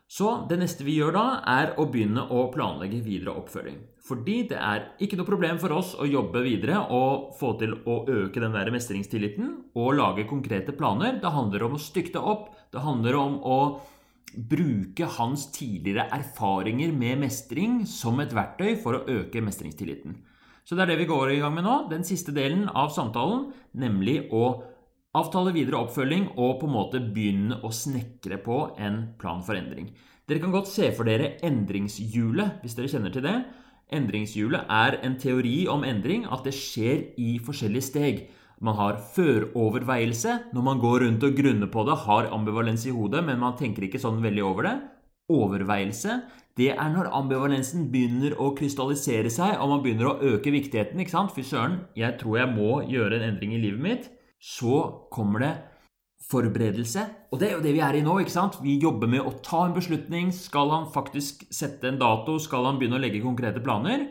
Så 0.04 0.44
det 0.50 0.58
neste 0.60 0.84
vi 0.84 0.98
gjør 0.98 1.14
da, 1.16 1.24
er 1.48 1.72
å 1.80 1.86
begynne 1.88 2.26
å 2.28 2.44
planlegge 2.52 3.00
videre 3.02 3.32
oppfølging. 3.40 3.78
Fordi 4.04 4.42
det 4.50 4.58
er 4.60 4.90
ikke 5.00 5.16
noe 5.16 5.26
problem 5.26 5.56
for 5.62 5.72
oss 5.72 5.94
å 5.96 6.04
jobbe 6.04 6.42
videre 6.44 6.82
og 6.92 7.32
få 7.38 7.54
til 7.60 7.72
å 7.88 8.02
øke 8.04 8.42
den 8.42 8.52
der 8.52 8.68
mestringstilliten 8.74 9.48
og 9.80 9.96
lage 9.96 10.26
konkrete 10.28 10.76
planer. 10.76 11.16
Det 11.22 11.32
handler 11.32 11.64
om 11.64 11.78
å 11.78 11.80
stykke 11.80 12.12
det 12.18 12.20
opp. 12.34 12.50
Det 12.68 12.84
handler 12.84 13.16
om 13.16 13.38
å 13.40 13.58
bruke 14.34 15.06
hans 15.18 15.46
tidligere 15.54 16.08
erfaringer 16.16 16.92
med 16.92 17.20
mestring 17.22 17.82
som 17.86 18.20
et 18.22 18.34
verktøy 18.34 18.74
for 18.82 18.98
å 18.98 19.04
øke 19.20 19.42
mestringstilliten. 19.44 20.16
Så 20.64 20.76
det 20.76 20.86
er 20.86 20.94
det 20.94 21.02
vi 21.02 21.10
går 21.10 21.34
i 21.34 21.40
gang 21.42 21.54
med 21.54 21.66
nå, 21.66 21.74
den 21.90 22.06
siste 22.08 22.32
delen 22.34 22.68
av 22.72 22.94
samtalen, 22.94 23.50
nemlig 23.76 24.24
å 24.32 24.46
avtale 25.14 25.52
videre 25.54 25.82
oppfølging 25.84 26.30
og 26.34 26.56
på 26.60 26.68
en 26.68 26.74
måte 26.74 27.02
begynne 27.04 27.60
å 27.62 27.70
snekre 27.70 28.40
på 28.42 28.58
en 28.82 29.02
plan 29.20 29.44
for 29.44 29.58
endring. 29.58 29.92
Dere 30.24 30.40
kan 30.40 30.54
godt 30.54 30.70
se 30.72 30.88
for 30.96 31.06
dere 31.06 31.34
endringshjulet, 31.44 32.62
hvis 32.62 32.78
dere 32.78 32.90
kjenner 32.90 33.12
til 33.12 33.26
det. 33.26 33.36
Endringshjulet 33.94 34.70
er 34.72 34.96
en 35.04 35.18
teori 35.20 35.66
om 35.70 35.84
endring, 35.84 36.24
at 36.24 36.46
det 36.48 36.54
skjer 36.56 37.10
i 37.20 37.36
forskjellige 37.44 37.88
steg. 37.90 38.24
Man 38.64 38.78
har 38.78 38.96
føroverveielse 39.12 40.38
når 40.56 40.64
man 40.64 40.80
går 40.80 41.02
rundt 41.04 41.26
og 41.26 41.36
grunner 41.36 41.68
på 41.68 41.84
det, 41.84 41.98
har 42.06 42.30
ambivalens 42.32 42.86
i 42.88 42.94
hodet, 42.96 43.20
men 43.26 43.42
man 43.42 43.58
tenker 43.58 43.84
ikke 43.84 44.00
sånn 44.00 44.22
veldig 44.24 44.44
over 44.46 44.68
det. 44.68 44.74
Overveielse, 45.34 46.16
det 46.56 46.70
er 46.72 46.90
når 46.92 47.10
ambivalensen 47.16 47.88
begynner 47.92 48.36
å 48.40 48.52
krystallisere 48.56 49.32
seg, 49.32 49.56
og 49.58 49.70
man 49.72 49.82
begynner 49.84 50.10
å 50.10 50.34
øke 50.34 50.52
viktigheten. 50.54 51.00
ikke 51.00 51.12
sant? 51.12 51.32
Fy 51.34 51.44
søren, 51.44 51.80
jeg 51.98 52.16
tror 52.20 52.38
jeg 52.40 52.54
må 52.54 52.78
gjøre 52.88 53.18
en 53.18 53.26
endring 53.32 53.56
i 53.56 53.60
livet 53.60 53.84
mitt. 53.84 54.10
Så 54.40 55.08
kommer 55.12 55.44
det 55.44 55.54
forberedelse, 56.24 57.04
og 57.32 57.40
det 57.40 57.50
er 57.50 57.56
jo 57.56 57.64
det 57.64 57.74
vi 57.76 57.82
er 57.84 57.98
i 57.98 58.04
nå. 58.04 58.16
ikke 58.22 58.32
sant? 58.32 58.60
Vi 58.64 58.78
jobber 58.80 59.10
med 59.10 59.26
å 59.26 59.34
ta 59.44 59.64
en 59.66 59.76
beslutning. 59.76 60.30
Skal 60.32 60.72
han 60.72 60.88
faktisk 60.94 61.44
sette 61.52 61.90
en 61.90 62.00
dato? 62.00 62.38
Skal 62.40 62.64
han 62.68 62.80
begynne 62.80 62.96
å 62.96 63.02
legge 63.02 63.24
konkrete 63.24 63.60
planer? 63.64 64.06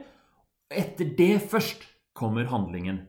Etter 0.70 1.10
det 1.18 1.40
først 1.50 1.88
kommer 2.18 2.52
handlingen. 2.52 3.02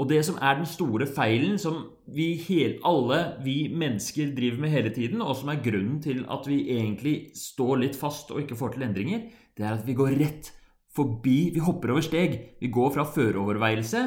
Og 0.00 0.08
det 0.08 0.22
som 0.24 0.38
er 0.40 0.56
den 0.56 0.68
store 0.68 1.04
feilen 1.04 1.58
som 1.60 1.82
vi 2.08 2.32
hele, 2.40 2.78
alle 2.88 3.18
vi 3.44 3.56
mennesker 3.68 4.32
driver 4.36 4.62
med 4.62 4.72
hele 4.72 4.92
tiden, 4.96 5.20
og 5.20 5.36
som 5.36 5.52
er 5.52 5.60
grunnen 5.60 5.98
til 6.00 6.22
at 6.24 6.48
vi 6.48 6.62
egentlig 6.78 7.14
står 7.36 7.82
litt 7.82 7.98
fast 8.00 8.32
og 8.32 8.40
ikke 8.40 8.56
får 8.56 8.74
til 8.74 8.86
endringer, 8.88 9.28
det 9.58 9.66
er 9.66 9.76
at 9.76 9.84
vi 9.84 9.98
går 9.98 10.16
rett 10.22 10.54
forbi 10.90 11.52
Vi 11.54 11.60
hopper 11.62 11.92
over 11.92 12.02
steg. 12.02 12.32
Vi 12.58 12.66
går 12.66 12.88
fra 12.96 13.04
føreoverveielse 13.06 14.00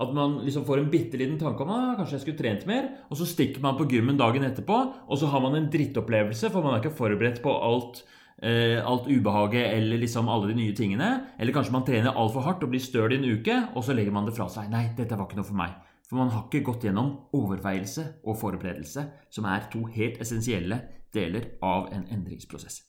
at 0.00 0.14
man 0.16 0.38
liksom 0.46 0.64
får 0.64 0.80
en 0.80 0.90
bitte 0.92 1.18
liten 1.20 1.36
tanke 1.40 1.64
om 1.64 1.72
ah, 1.74 1.92
kanskje 1.98 2.16
jeg 2.16 2.22
skulle 2.24 2.40
trent 2.40 2.64
mer, 2.68 2.88
og 3.10 3.18
så 3.20 3.26
stikker 3.28 3.60
man 3.64 3.76
på 3.76 3.84
gymmen 3.90 4.16
dagen 4.16 4.46
etterpå, 4.46 4.78
og 5.04 5.20
så 5.20 5.28
har 5.28 5.42
man 5.44 5.58
en 5.58 5.68
drittopplevelse, 5.72 6.48
for 6.48 6.64
man 6.64 6.76
er 6.76 6.80
ikke 6.80 6.96
forberedt 6.96 7.42
på 7.44 7.52
alt, 7.52 8.00
alt 8.42 9.04
ubehaget 9.06 9.68
eller 9.76 10.00
liksom 10.02 10.26
alle 10.26 10.48
de 10.50 10.56
nye 10.58 10.74
tingene. 10.74 11.08
Eller 11.38 11.54
kanskje 11.54 11.74
man 11.76 11.84
trener 11.86 12.16
altfor 12.18 12.42
hardt 12.42 12.64
og 12.66 12.72
blir 12.72 12.82
støl 12.82 13.14
i 13.14 13.20
en 13.20 13.28
uke, 13.38 13.58
og 13.76 13.86
så 13.86 13.94
legger 13.94 14.14
man 14.14 14.26
det 14.26 14.34
fra 14.34 14.48
seg. 14.50 14.66
Nei, 14.72 14.88
dette 14.98 15.14
var 15.14 15.28
ikke 15.28 15.38
noe 15.38 15.46
for 15.46 15.60
meg. 15.60 15.76
For 16.12 16.18
man 16.18 16.32
har 16.34 16.48
ikke 16.48 16.66
gått 16.66 16.82
gjennom 16.84 17.12
overveielse 17.38 18.02
og 18.28 18.40
forberedelse, 18.40 19.06
som 19.32 19.46
er 19.48 19.68
to 19.72 19.86
helt 19.94 20.18
essensielle 20.20 20.82
deler 21.14 21.54
av 21.64 21.86
en 21.94 22.02
endringsprosess. 22.12 22.82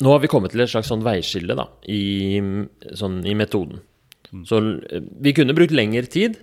Nå 0.00 0.10
har 0.10 0.22
vi 0.22 0.30
kommet 0.32 0.54
til 0.54 0.64
et 0.64 0.72
slags 0.72 0.88
sånn 0.90 1.04
veiskille 1.04 1.54
da, 1.58 1.68
i, 1.86 2.40
sånn, 2.96 3.20
i 3.28 3.34
metoden. 3.38 3.82
Så 4.48 4.58
eh, 4.88 5.04
vi 5.22 5.34
kunne 5.36 5.54
brukt 5.56 5.74
lengre 5.76 6.08
tid, 6.10 6.40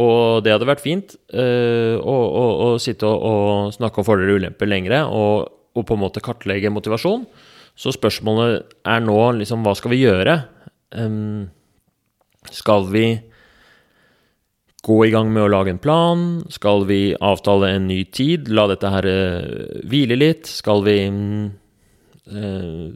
og 0.00 0.42
det 0.46 0.54
hadde 0.54 0.68
vært 0.68 0.82
fint 0.82 1.14
øh, 1.34 1.96
å, 1.98 2.16
å, 2.16 2.44
å 2.64 2.68
sitte 2.82 3.08
og, 3.08 3.22
og, 3.26 3.72
snakke 3.74 4.02
om 4.02 4.06
fordeler 4.06 4.36
og 4.36 4.42
ulemper 4.42 4.70
lengre, 4.70 5.04
og, 5.06 5.50
og, 5.74 5.84
på 5.86 5.96
en 5.96 6.02
måte 6.02 6.22
kartlegge 6.24 6.72
motivasjon. 6.72 7.26
Så 7.80 7.94
spørsmålet 7.96 8.74
er 8.84 9.00
nå 9.04 9.18
liksom 9.38 9.64
hva 9.64 9.72
skal 9.78 9.94
vi 9.94 10.02
gjøre? 10.02 10.36
Um, 10.92 11.48
skal 12.52 12.84
vi 12.92 13.04
gå 14.84 14.96
i 15.06 15.12
gang 15.12 15.30
med 15.32 15.46
å 15.46 15.52
lage 15.52 15.72
en 15.72 15.80
plan? 15.80 16.26
Skal 16.52 16.84
vi 16.88 17.14
avtale 17.16 17.72
en 17.76 17.88
ny 17.88 18.02
tid? 18.12 18.50
La 18.52 18.66
dette 18.68 18.92
her 18.92 19.08
uh, 19.08 19.80
hvile 19.88 20.18
litt? 20.18 20.50
Skal 20.50 20.84
vi 20.84 20.98
uh, 21.08 22.86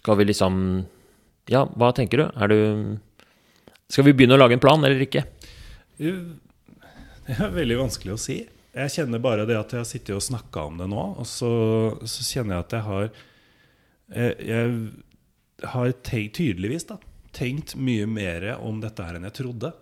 Skal 0.00 0.20
vi 0.20 0.28
liksom 0.32 0.62
Ja, 1.52 1.66
hva 1.76 1.92
tenker 1.92 2.24
du? 2.24 2.28
Er 2.32 2.48
du 2.48 2.60
skal 3.90 4.06
vi 4.08 4.14
begynne 4.16 4.38
å 4.38 4.40
lage 4.40 4.56
en 4.56 4.62
plan, 4.62 4.80
eller 4.86 5.02
ikke? 5.04 5.22
Det 5.98 7.36
er 7.36 7.52
veldig 7.54 7.76
vanskelig 7.84 8.14
å 8.14 8.20
si. 8.20 8.40
Jeg 8.74 8.90
kjenner 8.90 9.22
bare 9.22 9.44
det 9.46 9.58
at 9.58 9.70
jeg 9.70 9.84
har 9.84 9.86
sittet 9.86 10.16
og 10.16 10.24
snakka 10.24 10.64
om 10.70 10.80
det 10.80 10.88
nå, 10.90 11.04
og 11.20 11.28
så, 11.28 11.50
så, 12.02 12.24
kjenner 12.26 12.56
jeg 12.56 12.64
at 12.64 12.74
jeg 12.74 12.86
har 12.88 13.04
Jeg, 14.14 14.36
jeg 14.46 15.68
har 15.74 15.92
tenkt, 16.06 16.38
tydeligvis 16.38 16.86
da, 16.88 16.98
tenkt 17.34 17.74
mye 17.76 18.06
mer 18.10 18.46
om 18.56 18.80
dette 18.82 19.04
her 19.04 19.18
enn 19.18 19.26
jeg 19.28 19.38
trodde 19.40 19.72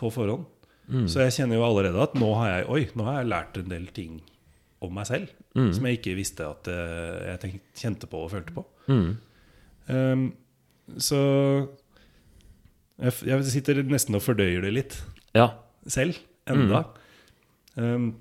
på 0.00 0.10
forhånd. 0.14 0.46
Mm. 0.90 1.06
Så 1.10 1.22
jeg 1.22 1.36
kjenner 1.36 1.60
jo 1.60 1.66
allerede 1.66 2.02
at 2.02 2.16
nå 2.18 2.32
har 2.34 2.48
jeg 2.50 2.68
Oi, 2.74 2.80
nå 2.98 3.04
har 3.06 3.20
jeg 3.20 3.30
lært 3.30 3.58
en 3.60 3.70
del 3.70 3.84
ting 3.94 4.16
om 4.82 4.94
meg 4.96 5.06
selv 5.06 5.28
mm. 5.54 5.72
som 5.76 5.86
jeg 5.86 5.98
ikke 5.98 6.16
visste 6.18 6.46
at 6.46 6.70
eh, 6.72 7.18
jeg 7.28 7.42
tenkte, 7.42 7.74
kjente 7.82 8.08
på 8.10 8.22
og 8.24 8.32
følte 8.32 8.56
på. 8.56 8.64
Mm. 8.90 9.10
Um, 9.90 10.24
så 10.98 11.20
jeg, 13.00 13.38
sitter 13.50 13.82
nesten 13.86 14.18
og 14.18 14.24
fordøyer 14.24 14.64
det 14.66 14.72
litt 14.74 14.96
ja. 15.36 15.50
selv 15.88 16.18
enda. 16.50 16.84
Um, 17.76 18.12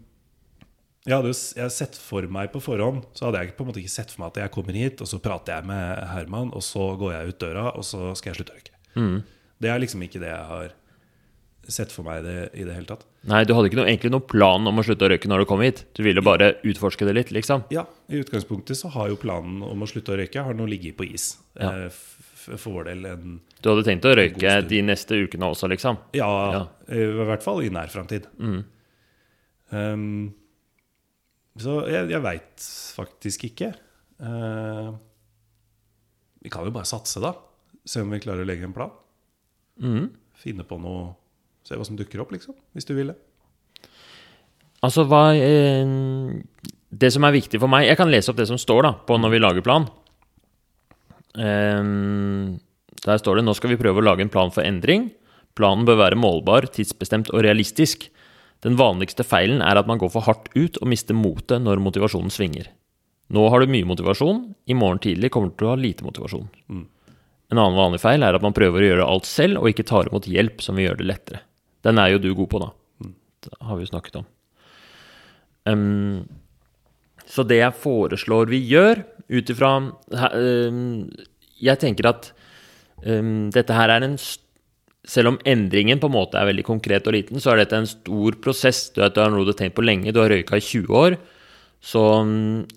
jeg 1.08 1.16
hadde 1.16 1.32
jo 1.32 1.70
sett 1.72 1.95
for 1.95 2.26
meg 2.28 2.50
på 2.52 2.60
forhånd 2.60 3.06
Så 3.16 3.30
hadde 3.30 3.39
jeg 3.39 3.54
på 3.56 3.64
en 3.64 3.70
måte 3.70 3.80
ikke 3.80 3.93
sett 3.93 4.12
for 4.12 4.24
meg 4.24 4.34
at 4.34 4.41
jeg 4.43 4.54
kommer 4.54 4.76
hit, 4.76 5.00
og 5.00 5.08
så 5.08 5.22
prater 5.24 5.56
jeg 5.56 5.70
med 5.70 6.04
Herman, 6.12 6.52
og 6.52 6.66
så 6.66 6.91
går 7.00 7.14
jeg 7.16 7.32
ut 7.32 7.39
døra, 7.45 7.70
og 7.72 7.88
så 7.88 8.12
skal 8.20 8.34
jeg 8.34 8.39
slutte 8.39 8.54
å 8.54 8.60
røyke. 8.60 8.76
Mm. 9.00 9.18
Det 9.64 9.72
er 9.72 9.82
liksom 9.84 10.04
ikke 10.06 10.22
det 10.22 10.32
jeg 10.34 10.45
har 10.52 10.76
sett 11.70 11.93
for 11.93 12.08
meg 12.08 12.24
det, 12.26 12.36
i 12.58 12.66
det 12.66 12.76
hele 12.76 12.89
tatt. 12.89 13.06
Nei, 13.30 13.43
du 13.45 13.54
hadde 13.56 13.70
ikke 13.70 13.80
noe, 13.80 13.88
egentlig 13.89 14.12
noen 14.14 14.28
plan 14.30 14.70
om 14.72 14.82
å 14.82 14.86
slutte 14.86 15.06
å 15.06 15.12
røyke 15.12 15.30
når 15.30 15.43
du 15.43 15.50
kom 15.50 15.64
hit? 15.64 15.84
Du 15.97 16.02
ville 16.06 16.24
bare 16.26 16.54
utforske 16.68 17.08
det 17.08 17.16
litt, 17.18 17.34
liksom? 17.36 17.68
Ja, 17.74 17.86
i 18.10 18.22
utgangspunktet 18.24 18.80
så 18.80 18.91
har 18.95 19.12
jo 19.12 19.20
planen 19.22 19.62
om 19.66 19.86
å 19.86 19.89
slutte 19.89 20.16
å 20.16 20.20
røyke 20.20 20.43
har 20.45 20.58
nå 20.58 20.68
ligget 20.70 20.97
på 21.00 21.08
is. 21.08 21.34
Ja. 21.60 21.86
Eh, 21.86 22.02
for 22.39 22.74
vår 22.74 22.89
del 22.89 23.06
en 23.06 23.39
Du 23.62 23.70
hadde 23.70 23.86
tenkt 23.86 24.08
å 24.08 24.16
røyke 24.18 24.56
de 24.66 24.82
neste 24.88 25.20
ukene 25.20 25.52
også, 25.52 25.70
liksom? 25.72 26.00
Ja, 26.18 26.30
ja. 26.56 26.62
i 26.95 27.08
hvert 27.30 27.45
fall 27.45 27.62
i 27.66 27.72
nær 27.74 27.91
framtid. 27.93 28.30
Mm. 28.39 28.62
Um, 29.70 30.06
så 31.58 31.82
jeg, 31.89 32.10
jeg 32.14 32.24
veit 32.24 32.66
faktisk 32.95 33.45
ikke. 33.50 33.72
Eh, 34.20 34.89
vi 36.43 36.52
kan 36.52 36.68
jo 36.68 36.74
bare 36.76 36.88
satse, 36.88 37.22
da. 37.24 37.34
Se 37.88 38.04
om 38.04 38.12
vi 38.14 38.22
klarer 38.22 38.45
å 38.45 38.50
legge 38.50 38.68
en 38.68 38.76
plan. 38.76 38.93
Mm. 39.82 40.12
Finne 40.39 40.68
på 40.68 40.80
noe 40.82 41.16
Se 41.68 41.76
hva 41.78 41.86
som 41.86 41.97
dukker 42.00 42.22
opp, 42.24 42.32
liksom. 42.34 42.56
Hvis 42.74 42.88
du 42.88 42.95
vil 42.97 43.12
det. 43.12 43.18
Altså, 44.82 45.04
hva 45.06 45.36
eh, 45.36 45.91
Det 46.89 47.10
som 47.14 47.28
er 47.28 47.36
viktig 47.36 47.60
for 47.60 47.70
meg 47.70 47.89
Jeg 47.89 48.00
kan 48.00 48.10
lese 48.10 48.32
opp 48.32 48.39
det 48.39 48.47
som 48.50 48.58
står 48.58 48.88
da 48.88 48.91
på 49.06 49.18
når 49.20 49.34
vi 49.36 49.41
lager 49.43 49.66
plan. 49.66 49.86
Eh, 51.36 51.84
der 53.06 53.22
står 53.22 53.39
det 53.39 53.45
nå 53.45 53.54
skal 53.58 53.74
vi 53.74 53.80
prøve 53.82 54.02
å 54.02 54.08
lage 54.08 54.26
en 54.26 54.32
plan 54.34 54.52
for 54.56 54.66
endring. 54.66 55.10
Planen 55.60 55.86
bør 55.88 56.00
være 56.00 56.20
målbar, 56.20 56.70
tidsbestemt 56.72 57.32
og 57.34 57.43
realistisk. 57.45 58.08
Den 58.66 58.76
vanligste 58.80 59.24
feilen 59.24 59.64
er 59.64 59.80
at 59.80 59.88
man 59.88 59.99
går 60.01 60.12
for 60.12 60.26
hardt 60.28 60.49
ut 60.55 60.80
og 60.82 60.89
mister 60.91 61.16
motet 61.16 61.64
når 61.64 61.82
motivasjonen 61.84 62.34
svinger. 62.34 62.68
Nå 63.30 63.45
har 63.53 63.62
du 63.62 63.72
mye 63.72 63.88
motivasjon, 63.88 64.41
i 64.66 64.76
morgen 64.76 65.01
tidlig 65.03 65.30
kommer 65.32 65.51
du 65.51 65.60
til 65.60 65.70
å 65.70 65.76
ha 65.76 65.80
lite 65.80 66.05
motivasjon. 66.05 66.49
Mm. 66.68 66.88
En 67.53 67.62
annen 67.62 67.78
vanlig 67.78 68.01
feil 68.01 68.26
er 68.26 68.36
at 68.36 68.45
man 68.45 68.55
prøver 68.57 68.82
å 68.82 68.89
gjøre 68.89 69.07
alt 69.14 69.30
selv 69.30 69.62
og 69.62 69.70
ikke 69.72 69.86
tar 69.88 70.10
imot 70.10 70.28
hjelp 70.30 70.64
som 70.66 70.78
vil 70.78 70.89
gjøre 70.89 71.01
det 71.01 71.07
lettere. 71.10 71.41
Den 71.86 72.01
er 72.01 72.12
jo 72.14 72.22
du 72.22 72.30
god 72.34 72.49
på, 72.51 72.62
da. 72.62 72.70
Mm. 73.05 73.16
Det 73.45 73.55
har 73.70 73.78
vi 73.78 73.86
jo 73.86 73.91
snakket 73.93 74.20
om. 74.20 74.28
Um, 75.70 76.28
så 77.30 77.45
det 77.45 77.62
jeg 77.62 77.80
foreslår 77.80 78.49
vi 78.51 78.60
gjør, 78.66 79.03
ut 79.30 79.49
ifra 79.53 79.76
um, 79.78 81.03
Jeg 81.62 81.78
tenker 81.78 82.07
at 82.10 82.32
um, 83.05 83.51
dette 83.53 83.76
her 83.78 83.93
er 83.93 84.05
en 84.07 84.18
Selv 85.08 85.32
om 85.32 85.39
endringen 85.47 86.02
på 86.02 86.10
en 86.10 86.16
måte 86.18 86.39
er 86.39 86.50
veldig 86.50 86.66
konkret 86.68 87.08
og 87.08 87.16
liten, 87.16 87.39
så 87.39 87.54
er 87.54 87.62
dette 87.62 87.78
en 87.78 87.88
stor 87.88 88.36
prosess. 88.43 88.89
Du, 88.91 89.00
vet, 89.02 89.16
du 89.16 89.22
har 89.24 89.32
noe 89.32 89.45
du 89.47 89.54
har 89.54 89.60
tenkt 89.62 89.78
på 89.78 89.86
lenge, 89.86 90.12
du 90.12 90.20
har 90.20 90.32
røyka 90.32 90.60
i 90.60 90.66
20 90.66 90.97
år. 91.00 91.16
Så 91.80 92.04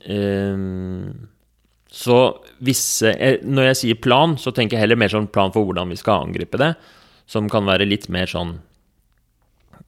eh, 0.07 0.67
Så 1.91 2.19
visse 2.63 3.11
eh, 3.11 3.41
Når 3.43 3.65
jeg 3.73 3.79
sier 3.81 3.99
plan, 3.99 4.37
så 4.39 4.53
tenker 4.55 4.77
jeg 4.77 4.85
heller 4.85 5.01
mer 5.03 5.11
sånn 5.11 5.27
plan 5.27 5.51
for 5.51 5.67
hvordan 5.67 5.91
vi 5.91 5.99
skal 5.99 6.29
angripe 6.29 6.61
det, 6.63 6.77
som 7.27 7.49
kan 7.51 7.67
være 7.67 7.89
litt 7.91 8.07
mer 8.15 8.31
sånn 8.31 8.55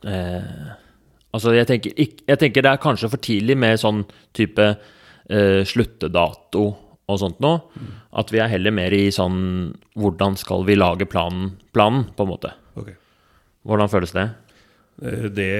eh, 0.02 0.74
Altså, 1.34 1.54
jeg 1.54 1.66
tenker, 1.66 1.94
jeg 1.98 2.38
tenker, 2.38 2.62
det 2.62 2.70
er 2.70 2.82
kanskje 2.82 3.08
for 3.10 3.22
tidlig 3.22 3.56
med 3.58 3.80
sånn 3.82 4.04
type 4.34 4.66
eh, 4.70 5.62
sluttedato 5.66 6.68
og 7.10 7.20
sånt. 7.20 7.40
Mm. 7.40 7.92
At 8.20 8.32
vi 8.32 8.40
er 8.40 8.50
heller 8.52 8.74
mer 8.74 8.94
i 8.96 9.06
sånn 9.12 9.74
Hvordan 9.98 10.38
skal 10.40 10.64
vi 10.68 10.76
lage 10.78 11.08
planen, 11.10 11.54
planen 11.76 12.06
på 12.16 12.24
en 12.24 12.32
måte. 12.32 12.54
Okay. 12.78 12.96
Hvordan 13.64 13.92
føles 13.92 14.14
det? 14.16 14.28
Eh, 15.02 15.28
det 15.32 15.50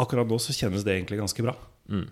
Akkurat 0.00 0.26
nå 0.26 0.40
så 0.42 0.50
kjennes 0.56 0.82
det 0.82 0.96
egentlig 0.96 1.20
ganske 1.20 1.44
bra. 1.44 1.54
Mm. 1.86 2.08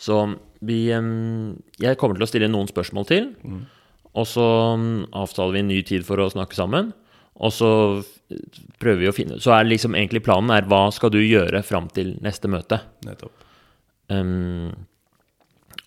Så 0.00 0.16
vi 0.64 0.86
Jeg 0.88 1.98
kommer 2.00 2.16
til 2.16 2.24
å 2.24 2.30
stille 2.30 2.48
noen 2.48 2.70
spørsmål 2.70 3.06
til. 3.10 3.34
Mm. 3.44 3.66
Og 4.16 4.26
så 4.26 4.46
avtaler 5.12 5.54
vi 5.54 5.60
en 5.60 5.70
ny 5.70 5.82
tid 5.86 6.06
for 6.06 6.18
å 6.18 6.30
snakke 6.32 6.56
sammen. 6.56 6.92
Og 7.40 7.52
så 7.54 7.68
prøver 8.82 8.98
vi 9.00 9.08
å 9.08 9.14
finne 9.16 9.38
Så 9.40 9.52
er 9.54 9.68
liksom 9.68 9.94
egentlig 9.96 10.24
planen 10.26 10.50
er 10.52 10.66
hva 10.68 10.88
skal 10.92 11.12
du 11.14 11.20
gjøre 11.22 11.62
fram 11.64 11.88
til 11.94 12.16
neste 12.24 12.50
møte? 12.52 12.80
Nettopp. 13.06 13.46
Um, 14.10 14.74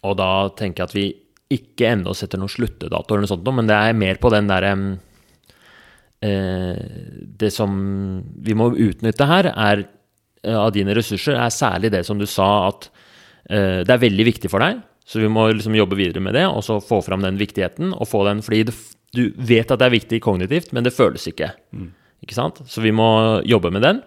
og 0.03 0.17
da 0.19 0.29
tenker 0.57 0.83
jeg 0.83 0.89
at 0.89 0.95
vi 0.97 1.07
ikke 1.53 1.89
ennå 1.93 2.13
setter 2.17 2.41
noen 2.41 2.51
sluttedato, 2.51 3.13
eller 3.13 3.25
noe 3.25 3.33
sånt, 3.33 3.49
men 3.55 3.69
det 3.69 3.77
er 3.77 3.97
mer 3.97 4.19
på 4.21 4.31
den 4.33 4.49
derre 4.49 4.71
uh, 6.23 6.77
Det 7.43 7.51
som 7.53 7.69
vi 8.45 8.55
må 8.57 8.71
utnytte 8.71 9.27
her, 9.29 9.51
er 9.51 9.83
uh, 9.83 10.59
av 10.65 10.71
dine 10.75 10.95
ressurser, 10.97 11.37
er 11.37 11.53
særlig 11.53 11.93
det 11.93 12.03
som 12.07 12.17
du 12.19 12.25
sa, 12.29 12.49
at 12.71 12.89
uh, 13.51 13.81
det 13.85 13.93
er 13.93 14.05
veldig 14.05 14.27
viktig 14.31 14.51
for 14.51 14.65
deg. 14.65 14.81
Så 15.03 15.19
vi 15.19 15.29
må 15.31 15.49
liksom 15.51 15.75
jobbe 15.75 15.99
videre 15.99 16.23
med 16.23 16.33
det, 16.37 16.45
og 16.47 16.63
så 16.65 16.79
få 16.83 17.01
fram 17.03 17.21
den 17.25 17.37
viktigheten. 17.39 17.93
og 17.93 18.07
få 18.07 18.23
den, 18.29 18.41
fordi 18.41 18.63
du 19.13 19.23
vet 19.37 19.69
at 19.69 19.79
det 19.79 19.85
er 19.85 19.97
viktig 19.99 20.21
kognitivt, 20.23 20.71
men 20.73 20.83
det 20.85 20.95
føles 20.95 21.27
ikke. 21.29 21.51
Mm. 21.75 21.91
Ikke 22.23 22.37
sant? 22.37 22.63
Så 22.71 22.81
vi 22.81 22.93
må 22.95 23.43
jobbe 23.45 23.69
med 23.73 23.83
den. 23.83 23.99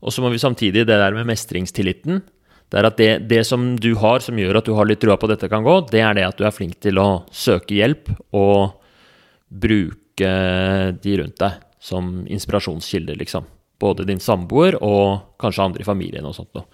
Og 0.00 0.14
så 0.14 0.24
må 0.24 0.30
vi 0.32 0.40
samtidig 0.40 0.86
det 0.88 0.96
der 0.96 1.14
med 1.14 1.28
mestringstilliten. 1.28 2.22
Det 2.70 2.78
er 2.78 2.86
at 2.86 3.00
det, 3.00 3.08
det, 3.30 3.40
som 3.48 3.72
du 3.82 3.90
har 3.98 4.22
som 4.22 4.38
gjør 4.38 4.60
at 4.60 4.68
du 4.68 4.76
har 4.76 4.86
litt 4.86 5.00
trua 5.02 5.16
på 5.18 5.26
at 5.26 5.34
dette 5.34 5.50
kan 5.50 5.64
gå, 5.66 5.74
det 5.90 6.04
er 6.06 6.14
det 6.14 6.28
at 6.28 6.38
du 6.38 6.44
er 6.46 6.54
flink 6.54 6.78
til 6.82 7.00
å 7.02 7.24
søke 7.34 7.74
hjelp 7.74 8.12
og 8.36 8.76
bruke 9.50 10.30
de 11.02 11.16
rundt 11.18 11.40
deg 11.42 11.58
som 11.82 12.12
inspirasjonskilder, 12.30 13.18
liksom. 13.18 13.48
Både 13.80 14.04
din 14.06 14.20
samboer 14.20 14.76
og 14.84 15.36
kanskje 15.40 15.64
andre 15.64 15.82
i 15.82 15.88
familien 15.88 16.26
og 16.28 16.36
sånt 16.36 16.52
noe. 16.54 16.68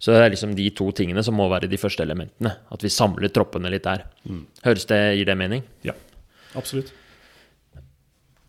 Så 0.00 0.12
det 0.12 0.20
er 0.24 0.32
liksom 0.32 0.54
de 0.56 0.66
to 0.76 0.90
tingene 0.96 1.22
som 1.24 1.36
må 1.36 1.46
være 1.52 1.68
de 1.70 1.78
første 1.80 2.04
elementene. 2.04 2.52
At 2.72 2.84
vi 2.84 2.92
samler 2.92 3.32
troppene 3.32 3.70
litt 3.72 3.86
der. 3.86 4.04
Mm. 4.28 4.42
Høres 4.64 4.88
det, 4.88 5.00
Gir 5.18 5.28
det 5.28 5.36
mening? 5.38 5.62
Ja, 5.86 5.94
absolutt. 6.58 6.92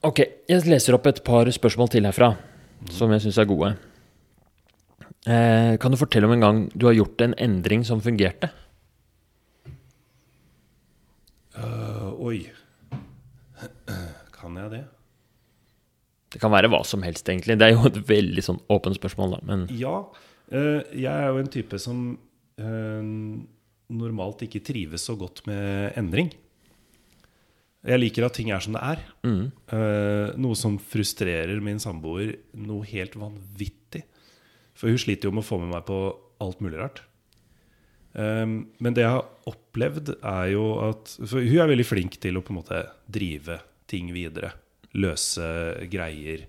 Ok, 0.08 0.22
jeg 0.48 0.68
leser 0.70 0.96
opp 0.96 1.08
et 1.10 1.24
par 1.26 1.50
spørsmål 1.52 1.92
til 1.92 2.08
herfra, 2.08 2.34
som 2.94 3.12
jeg 3.12 3.26
syns 3.26 3.40
er 3.42 3.48
gode. 3.50 3.72
Eh, 5.28 5.74
kan 5.82 5.92
du 5.92 6.00
fortelle 6.00 6.28
om 6.28 6.36
en 6.38 6.46
gang 6.46 6.60
du 6.72 6.86
har 6.88 6.96
gjort 6.96 7.22
en 7.26 7.36
endring 7.42 7.84
som 7.88 8.00
fungerte? 8.04 8.50
Uh, 11.58 12.14
oi. 12.22 12.46
Kan 14.38 14.56
jeg 14.62 14.70
det? 14.72 14.84
Det 16.28 16.40
kan 16.44 16.52
være 16.54 16.70
hva 16.70 16.84
som 16.86 17.02
helst, 17.02 17.26
egentlig. 17.32 17.56
Det 17.58 17.66
er 17.66 17.74
jo 17.74 17.88
et 17.90 17.98
veldig 18.08 18.44
sånn 18.46 18.60
åpent 18.72 19.00
spørsmål, 19.00 19.38
da. 19.38 19.44
Men 19.48 19.68
Ja. 19.74 20.00
Uh, 20.48 20.86
jeg 20.96 21.12
er 21.12 21.32
jo 21.34 21.40
en 21.42 21.50
type 21.52 21.80
som 21.82 22.04
uh, 22.62 23.08
normalt 23.90 24.44
ikke 24.46 24.62
trives 24.64 25.08
så 25.10 25.18
godt 25.20 25.42
med 25.50 25.98
endring. 26.00 26.30
Jeg 27.88 28.02
liker 28.02 28.26
at 28.28 28.36
ting 28.36 28.52
er 28.52 28.64
som 28.64 28.76
det 28.76 28.84
er. 28.84 29.02
Eh, 29.24 30.36
noe 30.42 30.58
som 30.60 30.76
frustrerer 30.82 31.62
min 31.64 31.80
samboer 31.80 32.34
noe 32.60 32.88
helt 32.90 33.16
vanvittig. 33.20 33.77
For 34.78 34.92
hun 34.92 35.02
sliter 35.02 35.30
jo 35.30 35.36
med 35.36 35.46
å 35.46 35.48
få 35.48 35.60
med 35.62 35.74
meg 35.74 35.86
på 35.88 36.00
alt 36.44 36.62
mulig 36.62 36.80
rart. 36.80 37.02
Um, 38.18 38.70
men 38.82 38.96
det 38.98 39.04
jeg 39.04 39.14
har 39.14 39.50
opplevd, 39.50 40.16
er 40.26 40.52
jo 40.56 40.64
at 40.88 41.12
For 41.20 41.44
hun 41.44 41.60
er 41.62 41.70
veldig 41.70 41.86
flink 41.86 42.18
til 42.22 42.40
å 42.40 42.44
på 42.46 42.54
en 42.54 42.60
måte 42.62 42.84
drive 43.06 43.60
ting 43.90 44.10
videre. 44.16 44.54
Løse 44.98 45.48
greier. 45.92 46.48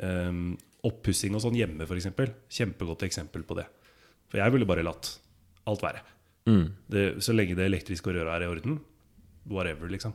Um, 0.00 0.54
Oppussing 0.82 1.36
og 1.38 1.44
sånn 1.44 1.54
hjemme, 1.54 1.86
f.eks. 1.86 2.08
Kjempegodt 2.50 3.04
eksempel 3.06 3.44
på 3.46 3.54
det. 3.60 3.68
For 4.32 4.40
jeg 4.40 4.54
ville 4.54 4.66
bare 4.66 4.84
latt 4.86 5.12
alt 5.70 5.84
være. 5.84 6.00
Det, 6.90 7.04
så 7.22 7.34
lenge 7.36 7.54
det 7.54 7.68
elektriske 7.68 8.10
og 8.10 8.16
røret 8.16 8.34
er 8.34 8.46
i 8.46 8.50
orden, 8.50 8.80
whatever, 9.46 9.86
liksom. 9.92 10.14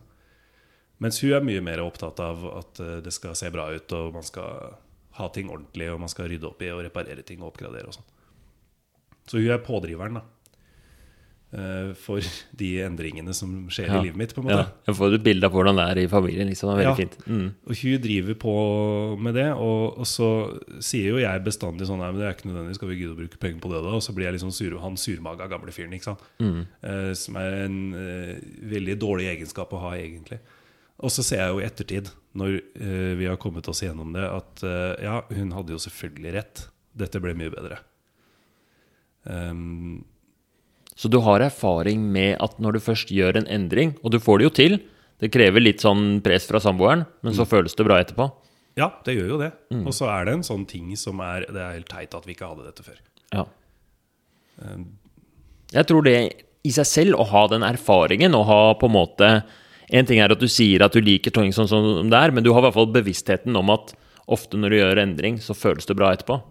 Mens 1.03 1.21
hun 1.21 1.35
er 1.37 1.45
mye 1.45 1.61
mer 1.63 1.83
opptatt 1.83 2.19
av 2.23 2.43
at 2.57 2.81
eh, 2.83 2.97
det 3.05 3.13
skal 3.15 3.37
se 3.37 3.51
bra 3.53 3.69
ut, 3.71 3.93
og 3.95 4.17
man 4.17 4.25
skal 4.25 4.75
ha 5.17 5.27
ting 5.33 5.49
ordentlig, 5.49 5.89
og 5.93 5.99
man 6.03 6.09
skal 6.13 6.29
rydde 6.31 6.47
opp 6.49 6.61
i 6.61 6.71
og 6.73 6.83
reparere 6.85 7.23
ting 7.25 7.41
og 7.41 7.51
oppgradere 7.53 7.89
og 7.89 7.97
sånn. 7.97 8.09
Så 9.27 9.41
hun 9.41 9.49
er 9.51 9.57
pådriveren, 9.65 10.19
da. 10.21 10.21
eh, 11.53 11.93
For 11.95 12.19
de 12.55 12.69
endringene 12.83 13.33
som 13.35 13.67
skjer 13.71 13.87
Ja. 13.87 13.99
i 13.99 14.03
livet 14.05 14.17
mitt, 14.19 14.33
på 14.35 14.41
en 14.43 14.49
ja, 14.51 14.65
jeg 14.85 14.95
får 14.95 15.13
et 15.15 15.23
bilde 15.23 15.43
av 15.47 15.51
hvordan 15.55 15.75
det 15.79 15.85
er 15.89 16.01
i 16.03 16.07
familien. 16.07 16.47
liksom, 16.47 16.69
det 16.69 16.75
er 16.75 16.83
veldig 16.83 16.91
Ja. 16.91 16.95
fint. 16.95 17.17
Mm. 17.27 17.53
Og 17.67 17.75
hun 17.81 18.01
driver 18.01 18.35
på 18.35 19.19
med 19.19 19.33
det, 19.35 19.47
og, 19.53 19.97
og 19.97 20.05
så 20.05 20.59
sier 20.81 21.07
jo 21.11 21.17
jeg 21.17 21.43
bestandig 21.43 21.87
sånn 21.87 21.99
Nei, 21.99 22.11
men 22.11 22.19
det 22.19 22.27
er 22.27 22.35
ikke 22.35 22.51
nødvendig, 22.51 22.75
skal 22.75 22.89
vi 22.89 22.95
gidde 22.99 23.15
å 23.15 23.19
bruke 23.21 23.39
penger 23.39 23.59
på 23.59 23.71
det, 23.73 23.81
da? 23.83 23.89
Og 23.95 24.01
så 24.03 24.13
blir 24.13 24.25
jeg 24.29 24.35
liksom 24.39 24.51
sur, 24.53 24.77
han 24.79 24.95
surmaga 24.95 25.47
gamle 25.49 25.71
fyren, 25.71 25.93
ikke 25.93 26.11
sant. 26.11 26.21
Eh, 26.83 27.13
som 27.13 27.35
er 27.37 27.65
en 27.65 27.93
uh, 27.93 28.35
veldig 28.69 28.99
dårlig 28.99 29.27
egenskap 29.37 29.71
å 29.73 29.79
ha, 29.81 29.91
egentlig. 29.95 30.39
Og 30.99 31.09
så 31.11 31.23
ser 31.23 31.37
jeg 31.43 31.49
jo 31.53 31.59
i 31.59 31.67
ettertid, 31.67 32.11
når 32.37 32.59
uh, 32.79 33.13
vi 33.19 33.27
har 33.29 33.39
kommet 33.41 33.67
oss 33.71 33.81
gjennom 33.83 34.13
det, 34.15 34.25
at 34.25 34.63
uh, 34.65 34.93
ja, 35.03 35.21
hun 35.33 35.53
hadde 35.55 35.73
jo 35.75 35.81
selvfølgelig 35.81 36.33
rett. 36.37 36.63
Dette 36.97 37.21
ble 37.21 37.33
mye 37.37 37.53
bedre. 37.53 37.79
Um, 39.27 40.05
Så 40.95 41.09
du 41.11 41.19
har 41.25 41.43
erfaring 41.43 42.05
med 42.13 42.37
at 42.41 42.59
når 42.63 42.77
du 42.77 42.79
først 42.85 43.11
gjør 43.13 43.41
en 43.41 43.49
endring, 43.51 43.97
og 44.01 44.13
du 44.15 44.21
får 44.23 44.39
det 44.39 44.47
jo 44.47 44.53
til 44.61 44.77
Det 45.17 45.31
krever 45.33 45.59
litt 45.59 45.81
sånn 45.81 46.21
press 46.21 46.45
fra 46.45 46.61
samboeren, 46.61 47.03
men 47.25 47.33
så 47.33 47.45
føles 47.49 47.73
det 47.73 47.85
bra 47.87 47.97
etterpå. 47.99 48.29
ja, 48.77 48.91
det 49.03 49.15
gjør 49.17 49.29
jo 49.33 49.37
det. 49.41 49.51
Og 49.81 49.93
så 49.97 50.05
er 50.13 50.25
det 50.27 50.33
en 50.37 50.43
sånn 50.45 50.65
ting 50.69 50.91
som 50.95 51.19
er 51.25 51.47
Det 51.49 51.57
er 51.57 51.73
helt 51.73 51.89
teit 51.89 52.13
at 52.13 52.27
vi 52.27 52.35
ikke 52.37 52.49
hadde 52.51 52.67
dette 52.67 52.85
før. 52.85 52.99
Ja. 53.33 53.47
Jeg 55.73 55.87
tror 55.89 56.05
det 56.05 56.17
i 56.67 56.73
seg 56.75 56.87
selv, 56.89 57.17
å 57.17 57.25
ha 57.27 57.47
den 57.49 57.65
erfaringen 57.65 58.35
og 58.37 58.45
ha 58.49 58.61
på 58.77 58.89
en 58.89 58.95
måte 58.95 59.29
En 59.95 60.07
ting 60.07 60.19
er 60.19 60.33
at 60.33 60.41
du 60.41 60.49
sier 60.51 60.83
at 60.83 60.95
du 60.95 60.99
liker 61.03 61.31
ting 61.31 61.53
sånn 61.55 61.69
som 61.69 62.09
det 62.11 62.19
er, 62.19 62.33
men 62.35 62.43
du 62.43 62.51
har 62.51 62.61
i 62.61 62.67
hvert 62.67 62.75
fall 62.75 62.89
bevisstheten 62.91 63.55
om 63.55 63.71
at 63.71 63.93
ofte 64.27 64.59
når 64.59 64.73
du 64.73 64.79
gjør 64.81 65.03
endring, 65.05 65.37
så 65.39 65.55
føles 65.55 65.87
det 65.87 65.95
bra 65.95 66.11
etterpå. 66.15 66.41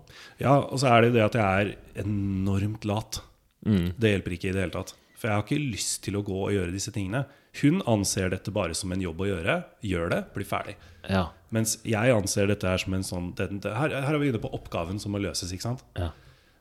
Ja, 0.40 0.58
og 0.64 0.80
så 0.80 0.88
er 0.92 1.02
det 1.02 1.10
jo 1.10 1.16
det 1.18 1.26
at 1.26 1.36
jeg 1.36 1.64
er 1.66 2.04
enormt 2.04 2.86
lat. 2.88 3.20
Det 3.66 4.12
hjelper 4.14 4.36
ikke 4.36 4.50
i 4.50 4.54
det 4.54 4.62
hele 4.64 4.76
tatt. 4.76 4.94
For 5.16 5.28
jeg 5.28 5.36
har 5.36 5.44
ikke 5.46 5.72
lyst 5.72 6.02
til 6.04 6.18
å 6.18 6.24
gå 6.24 6.36
og 6.46 6.52
gjøre 6.54 6.72
disse 6.74 6.92
tingene. 6.92 7.24
Hun 7.62 7.80
anser 7.88 8.30
dette 8.32 8.52
bare 8.52 8.76
som 8.76 8.92
en 8.92 9.00
jobb 9.00 9.22
å 9.24 9.28
gjøre. 9.30 9.56
Gjør 9.84 10.12
det, 10.12 10.20
bli 10.34 10.44
ferdig. 10.48 10.76
Ja. 11.08 11.26
Mens 11.56 11.78
jeg 11.88 12.12
anser 12.12 12.50
dette 12.50 12.68
her 12.68 12.80
som 12.82 12.96
en 12.96 13.06
sånn 13.06 13.30
det, 13.38 13.48
det, 13.64 13.72
her, 13.76 13.96
her 13.96 14.16
er 14.16 14.20
vi 14.20 14.28
inne 14.32 14.42
på 14.42 14.52
oppgaven 14.56 15.00
som 15.00 15.16
må 15.16 15.22
løses, 15.24 15.52
ikke 15.52 15.68
sant? 15.70 15.84
ja. 15.98 16.12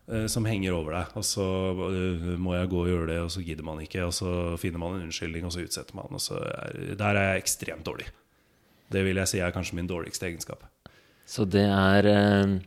Eh, 0.06 0.28
som 0.30 0.46
henger 0.46 0.76
over 0.78 0.94
deg. 1.00 1.16
Og 1.18 1.26
så 1.26 1.46
eh, 1.90 2.36
må 2.38 2.54
jeg 2.54 2.70
gå 2.70 2.84
og 2.84 2.92
gjøre 2.92 3.10
det, 3.10 3.18
og 3.26 3.32
så 3.34 3.42
gidder 3.46 3.66
man 3.66 3.82
ikke. 3.82 4.06
Og 4.06 4.14
så 4.14 4.30
finner 4.62 4.82
man 4.82 5.00
en 5.00 5.08
unnskyldning, 5.08 5.48
og 5.48 5.56
så 5.56 5.66
utsetter 5.66 5.98
man. 5.98 6.14
Og 6.14 6.22
så 6.22 6.38
er, 6.38 6.94
der 7.00 7.18
er 7.18 7.32
jeg 7.32 7.46
ekstremt 7.46 7.88
dårlig. 7.88 8.08
Det 8.94 9.02
vil 9.02 9.18
jeg 9.18 9.32
si 9.32 9.42
er 9.42 9.54
kanskje 9.54 9.80
min 9.80 9.90
dårligste 9.90 10.30
egenskap. 10.30 10.68
Så 11.26 11.48
det 11.50 11.66
er 11.66 12.06
eh, 12.06 12.58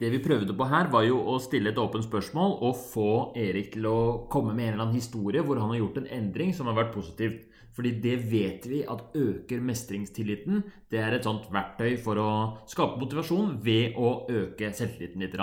Det 0.00 0.10
vi 0.12 0.20
prøvde 0.20 0.56
på 0.56 0.68
her, 0.68 0.92
var 0.92 1.06
jo 1.08 1.22
å 1.32 1.38
stille 1.40 1.72
et 1.72 1.80
åpent 1.80 2.04
spørsmål 2.04 2.58
og 2.60 2.76
få 2.76 3.10
Erik 3.36 3.72
til 3.74 3.88
å 3.88 4.00
komme 4.32 4.52
med 4.52 4.66
en 4.66 4.74
eller 4.74 4.84
annen 4.86 5.00
historie 5.00 5.44
hvor 5.44 5.60
han 5.60 5.72
har 5.72 5.80
gjort 5.80 6.02
en 6.02 6.12
endring 6.20 6.52
som 6.56 6.68
har 6.68 6.76
vært 6.76 6.94
positivt. 6.94 7.48
Fordi 7.76 7.94
det 8.02 8.16
vet 8.30 8.66
vi 8.66 8.82
at 8.82 9.14
øker 9.16 9.62
mestringstilliten. 9.64 10.62
Det 10.90 11.00
er 11.00 11.16
et 11.16 11.26
sånt 11.26 11.46
verktøy 11.52 11.96
for 12.02 12.20
å 12.20 12.30
skape 12.70 13.00
motivasjon 13.00 13.58
ved 13.64 13.98
å 13.98 14.14
øke 14.28 14.72
selvtilliten 14.76 15.22
litt. 15.22 15.38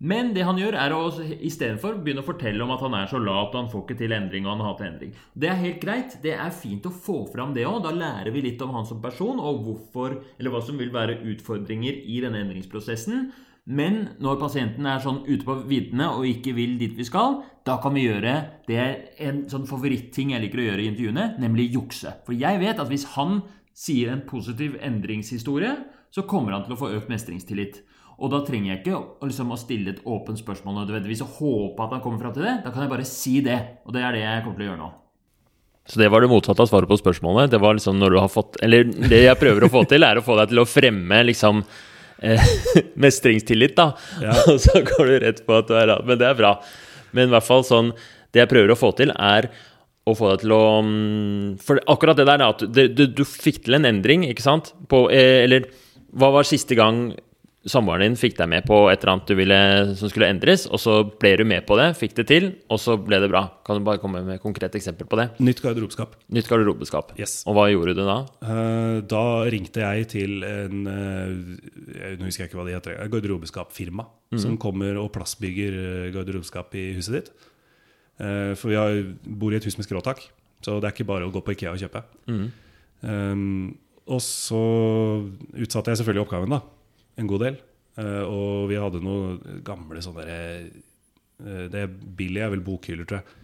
Men 0.00 0.30
det 0.32 0.46
han 0.48 0.56
gjør, 0.56 0.78
er 0.80 0.94
å 0.96 1.02
istedenfor 1.44 1.98
begynne 2.00 2.22
å 2.22 2.26
fortelle 2.30 2.64
om 2.64 2.70
at 2.72 2.80
han 2.80 2.94
er 2.96 3.10
så 3.10 3.18
lat 3.20 3.52
og 3.52 3.58
han 3.58 3.68
får 3.68 3.82
ikke 3.84 3.98
til 4.00 4.14
endring 4.16 4.46
og 4.46 4.54
han 4.54 4.64
hater 4.64 4.86
endring. 4.88 5.12
Det 5.36 5.50
er 5.50 5.60
helt 5.60 5.82
greit. 5.82 6.16
Det 6.22 6.32
er 6.32 6.56
fint 6.56 6.88
å 6.88 6.94
få 6.94 7.18
fram 7.28 7.52
det 7.52 7.66
òg. 7.68 7.82
Da 7.84 7.92
lærer 7.92 8.32
vi 8.32 8.46
litt 8.46 8.64
om 8.64 8.72
han 8.78 8.88
som 8.88 9.02
person 9.04 9.36
og 9.36 9.60
hvorfor, 9.66 10.16
eller 10.38 10.54
hva 10.54 10.64
som 10.64 10.80
vil 10.80 10.94
være 10.94 11.18
utfordringer 11.34 12.00
i 12.00 12.16
denne 12.24 12.40
endringsprosessen. 12.46 13.28
Men 13.70 14.00
når 14.18 14.40
pasienten 14.40 14.86
er 14.90 15.02
sånn 15.02 15.20
ute 15.28 15.44
på 15.46 15.54
viddene 15.68 16.08
og 16.16 16.26
ikke 16.26 16.56
vil 16.56 16.74
dit 16.80 16.96
vi 16.96 17.06
skal, 17.06 17.38
da 17.66 17.76
kan 17.82 17.94
vi 17.94 18.08
gjøre 18.08 18.32
det 18.66 18.86
en 19.22 19.44
sånn 19.52 19.68
favorittting 19.68 20.32
jeg 20.34 20.42
liker 20.42 20.62
å 20.62 20.66
gjøre 20.70 20.82
i 20.82 20.88
intervjuene, 20.90 21.26
nemlig 21.38 21.68
jukse. 21.76 22.16
For 22.26 22.34
jeg 22.34 22.58
vet 22.62 22.82
at 22.82 22.90
hvis 22.90 23.06
han 23.14 23.38
sier 23.76 24.10
en 24.10 24.24
positiv 24.26 24.74
endringshistorie, 24.82 25.76
så 26.10 26.26
kommer 26.26 26.56
han 26.56 26.64
til 26.66 26.74
å 26.74 26.80
få 26.80 26.90
økt 26.96 27.12
mestringstillit. 27.12 27.78
Og 28.20 28.32
da 28.32 28.42
trenger 28.44 28.72
jeg 28.72 28.82
ikke 28.82 28.98
liksom, 29.28 29.52
å 29.54 29.60
stille 29.60 29.94
et 29.94 30.02
åpent 30.02 30.40
spørsmål 30.40 30.82
nødvendigvis 30.82 31.22
og 31.24 31.36
håpe 31.38 31.86
at 31.86 31.94
han 31.94 32.02
kommer 32.04 32.20
fram 32.20 32.34
til 32.36 32.44
det. 32.44 32.56
Da 32.64 32.72
kan 32.74 32.84
jeg 32.84 32.92
bare 32.92 33.06
si 33.08 33.38
det. 33.44 33.60
Og 33.86 33.94
det 33.96 34.02
er 34.04 34.16
det 34.16 34.24
jeg 34.26 34.42
kommer 34.44 34.58
til 34.58 34.66
å 34.66 34.68
gjøre 34.72 34.82
nå. 34.82 34.90
Så 35.90 36.02
det 36.02 36.10
var 36.12 36.22
det 36.22 36.28
motsatte 36.30 36.66
av 36.66 36.68
svaret 36.68 36.90
på 36.90 36.98
spørsmålet. 37.00 37.54
Det 37.54 37.62
var 37.62 37.78
liksom 37.78 37.96
når 37.98 38.12
du 38.12 38.18
har 38.20 38.28
fått 38.30 38.58
Eller 38.62 38.84
det 38.84 39.22
jeg 39.24 39.40
prøver 39.40 39.64
å 39.64 39.72
få 39.72 39.86
til, 39.88 40.04
er 40.04 40.20
å 40.20 40.26
få 40.26 40.36
deg 40.42 40.52
til 40.52 40.60
å 40.60 40.68
fremme 40.68 41.22
liksom 41.30 41.62
mestringstillit, 43.04 43.76
da. 43.78 43.90
Ja. 44.22 44.36
Og 44.52 44.60
så 44.62 44.82
går 44.84 45.10
du 45.10 45.16
rett 45.24 45.42
på 45.46 45.58
at 45.58 45.70
du 45.70 45.76
er 45.78 45.90
rad. 45.92 46.06
Men 46.08 46.20
det 46.20 46.28
er 46.28 46.38
bra. 46.38 46.54
Men 47.16 47.30
i 47.30 47.34
hvert 47.34 47.46
fall 47.46 47.64
sånn 47.66 47.88
Det 48.30 48.38
jeg 48.38 48.50
prøver 48.52 48.70
å 48.70 48.78
få 48.78 48.92
til, 48.94 49.10
er 49.10 49.48
å 50.06 50.14
få 50.14 50.28
deg 50.30 50.44
til 50.44 50.52
å 50.54 50.62
mm, 50.86 51.56
For 51.64 51.80
akkurat 51.90 52.20
det 52.20 52.28
der, 52.28 52.44
at 52.46 52.62
du, 52.62 52.84
du, 52.86 53.04
du 53.10 53.24
fikk 53.26 53.64
til 53.66 53.78
en 53.78 53.88
endring, 53.88 54.26
ikke 54.28 54.44
sant? 54.44 54.72
På, 54.90 55.08
eh, 55.12 55.42
eller 55.44 55.66
hva 56.10 56.32
var 56.34 56.46
siste 56.48 56.78
gang 56.78 57.10
samboeren 57.68 58.00
din 58.06 58.14
fikk 58.16 58.38
deg 58.38 58.48
med 58.48 58.64
på 58.64 58.76
et 58.88 59.02
eller 59.02 59.12
annet 59.12 59.28
du 59.28 59.34
ville, 59.36 59.56
som 59.98 60.08
skulle 60.08 60.30
endres, 60.32 60.62
og 60.70 60.80
så 60.80 60.94
ble 61.20 61.34
du 61.36 61.42
med 61.44 61.66
på 61.68 61.76
det, 61.76 61.90
fikk 61.98 62.14
det 62.16 62.24
til, 62.30 62.46
og 62.72 62.80
så 62.80 62.94
ble 62.96 63.18
det 63.20 63.28
bra? 63.28 63.42
Kan 63.66 63.76
du 63.76 63.84
bare 63.84 64.00
komme 64.00 64.22
med 64.24 64.38
et 64.38 64.42
konkret 64.44 64.72
eksempel 64.78 65.04
på 65.10 65.18
det? 65.20 65.26
Nytt 65.44 65.60
garderobeskap. 65.60 66.14
Nytt 66.32 66.48
garderobeskap. 66.48 67.12
Yes. 67.20 67.42
Og 67.44 67.58
hva 67.58 67.66
gjorde 67.68 67.96
du 67.98 68.02
da? 68.06 68.16
Eh, 68.40 69.00
Da 69.10 69.24
ringte 69.52 69.84
jeg 69.84 70.08
til 70.14 70.40
en 70.46 70.86
eh, 70.88 72.16
Nå 72.16 72.24
husker 72.30 72.46
jeg 72.46 72.50
ikke 72.50 72.62
hva 72.62 72.66
de 72.70 72.76
heter. 72.78 72.96
Garderobeskapfirma. 73.12 74.08
Garderobeskapfirma 74.08 74.38
som 74.40 74.56
kommer 74.62 74.96
og 75.02 75.10
plassbygger 75.12 75.76
eh, 76.06 76.10
garderobeskap 76.14 76.74
i 76.80 76.92
huset 76.96 77.16
ditt. 77.20 77.30
For 78.20 78.68
vi 78.68 78.76
bor 79.40 79.52
i 79.52 79.56
et 79.56 79.64
hus 79.64 79.78
med 79.78 79.86
skråtak, 79.88 80.20
så 80.60 80.74
det 80.76 80.90
er 80.90 80.92
ikke 80.92 81.06
bare 81.08 81.24
å 81.24 81.32
gå 81.32 81.40
på 81.40 81.54
Ikea 81.54 81.70
og 81.72 81.80
kjøpe. 81.80 82.02
Um, 83.00 83.78
og 84.10 84.20
så 84.20 84.60
utsatte 85.56 85.88
jeg 85.94 86.02
selvfølgelig 86.02 86.26
oppgaven, 86.26 86.52
da. 86.52 86.60
En 87.20 87.28
god 87.30 87.44
del. 87.44 87.58
Eh, 88.00 88.22
og 88.24 88.70
vi 88.70 88.78
hadde 88.80 89.02
noen 89.04 89.60
gamle 89.66 90.02
sånne 90.04 90.24
der, 90.24 90.70
eh, 91.44 91.66
Det 91.72 91.84
er 91.84 91.90
billig, 91.90 92.40
er 92.40 92.54
vel 92.54 92.64
bokhyller, 92.64 93.08
tror 93.08 93.20
jeg. 93.20 93.38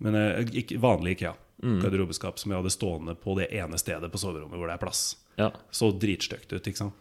Men 0.00 0.16
uh, 0.16 0.40
ikke, 0.56 0.78
vanlig 0.80 1.18
Ikea. 1.18 1.34
Garderobeskap 1.60 2.38
som 2.40 2.54
jeg 2.54 2.56
hadde 2.56 2.72
stående 2.72 3.12
på 3.20 3.34
det 3.36 3.50
ene 3.52 3.76
stedet 3.76 4.08
på 4.08 4.16
soverommet 4.16 4.56
hvor 4.56 4.70
det 4.70 4.78
er 4.78 4.80
plass. 4.80 5.02
Ja. 5.36 5.50
Så 5.68 5.90
dritstygt 5.92 6.54
ut, 6.54 6.64
ikke 6.64 6.80
sant. 6.86 6.96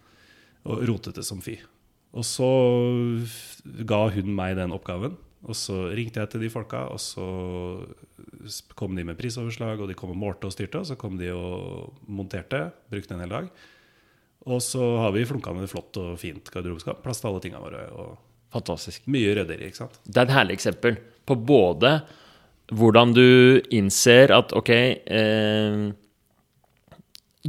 Og 0.67 0.83
rotete 0.89 1.23
som 1.23 1.39
fy. 1.39 1.55
Og 2.11 2.25
så 2.27 2.49
ga 3.87 4.01
hun 4.11 4.33
meg 4.35 4.57
den 4.59 4.75
oppgaven. 4.75 5.15
Og 5.47 5.55
så 5.55 5.77
ringte 5.95 6.19
jeg 6.19 6.33
til 6.33 6.43
de 6.43 6.51
folka, 6.51 6.89
og 6.91 6.99
så 6.99 7.25
kom 8.75 8.97
de 8.97 9.05
med 9.07 9.15
prisoverslag, 9.19 9.79
og 9.79 9.87
de 9.87 9.95
kom 9.95 10.11
og 10.11 10.19
målte 10.19 10.49
og 10.49 10.55
styrte, 10.55 10.81
og 10.81 10.89
så 10.89 10.97
kom 10.99 11.15
de 11.19 11.31
og 11.31 11.93
monterte. 12.11 12.65
Brukte 12.91 13.15
en 13.15 13.23
hel 13.23 13.37
dag. 13.37 13.47
Og 14.49 14.63
så 14.65 14.81
har 15.03 15.13
vi 15.13 15.27
flunkende 15.29 15.69
flott 15.69 15.97
og 16.01 16.17
fint 16.21 16.49
garderobeskap. 16.53 17.03
Plass 17.05 17.21
til 17.21 17.29
alle 17.29 17.43
tingene 17.43 17.63
våre. 17.63 17.85
Og 17.93 18.17
Fantastisk. 18.55 19.05
mye 19.05 19.35
ryddigere, 19.37 19.69
ikke 19.69 19.83
sant. 19.83 19.99
Det 20.05 20.17
er 20.17 20.25
et 20.25 20.35
herlig 20.35 20.57
eksempel 20.57 20.97
på 21.29 21.37
både 21.37 21.99
hvordan 22.73 23.13
du 23.13 23.61
innser 23.73 24.33
at 24.33 24.53
ok 24.57 24.69
eh, 24.73 25.83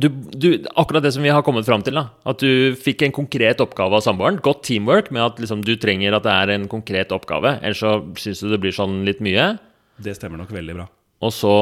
du, 0.01 0.07
du, 0.09 0.49
akkurat 0.79 1.03
det 1.05 1.13
som 1.13 1.25
vi 1.25 1.33
har 1.33 1.43
kommet 1.45 1.67
fram 1.67 1.83
til, 1.85 1.97
da. 1.99 2.07
At 2.31 2.41
du 2.41 2.77
fikk 2.79 3.03
en 3.05 3.17
konkret 3.17 3.61
oppgave 3.61 3.99
av 3.99 4.05
samboeren. 4.05 4.39
Godt 4.45 4.63
teamwork 4.69 5.11
med 5.11 5.25
at 5.25 5.43
liksom, 5.43 5.65
du 5.67 5.75
trenger 5.83 6.15
at 6.17 6.25
det 6.25 6.37
er 6.37 6.55
en 6.55 6.69
konkret 6.71 7.13
oppgave. 7.17 7.57
Ellers 7.59 7.83
så 7.83 7.97
syns 8.21 8.45
du 8.45 8.53
det 8.53 8.61
blir 8.63 8.77
sånn 8.77 9.01
litt 9.09 9.21
mye. 9.25 9.53
Det 10.01 10.15
stemmer 10.17 10.41
nok 10.41 10.55
veldig 10.55 10.79
bra. 10.79 10.87
Og 11.21 11.33
så 11.37 11.55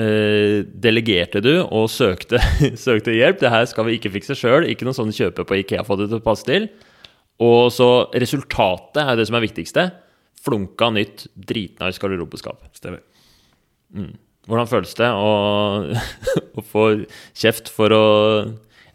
eh, 0.00 0.62
delegerte 0.64 1.42
du 1.44 1.52
og 1.60 1.90
søkte, 1.92 2.40
søkte 2.80 3.12
hjelp. 3.12 3.42
Det 3.42 3.50
her 3.52 3.66
skal 3.68 3.84
vi 3.88 3.98
ikke 3.98 4.12
fikse 4.14 4.36
sjøl. 4.38 4.64
Ikke 4.72 4.86
noe 4.88 4.96
sånn 4.96 5.12
kjøpe 5.12 5.44
på 5.48 5.58
Ikea 5.60 5.84
få 5.84 5.98
det 6.00 6.08
til 6.08 6.22
å 6.22 6.24
passe 6.24 6.46
til. 6.48 6.70
Og 7.42 7.68
så 7.74 7.88
resultatet 8.16 9.02
er 9.04 9.18
det 9.18 9.26
som 9.28 9.36
er 9.36 9.44
viktigste. 9.44 9.84
Flunka 10.42 10.88
nytt, 10.94 11.26
dritnice 11.36 12.00
garderobeskap. 12.00 12.64
Stemmer. 12.78 13.04
Hvordan 14.48 14.70
føles 14.70 14.96
det 14.98 15.10
å, 15.12 15.32
å 16.58 16.64
få 16.64 16.86
kjeft 17.38 17.68
for 17.70 17.92
å 17.94 18.04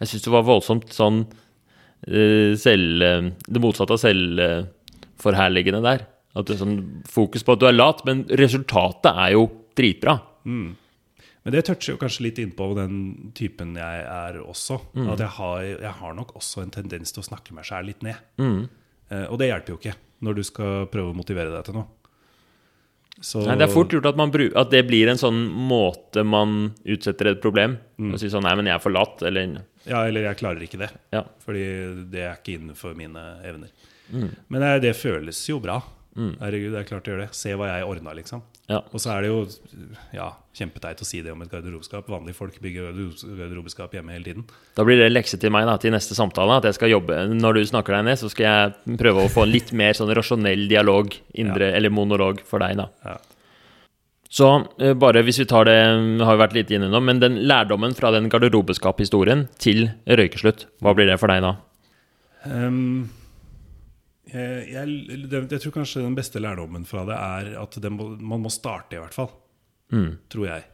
Jeg 0.00 0.10
syns 0.10 0.26
det 0.26 0.34
var 0.34 0.44
voldsomt 0.46 0.90
sånn 0.94 1.22
uh, 1.24 2.52
selv... 2.58 3.06
eh, 3.06 3.30
Det 3.46 3.62
motsatte 3.62 3.94
av 3.94 4.02
selvforherligende 4.02 5.80
der. 5.86 6.04
At 6.38 6.50
det 6.50 6.58
er 6.58 6.60
sånn 6.66 6.76
fokus 7.08 7.46
på 7.46 7.54
at 7.54 7.62
du 7.62 7.66
er 7.70 7.78
lat, 7.78 8.02
men 8.06 8.26
resultatet 8.38 9.10
er 9.14 9.32
jo 9.38 9.46
dritbra. 9.78 10.18
Men 10.44 11.54
det 11.54 11.62
toucher 11.64 11.94
jo 11.94 12.00
kanskje 12.00 12.24
litt 12.26 12.38
innpå 12.42 12.66
den 12.76 12.96
typen 13.38 13.76
jeg 13.78 14.02
er 14.04 14.40
også. 14.42 14.80
Mm. 14.98 15.06
At 15.14 15.22
jeg 15.22 15.32
har, 15.38 15.62
jeg 15.86 15.94
har 16.00 16.16
nok 16.18 16.34
også 16.36 16.64
en 16.64 16.74
tendens 16.74 17.14
til 17.14 17.22
å 17.22 17.28
snakke 17.30 17.54
meg 17.56 17.64
sjæl 17.68 17.86
litt 17.88 18.02
ned. 18.04 18.18
Mm. 18.42 18.66
Eh, 19.08 19.24
og 19.30 19.38
det 19.40 19.48
hjelper 19.52 19.72
jo 19.74 19.78
ikke 19.80 19.94
når 20.26 20.36
du 20.40 20.42
skal 20.44 20.88
prøve 20.92 21.14
å 21.14 21.16
motivere 21.16 21.54
deg 21.54 21.64
til 21.68 21.78
noe. 21.78 21.86
Så, 23.18 23.40
Nei, 23.42 23.56
det 23.58 23.64
er 23.66 23.72
fort 23.72 23.90
gjort 23.90 24.06
at, 24.12 24.18
man 24.18 24.30
bru- 24.30 24.52
at 24.60 24.68
det 24.70 24.84
blir 24.86 25.08
en 25.10 25.18
sånn 25.18 25.38
måte 25.50 26.22
man 26.26 26.68
utsetter 26.86 27.32
et 27.32 27.40
problem. 27.42 27.74
Mm. 27.98 28.12
Å 28.14 28.20
si 28.22 28.28
sånn 28.30 28.44
Nei, 28.46 28.52
men 28.60 28.68
jeg 28.70 28.76
er 28.76 28.82
for 28.84 28.94
lat, 28.94 29.24
eller 29.26 29.56
Ja, 29.88 30.04
eller 30.06 30.28
jeg 30.28 30.38
klarer 30.42 30.62
ikke 30.62 30.78
det. 30.84 30.90
Ja. 31.14 31.24
Fordi 31.42 31.64
det 32.12 32.22
er 32.28 32.36
ikke 32.36 32.58
innenfor 32.60 32.94
mine 32.98 33.24
evner. 33.48 33.72
Mm. 34.12 34.28
Men 34.52 34.62
det, 34.62 34.70
det 34.86 34.94
føles 35.00 35.40
jo 35.50 35.58
bra. 35.64 35.80
Herregud, 36.18 36.72
det 36.74 36.80
er 36.82 36.86
klart 36.92 37.08
å 37.08 37.12
gjøre 37.14 37.26
det. 37.26 37.34
Se 37.38 37.52
hva 37.58 37.72
jeg 37.72 37.86
ordna, 37.88 38.14
liksom. 38.18 38.42
Ja. 38.68 38.82
Og 38.92 39.00
så 39.00 39.14
er 39.14 39.24
det 39.24 39.28
jo 39.30 39.38
ja, 40.12 40.26
kjempeteit 40.52 41.00
å 41.00 41.06
si 41.08 41.22
det 41.24 41.32
om 41.32 41.40
et 41.40 41.48
garderobeskap. 41.48 42.08
Vanlige 42.12 42.36
folk 42.36 42.58
bygger 42.60 42.90
garderob- 42.90 43.38
garderobeskap 43.38 43.94
hjemme 43.96 44.12
hele 44.12 44.26
tiden. 44.26 44.44
Da 44.76 44.84
blir 44.84 45.00
det 45.00 45.06
lekse 45.08 45.38
til 45.40 45.54
meg 45.54 45.64
da, 45.70 45.78
til 45.80 45.94
neste 45.94 46.16
samtale. 46.18 46.58
At 46.60 46.68
jeg 46.68 46.76
skal 46.76 46.92
jobbe 46.92 47.16
Når 47.32 47.56
du 47.56 47.62
snakker 47.70 47.96
deg 47.96 48.04
ned, 48.10 48.20
så 48.20 48.28
skal 48.28 48.44
jeg 48.44 48.98
prøve 49.00 49.24
å 49.24 49.32
få 49.32 49.46
en 49.46 49.54
litt 49.54 49.72
mer 49.72 49.96
sånn 49.96 50.12
rasjonell 50.12 50.66
dialog, 50.68 51.16
indre, 51.40 51.72
eller 51.78 51.94
monolog, 51.94 52.44
for 52.44 52.60
deg, 52.60 52.76
da. 52.82 52.90
Ja. 53.08 53.16
Så 54.28 54.48
eh, 54.84 54.92
bare 54.92 55.22
hvis 55.24 55.38
vi 55.40 55.46
tar 55.48 55.64
det 55.64 55.78
Har 56.20 56.36
vi 56.36 56.42
vært 56.42 56.56
litt 56.58 56.72
inne 56.76 56.90
nå, 56.92 57.00
men 57.00 57.22
den 57.22 57.40
lærdommen 57.48 57.96
fra 57.96 58.10
den 58.12 58.28
garderobeskap-historien 58.28 59.46
til 59.56 59.86
røykeslutt, 60.04 60.66
hva 60.84 60.92
blir 60.92 61.08
det 61.08 61.16
for 61.22 61.32
deg 61.32 61.40
da? 61.46 61.54
Ehm, 62.52 63.08
jeg, 64.28 64.88
jeg, 65.08 65.44
jeg 65.50 65.62
tror 65.62 65.74
kanskje 65.78 66.04
den 66.04 66.16
beste 66.18 66.40
lærdommen 66.42 66.84
fra 66.88 67.04
det 67.08 67.16
er 67.16 67.52
at 67.62 67.78
det 67.80 67.92
må, 67.94 68.10
man 68.16 68.44
må 68.44 68.52
starte, 68.52 68.98
i 68.98 69.02
hvert 69.02 69.16
fall. 69.16 69.30
Mm. 69.94 70.18
Tror 70.32 70.48
jeg. 70.50 70.66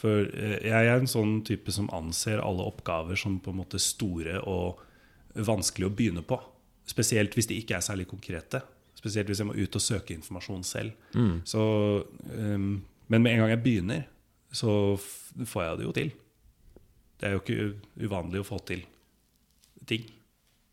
For 0.00 0.28
eh, 0.28 0.58
jeg 0.68 0.90
er 0.90 1.00
en 1.00 1.10
sånn 1.10 1.40
type 1.48 1.72
som 1.74 1.90
anser 1.96 2.42
alle 2.44 2.66
oppgaver 2.68 3.18
som 3.20 3.38
på 3.42 3.52
en 3.52 3.60
måte 3.62 3.80
store 3.82 4.40
og 4.48 4.80
vanskelig 5.34 5.88
å 5.88 5.94
begynne 5.94 6.24
på. 6.26 6.38
Spesielt 6.88 7.36
hvis 7.36 7.50
de 7.50 7.58
ikke 7.60 7.78
er 7.78 7.84
særlig 7.84 8.08
konkrete. 8.10 8.62
Spesielt 8.98 9.30
hvis 9.30 9.40
jeg 9.42 9.48
må 9.48 9.56
ut 9.56 9.76
og 9.76 9.84
søke 9.84 10.14
informasjon 10.16 10.64
selv. 10.66 10.96
Så, 11.48 11.62
um, 12.02 12.72
men 13.06 13.22
med 13.22 13.32
en 13.32 13.44
gang 13.44 13.52
jeg 13.54 13.62
begynner, 13.64 14.02
så 14.52 14.96
får 14.98 15.62
jeg 15.64 15.78
det 15.78 15.86
jo 15.86 15.94
til. 15.96 16.10
Det 17.20 17.28
er 17.28 17.36
jo 17.36 17.42
ikke 17.44 18.08
uvanlig 18.08 18.42
å 18.42 18.48
få 18.48 18.58
til 18.66 18.82
ting. 19.88 20.08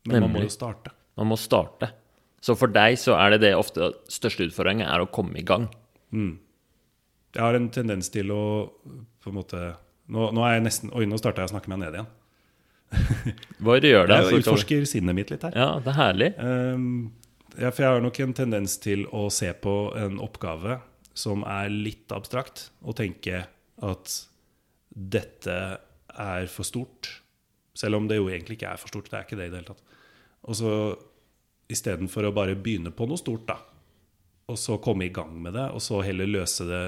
Men 0.08 0.26
man 0.26 0.34
må 0.34 0.42
jo 0.44 0.52
starte. 0.52 0.92
Man 1.18 1.30
må 1.30 1.38
starte. 1.40 1.92
Så 2.44 2.54
for 2.58 2.70
deg 2.70 2.98
så 3.00 3.16
er 3.18 3.34
det 3.34 3.42
det 3.46 3.56
ofte 3.58 3.92
største 4.12 4.46
utfordringen 4.46 4.86
er 4.86 5.02
å 5.02 5.10
komme 5.10 5.40
i 5.40 5.46
gang. 5.46 5.66
Jeg 7.34 7.42
har 7.42 7.58
en 7.58 7.68
tendens 7.74 8.08
til 8.14 8.30
å 8.32 8.42
på 9.22 9.32
en 9.32 9.36
måte 9.36 9.60
Nå, 10.08 10.30
nå 10.32 10.40
er 10.46 10.54
jeg 10.56 10.62
nesten 10.64 10.92
Oi, 10.96 11.04
nå 11.04 11.18
starta 11.20 11.42
jeg 11.42 11.50
å 11.50 11.52
snakke 11.52 11.68
meg 11.68 11.82
ned 11.82 11.98
igjen. 11.98 12.06
Hva 13.64 13.74
gjør 13.76 14.08
det? 14.08 14.16
Jeg 14.24 14.40
utforsker 14.40 14.86
sinnet 14.88 15.16
mitt 15.18 15.28
litt 15.28 15.42
her. 15.44 15.52
Ja, 15.52 15.66
det 15.84 15.92
er 15.92 15.98
herlig. 15.98 16.28
Um, 16.40 16.86
ja, 17.58 17.68
for 17.68 17.84
jeg 17.84 17.92
har 17.92 18.04
nok 18.04 18.20
en 18.24 18.32
tendens 18.38 18.78
til 18.80 19.04
å 19.12 19.26
se 19.34 19.50
på 19.52 19.74
en 20.00 20.16
oppgave 20.24 20.78
som 21.18 21.42
er 21.44 21.68
litt 21.68 22.14
abstrakt, 22.14 22.70
og 22.80 22.96
tenke 23.00 23.42
at 23.84 24.14
dette 24.88 25.58
er 26.08 26.48
for 26.48 26.64
stort. 26.64 27.10
Selv 27.76 27.98
om 27.98 28.08
det 28.08 28.16
jo 28.18 28.30
egentlig 28.30 28.56
ikke 28.58 28.72
er 28.72 28.80
for 28.80 28.90
stort. 28.90 29.10
Det 29.10 29.18
er 29.18 29.26
ikke 29.26 29.38
det 29.38 29.50
i 29.50 29.52
det 29.52 29.60
hele 29.60 29.74
tatt. 29.74 29.96
Og 30.48 30.56
så 30.56 30.72
istedenfor 31.68 32.28
å 32.28 32.34
bare 32.36 32.56
begynne 32.56 32.92
på 32.94 33.06
noe 33.08 33.20
stort, 33.20 33.46
da, 33.48 33.58
og 34.48 34.56
så 34.56 34.78
komme 34.80 35.08
i 35.08 35.12
gang 35.12 35.34
med 35.44 35.52
det, 35.58 35.66
og 35.76 35.82
så 35.84 36.00
heller 36.06 36.30
løse 36.30 36.64
det 36.68 36.84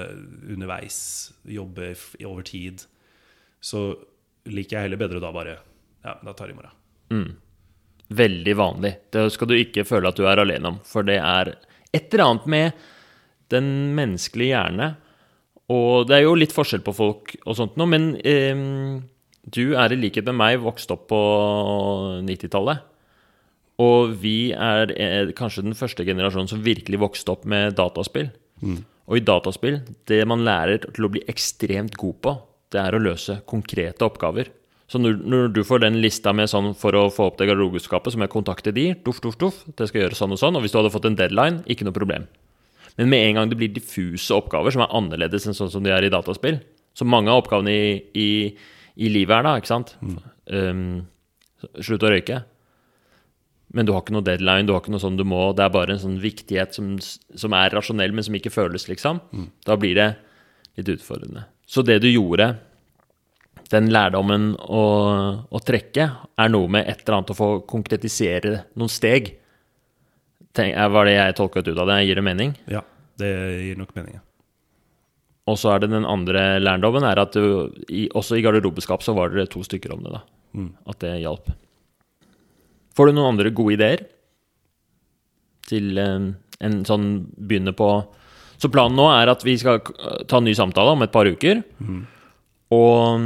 underveis, 0.49 0.97
jobbe 1.45 1.91
over 2.25 2.45
tid, 2.47 2.81
så 3.61 3.91
liker 4.49 4.77
jeg 4.79 4.87
heller 4.87 5.01
bedre 5.03 5.21
da 5.21 5.29
bare 5.35 5.59
Ja, 6.01 6.15
da 6.25 6.33
tar 6.33 6.49
jeg 6.49 6.55
i 6.55 6.57
morgen. 6.57 6.77
Veldig 8.09 8.55
vanlig. 8.57 8.91
Det 9.13 9.27
skal 9.35 9.51
du 9.51 9.53
ikke 9.53 9.85
føle 9.85 10.09
at 10.09 10.17
du 10.17 10.25
er 10.25 10.41
alene 10.41 10.71
om. 10.71 10.79
For 10.81 11.05
det 11.05 11.19
er 11.21 11.53
et 11.93 12.07
eller 12.09 12.23
annet 12.25 12.47
med 12.49 12.79
den 13.53 13.67
menneskelige 13.93 14.55
hjerne 14.55 14.87
Og 15.69 16.07
det 16.07 16.17
er 16.17 16.23
jo 16.25 16.33
litt 16.39 16.55
forskjell 16.55 16.81
på 16.83 16.95
folk 16.95 17.35
og 17.45 17.55
sånt 17.59 17.77
nå, 17.79 17.85
men 17.87 18.15
eh, 18.25 18.57
du 19.45 19.75
er 19.77 19.93
i 19.93 19.99
likhet 19.99 20.25
med 20.31 20.39
meg 20.41 20.63
vokst 20.65 20.91
opp 20.91 21.05
på 21.11 21.21
90-tallet. 22.25 22.81
Og 23.81 24.15
vi 24.21 24.51
er 24.53 24.93
eh, 24.93 25.33
kanskje 25.37 25.65
den 25.65 25.77
første 25.77 26.05
generasjonen 26.05 26.49
som 26.51 26.63
virkelig 26.65 27.01
vokste 27.01 27.33
opp 27.33 27.47
med 27.49 27.77
dataspill. 27.79 28.29
Og 29.11 29.17
i 29.17 29.25
dataspill, 29.25 29.81
det 30.07 30.21
man 30.29 30.43
lærer 30.45 30.85
til 30.85 31.07
å 31.07 31.11
bli 31.11 31.23
ekstremt 31.31 31.97
god 31.99 32.17
på, 32.23 32.35
det 32.71 32.79
er 32.79 32.95
å 32.95 33.01
løse 33.01 33.39
konkrete 33.49 34.05
oppgaver. 34.07 34.51
Så 34.91 34.99
når, 34.99 35.17
når 35.23 35.51
du 35.55 35.61
får 35.63 35.85
den 35.85 36.01
lista 36.03 36.33
med 36.35 36.51
sånn 36.51 36.73
for 36.75 36.95
å 36.99 37.05
få 37.11 37.29
opp 37.29 37.39
det 37.39 37.47
garderobeskapet, 37.47 38.11
så 38.11 38.19
må 38.19 38.27
jeg 38.27 38.33
kontakte 38.33 38.73
de, 38.75 38.89
duff, 39.05 39.21
duff, 39.23 39.37
duff, 39.39 39.61
det 39.79 39.87
skal 39.87 40.03
gjøres 40.03 40.19
sånn 40.19 40.35
og 40.35 40.39
sånn, 40.41 40.57
og 40.59 40.65
hvis 40.65 40.75
du 40.75 40.79
hadde 40.81 40.91
fått 40.91 41.07
en 41.07 41.15
deadline, 41.19 41.61
ikke 41.71 41.87
noe 41.87 41.95
problem. 41.95 42.27
Men 42.99 43.07
med 43.11 43.23
en 43.29 43.39
gang 43.39 43.51
det 43.51 43.57
blir 43.59 43.71
diffuse 43.71 44.35
oppgaver 44.35 44.75
som 44.75 44.83
er 44.83 44.91
annerledes 44.99 45.47
enn 45.47 45.55
sånn 45.55 45.71
som 45.71 45.83
de 45.85 45.93
er 45.95 46.03
i 46.03 46.11
dataspill, 46.11 46.59
så 46.91 47.07
mange 47.07 47.31
av 47.31 47.39
oppgavene 47.39 47.71
i, 47.71 47.93
i, 48.19 48.29
i 48.99 49.11
livet 49.11 49.37
er 49.37 49.47
da, 49.47 49.55
ikke 49.61 49.71
sant? 49.71 49.93
Um, 50.51 51.05
slutt 51.79 52.03
å 52.03 52.11
røyke. 52.11 52.41
Men 53.73 53.87
du 53.87 53.93
har 53.95 54.01
ikke 54.03 54.13
noe 54.17 54.25
deadline, 54.27 54.65
du 54.67 54.73
har 54.75 54.81
ikke 54.83 54.91
noe 54.91 54.99
sånn 55.03 55.15
du 55.19 55.23
må. 55.23 55.53
Det 55.55 55.63
er 55.63 55.71
bare 55.71 55.93
en 55.95 56.01
sånn 56.01 56.17
viktighet 56.19 56.75
som, 56.75 56.89
som 56.99 57.53
er 57.55 57.71
rasjonell, 57.71 58.11
men 58.11 58.25
som 58.27 58.35
ikke 58.35 58.51
føles, 58.51 58.89
liksom. 58.91 59.21
Da 59.67 59.77
blir 59.79 59.95
det 59.95 60.09
litt 60.79 60.89
utfordrende. 60.91 61.45
Så 61.71 61.83
det 61.87 62.01
du 62.03 62.09
gjorde, 62.11 62.49
den 63.71 63.87
lærdommen 63.93 64.49
å, 64.59 64.81
å 65.47 65.61
trekke, 65.63 66.09
er 66.35 66.51
noe 66.51 66.67
med 66.67 66.83
et 66.91 67.05
eller 67.05 67.21
annet 67.21 67.31
å 67.31 67.37
få 67.37 67.47
konkretisere 67.69 68.65
noen 68.75 68.91
steg. 68.91 69.31
Tenk, 70.51 70.75
var 70.91 71.07
det 71.07 71.15
jeg 71.15 71.37
tolket 71.39 71.71
ut 71.71 71.79
av 71.79 71.87
det? 71.87 72.01
Gir 72.09 72.19
det 72.19 72.25
mening? 72.27 72.51
Ja, 72.67 72.83
det 73.21 73.31
gir 73.69 73.79
nok 73.79 73.95
mening. 73.95 74.19
ja. 74.19 74.25
Og 75.49 75.55
så 75.57 75.71
er 75.73 75.79
det 75.81 75.89
den 75.95 76.05
andre 76.05 76.59
lærdommen, 76.61 77.03
er 77.07 77.17
at 77.23 77.33
du, 77.33 77.71
i, 77.89 78.05
også 78.15 78.35
i 78.37 78.43
garderobeskap 78.45 79.01
så 79.03 79.15
var 79.17 79.31
det 79.33 79.47
to 79.55 79.63
stykker 79.65 79.95
om 79.95 80.03
det, 80.05 80.11
da. 80.13 80.21
At 80.91 80.99
det 81.01 81.15
hjalp. 81.23 81.47
Får 82.97 83.07
du 83.07 83.15
noen 83.15 83.33
andre 83.35 83.51
gode 83.55 83.77
ideer 83.77 84.05
til 85.69 85.97
eh, 86.01 86.31
en 86.61 86.81
sånn 86.85 87.07
begynne 87.37 87.73
på 87.77 87.89
Så 88.61 88.69
planen 88.69 88.97
nå 88.99 89.07
er 89.09 89.31
at 89.31 89.41
vi 89.41 89.55
skal 89.57 89.79
ta 90.29 90.37
en 90.37 90.45
ny 90.45 90.53
samtale 90.53 90.93
om 90.93 91.01
et 91.01 91.13
par 91.13 91.25
uker. 91.25 91.63
Mm, 91.81 92.03
Og 92.77 93.23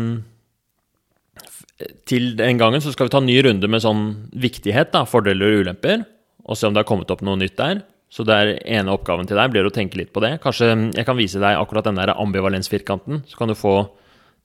til 2.07 2.29
den 2.39 2.57
gangen 2.61 2.79
så 2.79 2.93
skal 2.93 3.09
vi 3.09 3.11
ta 3.11 3.19
en 3.19 3.27
ny 3.27 3.35
runde 3.43 3.67
med 3.67 3.83
sånn 3.83 4.05
viktighet, 4.31 4.93
da, 4.93 5.03
fordeler 5.09 5.57
og 5.57 5.65
ulemper, 5.65 6.05
og 6.47 6.55
se 6.55 6.69
om 6.69 6.73
det 6.75 6.85
har 6.85 6.87
kommet 6.87 7.11
opp 7.11 7.23
noe 7.25 7.35
nytt 7.41 7.57
der. 7.59 7.83
Så 8.07 8.23
det 8.23 8.35
er 8.37 8.53
ene 8.77 8.93
oppgaven 8.93 9.27
til 9.27 9.35
deg 9.35 9.51
blir 9.51 9.67
å 9.67 9.73
tenke 9.75 9.99
litt 9.99 10.13
på 10.15 10.23
det. 10.23 10.37
Kanskje 10.43 10.69
jeg 10.95 11.05
kan 11.07 11.17
vise 11.19 11.41
deg 11.41 11.59
akkurat 11.59 11.89
den 11.89 11.99
der 11.99 12.13
ambivalensfirkanten. 12.15 13.25
Så 13.27 13.35
kan 13.35 13.51
du 13.51 13.57
få 13.59 13.89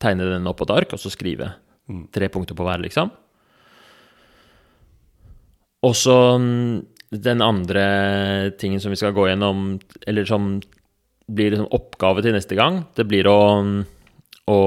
tegne 0.03 0.27
den 0.27 0.49
opp 0.51 0.59
på 0.59 0.67
et 0.67 0.75
ark, 0.75 0.95
og 0.97 0.99
så 1.03 1.13
skrive 1.13 1.53
tre 2.11 2.27
punkter 2.33 2.57
på 2.59 2.67
hver, 2.67 2.83
liksom. 2.83 3.13
Og 5.87 5.97
så 5.97 6.17
mm, 6.41 6.83
den 7.25 7.45
andre 7.45 7.85
tingen 8.61 8.83
som 8.83 8.93
vi 8.93 8.99
skal 9.01 9.15
gå 9.17 9.31
gjennom, 9.31 9.79
eller 10.07 10.29
som 10.29 10.59
blir 11.31 11.55
liksom 11.55 11.71
oppgave 11.75 12.25
til 12.25 12.35
neste 12.35 12.59
gang, 12.59 12.83
det 12.99 13.07
blir 13.09 13.29
å, 13.31 13.41
å, 14.51 14.61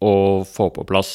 å 0.00 0.14
få 0.48 0.68
på 0.74 0.86
plass 0.88 1.14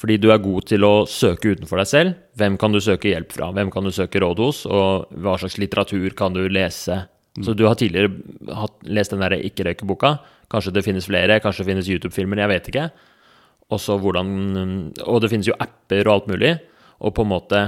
fordi 0.00 0.16
du 0.16 0.30
er 0.32 0.40
god 0.40 0.64
til 0.64 0.84
å 0.86 1.04
søke 1.04 1.50
utenfor 1.52 1.76
deg 1.82 1.88
selv. 1.90 2.12
Hvem 2.40 2.54
kan 2.60 2.72
du 2.72 2.78
søke 2.80 3.10
hjelp 3.10 3.34
fra? 3.36 3.50
Hvem 3.52 3.68
kan 3.68 3.84
du 3.84 3.92
søke 3.92 4.22
råd 4.22 4.38
hos? 4.40 4.62
Og 4.64 5.10
hva 5.20 5.34
slags 5.36 5.58
litteratur 5.60 6.14
kan 6.16 6.32
du 6.32 6.46
lese? 6.48 7.02
Så 7.44 7.52
du 7.52 7.66
har 7.66 7.76
tidligere 7.76 8.08
hatt, 8.56 8.78
lest 8.88 9.12
den 9.12 9.20
der 9.20 9.36
ikke-røyke-boka. 9.36 10.14
Kanskje 10.50 10.72
det 10.72 10.86
finnes 10.86 11.04
flere, 11.04 11.36
kanskje 11.44 11.66
det 11.66 11.68
finnes 11.68 11.90
YouTube-filmer, 11.92 12.40
jeg 12.40 12.52
vet 12.54 12.70
ikke. 12.72 12.86
også 13.76 13.98
hvordan 14.00 14.32
Og 15.04 15.20
det 15.20 15.30
finnes 15.30 15.46
jo 15.46 15.58
apper 15.60 16.08
og 16.08 16.14
alt 16.14 16.32
mulig. 16.32 16.54
Og 17.00 17.14
på 17.16 17.24
en 17.24 17.32
måte 17.32 17.60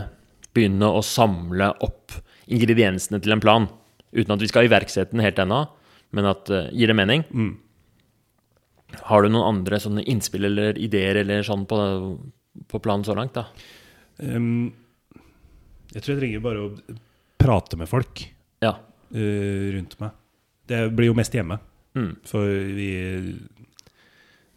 begynne 0.53 0.89
å 0.93 1.01
samle 1.05 1.71
opp 1.85 2.13
ingrediensene 2.53 3.21
til 3.23 3.33
en 3.37 3.43
plan. 3.43 3.69
Uten 4.13 4.35
at 4.35 4.43
vi 4.45 4.51
skal 4.51 4.67
iverksette 4.69 5.15
den 5.15 5.25
helt 5.25 5.39
ennå, 5.41 5.63
men 6.13 6.29
at 6.29 6.51
uh, 6.53 6.67
Gir 6.77 6.93
det 6.93 6.97
mening? 6.99 7.25
Har 9.09 9.25
du 9.25 9.31
noen 9.33 9.49
andre 9.55 9.79
sånne 9.81 10.05
innspill 10.05 10.45
eller 10.51 10.77
ideer 10.77 11.23
eller 11.23 11.47
sånn 11.47 11.65
på, 11.69 11.79
på 12.69 12.81
planen 12.85 13.07
så 13.09 13.17
langt, 13.17 13.39
da? 13.39 13.47
Um, 14.21 14.69
jeg 15.95 16.03
tror 16.05 16.13
jeg 16.15 16.21
trenger 16.21 16.45
bare 16.45 16.67
å 16.67 16.99
prate 17.41 17.79
med 17.81 17.89
folk 17.89 18.27
Ja. 18.63 18.77
uh, 19.17 19.67
rundt 19.79 19.97
meg. 20.03 20.13
Det 20.69 20.83
blir 20.93 21.09
jo 21.09 21.17
mest 21.17 21.33
hjemme. 21.35 21.57
Mm. 21.97 22.13
For 22.29 22.45
vi 22.77 22.91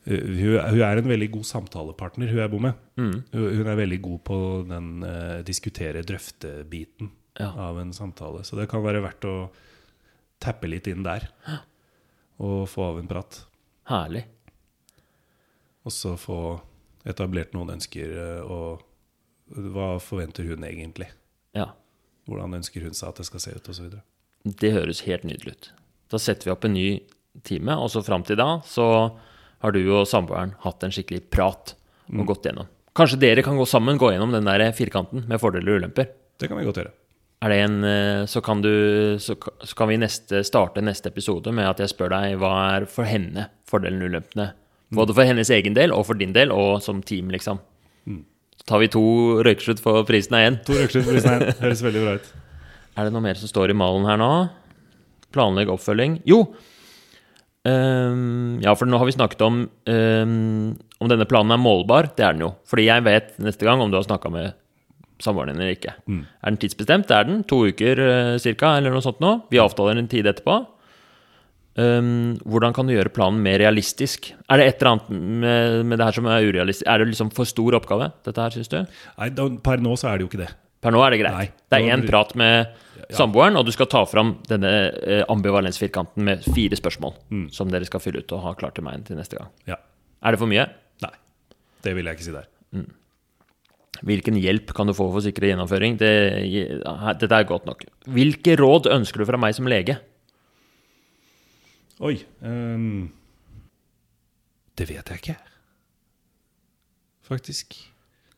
hun, 0.05 0.57
hun 0.69 0.81
er 0.85 0.99
en 1.01 1.09
veldig 1.09 1.27
god 1.33 1.45
samtalepartner, 1.49 2.29
hun 2.29 2.41
jeg 2.43 2.51
bor 2.53 2.61
med. 2.67 2.73
Mm. 3.01 3.15
Hun 3.33 3.45
hun 3.59 3.67
er 3.71 3.79
veldig 3.79 3.99
god 4.05 4.19
på 4.27 4.37
den 4.69 4.89
uh, 5.03 5.39
diskutere, 5.47 6.03
drøfte-biten 6.05 7.11
Ja. 7.39 7.49
av 7.59 7.79
en 7.81 7.91
samtale. 7.93 8.43
Så 8.47 8.55
det 8.55 8.69
kan 8.71 8.83
være 8.85 9.01
verdt 9.03 9.25
å 9.27 9.49
tappe 10.39 10.69
litt 10.69 10.87
inn 10.87 11.03
der. 11.03 11.25
Og 12.39 12.67
få 12.69 12.85
av 12.91 12.99
en 13.01 13.07
prat. 13.09 13.41
Herlig. 13.89 14.25
Og 15.85 15.91
så 15.91 16.15
få 16.17 16.37
etablert 17.05 17.51
noen 17.53 17.75
ønsker, 17.75 18.13
eh, 18.17 18.41
og 18.41 18.81
hva 19.51 19.99
forventer 20.01 20.47
hun 20.47 20.63
egentlig? 20.65 21.09
Ja. 21.53 21.67
Hvordan 22.25 22.55
ønsker 22.57 22.81
hun 22.87 22.95
seg 22.97 23.11
at 23.11 23.19
det 23.21 23.27
skal 23.27 23.43
se 23.43 23.53
ut, 23.53 23.69
osv. 23.69 23.91
Det 24.45 24.71
høres 24.73 25.03
helt 25.05 25.27
nydelig 25.27 25.53
ut. 25.57 25.67
Da 26.09 26.17
setter 26.21 26.49
vi 26.49 26.53
opp 26.55 26.65
en 26.65 26.73
ny 26.73 26.87
time, 27.45 27.75
og 27.77 27.91
så 27.93 28.01
fram 28.05 28.23
til 28.25 28.39
da 28.39 28.61
så 28.65 28.87
har 29.65 29.73
du 29.73 29.81
og 29.89 30.05
samboeren 30.09 30.53
hatt 30.63 30.85
en 30.85 30.93
skikkelig 30.93 31.25
prat 31.33 31.73
og 32.13 32.27
gått 32.29 32.45
gjennom. 32.45 32.69
Kanskje 32.95 33.19
dere 33.19 33.43
kan 33.43 33.57
gå 33.57 33.65
sammen, 33.67 33.97
gå 33.99 34.13
gjennom 34.13 34.31
den 34.31 34.45
der 34.47 34.69
firkanten 34.77 35.25
med 35.27 35.41
fordeler 35.41 35.73
og 35.73 35.81
ulemper. 35.81 36.11
Det 36.39 36.47
kan 36.47 36.59
vi 36.59 36.67
godt 36.67 36.79
gjøre. 36.83 36.93
Er 37.43 37.51
det 37.51 37.57
en, 37.65 37.77
eh, 37.83 38.25
så 38.31 38.41
kan, 38.41 38.61
du, 38.63 39.17
så, 39.19 39.35
kan 39.35 39.89
vi 39.91 39.97
neste, 39.99 40.43
starte 40.47 40.83
neste 40.85 41.11
episode 41.11 41.51
med 41.53 41.67
at 41.67 41.81
jeg 41.83 41.91
spør 41.91 42.13
deg 42.13 42.37
hva 42.39 42.53
er 42.77 42.85
for 42.89 43.09
henne 43.09 43.49
fordelene 43.67 44.07
og 44.07 44.13
ulempene. 44.13 44.47
Både 44.95 45.15
for 45.17 45.27
hennes 45.27 45.51
egen 45.51 45.75
del 45.75 45.91
og 45.91 46.05
for 46.07 46.17
din 46.17 46.33
del, 46.33 46.53
og 46.53 46.79
som 46.85 47.01
team, 47.03 47.33
liksom. 47.33 47.59
Så 48.55 48.67
tar 48.69 48.81
vi 48.81 48.91
to 48.93 49.03
røykeslutt 49.43 49.81
for 49.83 50.05
prisen 50.07 50.37
av 50.37 50.45
én. 50.45 50.59
To 50.67 50.77
røykeslutt 50.77 51.07
for 51.07 51.17
prisen 51.17 51.33
er 51.33 51.43
én. 51.49 51.57
Høres 51.59 51.83
veldig 51.83 52.05
bra 52.05 52.17
ut. 52.19 52.31
Er 52.95 53.09
det 53.09 53.11
noe 53.11 53.25
mer 53.25 53.35
som 53.35 53.49
står 53.51 53.73
i 53.73 53.75
malen 53.75 54.05
her 54.07 54.15
nå? 54.15 54.29
Planlegg 55.35 55.67
oppfølging. 55.73 56.21
Jo! 56.23 56.45
Ehm, 57.65 58.59
ja, 58.61 58.75
for 58.77 58.89
nå 58.89 58.99
har 59.01 59.09
vi 59.09 59.15
snakket 59.15 59.41
om 59.41 59.63
um, 59.65 60.75
om 61.01 61.09
denne 61.09 61.25
planen 61.29 61.55
er 61.55 61.61
målbar. 61.61 62.11
Det 62.13 62.25
er 62.25 62.37
den 62.37 62.45
jo. 62.45 62.51
Fordi 62.69 62.85
jeg 62.87 63.05
vet 63.07 63.33
neste 63.41 63.65
gang 63.67 63.81
om 63.81 63.91
du 63.91 63.97
har 63.97 64.05
snakka 64.05 64.31
med 64.33 64.53
samboeren 65.23 65.55
din 65.55 65.63
eller 65.63 65.77
ikke. 65.77 65.95
Er 66.43 66.53
den 66.53 66.61
tidsbestemt? 66.61 67.09
Det 67.09 67.17
er 67.17 67.27
den. 67.29 67.41
To 67.49 67.63
uker 67.65 68.01
uh, 68.03 68.37
cirka, 68.41 68.75
eller 68.77 68.93
noe 68.93 69.05
sånt 69.05 69.23
nå. 69.23 69.37
Vi 69.51 69.61
avtaler 69.61 69.97
en 69.97 70.11
tid 70.11 70.29
etterpå. 70.29 70.61
Um, 71.75 72.37
hvordan 72.47 72.71
kan 72.75 72.87
du 72.87 72.93
gjøre 72.93 73.11
planen 73.11 73.41
mer 73.43 73.57
realistisk? 73.59 74.29
Er 74.47 74.61
det 74.61 74.67
et 74.69 74.77
eller 74.79 74.93
annet 74.93 75.09
med, 75.43 75.81
med 75.89 75.99
det 75.99 76.05
her 76.07 76.19
som 76.19 76.29
er 76.31 76.45
urealistisk? 76.45 76.87
Er 76.87 77.01
det 77.01 77.09
liksom 77.09 77.33
for 77.35 77.49
stor 77.49 77.75
oppgave, 77.81 78.13
dette 78.27 78.45
her, 78.45 78.53
syns 78.55 78.71
du? 78.71 78.77
Nei, 79.17 79.33
da, 79.35 79.49
per 79.65 79.83
nå 79.83 79.97
så 79.99 80.11
er 80.11 80.19
det 80.19 80.27
jo 80.27 80.31
ikke 80.31 80.43
det. 80.45 80.53
Per 80.85 80.93
nå 80.93 81.01
er 81.01 81.15
det 81.15 81.19
greit. 81.23 81.35
Nei, 81.35 81.49
det 81.73 81.81
er 81.81 81.95
én 81.97 82.05
prat 82.07 82.31
med 82.39 82.77
samboeren, 83.13 83.57
og 83.59 83.65
du 83.67 83.71
skal 83.71 83.85
ta 83.91 84.03
fram 84.05 84.37
denne 84.49 84.71
eh, 85.03 85.23
ambivalensfirkanten 85.29 86.23
med 86.23 86.43
fire 86.43 86.75
spørsmål 86.79 87.13
Mm. 87.31 87.49
som 87.51 87.69
dere 87.69 87.85
skal 87.85 87.99
fylle 87.99 88.23
ut 88.23 88.31
og 88.31 88.41
ha 88.41 88.53
klart 88.53 88.75
til 88.75 88.83
meg 88.83 89.03
til 89.05 89.15
neste 89.17 89.37
gang. 89.37 89.49
Ja. 89.67 89.75
Er 90.23 90.31
det 90.31 90.39
for 90.39 90.47
mye? 90.47 90.65
Nei. 91.01 91.11
Det 91.83 91.93
vil 91.95 92.05
jeg 92.05 92.15
ikke 92.17 92.23
si 92.25 92.31
der. 92.31 92.47
Hvilken 94.05 94.35
hjelp 94.41 94.73
kan 94.75 94.87
du 94.87 94.93
få 94.93 95.05
for 95.13 95.21
sikrere 95.23 95.53
gjennomføring? 95.53 95.97
Det, 95.97 96.09
dette 97.21 97.31
er 97.37 97.43
godt 97.47 97.65
nok. 97.65 97.85
Hvilke 98.11 98.57
råd 98.59 98.89
ønsker 98.91 99.21
du 99.23 99.25
fra 99.29 99.37
meg 99.39 99.55
som 99.55 99.65
lege? 99.71 99.95
Oi. 102.03 102.17
um, 102.43 103.11
det 104.75 104.89
vet 104.89 105.07
jeg 105.13 105.21
ikke. 105.21 105.37
Faktisk. 107.23 107.77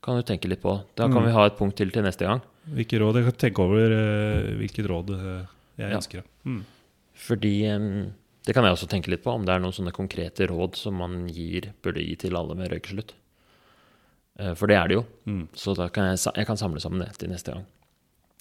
Kan 0.05 0.19
du 0.19 0.27
tenke 0.27 0.47
litt 0.47 0.61
på. 0.61 0.75
Da 0.95 1.07
kan 1.09 1.25
vi 1.25 1.33
ha 1.33 1.47
et 1.49 1.57
punkt 1.57 1.75
til 1.79 1.89
til 1.91 2.05
neste 2.05 2.27
gang. 2.29 2.43
Hvilke 2.75 2.99
råd? 2.99 3.15
Jeg 3.21 3.27
kan 3.29 3.37
tenke 3.45 3.63
over 3.63 3.93
eh, 3.95 4.49
hvilket 4.59 4.87
råd 4.91 5.13
jeg 5.15 5.45
jeg 5.77 5.91
Ja. 5.91 5.97
ønsker. 5.99 6.23
Mm. 6.45 6.63
Fordi 7.27 7.53
eh, 7.69 7.85
Det 8.47 8.53
kan 8.55 8.63
jeg 8.63 8.73
også 8.73 8.87
tenke 8.89 9.11
litt 9.11 9.23
på, 9.23 9.31
om 9.35 9.43
det 9.45 9.53
er 9.53 9.59
noen 9.59 9.73
sånne 9.75 9.91
konkrete 9.93 10.47
råd 10.49 10.75
som 10.79 10.95
man 10.95 11.27
gir, 11.27 11.71
burde 11.83 12.01
gi 12.01 12.15
til 12.15 12.35
alle 12.39 12.55
med 12.55 12.71
røykeslutt. 12.71 13.13
Eh, 14.39 14.53
For 14.55 14.67
det 14.67 14.77
er 14.77 14.87
det 14.87 14.95
jo. 14.99 15.05
Mm. 15.27 15.47
Så 15.53 15.75
da 15.77 15.87
kan 15.89 16.11
jeg, 16.13 16.19
jeg 16.35 16.45
kan 16.47 16.57
samle 16.57 16.79
sammen 16.83 16.99
det 17.05 17.11
til 17.19 17.29
neste 17.29 17.51
gang. 17.53 17.65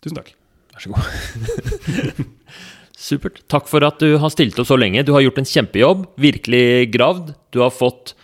Tusen 0.03 0.17
takk. 0.21 0.33
Vær 0.75 0.81
så 0.85 0.93
god. 0.93 2.27
Supert. 2.97 3.43
Takk 3.53 3.67
for 3.69 3.85
at 3.85 3.99
du 4.01 4.17
har 4.23 4.31
stilt 4.33 4.57
opp 4.59 4.67
så 4.71 4.77
lenge. 4.81 5.03
Du 5.05 5.13
har 5.13 5.21
gjort 5.25 5.39
en 5.43 5.49
kjempejobb. 5.49 6.07
Virkelig 6.17 6.91
gravd. 6.95 7.35
Du 7.53 7.61
har 7.61 7.71
fått 7.75 8.15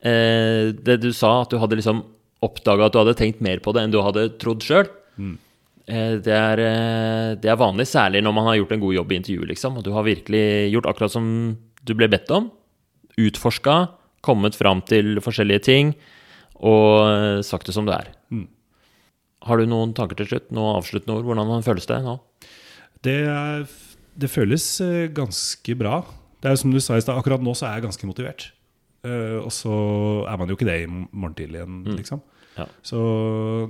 eh, 0.00 0.72
det 0.72 1.00
du 1.02 1.10
sa, 1.12 1.42
at 1.44 1.52
du 1.52 1.58
hadde 1.60 1.76
liksom 1.78 2.00
oppdaga 2.42 2.86
at 2.88 2.94
du 2.94 2.98
hadde 3.02 3.14
tenkt 3.18 3.42
mer 3.44 3.60
på 3.62 3.74
det 3.76 3.84
enn 3.84 3.92
du 3.92 4.00
hadde 4.02 4.30
trodd 4.40 4.64
sjøl. 4.64 4.88
Eh, 5.20 5.34
det, 5.86 6.32
er, 6.32 6.62
eh, 6.62 7.34
det 7.42 7.50
er 7.50 7.58
vanlig, 7.58 7.88
særlig 7.90 8.22
når 8.22 8.34
man 8.36 8.48
har 8.48 8.58
gjort 8.60 8.74
en 8.76 8.82
god 8.84 8.96
jobb 8.96 9.12
i 9.12 9.18
intervjuet, 9.18 9.50
liksom. 9.50 9.78
Og 9.78 9.86
du 9.86 9.92
har 9.96 10.06
virkelig 10.06 10.44
gjort 10.72 10.88
akkurat 10.92 11.14
som 11.14 11.26
du 11.82 11.94
ble 11.98 12.08
bedt 12.12 12.30
om. 12.34 12.50
Utforska, 13.18 13.76
kommet 14.22 14.56
fram 14.56 14.82
til 14.86 15.18
forskjellige 15.24 15.66
ting, 15.66 15.94
og 16.62 16.88
eh, 17.08 17.40
sagt 17.46 17.66
det 17.68 17.76
som 17.76 17.88
det 17.88 17.98
er. 17.98 18.12
Har 19.42 19.58
du 19.58 19.66
noen 19.66 19.94
tanker 19.96 20.18
til 20.20 20.28
slutt? 20.30 20.52
Noen 20.54 20.78
avsluttende 20.78 21.18
ord? 21.18 21.26
Hvordan 21.26 21.66
føles 21.66 21.88
det 21.90 21.98
nå? 22.04 22.16
Det, 23.02 23.18
er, 23.26 23.64
det 24.14 24.30
føles 24.30 24.66
eh, 24.84 25.08
ganske 25.14 25.78
bra. 25.78 26.04
Det 26.42 26.50
er 26.50 26.58
som 26.58 26.74
du 26.74 26.78
sa 26.82 26.98
i 26.98 27.02
stad, 27.02 27.18
akkurat 27.18 27.42
nå 27.42 27.54
så 27.58 27.68
er 27.68 27.78
jeg 27.78 27.88
ganske 27.88 28.06
motivert. 28.06 28.52
Eh, 29.02 29.38
og 29.42 29.50
så 29.54 29.74
er 30.30 30.38
man 30.38 30.50
jo 30.50 30.54
ikke 30.58 30.68
det 30.68 30.84
i 30.84 30.90
morgen 30.90 31.34
tidlig 31.38 31.58
igjen, 31.58 31.82
liksom. 31.98 32.22
Ja. 32.58 32.66
Så 32.84 33.00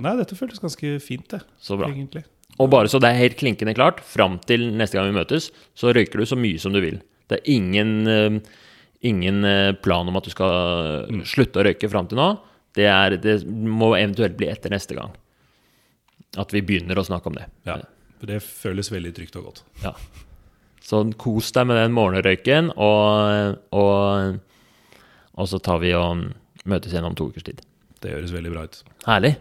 nei, 0.03 0.15
dette 0.19 0.37
føltes 0.37 0.61
ganske 0.63 0.97
fint, 1.03 1.27
det. 1.31 1.41
Så 1.63 1.77
bra. 1.79 1.89
Egentlig. 1.91 2.25
Og 2.61 2.69
bare 2.69 2.89
så 2.91 2.99
det 3.01 3.09
er 3.09 3.21
helt 3.21 3.39
klinkende 3.39 3.73
klart, 3.77 4.01
fram 4.05 4.37
til 4.45 4.67
neste 4.77 4.99
gang 4.99 5.09
vi 5.09 5.17
møtes, 5.17 5.49
så 5.77 5.93
røyker 5.95 6.21
du 6.21 6.27
så 6.29 6.37
mye 6.37 6.61
som 6.61 6.75
du 6.75 6.81
vil. 6.83 6.99
Det 7.31 7.39
er 7.39 7.53
ingen, 7.55 7.93
eh, 8.07 8.37
ingen 9.09 9.43
eh, 9.47 9.71
plan 9.73 10.09
om 10.09 10.19
at 10.19 10.27
du 10.27 10.33
skal 10.33 11.07
eh, 11.09 11.23
slutte 11.29 11.61
å 11.61 11.65
røyke 11.65 11.89
fram 11.89 12.09
til 12.11 12.21
nå. 12.21 12.29
Det, 12.77 12.85
er, 12.89 13.17
det 13.21 13.39
må 13.47 13.93
eventuelt 13.95 14.37
bli 14.37 14.49
etter 14.51 14.73
neste 14.73 14.97
gang. 14.97 15.15
At 16.41 16.53
vi 16.53 16.63
begynner 16.65 16.97
å 16.97 17.05
snakke 17.05 17.29
om 17.29 17.37
det. 17.37 17.47
Ja. 17.69 17.79
For 18.21 18.29
det 18.29 18.41
føles 18.45 18.89
veldig 18.93 19.13
trygt 19.17 19.37
og 19.39 19.49
godt. 19.49 19.65
Ja. 19.83 19.93
Så 20.83 21.01
kos 21.21 21.51
deg 21.55 21.69
med 21.69 21.79
den 21.79 21.93
morgenrøyken, 21.95 22.73
og, 22.75 23.59
og, 23.71 24.39
og 25.37 25.49
så 25.49 25.59
tar 25.63 25.79
vi 25.83 25.93
og 25.95 26.25
møtes 26.69 26.93
igjen 26.93 27.07
om 27.07 27.15
to 27.17 27.29
ukers 27.31 27.45
tid. 27.47 27.61
Det 28.03 28.11
høres 28.11 28.35
veldig 28.35 28.53
bra 28.53 28.67
ut. 28.67 28.79
Herlig. 29.07 29.35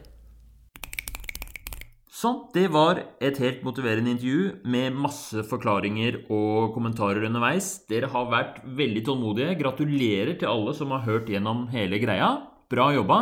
Sånn, 2.23 2.43
det 2.55 2.69
var 2.71 3.01
et 3.25 3.39
helt 3.43 3.65
motiverende 3.67 4.13
intervju 4.13 4.69
med 4.71 4.95
masse 4.95 5.43
forklaringer 5.51 6.21
og 6.31 6.71
kommentarer 6.77 7.25
underveis. 7.27 7.81
Dere 7.91 8.13
har 8.13 8.29
vært 8.31 8.61
veldig 8.79 9.03
tålmodige. 9.09 9.57
Gratulerer 9.59 10.37
til 10.39 10.53
alle 10.53 10.75
som 10.79 10.95
har 10.95 11.03
hørt 11.09 11.33
gjennom 11.33 11.65
hele 11.73 11.99
greia. 11.99 12.29
Bra 12.71 12.93
jobba. 12.95 13.19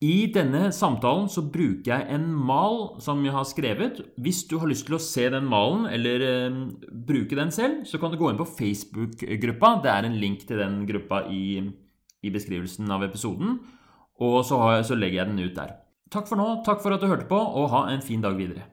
I 0.00 0.30
denne 0.32 0.70
samtalen 0.72 1.26
så 1.28 1.44
bruker 1.44 1.92
jeg 1.92 2.08
en 2.16 2.30
mal 2.32 2.96
som 3.04 3.20
jeg 3.22 3.36
har 3.36 3.46
skrevet. 3.46 4.00
Hvis 4.18 4.46
du 4.48 4.56
har 4.58 4.70
lyst 4.72 4.88
til 4.88 4.96
å 4.96 5.02
se 5.04 5.28
den 5.30 5.46
malen, 5.46 5.84
eller 5.92 6.24
eh, 6.24 6.60
bruke 6.88 7.36
den 7.38 7.52
selv, 7.54 7.84
så 7.86 8.00
kan 8.00 8.10
du 8.10 8.18
gå 8.18 8.32
inn 8.32 8.40
på 8.40 8.48
Facebook-gruppa. 8.48 9.76
Det 9.84 9.92
er 9.92 10.08
en 10.08 10.16
link 10.18 10.48
til 10.48 10.64
den 10.64 10.80
gruppa 10.88 11.26
i, 11.28 11.60
i 12.24 12.32
beskrivelsen 12.32 12.90
av 12.90 13.04
episoden. 13.06 13.60
Og 14.20 14.42
så, 14.44 14.58
har, 14.60 14.82
så 14.84 14.98
legger 14.98 15.22
jeg 15.22 15.32
den 15.32 15.40
ut 15.40 15.56
der. 15.56 15.78
Takk 16.12 16.28
for 16.28 16.40
nå, 16.40 16.48
takk 16.66 16.82
for 16.82 16.92
at 16.94 17.02
du 17.02 17.08
hørte 17.08 17.28
på, 17.30 17.38
og 17.38 17.70
ha 17.72 17.86
en 17.92 18.02
fin 18.04 18.22
dag 18.22 18.36
videre. 18.36 18.66